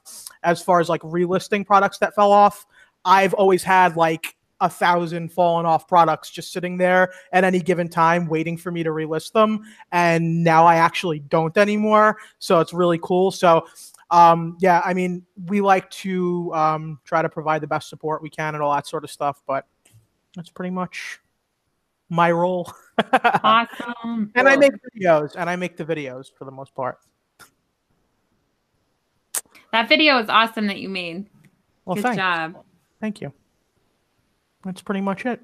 as 0.44 0.62
far 0.62 0.80
as 0.80 0.90
like 0.90 1.02
relisting 1.02 1.66
products 1.66 1.98
that 2.00 2.16
fell 2.16 2.32
off 2.32 2.66
I've 3.04 3.34
always 3.34 3.64
had 3.64 3.96
like 3.98 4.36
a 4.62 4.70
thousand 4.70 5.32
fallen 5.34 5.66
off 5.66 5.88
products 5.88 6.30
just 6.30 6.54
sitting 6.54 6.78
there 6.78 7.12
at 7.34 7.44
any 7.44 7.60
given 7.60 7.90
time 7.90 8.28
waiting 8.28 8.56
for 8.56 8.72
me 8.72 8.84
to 8.84 8.92
relist 8.92 9.34
them. 9.34 9.64
And 9.92 10.44
now 10.44 10.66
i 10.66 10.76
actually 10.76 11.20
don't 11.20 11.58
anymore. 11.58 12.18
So 12.40 12.60
it's 12.60 12.72
really 12.72 13.00
cool. 13.02 13.32
So 13.32 13.66
um, 14.12 14.58
yeah, 14.60 14.82
I 14.84 14.94
mean, 14.94 15.26
we 15.46 15.62
like 15.62 15.90
to 15.92 16.54
um, 16.54 17.00
try 17.06 17.22
to 17.22 17.30
provide 17.30 17.62
the 17.62 17.68
best 17.68 17.90
support 17.90 18.22
we 18.22 18.30
can 18.30 18.56
and 18.56 18.64
all 18.64 18.74
that 18.74 18.86
sort 18.86 19.06
of 19.06 19.10
stuff, 19.10 19.42
but 19.48 19.66
that's 20.36 20.50
pretty 20.50 20.70
much 20.70 21.20
my 22.10 22.30
role. 22.30 22.72
awesome. 23.44 24.32
and 24.36 24.50
I 24.50 24.58
make 24.58 24.74
videos, 24.94 25.36
and 25.38 25.50
I 25.50 25.56
make 25.56 25.78
the 25.78 25.86
videos 25.86 26.28
for 26.38 26.44
the 26.44 26.52
most 26.52 26.76
part. 26.76 27.00
That 29.72 29.88
video 29.88 30.18
is 30.20 30.28
awesome 30.28 30.68
that 30.68 30.80
you 30.80 30.90
made. 30.90 31.28
Well, 31.86 31.96
Good 31.96 32.04
thanks. 32.04 32.18
job. 32.18 32.64
Thank 33.00 33.22
you. 33.22 33.32
That's 34.66 34.82
pretty 34.82 35.02
much 35.02 35.26
it. 35.26 35.42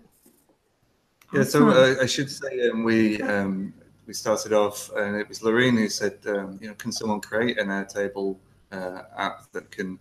Yeah, 1.33 1.43
so 1.43 1.69
uh, 1.69 1.95
I 2.01 2.05
should 2.05 2.29
say 2.29 2.69
um, 2.69 2.83
we 2.83 3.21
um, 3.21 3.73
we 4.05 4.13
started 4.13 4.51
off, 4.51 4.89
and 4.95 5.15
it 5.15 5.27
was 5.27 5.41
Lorraine 5.41 5.77
who 5.77 5.89
said, 5.89 6.19
um, 6.27 6.57
you 6.61 6.67
know, 6.67 6.73
can 6.75 6.91
someone 6.91 7.19
create 7.21 7.57
an 7.57 7.67
Airtable 7.67 8.35
uh, 8.35 8.37
app 8.71 9.51
that 9.51 9.71
can 9.71 9.99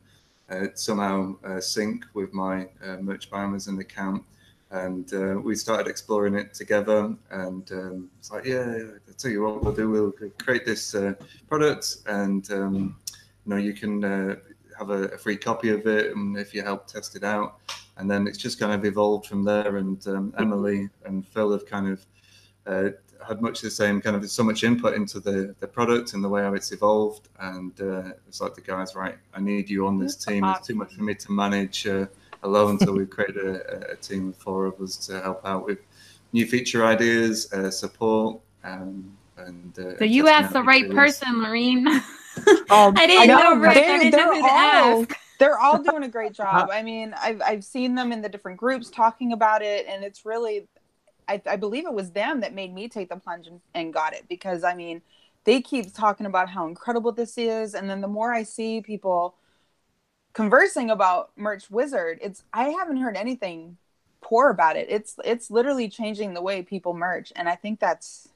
uh, 0.48 0.66
somehow 0.74 1.36
uh, 1.44 1.60
sync 1.60 2.04
with 2.14 2.32
my 2.32 2.68
Merch 3.00 3.30
by 3.30 3.42
Amazon 3.42 3.78
account. 3.78 4.22
And 4.70 5.44
we 5.44 5.54
started 5.54 5.86
exploring 5.86 6.34
it 6.34 6.52
together. 6.54 7.14
And 7.30 7.70
um, 7.72 8.10
it's 8.18 8.30
like, 8.30 8.44
yeah, 8.44 8.78
I'll 9.08 9.14
tell 9.16 9.30
you 9.30 9.42
what 9.42 9.62
we'll 9.62 9.72
do. 9.72 9.90
We'll 9.90 10.12
create 10.38 10.66
this 10.66 10.94
product, 11.48 11.98
and 12.06 12.50
um, 12.50 12.96
you 13.44 13.50
know, 13.50 13.56
you 13.56 13.72
can 13.72 14.02
have 14.78 14.90
a, 14.90 15.04
a, 15.04 15.18
free 15.18 15.36
copy 15.36 15.70
of 15.70 15.86
it 15.86 16.14
and 16.14 16.36
if 16.36 16.54
you 16.54 16.62
help 16.62 16.86
test 16.86 17.16
it 17.16 17.24
out 17.24 17.58
and 17.96 18.10
then 18.10 18.26
it's 18.26 18.38
just 18.38 18.58
kind 18.58 18.72
of 18.72 18.84
evolved 18.84 19.26
from 19.26 19.42
there 19.42 19.76
and 19.76 20.06
um, 20.06 20.34
emily 20.38 20.88
and 21.04 21.26
phil 21.26 21.52
have 21.52 21.66
kind 21.66 21.88
of 21.88 22.06
uh, 22.66 22.90
had 23.26 23.42
much 23.42 23.60
the 23.60 23.70
same 23.70 24.00
kind 24.00 24.16
of 24.16 24.28
so 24.30 24.42
much 24.42 24.64
input 24.64 24.94
into 24.94 25.20
the 25.20 25.54
the 25.60 25.66
product 25.66 26.14
and 26.14 26.22
the 26.22 26.28
way 26.28 26.42
how 26.42 26.54
it's 26.54 26.72
evolved. 26.72 27.28
And 27.40 27.72
uh, 27.80 28.12
it's 28.28 28.40
like 28.40 28.54
the 28.54 28.60
guys, 28.60 28.94
right? 28.94 29.16
I 29.34 29.40
need 29.40 29.68
you 29.68 29.86
on 29.86 29.98
this 29.98 30.16
team. 30.16 30.44
It's 30.44 30.66
too 30.66 30.74
much 30.74 30.94
for 30.94 31.02
me 31.02 31.14
to 31.14 31.32
manage 31.32 31.86
uh, 31.86 32.06
alone. 32.42 32.78
so 32.78 32.92
we've 32.92 33.10
created 33.10 33.44
a, 33.44 33.92
a, 33.92 33.96
team 33.96 34.28
of 34.28 34.36
four 34.36 34.66
of 34.66 34.80
us 34.80 34.96
to 35.06 35.20
help 35.20 35.44
out 35.44 35.66
with 35.66 35.78
new 36.32 36.46
feature 36.46 36.84
ideas, 36.84 37.52
uh, 37.52 37.70
support, 37.70 38.40
um, 38.64 39.16
and. 39.36 39.78
Uh, 39.78 39.98
so 39.98 40.04
you 40.04 40.28
asked 40.28 40.52
the 40.52 40.62
right 40.62 40.90
person, 40.90 41.28
Laureen. 41.36 41.86
Um, 41.86 42.02
I 42.70 43.06
didn't 43.06 43.28
know, 43.28 43.54
know 43.54 43.56
right. 43.56 43.76
I 43.76 43.98
didn't 43.98 44.16
know 44.16 44.34
who 44.34 44.40
to 44.40 44.46
all, 44.46 45.02
ask. 45.02 45.16
They're 45.38 45.58
all 45.58 45.82
doing 45.82 46.04
a 46.04 46.08
great 46.08 46.32
job. 46.42 46.70
I 46.72 46.82
mean, 46.82 47.14
I've 47.18 47.42
I've 47.42 47.64
seen 47.64 47.94
them 47.94 48.12
in 48.12 48.22
the 48.22 48.28
different 48.28 48.58
groups 48.58 48.90
talking 48.90 49.32
about 49.32 49.62
it, 49.62 49.86
and 49.88 50.04
it's 50.04 50.24
really 50.24 50.66
I, 51.28 51.40
I 51.46 51.56
believe 51.56 51.86
it 51.86 51.92
was 51.92 52.10
them 52.10 52.40
that 52.40 52.54
made 52.54 52.72
me 52.72 52.88
take 52.88 53.08
the 53.08 53.16
plunge 53.16 53.46
and, 53.46 53.60
and 53.74 53.92
got 53.92 54.14
it 54.14 54.26
because 54.28 54.64
I 54.64 54.74
mean, 54.74 55.02
they 55.44 55.60
keep 55.60 55.94
talking 55.94 56.26
about 56.26 56.48
how 56.48 56.66
incredible 56.66 57.12
this 57.12 57.38
is, 57.38 57.74
and 57.74 57.88
then 57.88 58.00
the 58.00 58.08
more 58.08 58.32
I 58.32 58.42
see 58.42 58.80
people 58.80 59.34
conversing 60.32 60.90
about 60.90 61.30
Merch 61.36 61.70
Wizard, 61.70 62.18
it's 62.20 62.42
I 62.52 62.70
haven't 62.70 62.98
heard 62.98 63.16
anything 63.16 63.76
poor 64.20 64.50
about 64.50 64.76
it. 64.76 64.86
It's 64.90 65.16
it's 65.24 65.50
literally 65.50 65.88
changing 65.88 66.34
the 66.34 66.42
way 66.42 66.62
people 66.62 66.94
merch, 66.94 67.32
and 67.36 67.48
I 67.48 67.54
think 67.54 67.80
that's 67.80 68.28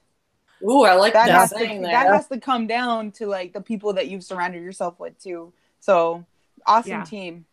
Ooh, 0.63 0.83
I 0.83 0.93
like 0.93 1.13
that. 1.13 1.29
Has 1.29 1.49
to, 1.51 1.57
that. 1.57 1.81
that 1.81 2.07
has 2.07 2.27
to 2.27 2.39
come 2.39 2.67
down 2.67 3.11
to 3.13 3.27
like 3.27 3.53
the 3.53 3.61
people 3.61 3.93
that 3.93 4.07
you've 4.07 4.23
surrounded 4.23 4.63
yourself 4.63 4.99
with 4.99 5.21
too. 5.21 5.53
So 5.79 6.25
awesome 6.65 6.91
yeah. 6.91 7.03
team. 7.03 7.45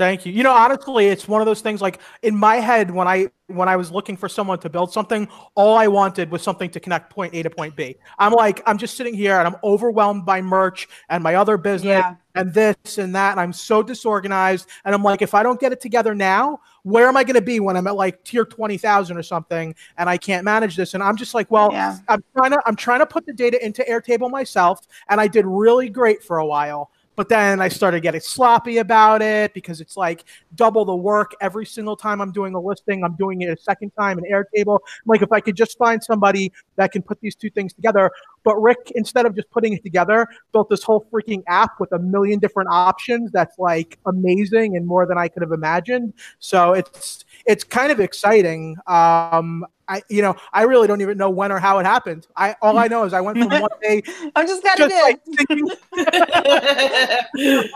Thank 0.00 0.24
you. 0.24 0.32
You 0.32 0.42
know, 0.42 0.54
honestly, 0.54 1.08
it's 1.08 1.28
one 1.28 1.42
of 1.42 1.46
those 1.46 1.60
things 1.60 1.82
like 1.82 2.00
in 2.22 2.34
my 2.34 2.56
head 2.56 2.90
when 2.90 3.06
I 3.06 3.28
when 3.48 3.68
I 3.68 3.76
was 3.76 3.90
looking 3.92 4.16
for 4.16 4.30
someone 4.30 4.58
to 4.60 4.70
build 4.70 4.90
something, 4.90 5.28
all 5.54 5.76
I 5.76 5.88
wanted 5.88 6.30
was 6.30 6.40
something 6.40 6.70
to 6.70 6.80
connect 6.80 7.10
point 7.10 7.34
A 7.34 7.42
to 7.42 7.50
point 7.50 7.76
B. 7.76 7.96
I'm 8.18 8.32
like, 8.32 8.62
I'm 8.64 8.78
just 8.78 8.96
sitting 8.96 9.12
here 9.12 9.36
and 9.36 9.46
I'm 9.46 9.56
overwhelmed 9.62 10.24
by 10.24 10.40
merch 10.40 10.88
and 11.10 11.22
my 11.22 11.34
other 11.34 11.58
business 11.58 11.98
yeah. 11.98 12.14
and 12.34 12.54
this 12.54 12.96
and 12.96 13.14
that. 13.14 13.32
And 13.32 13.40
I'm 13.40 13.52
so 13.52 13.82
disorganized. 13.82 14.70
And 14.86 14.94
I'm 14.94 15.02
like, 15.02 15.20
if 15.20 15.34
I 15.34 15.42
don't 15.42 15.60
get 15.60 15.70
it 15.70 15.82
together 15.82 16.14
now, 16.14 16.60
where 16.82 17.06
am 17.06 17.18
I 17.18 17.22
going 17.22 17.34
to 17.34 17.42
be 17.42 17.60
when 17.60 17.76
I'm 17.76 17.86
at 17.86 17.94
like 17.94 18.24
tier 18.24 18.46
20,000 18.46 19.18
or 19.18 19.22
something 19.22 19.74
and 19.98 20.08
I 20.08 20.16
can't 20.16 20.46
manage 20.46 20.76
this? 20.76 20.94
And 20.94 21.02
I'm 21.02 21.16
just 21.16 21.34
like, 21.34 21.50
well, 21.50 21.70
yeah. 21.72 21.98
I'm 22.08 22.24
trying 22.34 22.52
to, 22.52 22.62
I'm 22.64 22.76
trying 22.76 23.00
to 23.00 23.06
put 23.06 23.26
the 23.26 23.34
data 23.34 23.62
into 23.62 23.82
Airtable 23.82 24.30
myself. 24.30 24.86
And 25.10 25.20
I 25.20 25.26
did 25.26 25.44
really 25.44 25.90
great 25.90 26.22
for 26.22 26.38
a 26.38 26.46
while. 26.46 26.90
But 27.20 27.28
then 27.28 27.60
I 27.60 27.68
started 27.68 28.00
getting 28.00 28.22
sloppy 28.22 28.78
about 28.78 29.20
it 29.20 29.52
because 29.52 29.82
it's 29.82 29.94
like 29.94 30.24
double 30.54 30.86
the 30.86 30.96
work 30.96 31.32
every 31.42 31.66
single 31.66 31.94
time 31.94 32.18
I'm 32.22 32.32
doing 32.32 32.54
a 32.54 32.58
listing. 32.58 33.04
I'm 33.04 33.14
doing 33.16 33.42
it 33.42 33.50
a 33.50 33.58
second 33.58 33.90
time 33.90 34.18
in 34.18 34.24
Airtable. 34.24 34.78
I'm 34.82 35.04
like, 35.04 35.20
if 35.20 35.30
I 35.30 35.38
could 35.40 35.54
just 35.54 35.76
find 35.76 36.02
somebody 36.02 36.50
that 36.76 36.92
can 36.92 37.02
put 37.02 37.20
these 37.20 37.34
two 37.34 37.50
things 37.50 37.74
together. 37.74 38.10
But 38.42 38.56
Rick, 38.56 38.92
instead 38.94 39.26
of 39.26 39.36
just 39.36 39.50
putting 39.50 39.74
it 39.74 39.82
together, 39.82 40.26
built 40.52 40.70
this 40.70 40.82
whole 40.82 41.06
freaking 41.12 41.42
app 41.46 41.78
with 41.78 41.92
a 41.92 41.98
million 41.98 42.38
different 42.38 42.70
options 42.70 43.30
that's 43.32 43.58
like 43.58 43.98
amazing 44.06 44.78
and 44.78 44.86
more 44.86 45.04
than 45.04 45.18
I 45.18 45.28
could 45.28 45.42
have 45.42 45.52
imagined. 45.52 46.14
So 46.38 46.72
it's 46.72 47.26
it's 47.44 47.64
kind 47.64 47.92
of 47.92 48.00
exciting. 48.00 48.76
Um, 48.86 49.66
I, 49.90 50.02
you 50.08 50.22
know, 50.22 50.36
I 50.52 50.62
really 50.62 50.86
don't 50.86 51.00
even 51.00 51.18
know 51.18 51.30
when 51.30 51.50
or 51.50 51.58
how 51.58 51.80
it 51.80 51.84
happened. 51.84 52.28
I 52.36 52.54
all 52.62 52.78
I 52.78 52.86
know 52.86 53.02
is 53.02 53.12
I 53.12 53.20
went 53.20 53.38
from 53.38 53.48
one 53.48 53.70
day. 53.82 54.00
I'm 54.36 54.46
just 54.46 54.62
kind 54.62 54.80
of 54.80 54.92
like 54.92 55.20
thinking. 55.24 55.68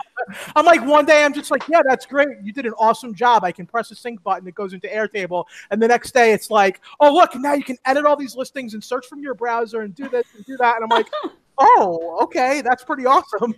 I'm 0.55 0.65
like 0.65 0.85
one 0.85 1.05
day 1.05 1.25
I'm 1.25 1.33
just 1.33 1.51
like, 1.51 1.67
yeah, 1.67 1.81
that's 1.85 2.05
great. 2.05 2.29
You 2.41 2.53
did 2.53 2.65
an 2.65 2.73
awesome 2.79 3.13
job. 3.13 3.43
I 3.43 3.51
can 3.51 3.65
press 3.65 3.91
a 3.91 3.95
sync 3.95 4.23
button. 4.23 4.47
It 4.47 4.55
goes 4.55 4.71
into 4.71 4.87
Airtable, 4.87 5.43
and 5.71 5.81
the 5.81 5.89
next 5.89 6.13
day 6.13 6.31
it's 6.31 6.49
like, 6.49 6.79
oh 7.01 7.13
look, 7.13 7.35
now 7.35 7.53
you 7.53 7.65
can 7.65 7.77
edit 7.83 8.05
all 8.05 8.15
these 8.15 8.37
listings 8.37 8.75
and 8.75 8.81
search 8.81 9.05
from 9.07 9.19
your 9.21 9.33
browser 9.33 9.81
and 9.81 9.93
do 9.93 10.07
this 10.07 10.25
and 10.37 10.45
do 10.45 10.55
that. 10.55 10.77
And 10.77 10.85
I'm 10.85 10.89
like, 10.89 11.07
oh, 11.57 12.17
okay, 12.23 12.61
that's 12.61 12.85
pretty 12.85 13.05
awesome. 13.05 13.53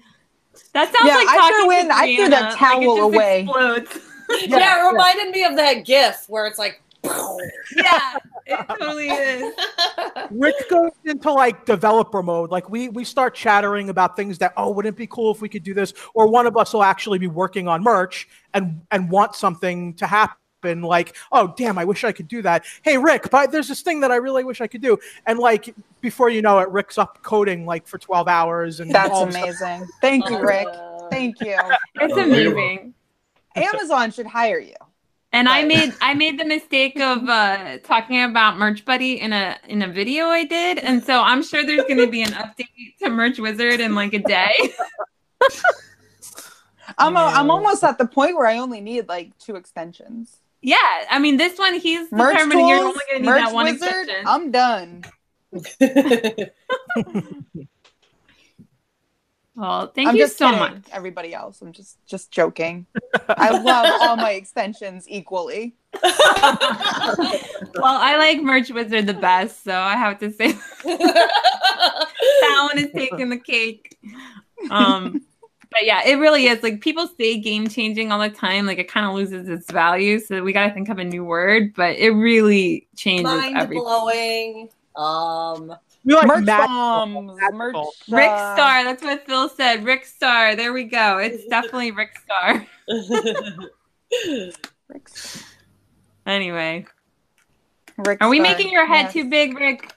That 0.73 0.91
sounds 0.91 1.05
yeah, 1.05 1.17
like 1.17 1.27
I 1.29 1.61
threw 1.61 1.79
in, 1.79 1.91
I 1.91 2.15
threw 2.15 2.29
that 2.29 2.55
towel 2.55 2.95
like 2.95 3.03
away. 3.03 3.47
Yeah, 3.47 4.57
yeah, 4.57 4.83
it 4.83 4.91
reminded 4.91 5.29
me 5.29 5.43
of 5.43 5.55
that 5.57 5.85
GIF 5.85 6.25
where 6.27 6.47
it's 6.47 6.57
like. 6.57 6.81
Yeah, 7.03 8.15
it 8.45 8.65
totally 8.67 9.09
is. 9.09 9.53
Rick 10.31 10.69
goes 10.69 10.91
into 11.05 11.31
like 11.31 11.65
developer 11.65 12.23
mode. 12.23 12.51
Like 12.51 12.69
we 12.69 12.89
we 12.89 13.03
start 13.03 13.35
chattering 13.35 13.89
about 13.89 14.15
things 14.15 14.37
that 14.39 14.53
oh, 14.57 14.71
wouldn't 14.71 14.95
it 14.95 14.97
be 14.97 15.07
cool 15.07 15.31
if 15.31 15.41
we 15.41 15.49
could 15.49 15.63
do 15.63 15.73
this? 15.73 15.93
Or 16.13 16.27
one 16.27 16.47
of 16.47 16.57
us 16.57 16.73
will 16.73 16.83
actually 16.83 17.19
be 17.19 17.27
working 17.27 17.67
on 17.67 17.83
merch 17.83 18.27
and 18.53 18.81
and 18.91 19.09
want 19.09 19.35
something 19.35 19.93
to 19.95 20.07
happen 20.07 20.35
like, 20.81 21.15
oh 21.31 21.53
damn, 21.55 21.77
I 21.77 21.85
wish 21.85 22.03
I 22.03 22.11
could 22.11 22.27
do 22.27 22.41
that. 22.41 22.65
Hey 22.81 22.97
Rick, 22.97 23.29
but 23.31 23.51
there's 23.51 23.67
this 23.67 23.81
thing 23.81 24.01
that 24.01 24.11
I 24.11 24.15
really 24.15 24.43
wish 24.43 24.59
I 24.59 24.67
could 24.67 24.81
do. 24.81 24.97
And 25.25 25.39
like 25.39 25.73
before 26.01 26.29
you 26.29 26.41
know 26.41 26.59
it, 26.59 26.69
Rick's 26.69 26.97
up 26.97 27.21
coding 27.23 27.65
like 27.65 27.87
for 27.87 27.97
12 27.97 28.27
hours 28.27 28.79
and 28.79 28.91
That's 28.91 29.11
all 29.11 29.23
of 29.23 29.29
amazing. 29.29 29.87
Thank 30.01 30.29
you, 30.29 30.39
Rick. 30.39 30.67
Uh, 30.67 31.07
Thank 31.09 31.39
you. 31.41 31.57
It's 31.95 32.13
Oh, 32.13 32.19
amazing. 32.19 32.93
Amazon 33.55 34.11
should 34.11 34.27
hire 34.27 34.59
you. 34.59 34.75
And 35.33 35.49
I 35.49 35.63
made 35.65 35.93
I 36.01 36.13
made 36.13 36.39
the 36.39 36.45
mistake 36.45 36.99
of 36.99 37.27
uh, 37.27 37.79
talking 37.79 38.23
about 38.23 38.57
Merch 38.57 38.85
Buddy 38.85 39.19
in 39.19 39.33
a 39.33 39.57
in 39.67 39.81
a 39.81 39.87
video 39.87 40.27
I 40.27 40.45
did, 40.45 40.79
and 40.79 41.03
so 41.03 41.21
I'm 41.21 41.43
sure 41.43 41.65
there's 41.65 41.83
going 41.83 41.97
to 41.97 42.07
be 42.07 42.21
an 42.21 42.31
update 42.31 42.97
to 43.03 43.09
Merch 43.09 43.37
Wizard 43.37 43.79
in 43.81 43.93
like 43.93 44.13
a 44.13 44.19
day. 44.19 44.53
I'm 46.97 47.15
a, 47.17 47.19
I'm 47.19 47.51
almost 47.51 47.83
at 47.83 47.97
the 47.97 48.07
point 48.07 48.37
where 48.37 48.47
I 48.47 48.57
only 48.57 48.79
need 48.81 49.07
like 49.09 49.37
two 49.37 49.55
extensions. 49.57 50.37
yeah, 50.61 50.77
I 51.11 51.19
mean 51.19 51.37
this 51.37 51.59
one 51.59 51.75
he's 51.79 52.11
Merch 52.11 52.33
determining 52.35 52.67
you're 52.69 52.79
tools, 52.79 52.95
only 52.95 53.03
going 53.11 53.17
to 53.17 53.19
need 53.19 53.29
merch 53.29 53.43
that 53.45 53.53
one 53.53 53.65
wizard. 53.65 53.89
extension. 53.89 54.25
I'm 54.25 54.51
done. 54.51 55.03
well, 59.57 59.87
thank 59.93 60.07
I'm 60.07 60.15
you 60.15 60.21
just 60.23 60.37
so 60.37 60.45
kidding, 60.51 60.59
much. 60.59 60.83
everybody 60.91 61.33
else. 61.33 61.61
I'm 61.61 61.73
just 61.73 61.97
just 62.05 62.31
joking. 62.31 62.85
I 63.27 63.49
love 63.59 64.01
all 64.01 64.15
my 64.15 64.31
extensions 64.31 65.05
equally. 65.09 65.75
Well, 67.79 67.97
I 67.99 68.17
like 68.17 68.41
Merch 68.41 68.69
Wizard 68.71 69.05
the 69.07 69.13
best, 69.13 69.63
so 69.63 69.73
I 69.73 69.95
have 69.95 70.19
to 70.19 70.31
say 70.31 70.51
that 70.83 72.69
one 72.71 72.79
is 72.79 72.91
taking 72.91 73.29
the 73.29 73.37
cake. 73.37 73.97
Um, 74.71 75.21
but 75.71 75.85
yeah, 75.85 76.01
it 76.05 76.15
really 76.15 76.47
is. 76.47 76.63
Like 76.63 76.81
people 76.81 77.07
say 77.19 77.39
game 77.39 77.67
changing 77.67 78.11
all 78.11 78.19
the 78.19 78.29
time, 78.29 78.65
like 78.65 78.79
it 78.79 78.87
kind 78.91 79.05
of 79.05 79.13
loses 79.13 79.47
its 79.47 79.71
value. 79.71 80.19
So 80.19 80.43
we 80.43 80.53
got 80.53 80.67
to 80.67 80.73
think 80.73 80.89
of 80.89 80.97
a 80.97 81.03
new 81.03 81.23
word, 81.23 81.73
but 81.75 81.97
it 81.97 82.11
really 82.11 82.87
changes 82.95 83.25
Mind 83.25 83.57
everything. 83.57 83.83
blowing. 83.83 84.69
Um, 84.95 85.75
We 86.07 86.15
like 86.15 86.25
merch 86.27 86.45
magical, 86.45 86.67
bombs, 86.73 87.41
merch. 87.51 87.73
magical. 87.73 87.93
Rick 88.07 88.29
uh, 88.29 88.55
Star, 88.55 88.83
that's 88.85 89.03
what 89.03 89.25
Phil 89.25 89.49
said. 89.49 89.83
Rick 89.83 90.05
Star, 90.05 90.55
there 90.55 90.71
we 90.71 90.85
go. 90.85 91.17
It's 91.17 91.45
definitely 91.49 91.91
Rick 91.91 92.17
Star. 92.23 92.65
Rick 94.87 95.09
Star. 95.09 95.43
Anyway, 96.25 96.85
Rick 97.97 98.19
are 98.21 98.29
we 98.29 98.37
Star, 98.37 98.53
making 98.53 98.71
your 98.71 98.85
head 98.85 99.03
yes. 99.07 99.13
too 99.13 99.29
big, 99.29 99.59
Rick? 99.59 99.93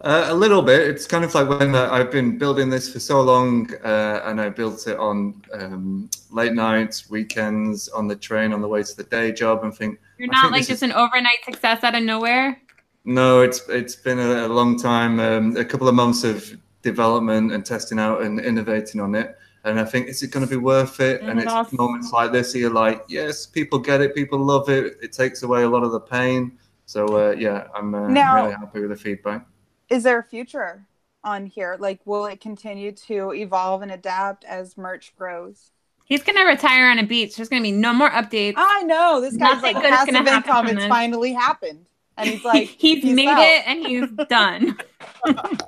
Uh, 0.00 0.28
a 0.30 0.34
little 0.34 0.62
bit. 0.62 0.88
It's 0.88 1.06
kind 1.06 1.22
of 1.22 1.34
like 1.34 1.50
when 1.50 1.74
uh, 1.74 1.90
I've 1.90 2.10
been 2.10 2.38
building 2.38 2.70
this 2.70 2.90
for 2.90 2.98
so 2.98 3.20
long, 3.20 3.70
uh, 3.84 4.22
and 4.24 4.40
I 4.40 4.48
built 4.48 4.86
it 4.86 4.96
on 4.96 5.42
um, 5.52 6.08
late 6.30 6.54
nights, 6.54 7.10
weekends, 7.10 7.90
on 7.90 8.08
the 8.08 8.16
train, 8.16 8.54
on 8.54 8.62
the 8.62 8.68
way 8.68 8.82
to 8.82 8.96
the 8.96 9.04
day 9.04 9.32
job, 9.32 9.64
and 9.64 9.74
think, 9.74 9.98
You're 10.18 10.28
not 10.28 10.44
think 10.44 10.52
like 10.52 10.60
just 10.60 10.70
is- 10.70 10.82
an 10.82 10.92
overnight 10.92 11.44
success 11.44 11.84
out 11.84 11.94
of 11.94 12.02
nowhere. 12.02 12.58
No, 13.04 13.40
it's 13.42 13.68
it's 13.68 13.96
been 13.96 14.18
a, 14.18 14.46
a 14.46 14.48
long 14.48 14.78
time, 14.78 15.20
um, 15.20 15.56
a 15.56 15.64
couple 15.64 15.88
of 15.88 15.94
months 15.94 16.24
of 16.24 16.56
development 16.82 17.52
and 17.52 17.64
testing 17.64 17.98
out 17.98 18.22
and 18.22 18.40
innovating 18.40 19.00
on 19.00 19.14
it. 19.14 19.36
And 19.64 19.80
I 19.80 19.84
think, 19.84 20.08
is 20.08 20.22
it 20.22 20.30
going 20.30 20.44
to 20.46 20.50
be 20.50 20.58
worth 20.58 21.00
it? 21.00 21.22
And 21.22 21.30
And, 21.30 21.40
it 21.40 21.44
it's 21.44 21.52
also- 21.52 21.76
moments 21.76 22.12
like 22.12 22.32
this, 22.32 22.54
you're 22.54 22.70
like, 22.70 23.02
yes, 23.08 23.46
people 23.46 23.78
get 23.78 24.02
it, 24.02 24.14
people 24.14 24.38
love 24.38 24.68
it. 24.68 24.98
It 25.02 25.12
takes 25.12 25.42
away 25.42 25.62
a 25.62 25.68
lot 25.68 25.82
of 25.82 25.92
the 25.92 26.00
pain. 26.00 26.58
So 26.84 27.06
uh, 27.06 27.30
yeah, 27.32 27.68
I'm 27.74 27.94
uh, 27.94 28.08
Now- 28.08 28.36
really 28.44 28.54
happy 28.54 28.80
with 28.80 28.90
the 28.90 28.96
feedback. 28.96 29.46
Is 29.88 30.02
there 30.02 30.18
a 30.18 30.22
future 30.22 30.86
on 31.22 31.46
here? 31.46 31.76
Like, 31.80 32.00
will 32.04 32.26
it 32.26 32.40
continue 32.40 32.92
to 32.92 33.32
evolve 33.32 33.80
and 33.82 33.92
adapt 33.92 34.44
as 34.44 34.76
merch 34.76 35.14
grows? 35.16 35.70
He's 36.06 36.22
gonna 36.22 36.44
retire 36.44 36.90
on 36.90 36.98
a 36.98 37.06
beach. 37.06 37.36
There's 37.36 37.48
gonna 37.48 37.62
be 37.62 37.72
no 37.72 37.94
more 37.94 38.10
updates. 38.10 38.54
I 38.58 38.82
know 38.82 39.22
this 39.22 39.36
guy's 39.36 39.54
Nothing 39.62 39.74
like 39.74 39.76
good 39.82 39.84
is 39.92 39.98
passive 39.98 40.14
gonna 40.14 40.30
happen 40.30 40.48
income. 40.50 40.76
It's 40.76 40.86
finally 40.86 41.32
happened, 41.32 41.86
and 42.16 42.28
he's 42.30 42.44
like, 42.44 42.68
he's 42.68 43.02
peace 43.02 43.14
made 43.14 43.28
out. 43.28 43.38
it 43.40 43.66
and 43.66 43.86
he's 43.86 44.10
done. 44.28 44.76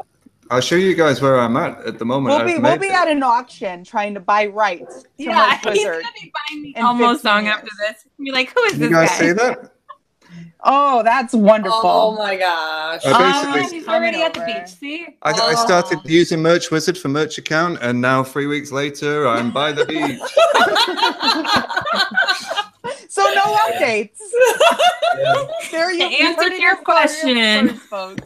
I'll 0.51 0.61
show 0.61 0.77
you 0.77 0.95
guys 0.95 1.21
where 1.21 1.41
I'm 1.41 1.57
at 1.57 1.81
at 1.87 1.99
the 1.99 2.05
moment. 2.05 2.37
We'll 2.37 2.47
be 2.47 2.59
we'll 2.63 2.79
be 2.79 2.91
at 2.91 3.09
an 3.09 3.23
auction 3.25 3.83
trying 3.83 4.15
to 4.15 4.21
buy 4.21 4.47
rights 4.47 5.03
to 5.03 5.09
yeah, 5.19 5.57
he's 5.59 5.85
gonna 5.85 6.03
be 6.21 6.33
buying 6.49 6.63
the 6.63 6.69
in 6.71 6.77
Elmo 6.77 7.17
song 7.17 7.47
years. 7.47 7.57
after 7.57 7.71
this. 7.81 8.05
Be 8.19 8.31
like, 8.31 8.51
who 8.53 8.63
is 8.65 8.73
Can 8.75 8.81
this 8.83 8.91
you 8.91 8.95
guys 8.97 9.09
guy? 9.11 9.19
see 9.19 9.33
that? 9.33 9.73
Oh, 10.63 11.03
that's 11.03 11.35
wonderful. 11.35 11.81
oh 11.85 12.17
my 12.17 12.37
gosh. 12.37 13.01
I 13.05 13.43
Oh, 13.65 13.69
he's 13.69 13.87
already 13.89 14.23
at 14.23 14.35
the 14.35 14.41
beach. 14.41 14.69
See? 14.69 15.07
I, 15.23 15.31
I 15.33 15.55
Oh. 15.57 15.65
started 15.65 16.01
using 16.05 16.43
Merch 16.43 16.71
Wizard 16.71 16.97
for 16.99 17.09
merch 17.09 17.39
account, 17.39 17.79
and 17.83 18.01
now 18.01 18.23
three 18.25 18.47
weeks 18.47 18.71
later, 18.73 19.27
I'm 19.29 19.51
by 19.53 19.73
the 19.73 19.85
beach. 19.87 20.21
so 23.09 23.23
no 23.23 23.57
updates. 23.69 24.19
there 25.71 25.93
you 25.93 25.99
To 26.11 26.17
answer 26.25 26.43
heard 26.51 26.59
your 26.61 26.77
question. 26.77 27.69
first, 27.69 27.83
folks. 27.83 28.23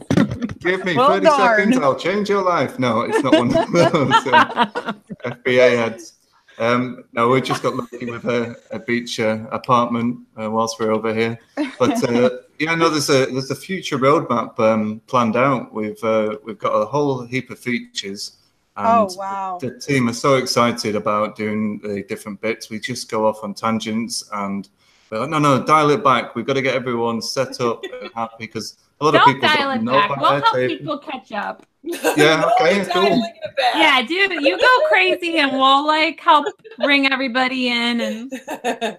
Give 0.59 0.83
me 0.85 0.95
Well 0.95 1.09
30 1.13 1.25
darn. 1.25 1.57
seconds, 1.57 1.77
I'll 1.77 1.95
change 1.99 2.29
your 2.29 2.43
life. 2.43 2.77
No, 2.77 3.01
it's 3.01 3.21
not 3.23 3.33
one 3.33 3.55
of 3.55 3.71
those 3.73 4.27
uh, 4.27 4.93
FBA 5.25 5.77
ads. 5.77 6.13
Um, 6.59 7.05
no, 7.13 7.29
we 7.29 7.41
just 7.41 7.63
got 7.63 7.75
lucky 7.75 8.05
with 8.05 8.25
a, 8.25 8.55
a 8.69 8.77
beach 8.77 9.19
uh, 9.19 9.39
apartment 9.51 10.19
uh, 10.39 10.51
whilst 10.51 10.79
we're 10.79 10.91
over 10.91 11.13
here. 11.13 11.39
But 11.79 12.03
uh, 12.07 12.29
yeah, 12.59 12.75
no, 12.75 12.89
there's 12.89 13.09
a 13.09 13.25
there's 13.25 13.49
a 13.49 13.55
future 13.55 13.97
roadmap 13.97 14.59
um, 14.59 15.01
planned 15.07 15.35
out. 15.35 15.73
We've 15.73 16.03
uh, 16.03 16.37
we've 16.43 16.59
got 16.59 16.73
a 16.73 16.85
whole 16.85 17.25
heap 17.25 17.49
of 17.49 17.57
features. 17.57 18.37
Oh 18.77 19.07
and 19.07 19.17
wow. 19.17 19.57
the 19.59 19.77
team 19.79 20.07
are 20.09 20.13
so 20.13 20.35
excited 20.35 20.95
about 20.95 21.35
doing 21.35 21.79
the 21.83 22.03
different 22.03 22.39
bits. 22.41 22.69
We 22.69 22.79
just 22.79 23.09
go 23.11 23.27
off 23.27 23.43
on 23.43 23.53
tangents 23.53 24.29
and 24.33 24.69
we're 25.09 25.19
like, 25.19 25.29
no, 25.29 25.39
no, 25.39 25.63
dial 25.63 25.89
it 25.89 26.03
back. 26.03 26.35
We've 26.35 26.45
got 26.45 26.53
to 26.53 26.61
get 26.61 26.73
everyone 26.73 27.21
set 27.21 27.59
up 27.59 27.83
and 28.01 28.09
happy 28.15 28.35
because 28.39 28.77
a 29.01 29.05
lot 29.05 29.15
of 29.15 29.21
Don't 29.21 29.33
people 29.33 29.49
dial 29.49 29.69
don't 29.69 29.77
it 29.79 29.83
know 29.83 29.91
back. 29.91 30.09
about 30.11 30.21
We'll 30.21 30.41
help 30.41 30.55
tape. 30.55 30.79
people 30.79 30.97
catch 30.99 31.31
up. 31.33 31.65
Yeah, 31.83 32.47
okay, 32.61 32.85
cool. 32.93 33.01
Dialing 33.01 33.23
it 33.43 33.57
back. 33.57 33.75
Yeah, 33.75 34.01
dude, 34.03 34.43
you 34.43 34.57
go 34.57 34.87
crazy 34.87 35.39
and 35.39 35.51
we'll 35.51 35.85
like 35.85 36.19
help 36.19 36.45
bring 36.79 37.11
everybody 37.11 37.69
in 37.69 37.99
and 38.01 38.31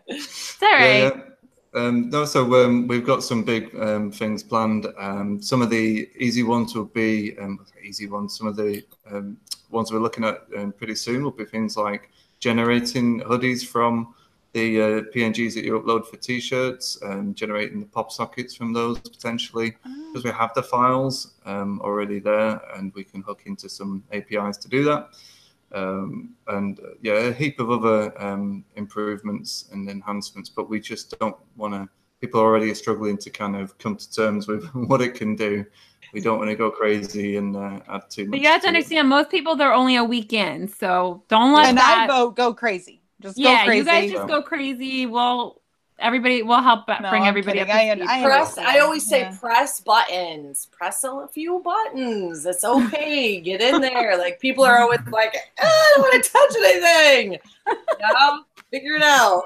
it's 0.07 0.61
all 0.61 0.69
right. 0.73 0.85
Yeah, 0.85 1.11
yeah. 1.15 1.21
Um, 1.75 2.11
no, 2.11 2.25
so 2.27 2.53
um, 2.65 2.87
we've 2.89 3.07
got 3.07 3.23
some 3.23 3.45
big 3.45 3.75
um, 3.81 4.11
things 4.11 4.43
planned. 4.43 4.87
Um, 4.99 5.41
some 5.41 5.63
of 5.63 5.71
the 5.71 6.09
easy 6.19 6.43
ones 6.43 6.75
will 6.75 6.85
be 6.87 7.39
um, 7.39 7.65
easy 7.83 8.09
ones. 8.09 8.37
Some 8.37 8.47
of 8.47 8.57
the 8.57 8.85
um, 9.11 9.39
ones 9.73 9.93
we're 9.93 9.99
looking 9.99 10.25
at 10.25 10.47
um, 10.57 10.73
pretty 10.73 10.95
soon 10.95 11.25
will 11.25 11.31
be 11.31 11.45
things 11.45 11.77
like 11.77 12.11
generating 12.41 13.21
hoodies 13.21 13.67
from 13.67 14.15
the 14.53 14.81
uh, 14.81 14.87
PNGs 15.15 15.55
that 15.55 15.65
you 15.65 15.81
upload 15.81 16.07
for 16.07 16.17
T-shirts, 16.19 17.01
and 17.03 17.35
generating 17.35 17.81
the 17.81 17.87
pop 17.87 18.13
sockets 18.13 18.55
from 18.55 18.75
those 18.75 19.01
potentially, 19.01 19.75
because 20.09 20.25
we 20.25 20.31
have 20.31 20.53
the 20.55 20.63
files 20.63 21.35
um, 21.47 21.81
already 21.81 22.19
there, 22.19 22.61
and 22.77 22.93
we 22.95 23.03
can 23.03 23.23
hook 23.23 23.43
into 23.47 23.69
some 23.69 24.05
APIs 24.13 24.59
to 24.59 24.69
do 24.69 24.85
that 24.85 25.09
um, 25.75 26.35
and 26.49 26.79
uh, 26.81 26.95
yeah, 27.01 27.15
a 27.15 27.33
heap 27.33 27.59
of 27.61 27.71
other 27.71 28.13
um, 28.23 28.65
improvements 28.77 29.69
and 29.73 29.89
enhancements. 29.89 30.49
But 30.49 30.69
we 30.69 30.81
just 30.81 31.19
don't 31.19 31.37
want 31.57 31.75
to. 31.75 31.89
People 32.21 32.41
already 32.41 32.71
are 32.71 32.75
struggling 32.75 33.19
to 33.19 33.31
kind 33.31 33.57
of 33.57 33.77
come 33.79 33.97
to 33.97 34.13
terms 34.13 34.47
with 34.47 34.67
what 34.75 35.01
it 35.01 35.15
can 35.15 35.35
do. 35.35 35.65
We 36.13 36.21
don't 36.21 36.39
want 36.39 36.51
to 36.51 36.57
go 36.57 36.71
crazy 36.71 37.37
and 37.37 37.57
uh, 37.57 37.81
add 37.89 38.11
too 38.11 38.25
much. 38.27 38.31
But 38.33 38.41
you 38.41 38.49
have 38.49 38.61
to 38.63 38.67
it. 38.67 38.75
understand, 38.75 39.09
most 39.09 39.31
people 39.31 39.57
they're 39.57 39.73
only 39.73 39.97
a 39.97 40.05
week 40.05 40.33
in, 40.33 40.69
so 40.69 41.23
don't 41.29 41.55
let 41.55 41.67
and 41.71 41.79
that. 41.79 42.05
I 42.05 42.07
vote 42.07 42.37
go 42.37 42.53
crazy. 42.53 43.01
Just 43.21 43.39
yeah, 43.39 43.61
go 43.61 43.65
crazy. 43.67 43.79
you 43.79 43.85
guys 43.85 44.11
just 44.11 44.29
go 44.29 44.43
crazy. 44.43 45.07
We'll 45.07 45.61
everybody 45.99 46.43
will 46.43 46.61
help 46.61 46.89
No, 46.89 46.97
bring 47.11 47.23
I'm 47.23 47.29
everybody 47.29 47.59
kidding. 47.61 47.71
up. 47.73 47.99
to 47.99 48.05
I- 48.05 48.21
I 48.21 48.25
press 48.25 48.59
i 48.59 48.81
always 48.81 49.07
say 49.07 49.21
Yeah. 49.21 49.37
press 49.39 49.79
buttons 49.81 50.67
press 50.73 51.05
a 51.05 51.29
few 51.33 51.61
buttons 51.61 52.45
it's 52.45 52.65
okay 52.77 53.39
get 53.41 53.61
in 53.61 53.81
there 53.81 54.17
like 54.19 54.41
people 54.41 54.65
are 54.65 54.81
always 54.81 54.99
like 55.13 55.37
"Ah, 55.61 55.65
i 55.65 55.93
don't 55.95 56.03
want 56.03 56.25
to 56.25 56.31
touch 56.31 56.57
anything 56.59 57.39
you 57.69 58.07
know 58.13 58.43
figure 58.73 58.95
it 58.97 59.03
out 59.03 59.45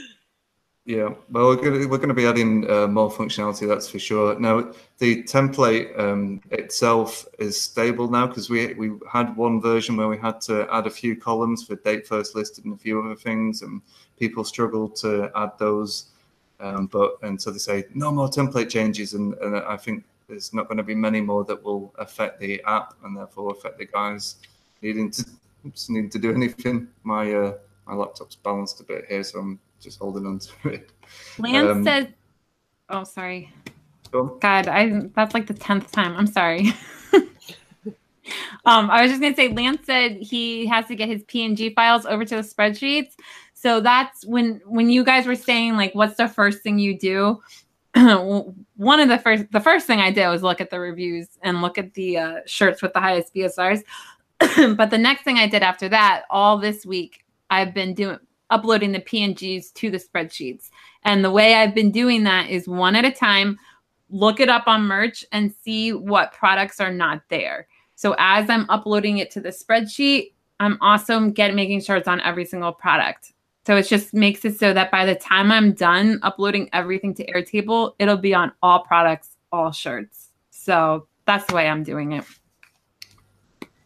Yeah, 0.88 1.10
well, 1.28 1.48
we're 1.48 1.56
going 1.56 1.82
to, 1.82 1.86
we're 1.86 1.98
going 1.98 2.08
to 2.08 2.14
be 2.14 2.24
adding 2.24 2.68
uh, 2.70 2.86
more 2.86 3.10
functionality, 3.10 3.68
that's 3.68 3.90
for 3.90 3.98
sure. 3.98 4.40
Now, 4.40 4.72
the 4.96 5.22
template 5.24 5.98
um, 6.00 6.40
itself 6.50 7.26
is 7.38 7.60
stable 7.60 8.08
now 8.08 8.26
because 8.26 8.48
we 8.48 8.72
we 8.72 8.92
had 9.06 9.36
one 9.36 9.60
version 9.60 9.98
where 9.98 10.08
we 10.08 10.16
had 10.16 10.40
to 10.48 10.66
add 10.72 10.86
a 10.86 10.90
few 10.90 11.14
columns 11.14 11.62
for 11.62 11.76
date 11.76 12.06
first 12.06 12.34
listed 12.34 12.64
and 12.64 12.72
a 12.72 12.78
few 12.78 13.04
other 13.04 13.14
things, 13.16 13.60
and 13.60 13.82
people 14.18 14.44
struggled 14.44 14.96
to 14.96 15.30
add 15.36 15.50
those. 15.58 16.06
Um, 16.58 16.86
but 16.86 17.18
and 17.20 17.38
so 17.38 17.50
they 17.50 17.58
say 17.58 17.84
no 17.92 18.10
more 18.10 18.28
template 18.30 18.70
changes, 18.70 19.12
and, 19.12 19.34
and 19.42 19.56
I 19.56 19.76
think 19.76 20.04
there's 20.26 20.54
not 20.54 20.68
going 20.68 20.78
to 20.78 20.82
be 20.82 20.94
many 20.94 21.20
more 21.20 21.44
that 21.44 21.62
will 21.62 21.92
affect 21.98 22.40
the 22.40 22.62
app 22.66 22.94
and 23.04 23.14
therefore 23.14 23.52
affect 23.52 23.76
the 23.76 23.84
guys 23.84 24.36
needing 24.80 25.10
to 25.10 25.24
oops, 25.66 25.90
needing 25.90 26.08
to 26.08 26.18
do 26.18 26.32
anything. 26.32 26.88
My 27.02 27.30
uh, 27.30 27.58
my 27.86 27.92
laptop's 27.92 28.36
balanced 28.36 28.80
a 28.80 28.84
bit 28.84 29.04
here, 29.06 29.22
so 29.22 29.40
I'm 29.40 29.60
just 29.80 29.98
holding 29.98 30.26
on 30.26 30.38
to 30.38 30.68
it. 30.68 30.92
Lance 31.38 31.70
Um, 31.70 31.84
said, 31.84 32.14
"Oh, 32.88 33.04
sorry, 33.04 33.52
Go. 34.10 34.38
God, 34.40 34.68
I 34.68 35.02
that's 35.14 35.34
like 35.34 35.46
the 35.46 35.54
tenth 35.54 35.90
time. 35.92 36.16
I'm 36.16 36.26
sorry." 36.26 36.72
um, 38.64 38.90
I 38.90 39.02
was 39.02 39.10
just 39.10 39.20
gonna 39.20 39.34
say, 39.34 39.48
Lance 39.48 39.86
said 39.86 40.16
he 40.16 40.66
has 40.66 40.86
to 40.86 40.94
get 40.94 41.08
his 41.08 41.24
PNG 41.24 41.74
files 41.74 42.06
over 42.06 42.24
to 42.24 42.36
the 42.36 42.42
spreadsheets. 42.42 43.12
So 43.54 43.80
that's 43.80 44.24
when 44.24 44.60
when 44.66 44.88
you 44.90 45.02
guys 45.04 45.26
were 45.26 45.34
saying 45.34 45.76
like, 45.76 45.94
what's 45.94 46.16
the 46.16 46.28
first 46.28 46.62
thing 46.62 46.78
you 46.78 46.98
do? 46.98 47.42
one 47.94 49.00
of 49.00 49.08
the 49.08 49.18
first 49.18 49.50
the 49.50 49.60
first 49.60 49.86
thing 49.86 49.98
I 49.98 50.12
did 50.12 50.28
was 50.28 50.42
look 50.42 50.60
at 50.60 50.70
the 50.70 50.78
reviews 50.78 51.26
and 51.42 51.60
look 51.60 51.78
at 51.78 51.94
the 51.94 52.18
uh, 52.18 52.36
shirts 52.46 52.82
with 52.82 52.92
the 52.92 53.00
highest 53.00 53.34
BSRs. 53.34 53.82
but 54.76 54.90
the 54.90 54.98
next 54.98 55.22
thing 55.22 55.38
I 55.38 55.48
did 55.48 55.62
after 55.62 55.88
that, 55.88 56.22
all 56.30 56.58
this 56.58 56.86
week, 56.86 57.24
I've 57.50 57.74
been 57.74 57.94
doing 57.94 58.18
uploading 58.50 58.92
the 58.92 59.00
PNGs 59.00 59.72
to 59.74 59.90
the 59.90 59.98
spreadsheets. 59.98 60.70
And 61.04 61.24
the 61.24 61.30
way 61.30 61.54
I've 61.54 61.74
been 61.74 61.90
doing 61.90 62.24
that 62.24 62.50
is 62.50 62.68
one 62.68 62.96
at 62.96 63.04
a 63.04 63.10
time, 63.10 63.58
look 64.10 64.40
it 64.40 64.48
up 64.48 64.64
on 64.66 64.82
merch 64.82 65.24
and 65.32 65.54
see 65.62 65.92
what 65.92 66.32
products 66.32 66.80
are 66.80 66.92
not 66.92 67.22
there. 67.28 67.68
So 67.94 68.14
as 68.18 68.48
I'm 68.48 68.68
uploading 68.70 69.18
it 69.18 69.30
to 69.32 69.40
the 69.40 69.50
spreadsheet, 69.50 70.32
I'm 70.60 70.78
also 70.80 71.30
getting 71.30 71.56
making 71.56 71.82
sure 71.82 71.96
it's 71.96 72.08
on 72.08 72.20
every 72.20 72.44
single 72.44 72.72
product. 72.72 73.32
So 73.66 73.76
it 73.76 73.82
just 73.82 74.14
makes 74.14 74.44
it 74.44 74.58
so 74.58 74.72
that 74.72 74.90
by 74.90 75.04
the 75.04 75.14
time 75.14 75.52
I'm 75.52 75.72
done 75.72 76.20
uploading 76.22 76.70
everything 76.72 77.14
to 77.14 77.26
Airtable, 77.30 77.94
it'll 77.98 78.16
be 78.16 78.34
on 78.34 78.52
all 78.62 78.82
products, 78.84 79.36
all 79.52 79.72
shirts. 79.72 80.30
So 80.50 81.06
that's 81.26 81.44
the 81.46 81.54
way 81.54 81.68
I'm 81.68 81.82
doing 81.82 82.12
it. 82.12 82.24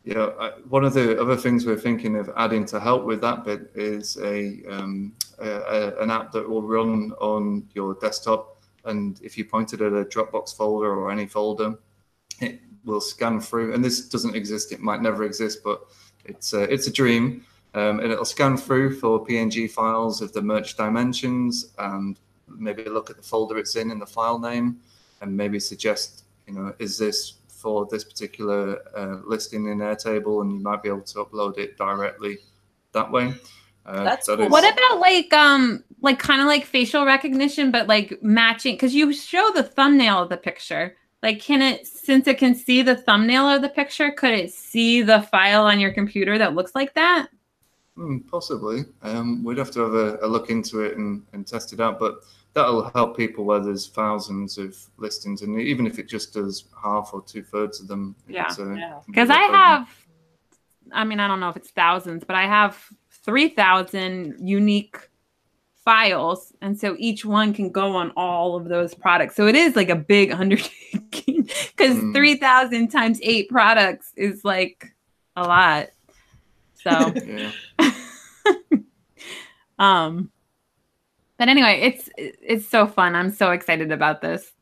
Yeah, 0.05 0.31
I, 0.39 0.51
one 0.69 0.85
of 0.85 0.95
the 0.95 1.21
other 1.21 1.37
things 1.37 1.65
we're 1.65 1.77
thinking 1.79 2.17
of 2.17 2.29
adding 2.37 2.65
to 2.67 2.81
help 2.81 3.05
with 3.05 3.21
that 3.21 3.45
bit 3.45 3.71
is 3.75 4.17
a, 4.17 4.63
um, 4.69 5.15
a, 5.39 5.49
a, 5.49 6.03
an 6.03 6.11
app 6.11 6.33
that 6.33 6.49
will 6.49 6.63
run 6.63 7.13
on 7.21 7.69
your 7.75 7.95
desktop, 7.95 8.63
and 8.85 9.21
if 9.23 9.39
you 9.39 9.45
point 9.45 9.73
it 9.73 9.81
at 9.81 9.93
a 9.93 10.05
Dropbox 10.05 10.57
folder 10.57 10.93
or 10.93 11.13
any 11.13 11.27
folder, 11.27 11.79
it 12.41 12.61
will 12.85 13.01
scan 13.01 13.41
through. 13.41 13.75
And 13.75 13.85
this 13.85 14.09
doesn't 14.09 14.35
exist; 14.35 14.73
it 14.73 14.81
might 14.81 15.03
never 15.03 15.23
exist, 15.23 15.61
but 15.63 15.85
it's 16.25 16.53
a, 16.53 16.63
it's 16.63 16.89
a 16.89 16.93
dream. 16.93 17.45
Um, 17.75 18.01
and 18.01 18.13
it'll 18.13 18.25
scan 18.25 18.57
through 18.57 18.99
for 18.99 19.25
PNG 19.25 19.71
files 19.71 20.21
of 20.21 20.33
the 20.33 20.43
merch 20.43 20.77
dimensions 20.77 21.73
and 21.79 22.19
maybe 22.47 22.85
look 22.85 23.09
at 23.09 23.17
the 23.17 23.23
folder 23.23 23.57
it's 23.57 23.77
in 23.77 23.91
in 23.91 23.99
the 23.99 24.07
file 24.07 24.39
name 24.39 24.79
and 25.23 25.35
maybe 25.35 25.59
suggest, 25.59 26.25
you 26.47 26.53
know, 26.53 26.75
is 26.79 26.99
this 26.99 27.35
for 27.63 27.87
this 27.91 28.05
particular 28.05 28.79
uh, 28.97 29.21
listing 29.25 29.69
in 29.69 29.79
Airtable, 29.79 30.43
and 30.43 30.53
you 30.53 30.59
might 30.59 30.83
be 30.83 30.89
able 30.89 31.03
to 31.03 31.25
upload 31.25 31.57
it 31.59 31.79
directly 31.79 32.39
that 32.93 33.11
way. 33.11 33.33
Uh, 33.87 34.05
That's 34.05 34.27
cool. 34.27 34.49
What 34.49 34.71
about 34.71 35.01
like 35.01 35.33
um 35.33 35.83
like 36.01 36.19
kind 36.19 36.41
of 36.41 36.47
like 36.47 36.65
facial 36.65 37.07
recognition, 37.07 37.71
but 37.71 37.87
like 37.87 38.23
matching? 38.23 38.75
Because 38.75 38.95
you 38.95 39.13
show 39.13 39.51
the 39.55 39.63
thumbnail 39.63 40.23
of 40.23 40.29
the 40.29 40.37
picture. 40.37 40.97
Like, 41.23 41.41
can 41.41 41.63
it 41.63 41.87
since 41.87 42.27
it 42.27 42.39
can 42.39 42.55
see 42.55 42.83
the 42.83 42.97
thumbnail 42.97 43.49
of 43.49 43.63
the 43.63 43.69
picture, 43.69 44.11
could 44.11 44.33
it 44.33 44.53
see 44.53 45.03
the 45.03 45.23
file 45.23 45.65
on 45.65 45.79
your 45.79 45.93
computer 45.93 46.37
that 46.39 46.55
looks 46.55 46.75
like 46.75 46.95
that? 46.95 47.29
Mm, 47.97 48.27
possibly. 48.29 48.85
Um, 49.03 49.45
we'd 49.45 49.59
have 49.59 49.71
to 49.73 49.81
have 49.81 49.95
a, 49.95 50.19
a, 50.23 50.27
look 50.27 50.49
into 50.49 50.81
it 50.81 50.97
and, 50.97 51.23
and 51.35 51.47
test 51.47 51.75
it 51.75 51.81
out, 51.81 51.99
but 51.99 52.21
that'll 52.55 52.91
help 52.91 53.17
people 53.17 53.45
where 53.45 53.61
there's 53.61 53.89
thousands 53.89 54.59
of 54.59 54.77
listings, 54.97 55.43
and 55.43 55.59
even 55.61 55.87
if 55.87 55.99
it 55.99 56.09
just 56.09 56.35
does 56.35 56.65
half 56.83 57.11
or 57.13 57.23
two 57.23 57.43
thirds 57.43 57.81
of 57.81 57.89
them, 57.89 58.15
yeah, 58.29 58.49
because 59.07 59.31
uh, 59.31 59.35
yeah. 59.35 59.39
I 59.39 59.43
have, 59.43 60.07
I 60.93 61.05
mean, 61.05 61.21
I 61.21 61.29
don't 61.29 61.41
know 61.41 61.49
if 61.49 61.57
it's 61.57 61.71
thousands, 61.71 62.25
but 62.25 62.37
I 62.37 62.47
have 62.47 62.79
three 63.25 63.49
thousand 63.49 64.37
unique 64.47 64.97
files, 65.85 66.53
and 66.61 66.79
so 66.79 66.97
each 66.99 67.25
one 67.25 67.53
can 67.53 67.71
go 67.71 67.97
on 67.97 68.13
all 68.17 68.57
of 68.57 68.69
those 68.69 68.95
products. 68.95 69.37
So 69.37 69.47
it 69.47 69.55
is 69.55 69.77
like 69.77 69.89
a 69.89 69.97
big 69.97 70.33
undertaking 70.33 71.49
because 71.77 71.97
mm. 71.97 72.15
three 72.15 72.37
thousand 72.37 72.89
times 72.89 73.19
eight 73.23 73.49
products 73.49 74.13
is 74.17 74.45
like 74.45 74.95
a 75.37 75.43
lot. 75.43 75.89
So, 76.75 77.15
um, 79.79 80.31
but 81.43 81.49
anyway, 81.49 81.81
it's 81.81 82.09
it's 82.17 82.69
so 82.69 82.87
fun. 82.87 83.17
I'm 83.17 83.33
so 83.33 83.51
excited 83.51 83.91
about 83.91 84.21
this. 84.21 84.53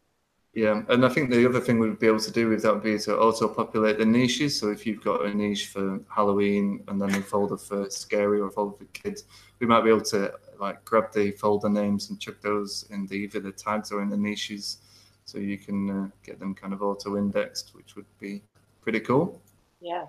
Yeah, 0.55 0.81
and 0.89 1.05
I 1.05 1.11
think 1.11 1.29
the 1.29 1.47
other 1.47 1.61
thing 1.61 1.79
we'd 1.79 1.99
be 1.99 2.07
able 2.07 2.21
to 2.21 2.33
do 2.33 2.49
with 2.49 2.63
that 2.63 2.73
would 2.73 2.83
be 2.83 2.99
to 3.01 3.19
auto 3.19 3.49
populate 3.49 3.99
the 3.99 4.07
niches. 4.07 4.59
So 4.59 4.71
if 4.71 4.87
you've 4.87 5.05
got 5.05 5.27
a 5.27 5.35
niche 5.35 5.67
for 5.67 6.01
Halloween 6.09 6.83
and 6.89 6.99
then 6.99 7.15
a 7.15 7.21
folder 7.21 7.59
for 7.59 7.91
scary 7.91 8.41
or 8.41 8.47
a 8.47 8.51
folder 8.51 8.79
for 8.79 8.87
kids, 8.95 9.25
we 9.59 9.67
might 9.67 9.83
be 9.83 9.91
able 9.91 10.09
to 10.17 10.33
like 10.59 10.83
grab 10.87 11.13
the 11.13 11.33
folder 11.33 11.69
names 11.69 12.09
and 12.09 12.19
chuck 12.19 12.37
those 12.41 12.87
in 12.89 13.07
the 13.09 13.15
either 13.15 13.41
the 13.41 13.53
tags 13.53 13.93
or 13.93 14.01
in 14.01 14.09
the 14.09 14.17
niches, 14.17 14.79
so 15.27 15.37
you 15.37 15.59
can 15.59 15.91
uh, 15.91 16.09
get 16.23 16.39
them 16.39 16.55
kind 16.55 16.73
of 16.73 16.81
auto 16.81 17.19
indexed, 17.19 17.75
which 17.75 17.95
would 17.95 18.07
be 18.19 18.41
pretty 18.81 19.01
cool. 19.01 19.39
Yeah. 19.83 20.07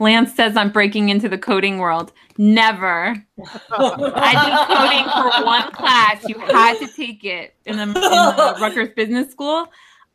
Lance 0.00 0.34
says 0.34 0.56
I'm 0.56 0.70
breaking 0.70 1.10
into 1.10 1.28
the 1.28 1.38
coding 1.38 1.78
world. 1.78 2.12
Never. 2.38 3.14
I 3.72 4.34
did 4.46 4.76
coding 4.76 5.04
for 5.12 5.44
one 5.44 5.70
class. 5.72 6.26
You 6.26 6.38
had 6.38 6.78
to 6.78 6.88
take 6.88 7.24
it 7.24 7.54
in 7.66 7.76
the, 7.76 7.82
in 7.82 7.92
the 7.92 8.56
Rutgers 8.60 8.88
Business 8.96 9.30
School. 9.30 9.66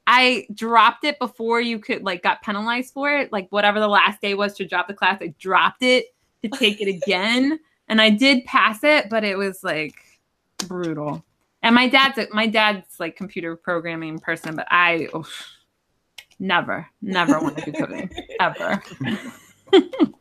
I 0.08 0.48
dropped 0.54 1.04
it 1.04 1.18
before 1.20 1.62
you 1.62 1.80
could 1.80 2.04
like 2.04 2.24
got 2.24 2.42
penalized 2.42 2.94
for 2.94 3.16
it. 3.16 3.32
Like 3.32 3.48
whatever 3.52 3.80
the 3.80 3.88
last 3.88 4.22
day 4.22 4.34
was 4.34 4.56
to 4.56 4.66
drop 4.66 4.88
the 4.88 4.94
class, 4.94 5.20
I 5.22 5.34
dropped 5.40 5.84
it 5.84 6.08
to 6.44 6.50
take 6.50 6.82
it 6.82 6.88
again, 6.88 7.60
and 7.88 8.02
I 8.02 8.10
did 8.10 8.46
pass 8.46 8.84
it, 8.84 9.10
but 9.10 9.24
it 9.24 9.38
was 9.38 9.64
like 9.64 9.96
brutal. 10.68 11.24
And 11.64 11.74
my 11.74 11.88
dad's 11.88 12.20
my 12.32 12.46
dad's 12.46 13.00
like 13.00 13.16
computer 13.16 13.56
programming 13.56 14.20
person, 14.20 14.56
but 14.56 14.68
I 14.70 15.08
oof, 15.16 15.48
never, 16.40 16.88
never 17.02 17.40
want 17.40 17.58
to 17.58 17.72
do 17.72 17.72
coding 17.72 18.12
ever. 18.40 18.84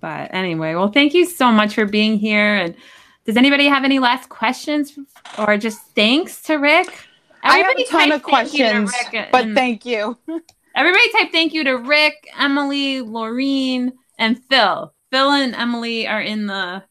but 0.00 0.34
anyway, 0.34 0.74
well, 0.74 0.90
thank 0.90 1.14
you 1.14 1.26
so 1.26 1.50
much 1.50 1.74
for 1.74 1.86
being 1.86 2.18
here. 2.18 2.54
And 2.54 2.74
does 3.24 3.36
anybody 3.36 3.66
have 3.66 3.84
any 3.84 3.98
last 3.98 4.28
questions 4.28 4.98
or 5.38 5.56
just 5.56 5.80
thanks 5.94 6.42
to 6.42 6.56
Rick? 6.56 6.86
Everybody 7.44 7.86
I 7.92 7.92
have 7.92 8.08
a 8.08 8.08
ton 8.08 8.12
of 8.12 8.22
questions, 8.22 8.92
but 9.30 9.54
thank 9.54 9.86
you. 9.86 10.16
everybody 10.74 11.12
type 11.12 11.30
thank 11.32 11.54
you 11.54 11.64
to 11.64 11.74
Rick, 11.76 12.28
Emily, 12.38 13.02
Laureen, 13.02 13.92
and 14.18 14.42
Phil. 14.44 14.92
Phil 15.10 15.30
and 15.30 15.54
Emily 15.54 16.06
are 16.06 16.20
in 16.20 16.46
the 16.46 16.82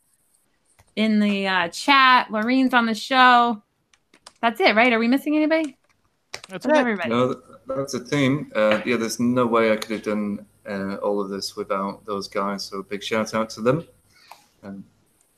in 0.95 1.19
the 1.19 1.47
uh, 1.47 1.67
chat. 1.69 2.29
Laureen's 2.29 2.73
on 2.73 2.85
the 2.85 2.95
show. 2.95 3.61
That's 4.41 4.59
it, 4.59 4.75
right? 4.75 4.91
Are 4.93 4.99
we 4.99 5.07
missing 5.07 5.35
anybody? 5.35 5.77
That's, 6.49 6.65
That's 6.65 6.79
everybody. 6.79 7.09
No, 7.09 7.41
that's 7.67 7.93
a 7.93 8.03
team. 8.03 8.51
Uh, 8.55 8.81
yeah, 8.85 8.97
there's 8.97 9.19
no 9.19 9.45
way 9.45 9.71
I 9.71 9.77
could 9.77 9.91
have 9.91 10.03
done 10.03 10.45
uh, 10.67 10.95
all 10.95 11.21
of 11.21 11.29
this 11.29 11.55
without 11.55 12.05
those 12.05 12.27
guys. 12.27 12.63
So 12.65 12.83
big 12.83 13.03
shout 13.03 13.33
out 13.33 13.49
to 13.51 13.61
them. 13.61 13.87
Um, 14.63 14.83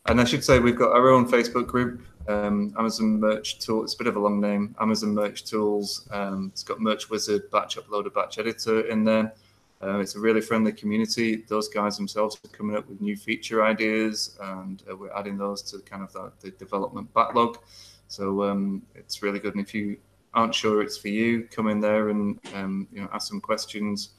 and 0.06 0.20
I 0.20 0.24
should 0.24 0.44
say 0.44 0.60
we've 0.60 0.78
got 0.78 0.92
our 0.92 1.10
own 1.10 1.28
Facebook 1.28 1.68
group, 1.68 2.02
um, 2.28 2.74
Amazon 2.78 3.20
Merch 3.20 3.60
Tool. 3.60 3.84
It's 3.84 3.94
a 3.94 3.98
bit 3.98 4.08
of 4.08 4.16
a 4.16 4.20
long 4.20 4.40
name. 4.40 4.76
Amazon 4.80 5.14
Merch 5.14 5.44
Tools. 5.44 6.08
Um, 6.12 6.50
it's 6.52 6.64
got 6.64 6.80
Merch 6.80 7.10
Wizard, 7.10 7.50
Batch 7.52 7.78
Uploader, 7.78 8.14
Batch 8.14 8.40
Editor 8.40 8.82
in 8.82 9.04
there. 9.04 9.34
Uh, 9.82 10.00
it's 10.00 10.16
a 10.16 10.20
really 10.20 10.42
friendly 10.42 10.74
community. 10.74 11.44
Those 11.48 11.70
guys 11.70 11.96
themselves 11.96 12.38
are 12.44 12.50
coming 12.50 12.76
up 12.76 12.90
with 12.90 13.00
new 13.00 13.16
feature 13.16 13.64
ideas, 13.64 14.38
and 14.42 14.84
uh, 14.90 14.96
we're 14.96 15.14
adding 15.14 15.38
those 15.38 15.62
to 15.72 15.80
kind 15.80 16.04
of 16.04 16.12
the, 16.12 16.32
the 16.42 16.52
development 16.52 17.14
backlog. 17.14 17.60
So 18.08 18.44
um, 18.44 18.82
it's 18.96 19.22
really 19.22 19.40
good. 19.40 19.54
And 19.56 19.64
if 19.64 19.74
you 19.74 19.98
aren't 20.40 20.56
sure 20.56 20.82
it's 20.82 20.98
for 20.98 21.10
you, 21.10 21.48
come 21.52 21.68
in 21.68 21.80
there 21.80 22.10
and 22.10 22.40
um, 22.56 22.88
you 22.92 23.02
know 23.02 23.10
ask 23.14 23.28
some 23.28 23.42
questions. 23.42 24.12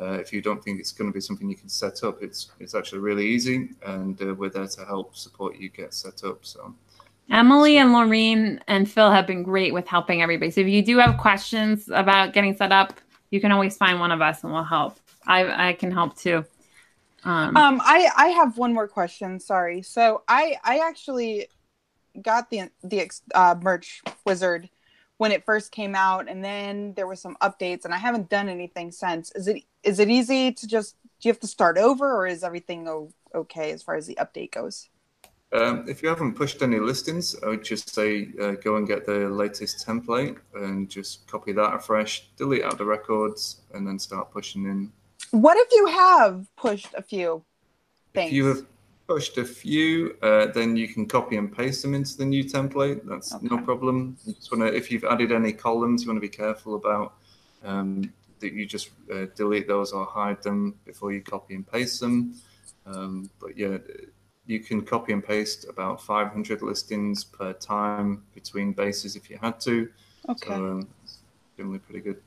Uh, 0.00 0.12
if 0.12 0.32
you 0.32 0.42
don't 0.42 0.62
think 0.62 0.78
it's 0.78 0.92
going 0.92 1.10
to 1.10 1.14
be 1.14 1.20
something 1.20 1.48
you 1.48 1.56
can 1.56 1.68
set 1.68 2.02
up, 2.02 2.22
it's 2.22 2.50
it's 2.60 2.74
actually 2.74 3.00
really 3.00 3.26
easy, 3.26 3.70
and 3.86 4.20
uh, 4.22 4.34
we're 4.34 4.50
there 4.50 4.66
to 4.66 4.84
help 4.84 5.16
support 5.16 5.56
you 5.56 5.68
get 5.68 5.94
set 5.94 6.24
up. 6.24 6.38
So. 6.44 6.74
Emily 7.28 7.76
and 7.78 7.90
Laureen 7.90 8.60
and 8.68 8.88
Phil 8.88 9.10
have 9.10 9.26
been 9.26 9.42
great 9.42 9.74
with 9.74 9.88
helping 9.88 10.22
everybody. 10.22 10.52
So 10.52 10.60
if 10.60 10.68
you 10.68 10.80
do 10.80 10.98
have 10.98 11.18
questions 11.18 11.88
about 11.92 12.32
getting 12.32 12.54
set 12.56 12.70
up, 12.70 13.00
you 13.30 13.40
can 13.40 13.50
always 13.50 13.76
find 13.76 13.98
one 13.98 14.12
of 14.12 14.20
us 14.22 14.44
and 14.44 14.52
we'll 14.52 14.62
help. 14.62 15.00
I 15.26 15.70
I 15.70 15.72
can 15.72 15.90
help 15.90 16.16
too. 16.16 16.44
Um, 17.24 17.56
um 17.56 17.80
I 17.84 18.08
I 18.16 18.28
have 18.28 18.58
one 18.58 18.72
more 18.72 18.86
question. 18.86 19.40
Sorry. 19.40 19.82
So 19.82 20.22
I 20.28 20.56
I 20.62 20.78
actually 20.78 21.48
got 22.22 22.48
the 22.48 22.70
the 22.84 23.10
uh, 23.34 23.56
merch 23.60 24.02
wizard 24.24 24.70
when 25.18 25.32
it 25.32 25.44
first 25.44 25.72
came 25.72 25.94
out 25.94 26.28
and 26.28 26.44
then 26.44 26.92
there 26.94 27.06
were 27.06 27.16
some 27.16 27.36
updates 27.40 27.84
and 27.84 27.94
I 27.94 27.98
haven't 27.98 28.28
done 28.28 28.48
anything 28.48 28.90
since. 28.92 29.32
Is 29.32 29.48
it 29.48 29.62
is 29.82 29.98
it 29.98 30.08
easy 30.08 30.52
to 30.52 30.66
just 30.66 30.96
do 31.20 31.28
you 31.28 31.32
have 31.32 31.40
to 31.40 31.46
start 31.46 31.78
over 31.78 32.14
or 32.14 32.26
is 32.26 32.44
everything 32.44 32.88
okay 33.34 33.72
as 33.72 33.82
far 33.82 33.94
as 33.94 34.06
the 34.06 34.16
update 34.16 34.52
goes? 34.52 34.88
Um, 35.52 35.84
if 35.88 36.02
you 36.02 36.08
haven't 36.08 36.34
pushed 36.34 36.60
any 36.60 36.78
listings, 36.78 37.36
I 37.42 37.48
would 37.48 37.64
just 37.64 37.94
say 37.94 38.28
uh, 38.42 38.52
go 38.52 38.76
and 38.76 38.86
get 38.86 39.06
the 39.06 39.28
latest 39.28 39.86
template 39.86 40.38
and 40.54 40.90
just 40.90 41.26
copy 41.28 41.52
that 41.52 41.72
afresh, 41.72 42.28
delete 42.36 42.64
out 42.64 42.78
the 42.78 42.84
records, 42.84 43.62
and 43.72 43.86
then 43.86 43.98
start 43.98 44.32
pushing 44.32 44.64
in. 44.64 44.92
What 45.30 45.56
if 45.56 45.68
you 45.72 45.86
have 45.86 46.46
pushed 46.56 46.92
a 46.94 47.02
few 47.02 47.44
things? 48.12 48.32
If 48.32 48.34
you 48.34 48.46
have 48.46 48.66
pushed 49.06 49.38
a 49.38 49.44
few, 49.44 50.16
uh, 50.22 50.46
then 50.46 50.76
you 50.76 50.88
can 50.88 51.06
copy 51.06 51.36
and 51.36 51.54
paste 51.54 51.82
them 51.82 51.94
into 51.94 52.16
the 52.16 52.24
new 52.24 52.44
template. 52.44 53.00
That's 53.04 53.34
okay. 53.34 53.46
no 53.48 53.58
problem. 53.58 54.16
You 54.24 54.34
just 54.34 54.50
want 54.50 54.62
to, 54.62 54.74
if 54.74 54.90
you've 54.90 55.04
added 55.04 55.32
any 55.32 55.52
columns, 55.52 56.02
you 56.02 56.08
want 56.08 56.16
to 56.16 56.20
be 56.20 56.28
careful 56.28 56.74
about 56.74 57.14
um, 57.64 58.12
that 58.40 58.52
you 58.52 58.66
just 58.66 58.90
uh, 59.12 59.26
delete 59.34 59.68
those 59.68 59.92
or 59.92 60.04
hide 60.04 60.42
them 60.42 60.74
before 60.84 61.12
you 61.12 61.22
copy 61.22 61.54
and 61.54 61.70
paste 61.70 62.00
them. 62.00 62.34
Um, 62.84 63.30
but 63.40 63.56
yeah, 63.56 63.78
you 64.46 64.60
can 64.60 64.82
copy 64.82 65.12
and 65.12 65.24
paste 65.24 65.66
about 65.68 66.00
500 66.02 66.62
listings 66.62 67.24
per 67.24 67.52
time 67.52 68.22
between 68.34 68.72
bases 68.72 69.16
if 69.16 69.30
you 69.30 69.38
had 69.40 69.60
to. 69.60 69.88
Okay. 70.28 70.48
So 70.48 70.54
um, 70.54 70.88
generally 71.56 71.78
pretty 71.78 72.00
good. 72.00 72.20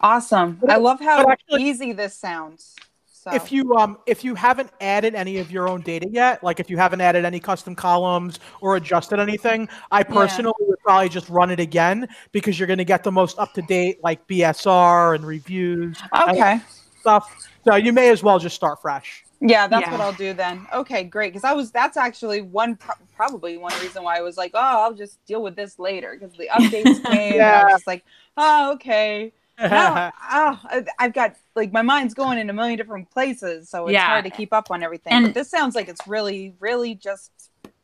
Awesome. 0.00 0.60
I 0.68 0.76
love 0.76 1.00
how 1.00 1.28
actually- 1.30 1.62
easy 1.64 1.92
this 1.92 2.14
sounds. 2.14 2.76
So 3.22 3.30
If 3.30 3.52
you 3.52 3.72
um 3.76 3.98
if 4.06 4.24
you 4.24 4.34
haven't 4.34 4.70
added 4.80 5.14
any 5.14 5.38
of 5.38 5.52
your 5.52 5.68
own 5.68 5.82
data 5.82 6.08
yet, 6.10 6.42
like 6.42 6.58
if 6.58 6.68
you 6.68 6.76
haven't 6.76 7.00
added 7.00 7.24
any 7.24 7.38
custom 7.38 7.76
columns 7.76 8.40
or 8.60 8.74
adjusted 8.74 9.20
anything, 9.20 9.68
I 9.92 10.02
personally 10.02 10.52
would 10.58 10.80
probably 10.80 11.08
just 11.08 11.28
run 11.28 11.50
it 11.52 11.60
again 11.60 12.08
because 12.32 12.58
you're 12.58 12.66
going 12.66 12.78
to 12.78 12.84
get 12.84 13.04
the 13.04 13.12
most 13.12 13.38
up 13.38 13.54
to 13.54 13.62
date 13.62 13.98
like 14.02 14.26
BSR 14.26 15.14
and 15.14 15.24
reviews 15.24 16.02
and 16.12 16.36
Okay. 16.36 16.60
stuff. 16.98 17.32
So 17.64 17.76
you 17.76 17.92
may 17.92 18.10
as 18.10 18.24
well 18.24 18.40
just 18.40 18.56
start 18.56 18.82
fresh. 18.82 19.24
Yeah, 19.40 19.68
that's 19.68 19.82
Yeah. 19.82 19.92
what 19.92 20.00
I'll 20.00 20.12
do 20.12 20.34
then. 20.34 20.66
Okay, 20.74 21.04
great. 21.04 21.32
Because 21.32 21.44
I 21.44 21.52
was 21.52 21.70
that's 21.70 21.96
actually 21.96 22.40
one 22.42 22.74
pro- 22.74 22.94
probably 23.14 23.56
one 23.56 23.72
reason 23.80 24.02
why 24.02 24.18
I 24.18 24.22
was 24.22 24.36
like, 24.36 24.50
oh, 24.54 24.58
I'll 24.82 24.94
just 24.94 25.24
deal 25.26 25.44
with 25.44 25.54
this 25.54 25.78
later 25.78 26.16
because 26.18 26.36
the 26.36 26.48
updates 26.52 27.00
came. 27.04 27.34
and 27.34 27.42
I 27.42 27.46
Yeah. 27.50 27.62
was 27.64 27.72
just 27.74 27.86
like, 27.86 28.04
oh, 28.36 28.72
okay. 28.74 29.32
Oh, 30.34 30.58
I've 30.98 31.12
got 31.12 31.36
like 31.54 31.72
my 31.72 31.82
mind's 31.82 32.14
going 32.14 32.38
in 32.38 32.48
a 32.50 32.52
million 32.52 32.76
different 32.78 33.10
places, 33.10 33.68
so 33.68 33.86
it's 33.86 33.92
Yeah. 33.94 34.06
hard 34.06 34.24
to 34.24 34.30
keep 34.30 34.52
up 34.52 34.70
on 34.70 34.82
everything. 34.82 35.12
And- 35.12 35.26
but 35.26 35.34
this 35.34 35.50
sounds 35.50 35.74
like 35.74 35.88
it's 35.88 36.06
really, 36.06 36.54
really 36.58 36.94
just 36.94 37.30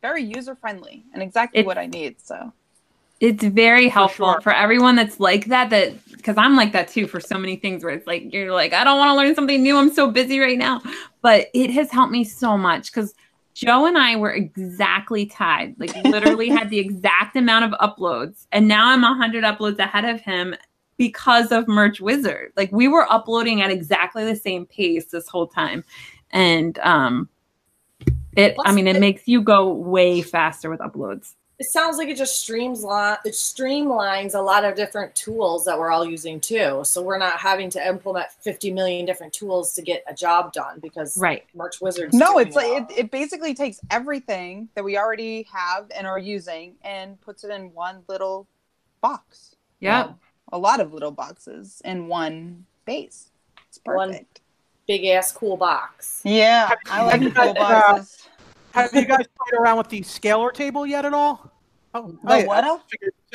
very 0.03 0.23
user 0.23 0.55
friendly 0.55 1.05
and 1.13 1.23
exactly 1.23 1.61
It- 1.61 1.67
what 1.67 1.77
I 1.79 1.87
need. 1.87 2.17
So 2.23 2.53
It's 3.21 3.43
very 3.45 3.89
helpful 3.89 4.33
sure. 4.35 4.41
for, 4.41 4.53
everyone 4.55 4.95
that's 4.97 5.19
like 5.21 5.47
that. 5.47 5.71
That 5.71 5.93
because 6.13 6.37
I'm 6.39 6.57
like 6.57 6.73
that 6.73 6.89
too 6.89 7.07
for 7.07 7.21
so 7.21 7.37
many 7.39 7.57
things 7.57 7.85
where 7.85 7.93
it's 7.93 8.07
like 8.07 8.33
you're 8.33 8.53
like 8.53 8.73
I 8.73 8.85
don't 8.85 8.99
want 8.99 9.11
to 9.11 9.15
learn 9.17 9.35
something 9.35 9.63
new. 9.63 9.77
I'm 9.77 9.93
so 9.93 10.11
busy 10.11 10.39
right 10.41 10.59
now, 10.59 10.81
but 11.21 11.49
it 11.53 11.71
has 11.71 11.91
helped 11.91 12.13
me 12.13 12.23
so 12.25 12.57
much 12.57 12.93
because 12.93 13.15
Joe 13.55 13.87
and 13.87 13.99
I 13.99 14.15
were 14.17 14.31
exactly 14.33 15.27
tied. 15.27 15.75
Like 15.79 15.95
literally 16.05 16.49
had 16.49 16.71
the 16.71 16.79
exact 16.87 17.35
amount 17.37 17.65
of 17.65 17.73
uploads, 17.81 18.47
and 18.53 18.69
now 18.69 18.89
I'm 18.91 19.03
hundred 19.03 19.43
uploads 19.45 19.81
ahead 19.81 20.05
of 20.05 20.21
him 20.21 20.55
because 20.99 21.51
of 21.53 21.67
Merch 21.67 22.01
Wizard. 22.01 22.53
Like 22.57 22.71
we 22.73 22.89
were 22.89 23.11
uploading 23.11 23.63
at 23.63 23.71
exactly 23.71 24.25
the 24.25 24.37
same 24.37 24.67
pace 24.67 25.07
this 25.07 25.29
whole 25.29 25.47
time, 25.47 25.85
and 26.31 26.79
um, 26.81 27.29
it. 28.37 28.55
I 28.65 28.73
mean, 28.73 28.87
it 28.87 28.97
it- 28.97 29.01
makes 29.01 29.27
you 29.27 29.41
go 29.41 29.73
way 29.73 30.21
faster 30.21 30.69
with 30.69 30.81
uploads. 30.81 31.35
It 31.61 31.67
sounds 31.67 31.97
like 31.99 32.09
it 32.09 32.17
just 32.17 32.41
streams 32.41 32.85
lot 32.85 33.19
it 33.25 33.33
streamlines 33.33 34.37
a 34.37 34.41
lot 34.41 34.63
of 34.63 34.77
different 34.77 35.13
tools 35.17 35.65
that 35.65 35.77
we're 35.77 35.91
all 35.91 36.05
using 36.05 36.39
too. 36.39 36.83
So 36.85 37.03
we're 37.03 37.19
not 37.19 37.41
having 37.41 37.69
to 37.71 37.85
implement 37.85 38.29
50 38.43 38.73
million 38.73 39.05
different 39.07 39.33
tools 39.33 39.75
to 39.75 39.83
get 39.83 40.05
a 40.07 40.15
job 40.15 40.53
done 40.53 40.79
because 40.81 41.19
Right. 41.19 41.45
Merch 41.57 41.81
Wizards. 41.81 42.15
no, 42.15 42.39
it's 42.39 42.55
like 42.55 42.83
it, 42.91 42.97
it 42.97 43.11
basically 43.11 43.55
takes 43.55 43.81
everything 43.91 44.69
that 44.77 44.85
we 44.85 44.97
already 44.97 45.49
have 45.53 45.91
and 45.97 46.07
are 46.07 46.17
using 46.21 46.77
and 46.83 47.21
puts 47.23 47.43
it 47.43 47.51
in 47.51 47.75
one 47.75 48.05
little 48.09 48.47
box. 49.01 49.57
Yeah. 49.81 50.05
Well, 50.05 50.19
a 50.53 50.59
lot 50.59 50.81
of 50.81 50.93
little 50.93 51.11
boxes 51.11 51.83
in 51.85 52.09
one 52.09 52.65
base. 52.85 53.31
It's 53.69 53.81
One- 53.85 54.11
perfect. 54.11 54.41
big 54.87 55.05
ass 55.07 55.33
cool 55.33 55.57
box. 55.57 56.23
Yeah, 56.25 56.71
I 56.91 57.05
like 57.05 57.21
you 57.21 57.31
cool 57.33 57.53
guys, 57.55 57.57
uh, 57.57 57.93
boxes. 57.93 58.29
Have 58.73 58.95
you 58.95 59.05
guys 59.05 59.27
played 59.27 59.61
around 59.61 59.79
with 59.79 59.89
the 59.89 60.01
scalar 60.03 60.53
table 60.53 60.87
yet 60.87 61.05
at 61.05 61.13
all? 61.15 61.51
Oh, 61.95 62.17
The 62.25 62.33
I- 62.33 62.45
what 62.45 62.65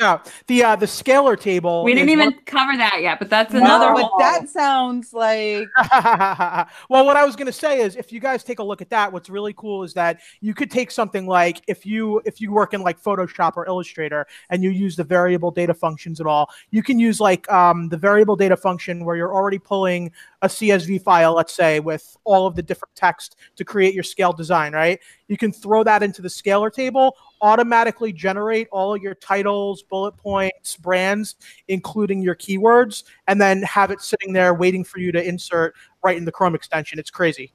I 0.00 0.04
else? 0.04 0.20
figured 0.22 0.30
it 0.30 0.38
out. 0.38 0.46
The 0.46 0.64
uh, 0.64 0.76
the 0.76 0.86
scalar 0.86 1.38
table. 1.38 1.84
We 1.84 1.94
didn't 1.94 2.10
even 2.10 2.30
one- 2.30 2.40
cover 2.46 2.76
that 2.76 2.98
yet, 3.00 3.18
but 3.18 3.30
that's 3.30 3.52
No, 3.52 3.60
another 3.60 3.92
but 3.94 4.04
whole. 4.04 4.18
that 4.18 4.48
sounds 4.48 5.12
like 5.12 5.66
well, 6.88 7.04
what 7.06 7.16
I 7.16 7.24
was 7.24 7.36
going 7.36 7.46
to 7.46 7.52
say 7.52 7.80
is, 7.80 7.96
if 7.96 8.12
you 8.12 8.20
guys 8.20 8.42
take 8.44 8.58
a 8.58 8.62
look 8.62 8.80
at 8.80 8.90
that, 8.90 9.12
what's 9.12 9.30
really 9.30 9.52
cool 9.54 9.82
is 9.82 9.94
that 9.94 10.20
you 10.40 10.54
could 10.54 10.70
take 10.70 10.90
something 10.90 11.26
like 11.26 11.62
if 11.68 11.86
you 11.86 12.20
if 12.24 12.40
you 12.40 12.52
work 12.52 12.74
in 12.74 12.82
like 12.82 13.02
Photoshop 13.02 13.52
or 13.56 13.66
Illustrator 13.66 14.26
and 14.50 14.62
you 14.62 14.70
use 14.70 14.96
the 14.96 15.04
variable 15.04 15.50
data 15.50 15.74
functions 15.74 16.20
at 16.20 16.26
all, 16.26 16.50
you 16.70 16.82
can 16.82 16.98
use 16.98 17.20
like 17.20 17.50
um, 17.50 17.88
the 17.88 17.96
variable 17.96 18.36
data 18.36 18.56
function 18.56 19.04
where 19.04 19.16
you're 19.16 19.34
already 19.34 19.58
pulling 19.58 20.10
a 20.42 20.48
CSV 20.48 21.02
file, 21.02 21.34
let's 21.34 21.54
say, 21.54 21.80
with 21.80 22.16
all 22.24 22.46
of 22.46 22.54
the 22.54 22.62
different 22.62 22.94
text 22.94 23.36
to 23.56 23.64
create 23.64 23.94
your 23.94 24.02
scale 24.02 24.32
design, 24.32 24.72
right? 24.72 25.00
You 25.28 25.38
can 25.38 25.52
throw 25.52 25.82
that 25.84 26.02
into 26.02 26.20
the 26.20 26.28
scalar 26.28 26.70
table, 26.70 27.16
automatically 27.40 28.12
generate 28.12 28.68
all 28.70 28.94
of 28.94 29.00
your 29.02 29.14
titles, 29.14 29.82
bullet 29.88 30.16
points, 30.16 30.76
brands, 30.76 31.36
including 31.68 32.22
your 32.22 32.34
keywords, 32.34 33.04
and 33.28 33.40
then 33.40 33.62
have 33.62 33.90
it 33.90 34.00
sitting 34.00 34.32
there 34.32 34.54
waiting 34.54 34.84
for 34.84 34.98
you 34.98 35.12
to 35.12 35.26
insert 35.26 35.74
right 36.02 36.16
in 36.16 36.24
the 36.24 36.32
Chrome 36.32 36.54
extension. 36.54 36.98
It's 36.98 37.10
crazy. 37.10 37.52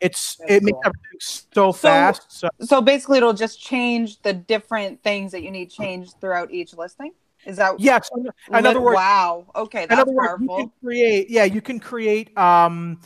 It's 0.00 0.36
That's 0.36 0.50
it 0.50 0.62
makes 0.62 0.78
everything 0.84 1.44
so 1.52 1.72
fast. 1.72 2.30
So 2.30 2.48
so 2.60 2.82
basically 2.82 3.18
it'll 3.18 3.32
just 3.32 3.60
change 3.60 4.20
the 4.22 4.32
different 4.32 5.02
things 5.02 5.32
that 5.32 5.42
you 5.42 5.50
need 5.50 5.70
changed 5.70 6.14
throughout 6.20 6.50
each 6.50 6.74
listing. 6.74 7.12
Is 7.46 7.56
that 7.58 7.78
yes, 7.78 8.10
in, 8.14 8.26
in 8.56 8.66
other 8.66 8.80
words, 8.80 8.96
Wow. 8.96 9.46
Okay, 9.54 9.84
in 9.84 9.88
that's 9.88 10.00
other 10.00 10.12
words, 10.12 10.42
you 10.42 10.48
can 10.48 10.72
create. 10.82 11.30
Yeah, 11.30 11.44
you 11.44 11.62
can 11.62 11.78
create. 11.78 12.36
Um, 12.36 13.00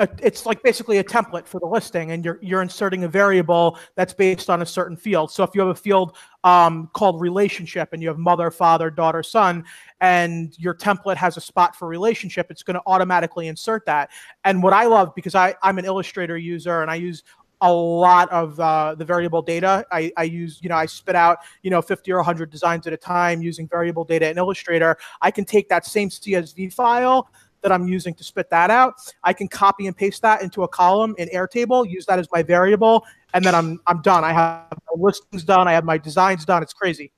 a, 0.00 0.08
it's 0.22 0.46
like 0.46 0.62
basically 0.62 0.98
a 0.98 1.04
template 1.04 1.46
for 1.46 1.60
the 1.60 1.66
listing, 1.66 2.10
and 2.10 2.24
you're 2.24 2.38
you're 2.42 2.62
inserting 2.62 3.04
a 3.04 3.08
variable 3.08 3.78
that's 3.94 4.12
based 4.12 4.50
on 4.50 4.62
a 4.62 4.66
certain 4.66 4.96
field. 4.96 5.30
So 5.30 5.44
if 5.44 5.50
you 5.54 5.60
have 5.60 5.70
a 5.70 5.74
field 5.74 6.16
um, 6.42 6.90
called 6.94 7.20
relationship, 7.20 7.90
and 7.92 8.02
you 8.02 8.08
have 8.08 8.18
mother, 8.18 8.50
father, 8.50 8.90
daughter, 8.90 9.22
son, 9.22 9.64
and 10.00 10.58
your 10.58 10.74
template 10.74 11.16
has 11.16 11.36
a 11.36 11.40
spot 11.40 11.76
for 11.76 11.86
relationship, 11.86 12.50
it's 12.50 12.62
going 12.62 12.74
to 12.74 12.82
automatically 12.86 13.48
insert 13.48 13.84
that. 13.86 14.10
And 14.44 14.62
what 14.62 14.72
I 14.72 14.86
love 14.86 15.14
because 15.14 15.34
I 15.34 15.54
I'm 15.62 15.78
an 15.78 15.84
Illustrator 15.84 16.38
user, 16.38 16.82
and 16.82 16.90
I 16.90 16.96
use 16.96 17.22
a 17.62 17.70
lot 17.70 18.30
of 18.30 18.58
uh, 18.58 18.94
the 18.94 19.04
variable 19.04 19.42
data. 19.42 19.84
I, 19.92 20.10
I 20.16 20.22
use, 20.22 20.60
you 20.62 20.70
know, 20.70 20.76
I 20.76 20.86
spit 20.86 21.14
out, 21.14 21.40
you 21.62 21.70
know, 21.70 21.82
50 21.82 22.10
or 22.10 22.16
100 22.16 22.50
designs 22.50 22.86
at 22.86 22.94
a 22.94 22.96
time 22.96 23.42
using 23.42 23.68
variable 23.68 24.02
data 24.02 24.30
in 24.30 24.38
Illustrator. 24.38 24.96
I 25.20 25.30
can 25.30 25.44
take 25.44 25.68
that 25.68 25.84
same 25.84 26.08
CSV 26.08 26.72
file 26.72 27.28
that 27.62 27.72
I'm 27.72 27.86
using 27.86 28.14
to 28.14 28.24
spit 28.24 28.50
that 28.50 28.70
out. 28.70 28.94
I 29.24 29.32
can 29.32 29.48
copy 29.48 29.86
and 29.86 29.96
paste 29.96 30.22
that 30.22 30.42
into 30.42 30.62
a 30.62 30.68
column 30.68 31.14
in 31.18 31.28
Airtable, 31.28 31.88
use 31.88 32.06
that 32.06 32.18
as 32.18 32.28
my 32.32 32.42
variable, 32.42 33.04
and 33.34 33.44
then 33.44 33.54
I'm 33.54 33.80
I'm 33.86 34.02
done. 34.02 34.24
I 34.24 34.32
have 34.32 34.66
my 34.70 35.02
listings 35.02 35.44
done. 35.44 35.68
I 35.68 35.72
have 35.72 35.84
my 35.84 35.98
designs 35.98 36.44
done. 36.44 36.62
It's 36.62 36.72
crazy. 36.72 37.12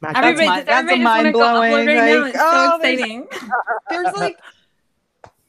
Magic. 0.00 0.16
Everybody, 0.22 0.48
mi- 0.60 0.64
that's 0.64 0.68
a 0.68 0.72
everybody 0.72 0.98
just 0.98 1.04
mind-blowing, 1.04 1.72
upload 1.72 1.86
right 1.86 1.94
now? 1.94 2.24
It's 2.26 2.38
oh, 2.40 2.52
so 2.52 2.76
exciting. 2.76 3.26
There's 3.90 4.14
like 4.14 4.38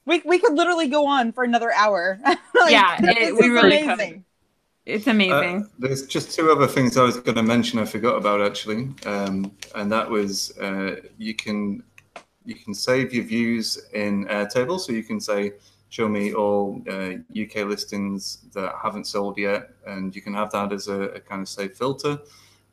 we 0.05 0.21
we 0.25 0.39
could 0.39 0.53
literally 0.53 0.87
go 0.87 1.05
on 1.05 1.31
for 1.33 1.43
another 1.43 1.71
hour. 1.73 2.19
Like, 2.55 2.71
Yeah, 2.71 2.97
this 3.01 3.17
it- 3.17 3.33
we 3.35 3.45
is 3.45 3.49
really 3.49 3.79
could. 3.79 3.89
amazing. 3.91 4.23
It's 4.85 5.05
Uh, 5.05 5.11
amazing. 5.11 5.69
there's 5.77 6.07
just 6.07 6.31
two 6.33 6.49
other 6.49 6.65
things 6.65 6.95
I 6.97 7.03
was 7.03 7.17
going 7.19 7.35
to 7.35 7.43
mention 7.43 7.77
I 7.77 7.83
forgot 7.83 8.15
about 8.15 8.41
actually, 8.41 8.87
um, 9.05 9.51
and 9.75 9.91
that 9.91 10.09
was 10.09 10.57
uh, 10.59 10.95
you 11.17 11.35
can 11.35 11.83
you 12.47 12.55
can 12.55 12.73
save 12.73 13.13
your 13.13 13.25
views 13.25 13.77
in 13.93 14.25
Airtable, 14.25 14.79
so 14.79 14.93
you 14.93 15.03
can 15.03 15.19
say 15.19 15.51
show 15.89 16.07
me 16.07 16.33
all 16.33 16.81
uh, 16.89 17.15
UK 17.43 17.67
listings 17.67 18.45
that 18.53 18.73
haven't 18.81 19.05
sold 19.05 19.37
yet, 19.37 19.71
and 19.85 20.15
you 20.15 20.21
can 20.21 20.33
have 20.33 20.49
that 20.51 20.71
as 20.71 20.87
a, 20.87 21.01
a 21.17 21.19
kind 21.19 21.41
of 21.41 21.49
save 21.49 21.75
filter. 21.75 22.17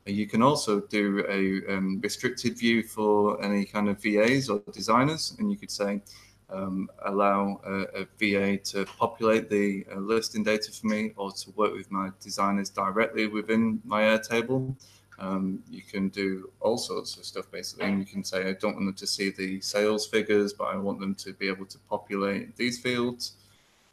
You 0.05 0.27
can 0.27 0.41
also 0.41 0.79
do 0.79 1.25
a 1.27 1.75
um, 1.75 1.99
restricted 2.01 2.57
view 2.57 2.83
for 2.83 3.43
any 3.43 3.65
kind 3.65 3.89
of 3.89 4.01
VAs 4.01 4.49
or 4.49 4.61
designers, 4.71 5.35
and 5.39 5.51
you 5.51 5.57
could 5.57 5.71
say 5.71 6.01
um, 6.49 6.89
allow 7.05 7.59
a, 7.65 8.01
a 8.01 8.07
VA 8.17 8.57
to 8.71 8.85
populate 8.85 9.49
the 9.49 9.85
uh, 9.91 9.99
listing 9.99 10.43
data 10.43 10.71
for 10.71 10.87
me 10.87 11.11
or 11.17 11.31
to 11.31 11.51
work 11.57 11.73
with 11.73 11.91
my 11.91 12.11
designers 12.21 12.69
directly 12.69 13.27
within 13.27 13.81
my 13.83 14.03
Airtable. 14.03 14.73
Um, 15.19 15.63
you 15.69 15.81
can 15.81 16.09
do 16.09 16.51
all 16.59 16.77
sorts 16.77 17.17
of 17.17 17.25
stuff 17.25 17.49
basically. 17.51 17.85
And 17.85 17.99
you 17.99 18.05
can 18.05 18.23
say, 18.23 18.49
I 18.49 18.53
don't 18.53 18.73
want 18.73 18.85
them 18.85 18.93
to 18.93 19.07
see 19.07 19.29
the 19.29 19.61
sales 19.61 20.05
figures, 20.07 20.53
but 20.53 20.65
I 20.65 20.75
want 20.75 20.99
them 20.99 21.15
to 21.15 21.33
be 21.33 21.47
able 21.47 21.65
to 21.67 21.77
populate 21.89 22.55
these 22.55 22.79
fields. 22.79 23.33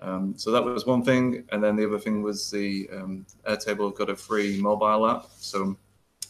Um, 0.01 0.35
so 0.37 0.51
that 0.51 0.65
was 0.65 0.85
one 0.85 1.05
thing. 1.05 1.45
And 1.53 1.63
then 1.63 1.77
the 1.77 1.87
other 1.87 1.99
thing 1.99 2.23
was 2.23 2.51
the 2.51 2.89
um, 2.93 3.25
Airtable 3.49 3.95
got 3.95 4.11
a 4.11 4.17
free 4.17 4.61
mobile 4.61 5.07
app. 5.07 5.27
So 5.39 5.77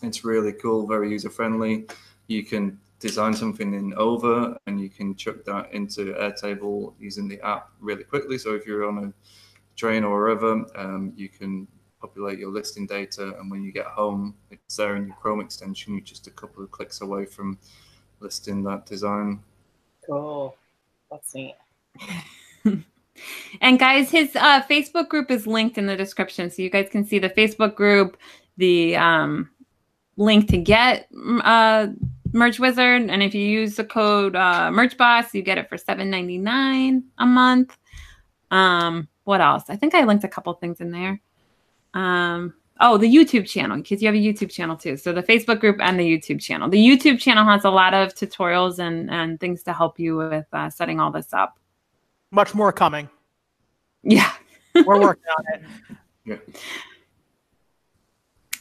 it's 0.02 0.24
really 0.24 0.52
cool, 0.52 0.86
very 0.86 1.10
user 1.10 1.30
friendly. 1.30 1.86
You 2.26 2.44
can 2.44 2.78
design 3.00 3.34
something 3.34 3.74
in 3.74 3.94
Over 3.94 4.56
and 4.66 4.80
you 4.80 4.90
can 4.90 5.16
chuck 5.16 5.44
that 5.46 5.72
into 5.72 6.12
Airtable 6.14 6.92
using 7.00 7.28
the 7.28 7.40
app 7.40 7.70
really 7.80 8.04
quickly. 8.04 8.36
So 8.38 8.54
if 8.54 8.66
you're 8.66 8.86
on 8.86 8.98
a 8.98 9.12
train 9.74 10.04
or 10.04 10.18
wherever, 10.18 10.64
um, 10.76 11.12
you 11.16 11.28
can 11.28 11.66
populate 12.02 12.38
your 12.38 12.50
listing 12.50 12.86
data. 12.86 13.34
And 13.38 13.50
when 13.50 13.62
you 13.62 13.72
get 13.72 13.86
home, 13.86 14.34
it's 14.50 14.76
there 14.76 14.96
in 14.96 15.06
your 15.06 15.16
Chrome 15.16 15.40
extension. 15.40 15.94
You're 15.94 16.02
just 16.02 16.26
a 16.26 16.30
couple 16.30 16.62
of 16.62 16.70
clicks 16.70 17.00
away 17.00 17.24
from 17.24 17.58
listing 18.20 18.62
that 18.64 18.84
design. 18.84 19.40
Cool. 20.06 20.56
That's 21.10 21.34
neat. 21.34 21.54
And 23.60 23.78
guys, 23.78 24.10
his 24.10 24.34
uh, 24.36 24.62
Facebook 24.62 25.08
group 25.08 25.30
is 25.30 25.46
linked 25.46 25.78
in 25.78 25.86
the 25.86 25.96
description, 25.96 26.50
so 26.50 26.62
you 26.62 26.70
guys 26.70 26.88
can 26.90 27.04
see 27.04 27.18
the 27.18 27.30
Facebook 27.30 27.74
group, 27.74 28.16
the 28.56 28.96
um, 28.96 29.50
link 30.16 30.48
to 30.48 30.56
get 30.56 31.08
uh, 31.44 31.88
Merch 32.32 32.58
Wizard, 32.58 33.02
and 33.02 33.22
if 33.22 33.34
you 33.34 33.42
use 33.42 33.76
the 33.76 33.84
code 33.84 34.34
uh, 34.34 34.70
Merch 34.70 34.96
Boss, 34.96 35.34
you 35.34 35.42
get 35.42 35.58
it 35.58 35.68
for 35.68 35.76
seven 35.76 36.10
ninety 36.10 36.38
nine 36.38 37.04
a 37.18 37.26
month. 37.26 37.76
Um, 38.50 39.08
what 39.24 39.40
else? 39.40 39.64
I 39.68 39.76
think 39.76 39.94
I 39.94 40.04
linked 40.04 40.24
a 40.24 40.28
couple 40.28 40.52
things 40.54 40.80
in 40.80 40.90
there. 40.90 41.20
Um, 41.94 42.54
oh, 42.80 42.98
the 42.98 43.12
YouTube 43.12 43.46
channel 43.46 43.78
because 43.78 44.02
you 44.02 44.08
have 44.08 44.14
a 44.14 44.18
YouTube 44.18 44.50
channel 44.50 44.76
too. 44.76 44.96
So 44.96 45.12
the 45.12 45.22
Facebook 45.22 45.60
group 45.60 45.76
and 45.80 45.98
the 45.98 46.04
YouTube 46.04 46.40
channel. 46.40 46.68
The 46.68 46.78
YouTube 46.78 47.18
channel 47.18 47.44
has 47.46 47.64
a 47.64 47.70
lot 47.70 47.94
of 47.94 48.14
tutorials 48.14 48.78
and 48.78 49.10
and 49.10 49.40
things 49.40 49.62
to 49.64 49.72
help 49.72 49.98
you 49.98 50.16
with 50.16 50.46
uh, 50.52 50.70
setting 50.70 51.00
all 51.00 51.10
this 51.10 51.32
up. 51.32 51.58
Much 52.30 52.54
more 52.54 52.72
coming. 52.72 53.08
Yeah. 54.02 54.32
We're 54.74 55.00
working 55.00 55.24
on 55.38 55.44
it. 55.54 55.62
Yeah. 56.24 56.36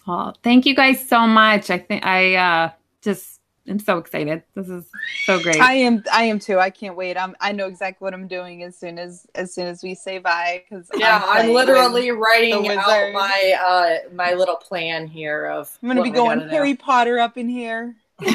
Well, 0.08 0.36
thank 0.44 0.66
you 0.66 0.76
guys 0.76 1.08
so 1.08 1.28
much. 1.28 1.70
I 1.70 1.78
think 1.78 2.06
I 2.06 2.36
uh, 2.36 2.72
just 3.02 3.41
am 3.68 3.80
so 3.80 3.98
excited. 3.98 4.44
This 4.56 4.70
is 4.70 4.86
so 5.26 5.42
great. 5.42 5.60
I 5.62 5.74
am. 5.74 6.04
I 6.12 6.24
am 6.24 6.40
too. 6.40 6.60
I 6.60 6.70
can't 6.70 6.96
wait. 6.96 7.18
I'm. 7.18 7.36
I 7.40 7.52
know 7.52 7.68
exactly 7.68 8.06
what 8.06 8.14
I'm 8.14 8.28
doing 8.28 8.64
as 8.64 8.78
soon 8.78 8.98
as 9.00 9.28
as 9.36 9.54
soon 9.54 9.68
as 9.68 9.84
we 9.84 9.96
say 9.96 10.18
bye. 10.18 10.64
Because 10.68 10.90
Yeah, 10.96 11.22
I'm, 11.26 11.52
literally 11.52 12.12
writing 12.12 12.68
out 12.70 13.14
my 13.14 13.56
uh 13.68 14.14
my 14.14 14.34
little 14.34 14.56
plan 14.58 15.08
here 15.08 15.46
of 15.46 15.78
I'm 15.82 15.90
gonna 15.90 16.04
be 16.04 16.10
we 16.10 16.16
going 16.16 16.40
gotta 16.40 16.52
Harry 16.52 16.76
Potter 16.76 17.20
up 17.20 17.38
in 17.38 17.50
here. 17.50 17.96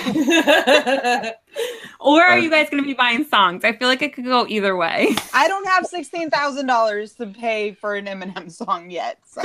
or 2.00 2.22
are 2.22 2.38
you 2.38 2.50
guys 2.50 2.68
going 2.68 2.82
to 2.82 2.86
be 2.86 2.94
buying 2.94 3.24
songs? 3.24 3.64
I 3.64 3.72
feel 3.72 3.86
like 3.86 4.02
it 4.02 4.14
could 4.14 4.24
go 4.24 4.44
either 4.48 4.76
way. 4.76 5.14
I 5.32 5.46
don't 5.46 5.66
have 5.68 5.86
sixteen 5.86 6.28
thousand 6.28 6.66
dollars 6.66 7.12
to 7.14 7.26
pay 7.26 7.72
for 7.72 7.94
an 7.94 8.06
Eminem 8.06 8.50
song 8.50 8.90
yet. 8.90 9.18
So 9.24 9.42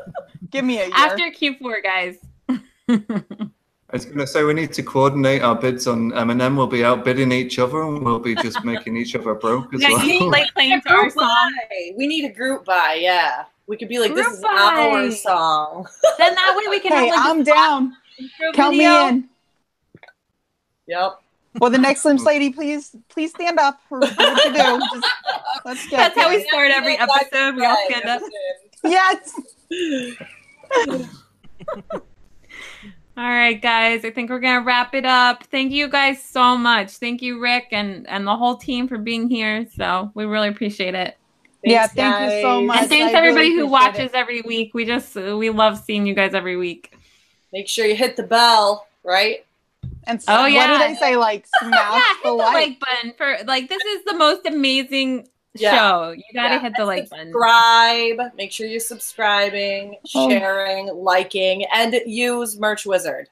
give 0.50 0.64
me 0.64 0.78
a 0.78 0.86
year. 0.86 0.94
After 0.94 1.24
Q4, 1.30 1.82
guys. 1.82 2.18
I 3.92 3.96
was 3.96 4.04
going 4.04 4.18
to 4.18 4.26
say 4.26 4.44
we 4.44 4.54
need 4.54 4.72
to 4.74 4.84
coordinate 4.84 5.42
our 5.42 5.56
bids 5.56 5.88
on 5.88 6.12
Eminem. 6.12 6.56
We'll 6.56 6.68
be 6.68 6.84
outbidding 6.84 7.32
each 7.32 7.58
other, 7.58 7.82
and 7.82 8.04
we'll 8.04 8.20
be 8.20 8.36
just 8.36 8.64
making 8.64 8.96
each 8.96 9.16
other 9.16 9.34
broke 9.34 9.74
as 9.74 9.82
Yeah, 9.82 9.88
you 9.88 10.20
need 10.20 10.26
like 10.26 10.48
playing 10.54 10.80
to 10.82 10.90
our 10.90 11.02
Group 11.02 11.14
song. 11.14 11.26
buy. 11.26 11.90
We 11.96 12.06
need 12.06 12.24
a 12.30 12.32
group 12.32 12.64
buy. 12.64 12.98
Yeah, 13.00 13.46
we 13.66 13.76
could 13.76 13.88
be 13.88 13.98
like, 13.98 14.14
this 14.14 14.26
Group 14.28 14.38
is 14.38 14.44
our 14.44 15.10
song. 15.10 15.88
Then 16.18 16.34
that 16.36 16.54
way 16.56 16.68
we 16.70 16.78
can 16.78 16.92
hey, 16.92 17.08
have 17.08 17.16
like 17.16 17.26
I'm 17.26 17.40
a 17.40 17.44
down. 17.44 17.96
intro 18.16 18.52
Count 18.52 18.76
video. 18.76 18.90
me 19.02 19.08
in. 19.08 19.28
Yep. 20.86 21.20
Well, 21.58 21.70
the 21.70 21.78
next 21.78 22.02
Slim 22.02 22.18
Shady 22.24 22.50
please 22.50 22.94
please 23.08 23.30
stand 23.30 23.58
up 23.58 23.80
or 23.90 23.98
what 23.98 24.16
to 24.16 24.52
do? 24.52 24.54
Just, 25.00 25.12
let's 25.64 25.88
get 25.88 25.96
That's 26.14 26.16
how 26.20 26.28
we 26.30 26.44
start 26.46 26.70
every 26.70 26.96
episode. 26.96 27.56
We 27.56 27.66
all 27.66 27.76
stand 27.88 28.04
up. 28.04 28.22
Yes. 28.84 29.34
All 33.20 33.26
right, 33.28 33.60
guys. 33.60 34.02
I 34.06 34.10
think 34.10 34.30
we're 34.30 34.40
gonna 34.40 34.64
wrap 34.64 34.94
it 34.94 35.04
up. 35.04 35.44
Thank 35.50 35.72
you 35.72 35.88
guys 35.88 36.22
so 36.24 36.56
much. 36.56 36.92
Thank 36.92 37.20
you, 37.20 37.38
Rick, 37.38 37.66
and 37.70 38.08
and 38.08 38.26
the 38.26 38.34
whole 38.34 38.56
team 38.56 38.88
for 38.88 38.96
being 38.96 39.28
here. 39.28 39.66
So 39.76 40.10
we 40.14 40.24
really 40.24 40.48
appreciate 40.48 40.94
it. 40.94 41.18
Yeah, 41.62 41.86
Thanks, 41.86 41.94
thank 41.96 42.32
you 42.32 42.40
so 42.40 42.62
much. 42.62 42.78
And 42.80 42.88
thanks 42.88 43.14
I 43.14 43.18
everybody 43.18 43.50
really 43.50 43.60
who 43.60 43.66
watches 43.66 44.06
it. 44.06 44.14
every 44.14 44.40
week. 44.40 44.72
We 44.72 44.86
just 44.86 45.14
we 45.16 45.50
love 45.50 45.78
seeing 45.78 46.06
you 46.06 46.14
guys 46.14 46.32
every 46.32 46.56
week. 46.56 46.96
Make 47.52 47.68
sure 47.68 47.84
you 47.84 47.94
hit 47.94 48.16
the 48.16 48.22
bell, 48.22 48.86
right? 49.04 49.44
And 50.04 50.18
Oh, 50.26 50.44
oh, 50.44 50.46
yeah. 50.46 50.70
what 50.72 50.78
do 50.78 50.88
they 50.88 50.98
say? 50.98 51.16
Like 51.18 51.44
smash 51.60 51.74
yeah, 51.74 51.98
hit 51.98 52.16
the 52.22 52.28
the 52.30 52.34
like. 52.36 52.54
like 52.54 52.80
button 52.80 53.12
for 53.18 53.36
like 53.44 53.68
this 53.68 53.84
is 53.84 54.02
the 54.06 54.14
most 54.14 54.46
amazing 54.46 55.28
Yeah. 55.54 55.76
show. 55.76 56.10
You 56.12 56.22
gotta 56.34 56.54
Yeah. 56.54 56.60
hit 56.60 56.72
the 56.76 56.84
like 56.86 57.10
button. 57.10 57.26
Subscribe. 57.32 58.34
Make 58.36 58.52
sure 58.52 58.66
you're 58.66 58.78
subscribing, 58.80 59.96
Oh. 60.14 60.28
sharing, 60.30 60.86
liking, 60.94 61.64
and 61.74 61.94
use 62.06 62.58
Merch 62.58 62.86
Wizard. 62.86 63.28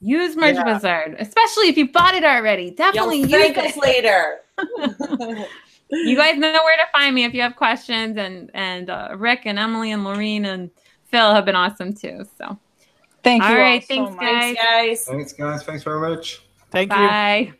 Use 0.00 0.34
Merch 0.36 0.56
Yeah. 0.56 0.72
Wizard, 0.74 1.16
especially 1.20 1.68
if 1.68 1.76
you 1.76 1.88
bought 1.92 2.14
it 2.14 2.24
already. 2.24 2.70
Definitely 2.70 3.18
You'll 3.18 3.28
use 3.40 3.54
thank 3.54 3.58
us 3.58 3.76
later. 3.76 4.40
You 5.92 6.14
guys 6.16 6.38
know 6.38 6.52
where 6.52 6.76
to 6.76 6.84
find 6.92 7.12
me 7.16 7.24
if 7.24 7.34
you 7.34 7.42
have 7.42 7.56
questions. 7.56 8.16
And 8.16 8.48
and 8.54 8.88
uh, 8.90 9.08
Rick 9.16 9.40
and 9.44 9.58
Emily 9.58 9.90
and 9.90 10.04
Laureen 10.04 10.44
and 10.46 10.70
Phil 11.10 11.34
have 11.34 11.44
been 11.44 11.56
awesome 11.56 11.92
too. 11.92 12.24
So 12.38 12.56
Thank 13.24 13.42
you 13.42 13.48
All 13.48 13.54
all 13.54 13.60
right, 13.60 13.82
so 13.82 13.88
thanks, 13.88 14.10
much. 14.12 14.20
guys. 14.20 14.54
Thanks, 14.56 14.62
guys. 14.62 15.04
Thanks, 15.04 15.32
guys. 15.32 15.62
Thanks 15.64 15.82
very 15.82 16.00
much. 16.00 16.42
Thank 16.70 16.92
you. 16.92 16.96
bye. 16.96 17.52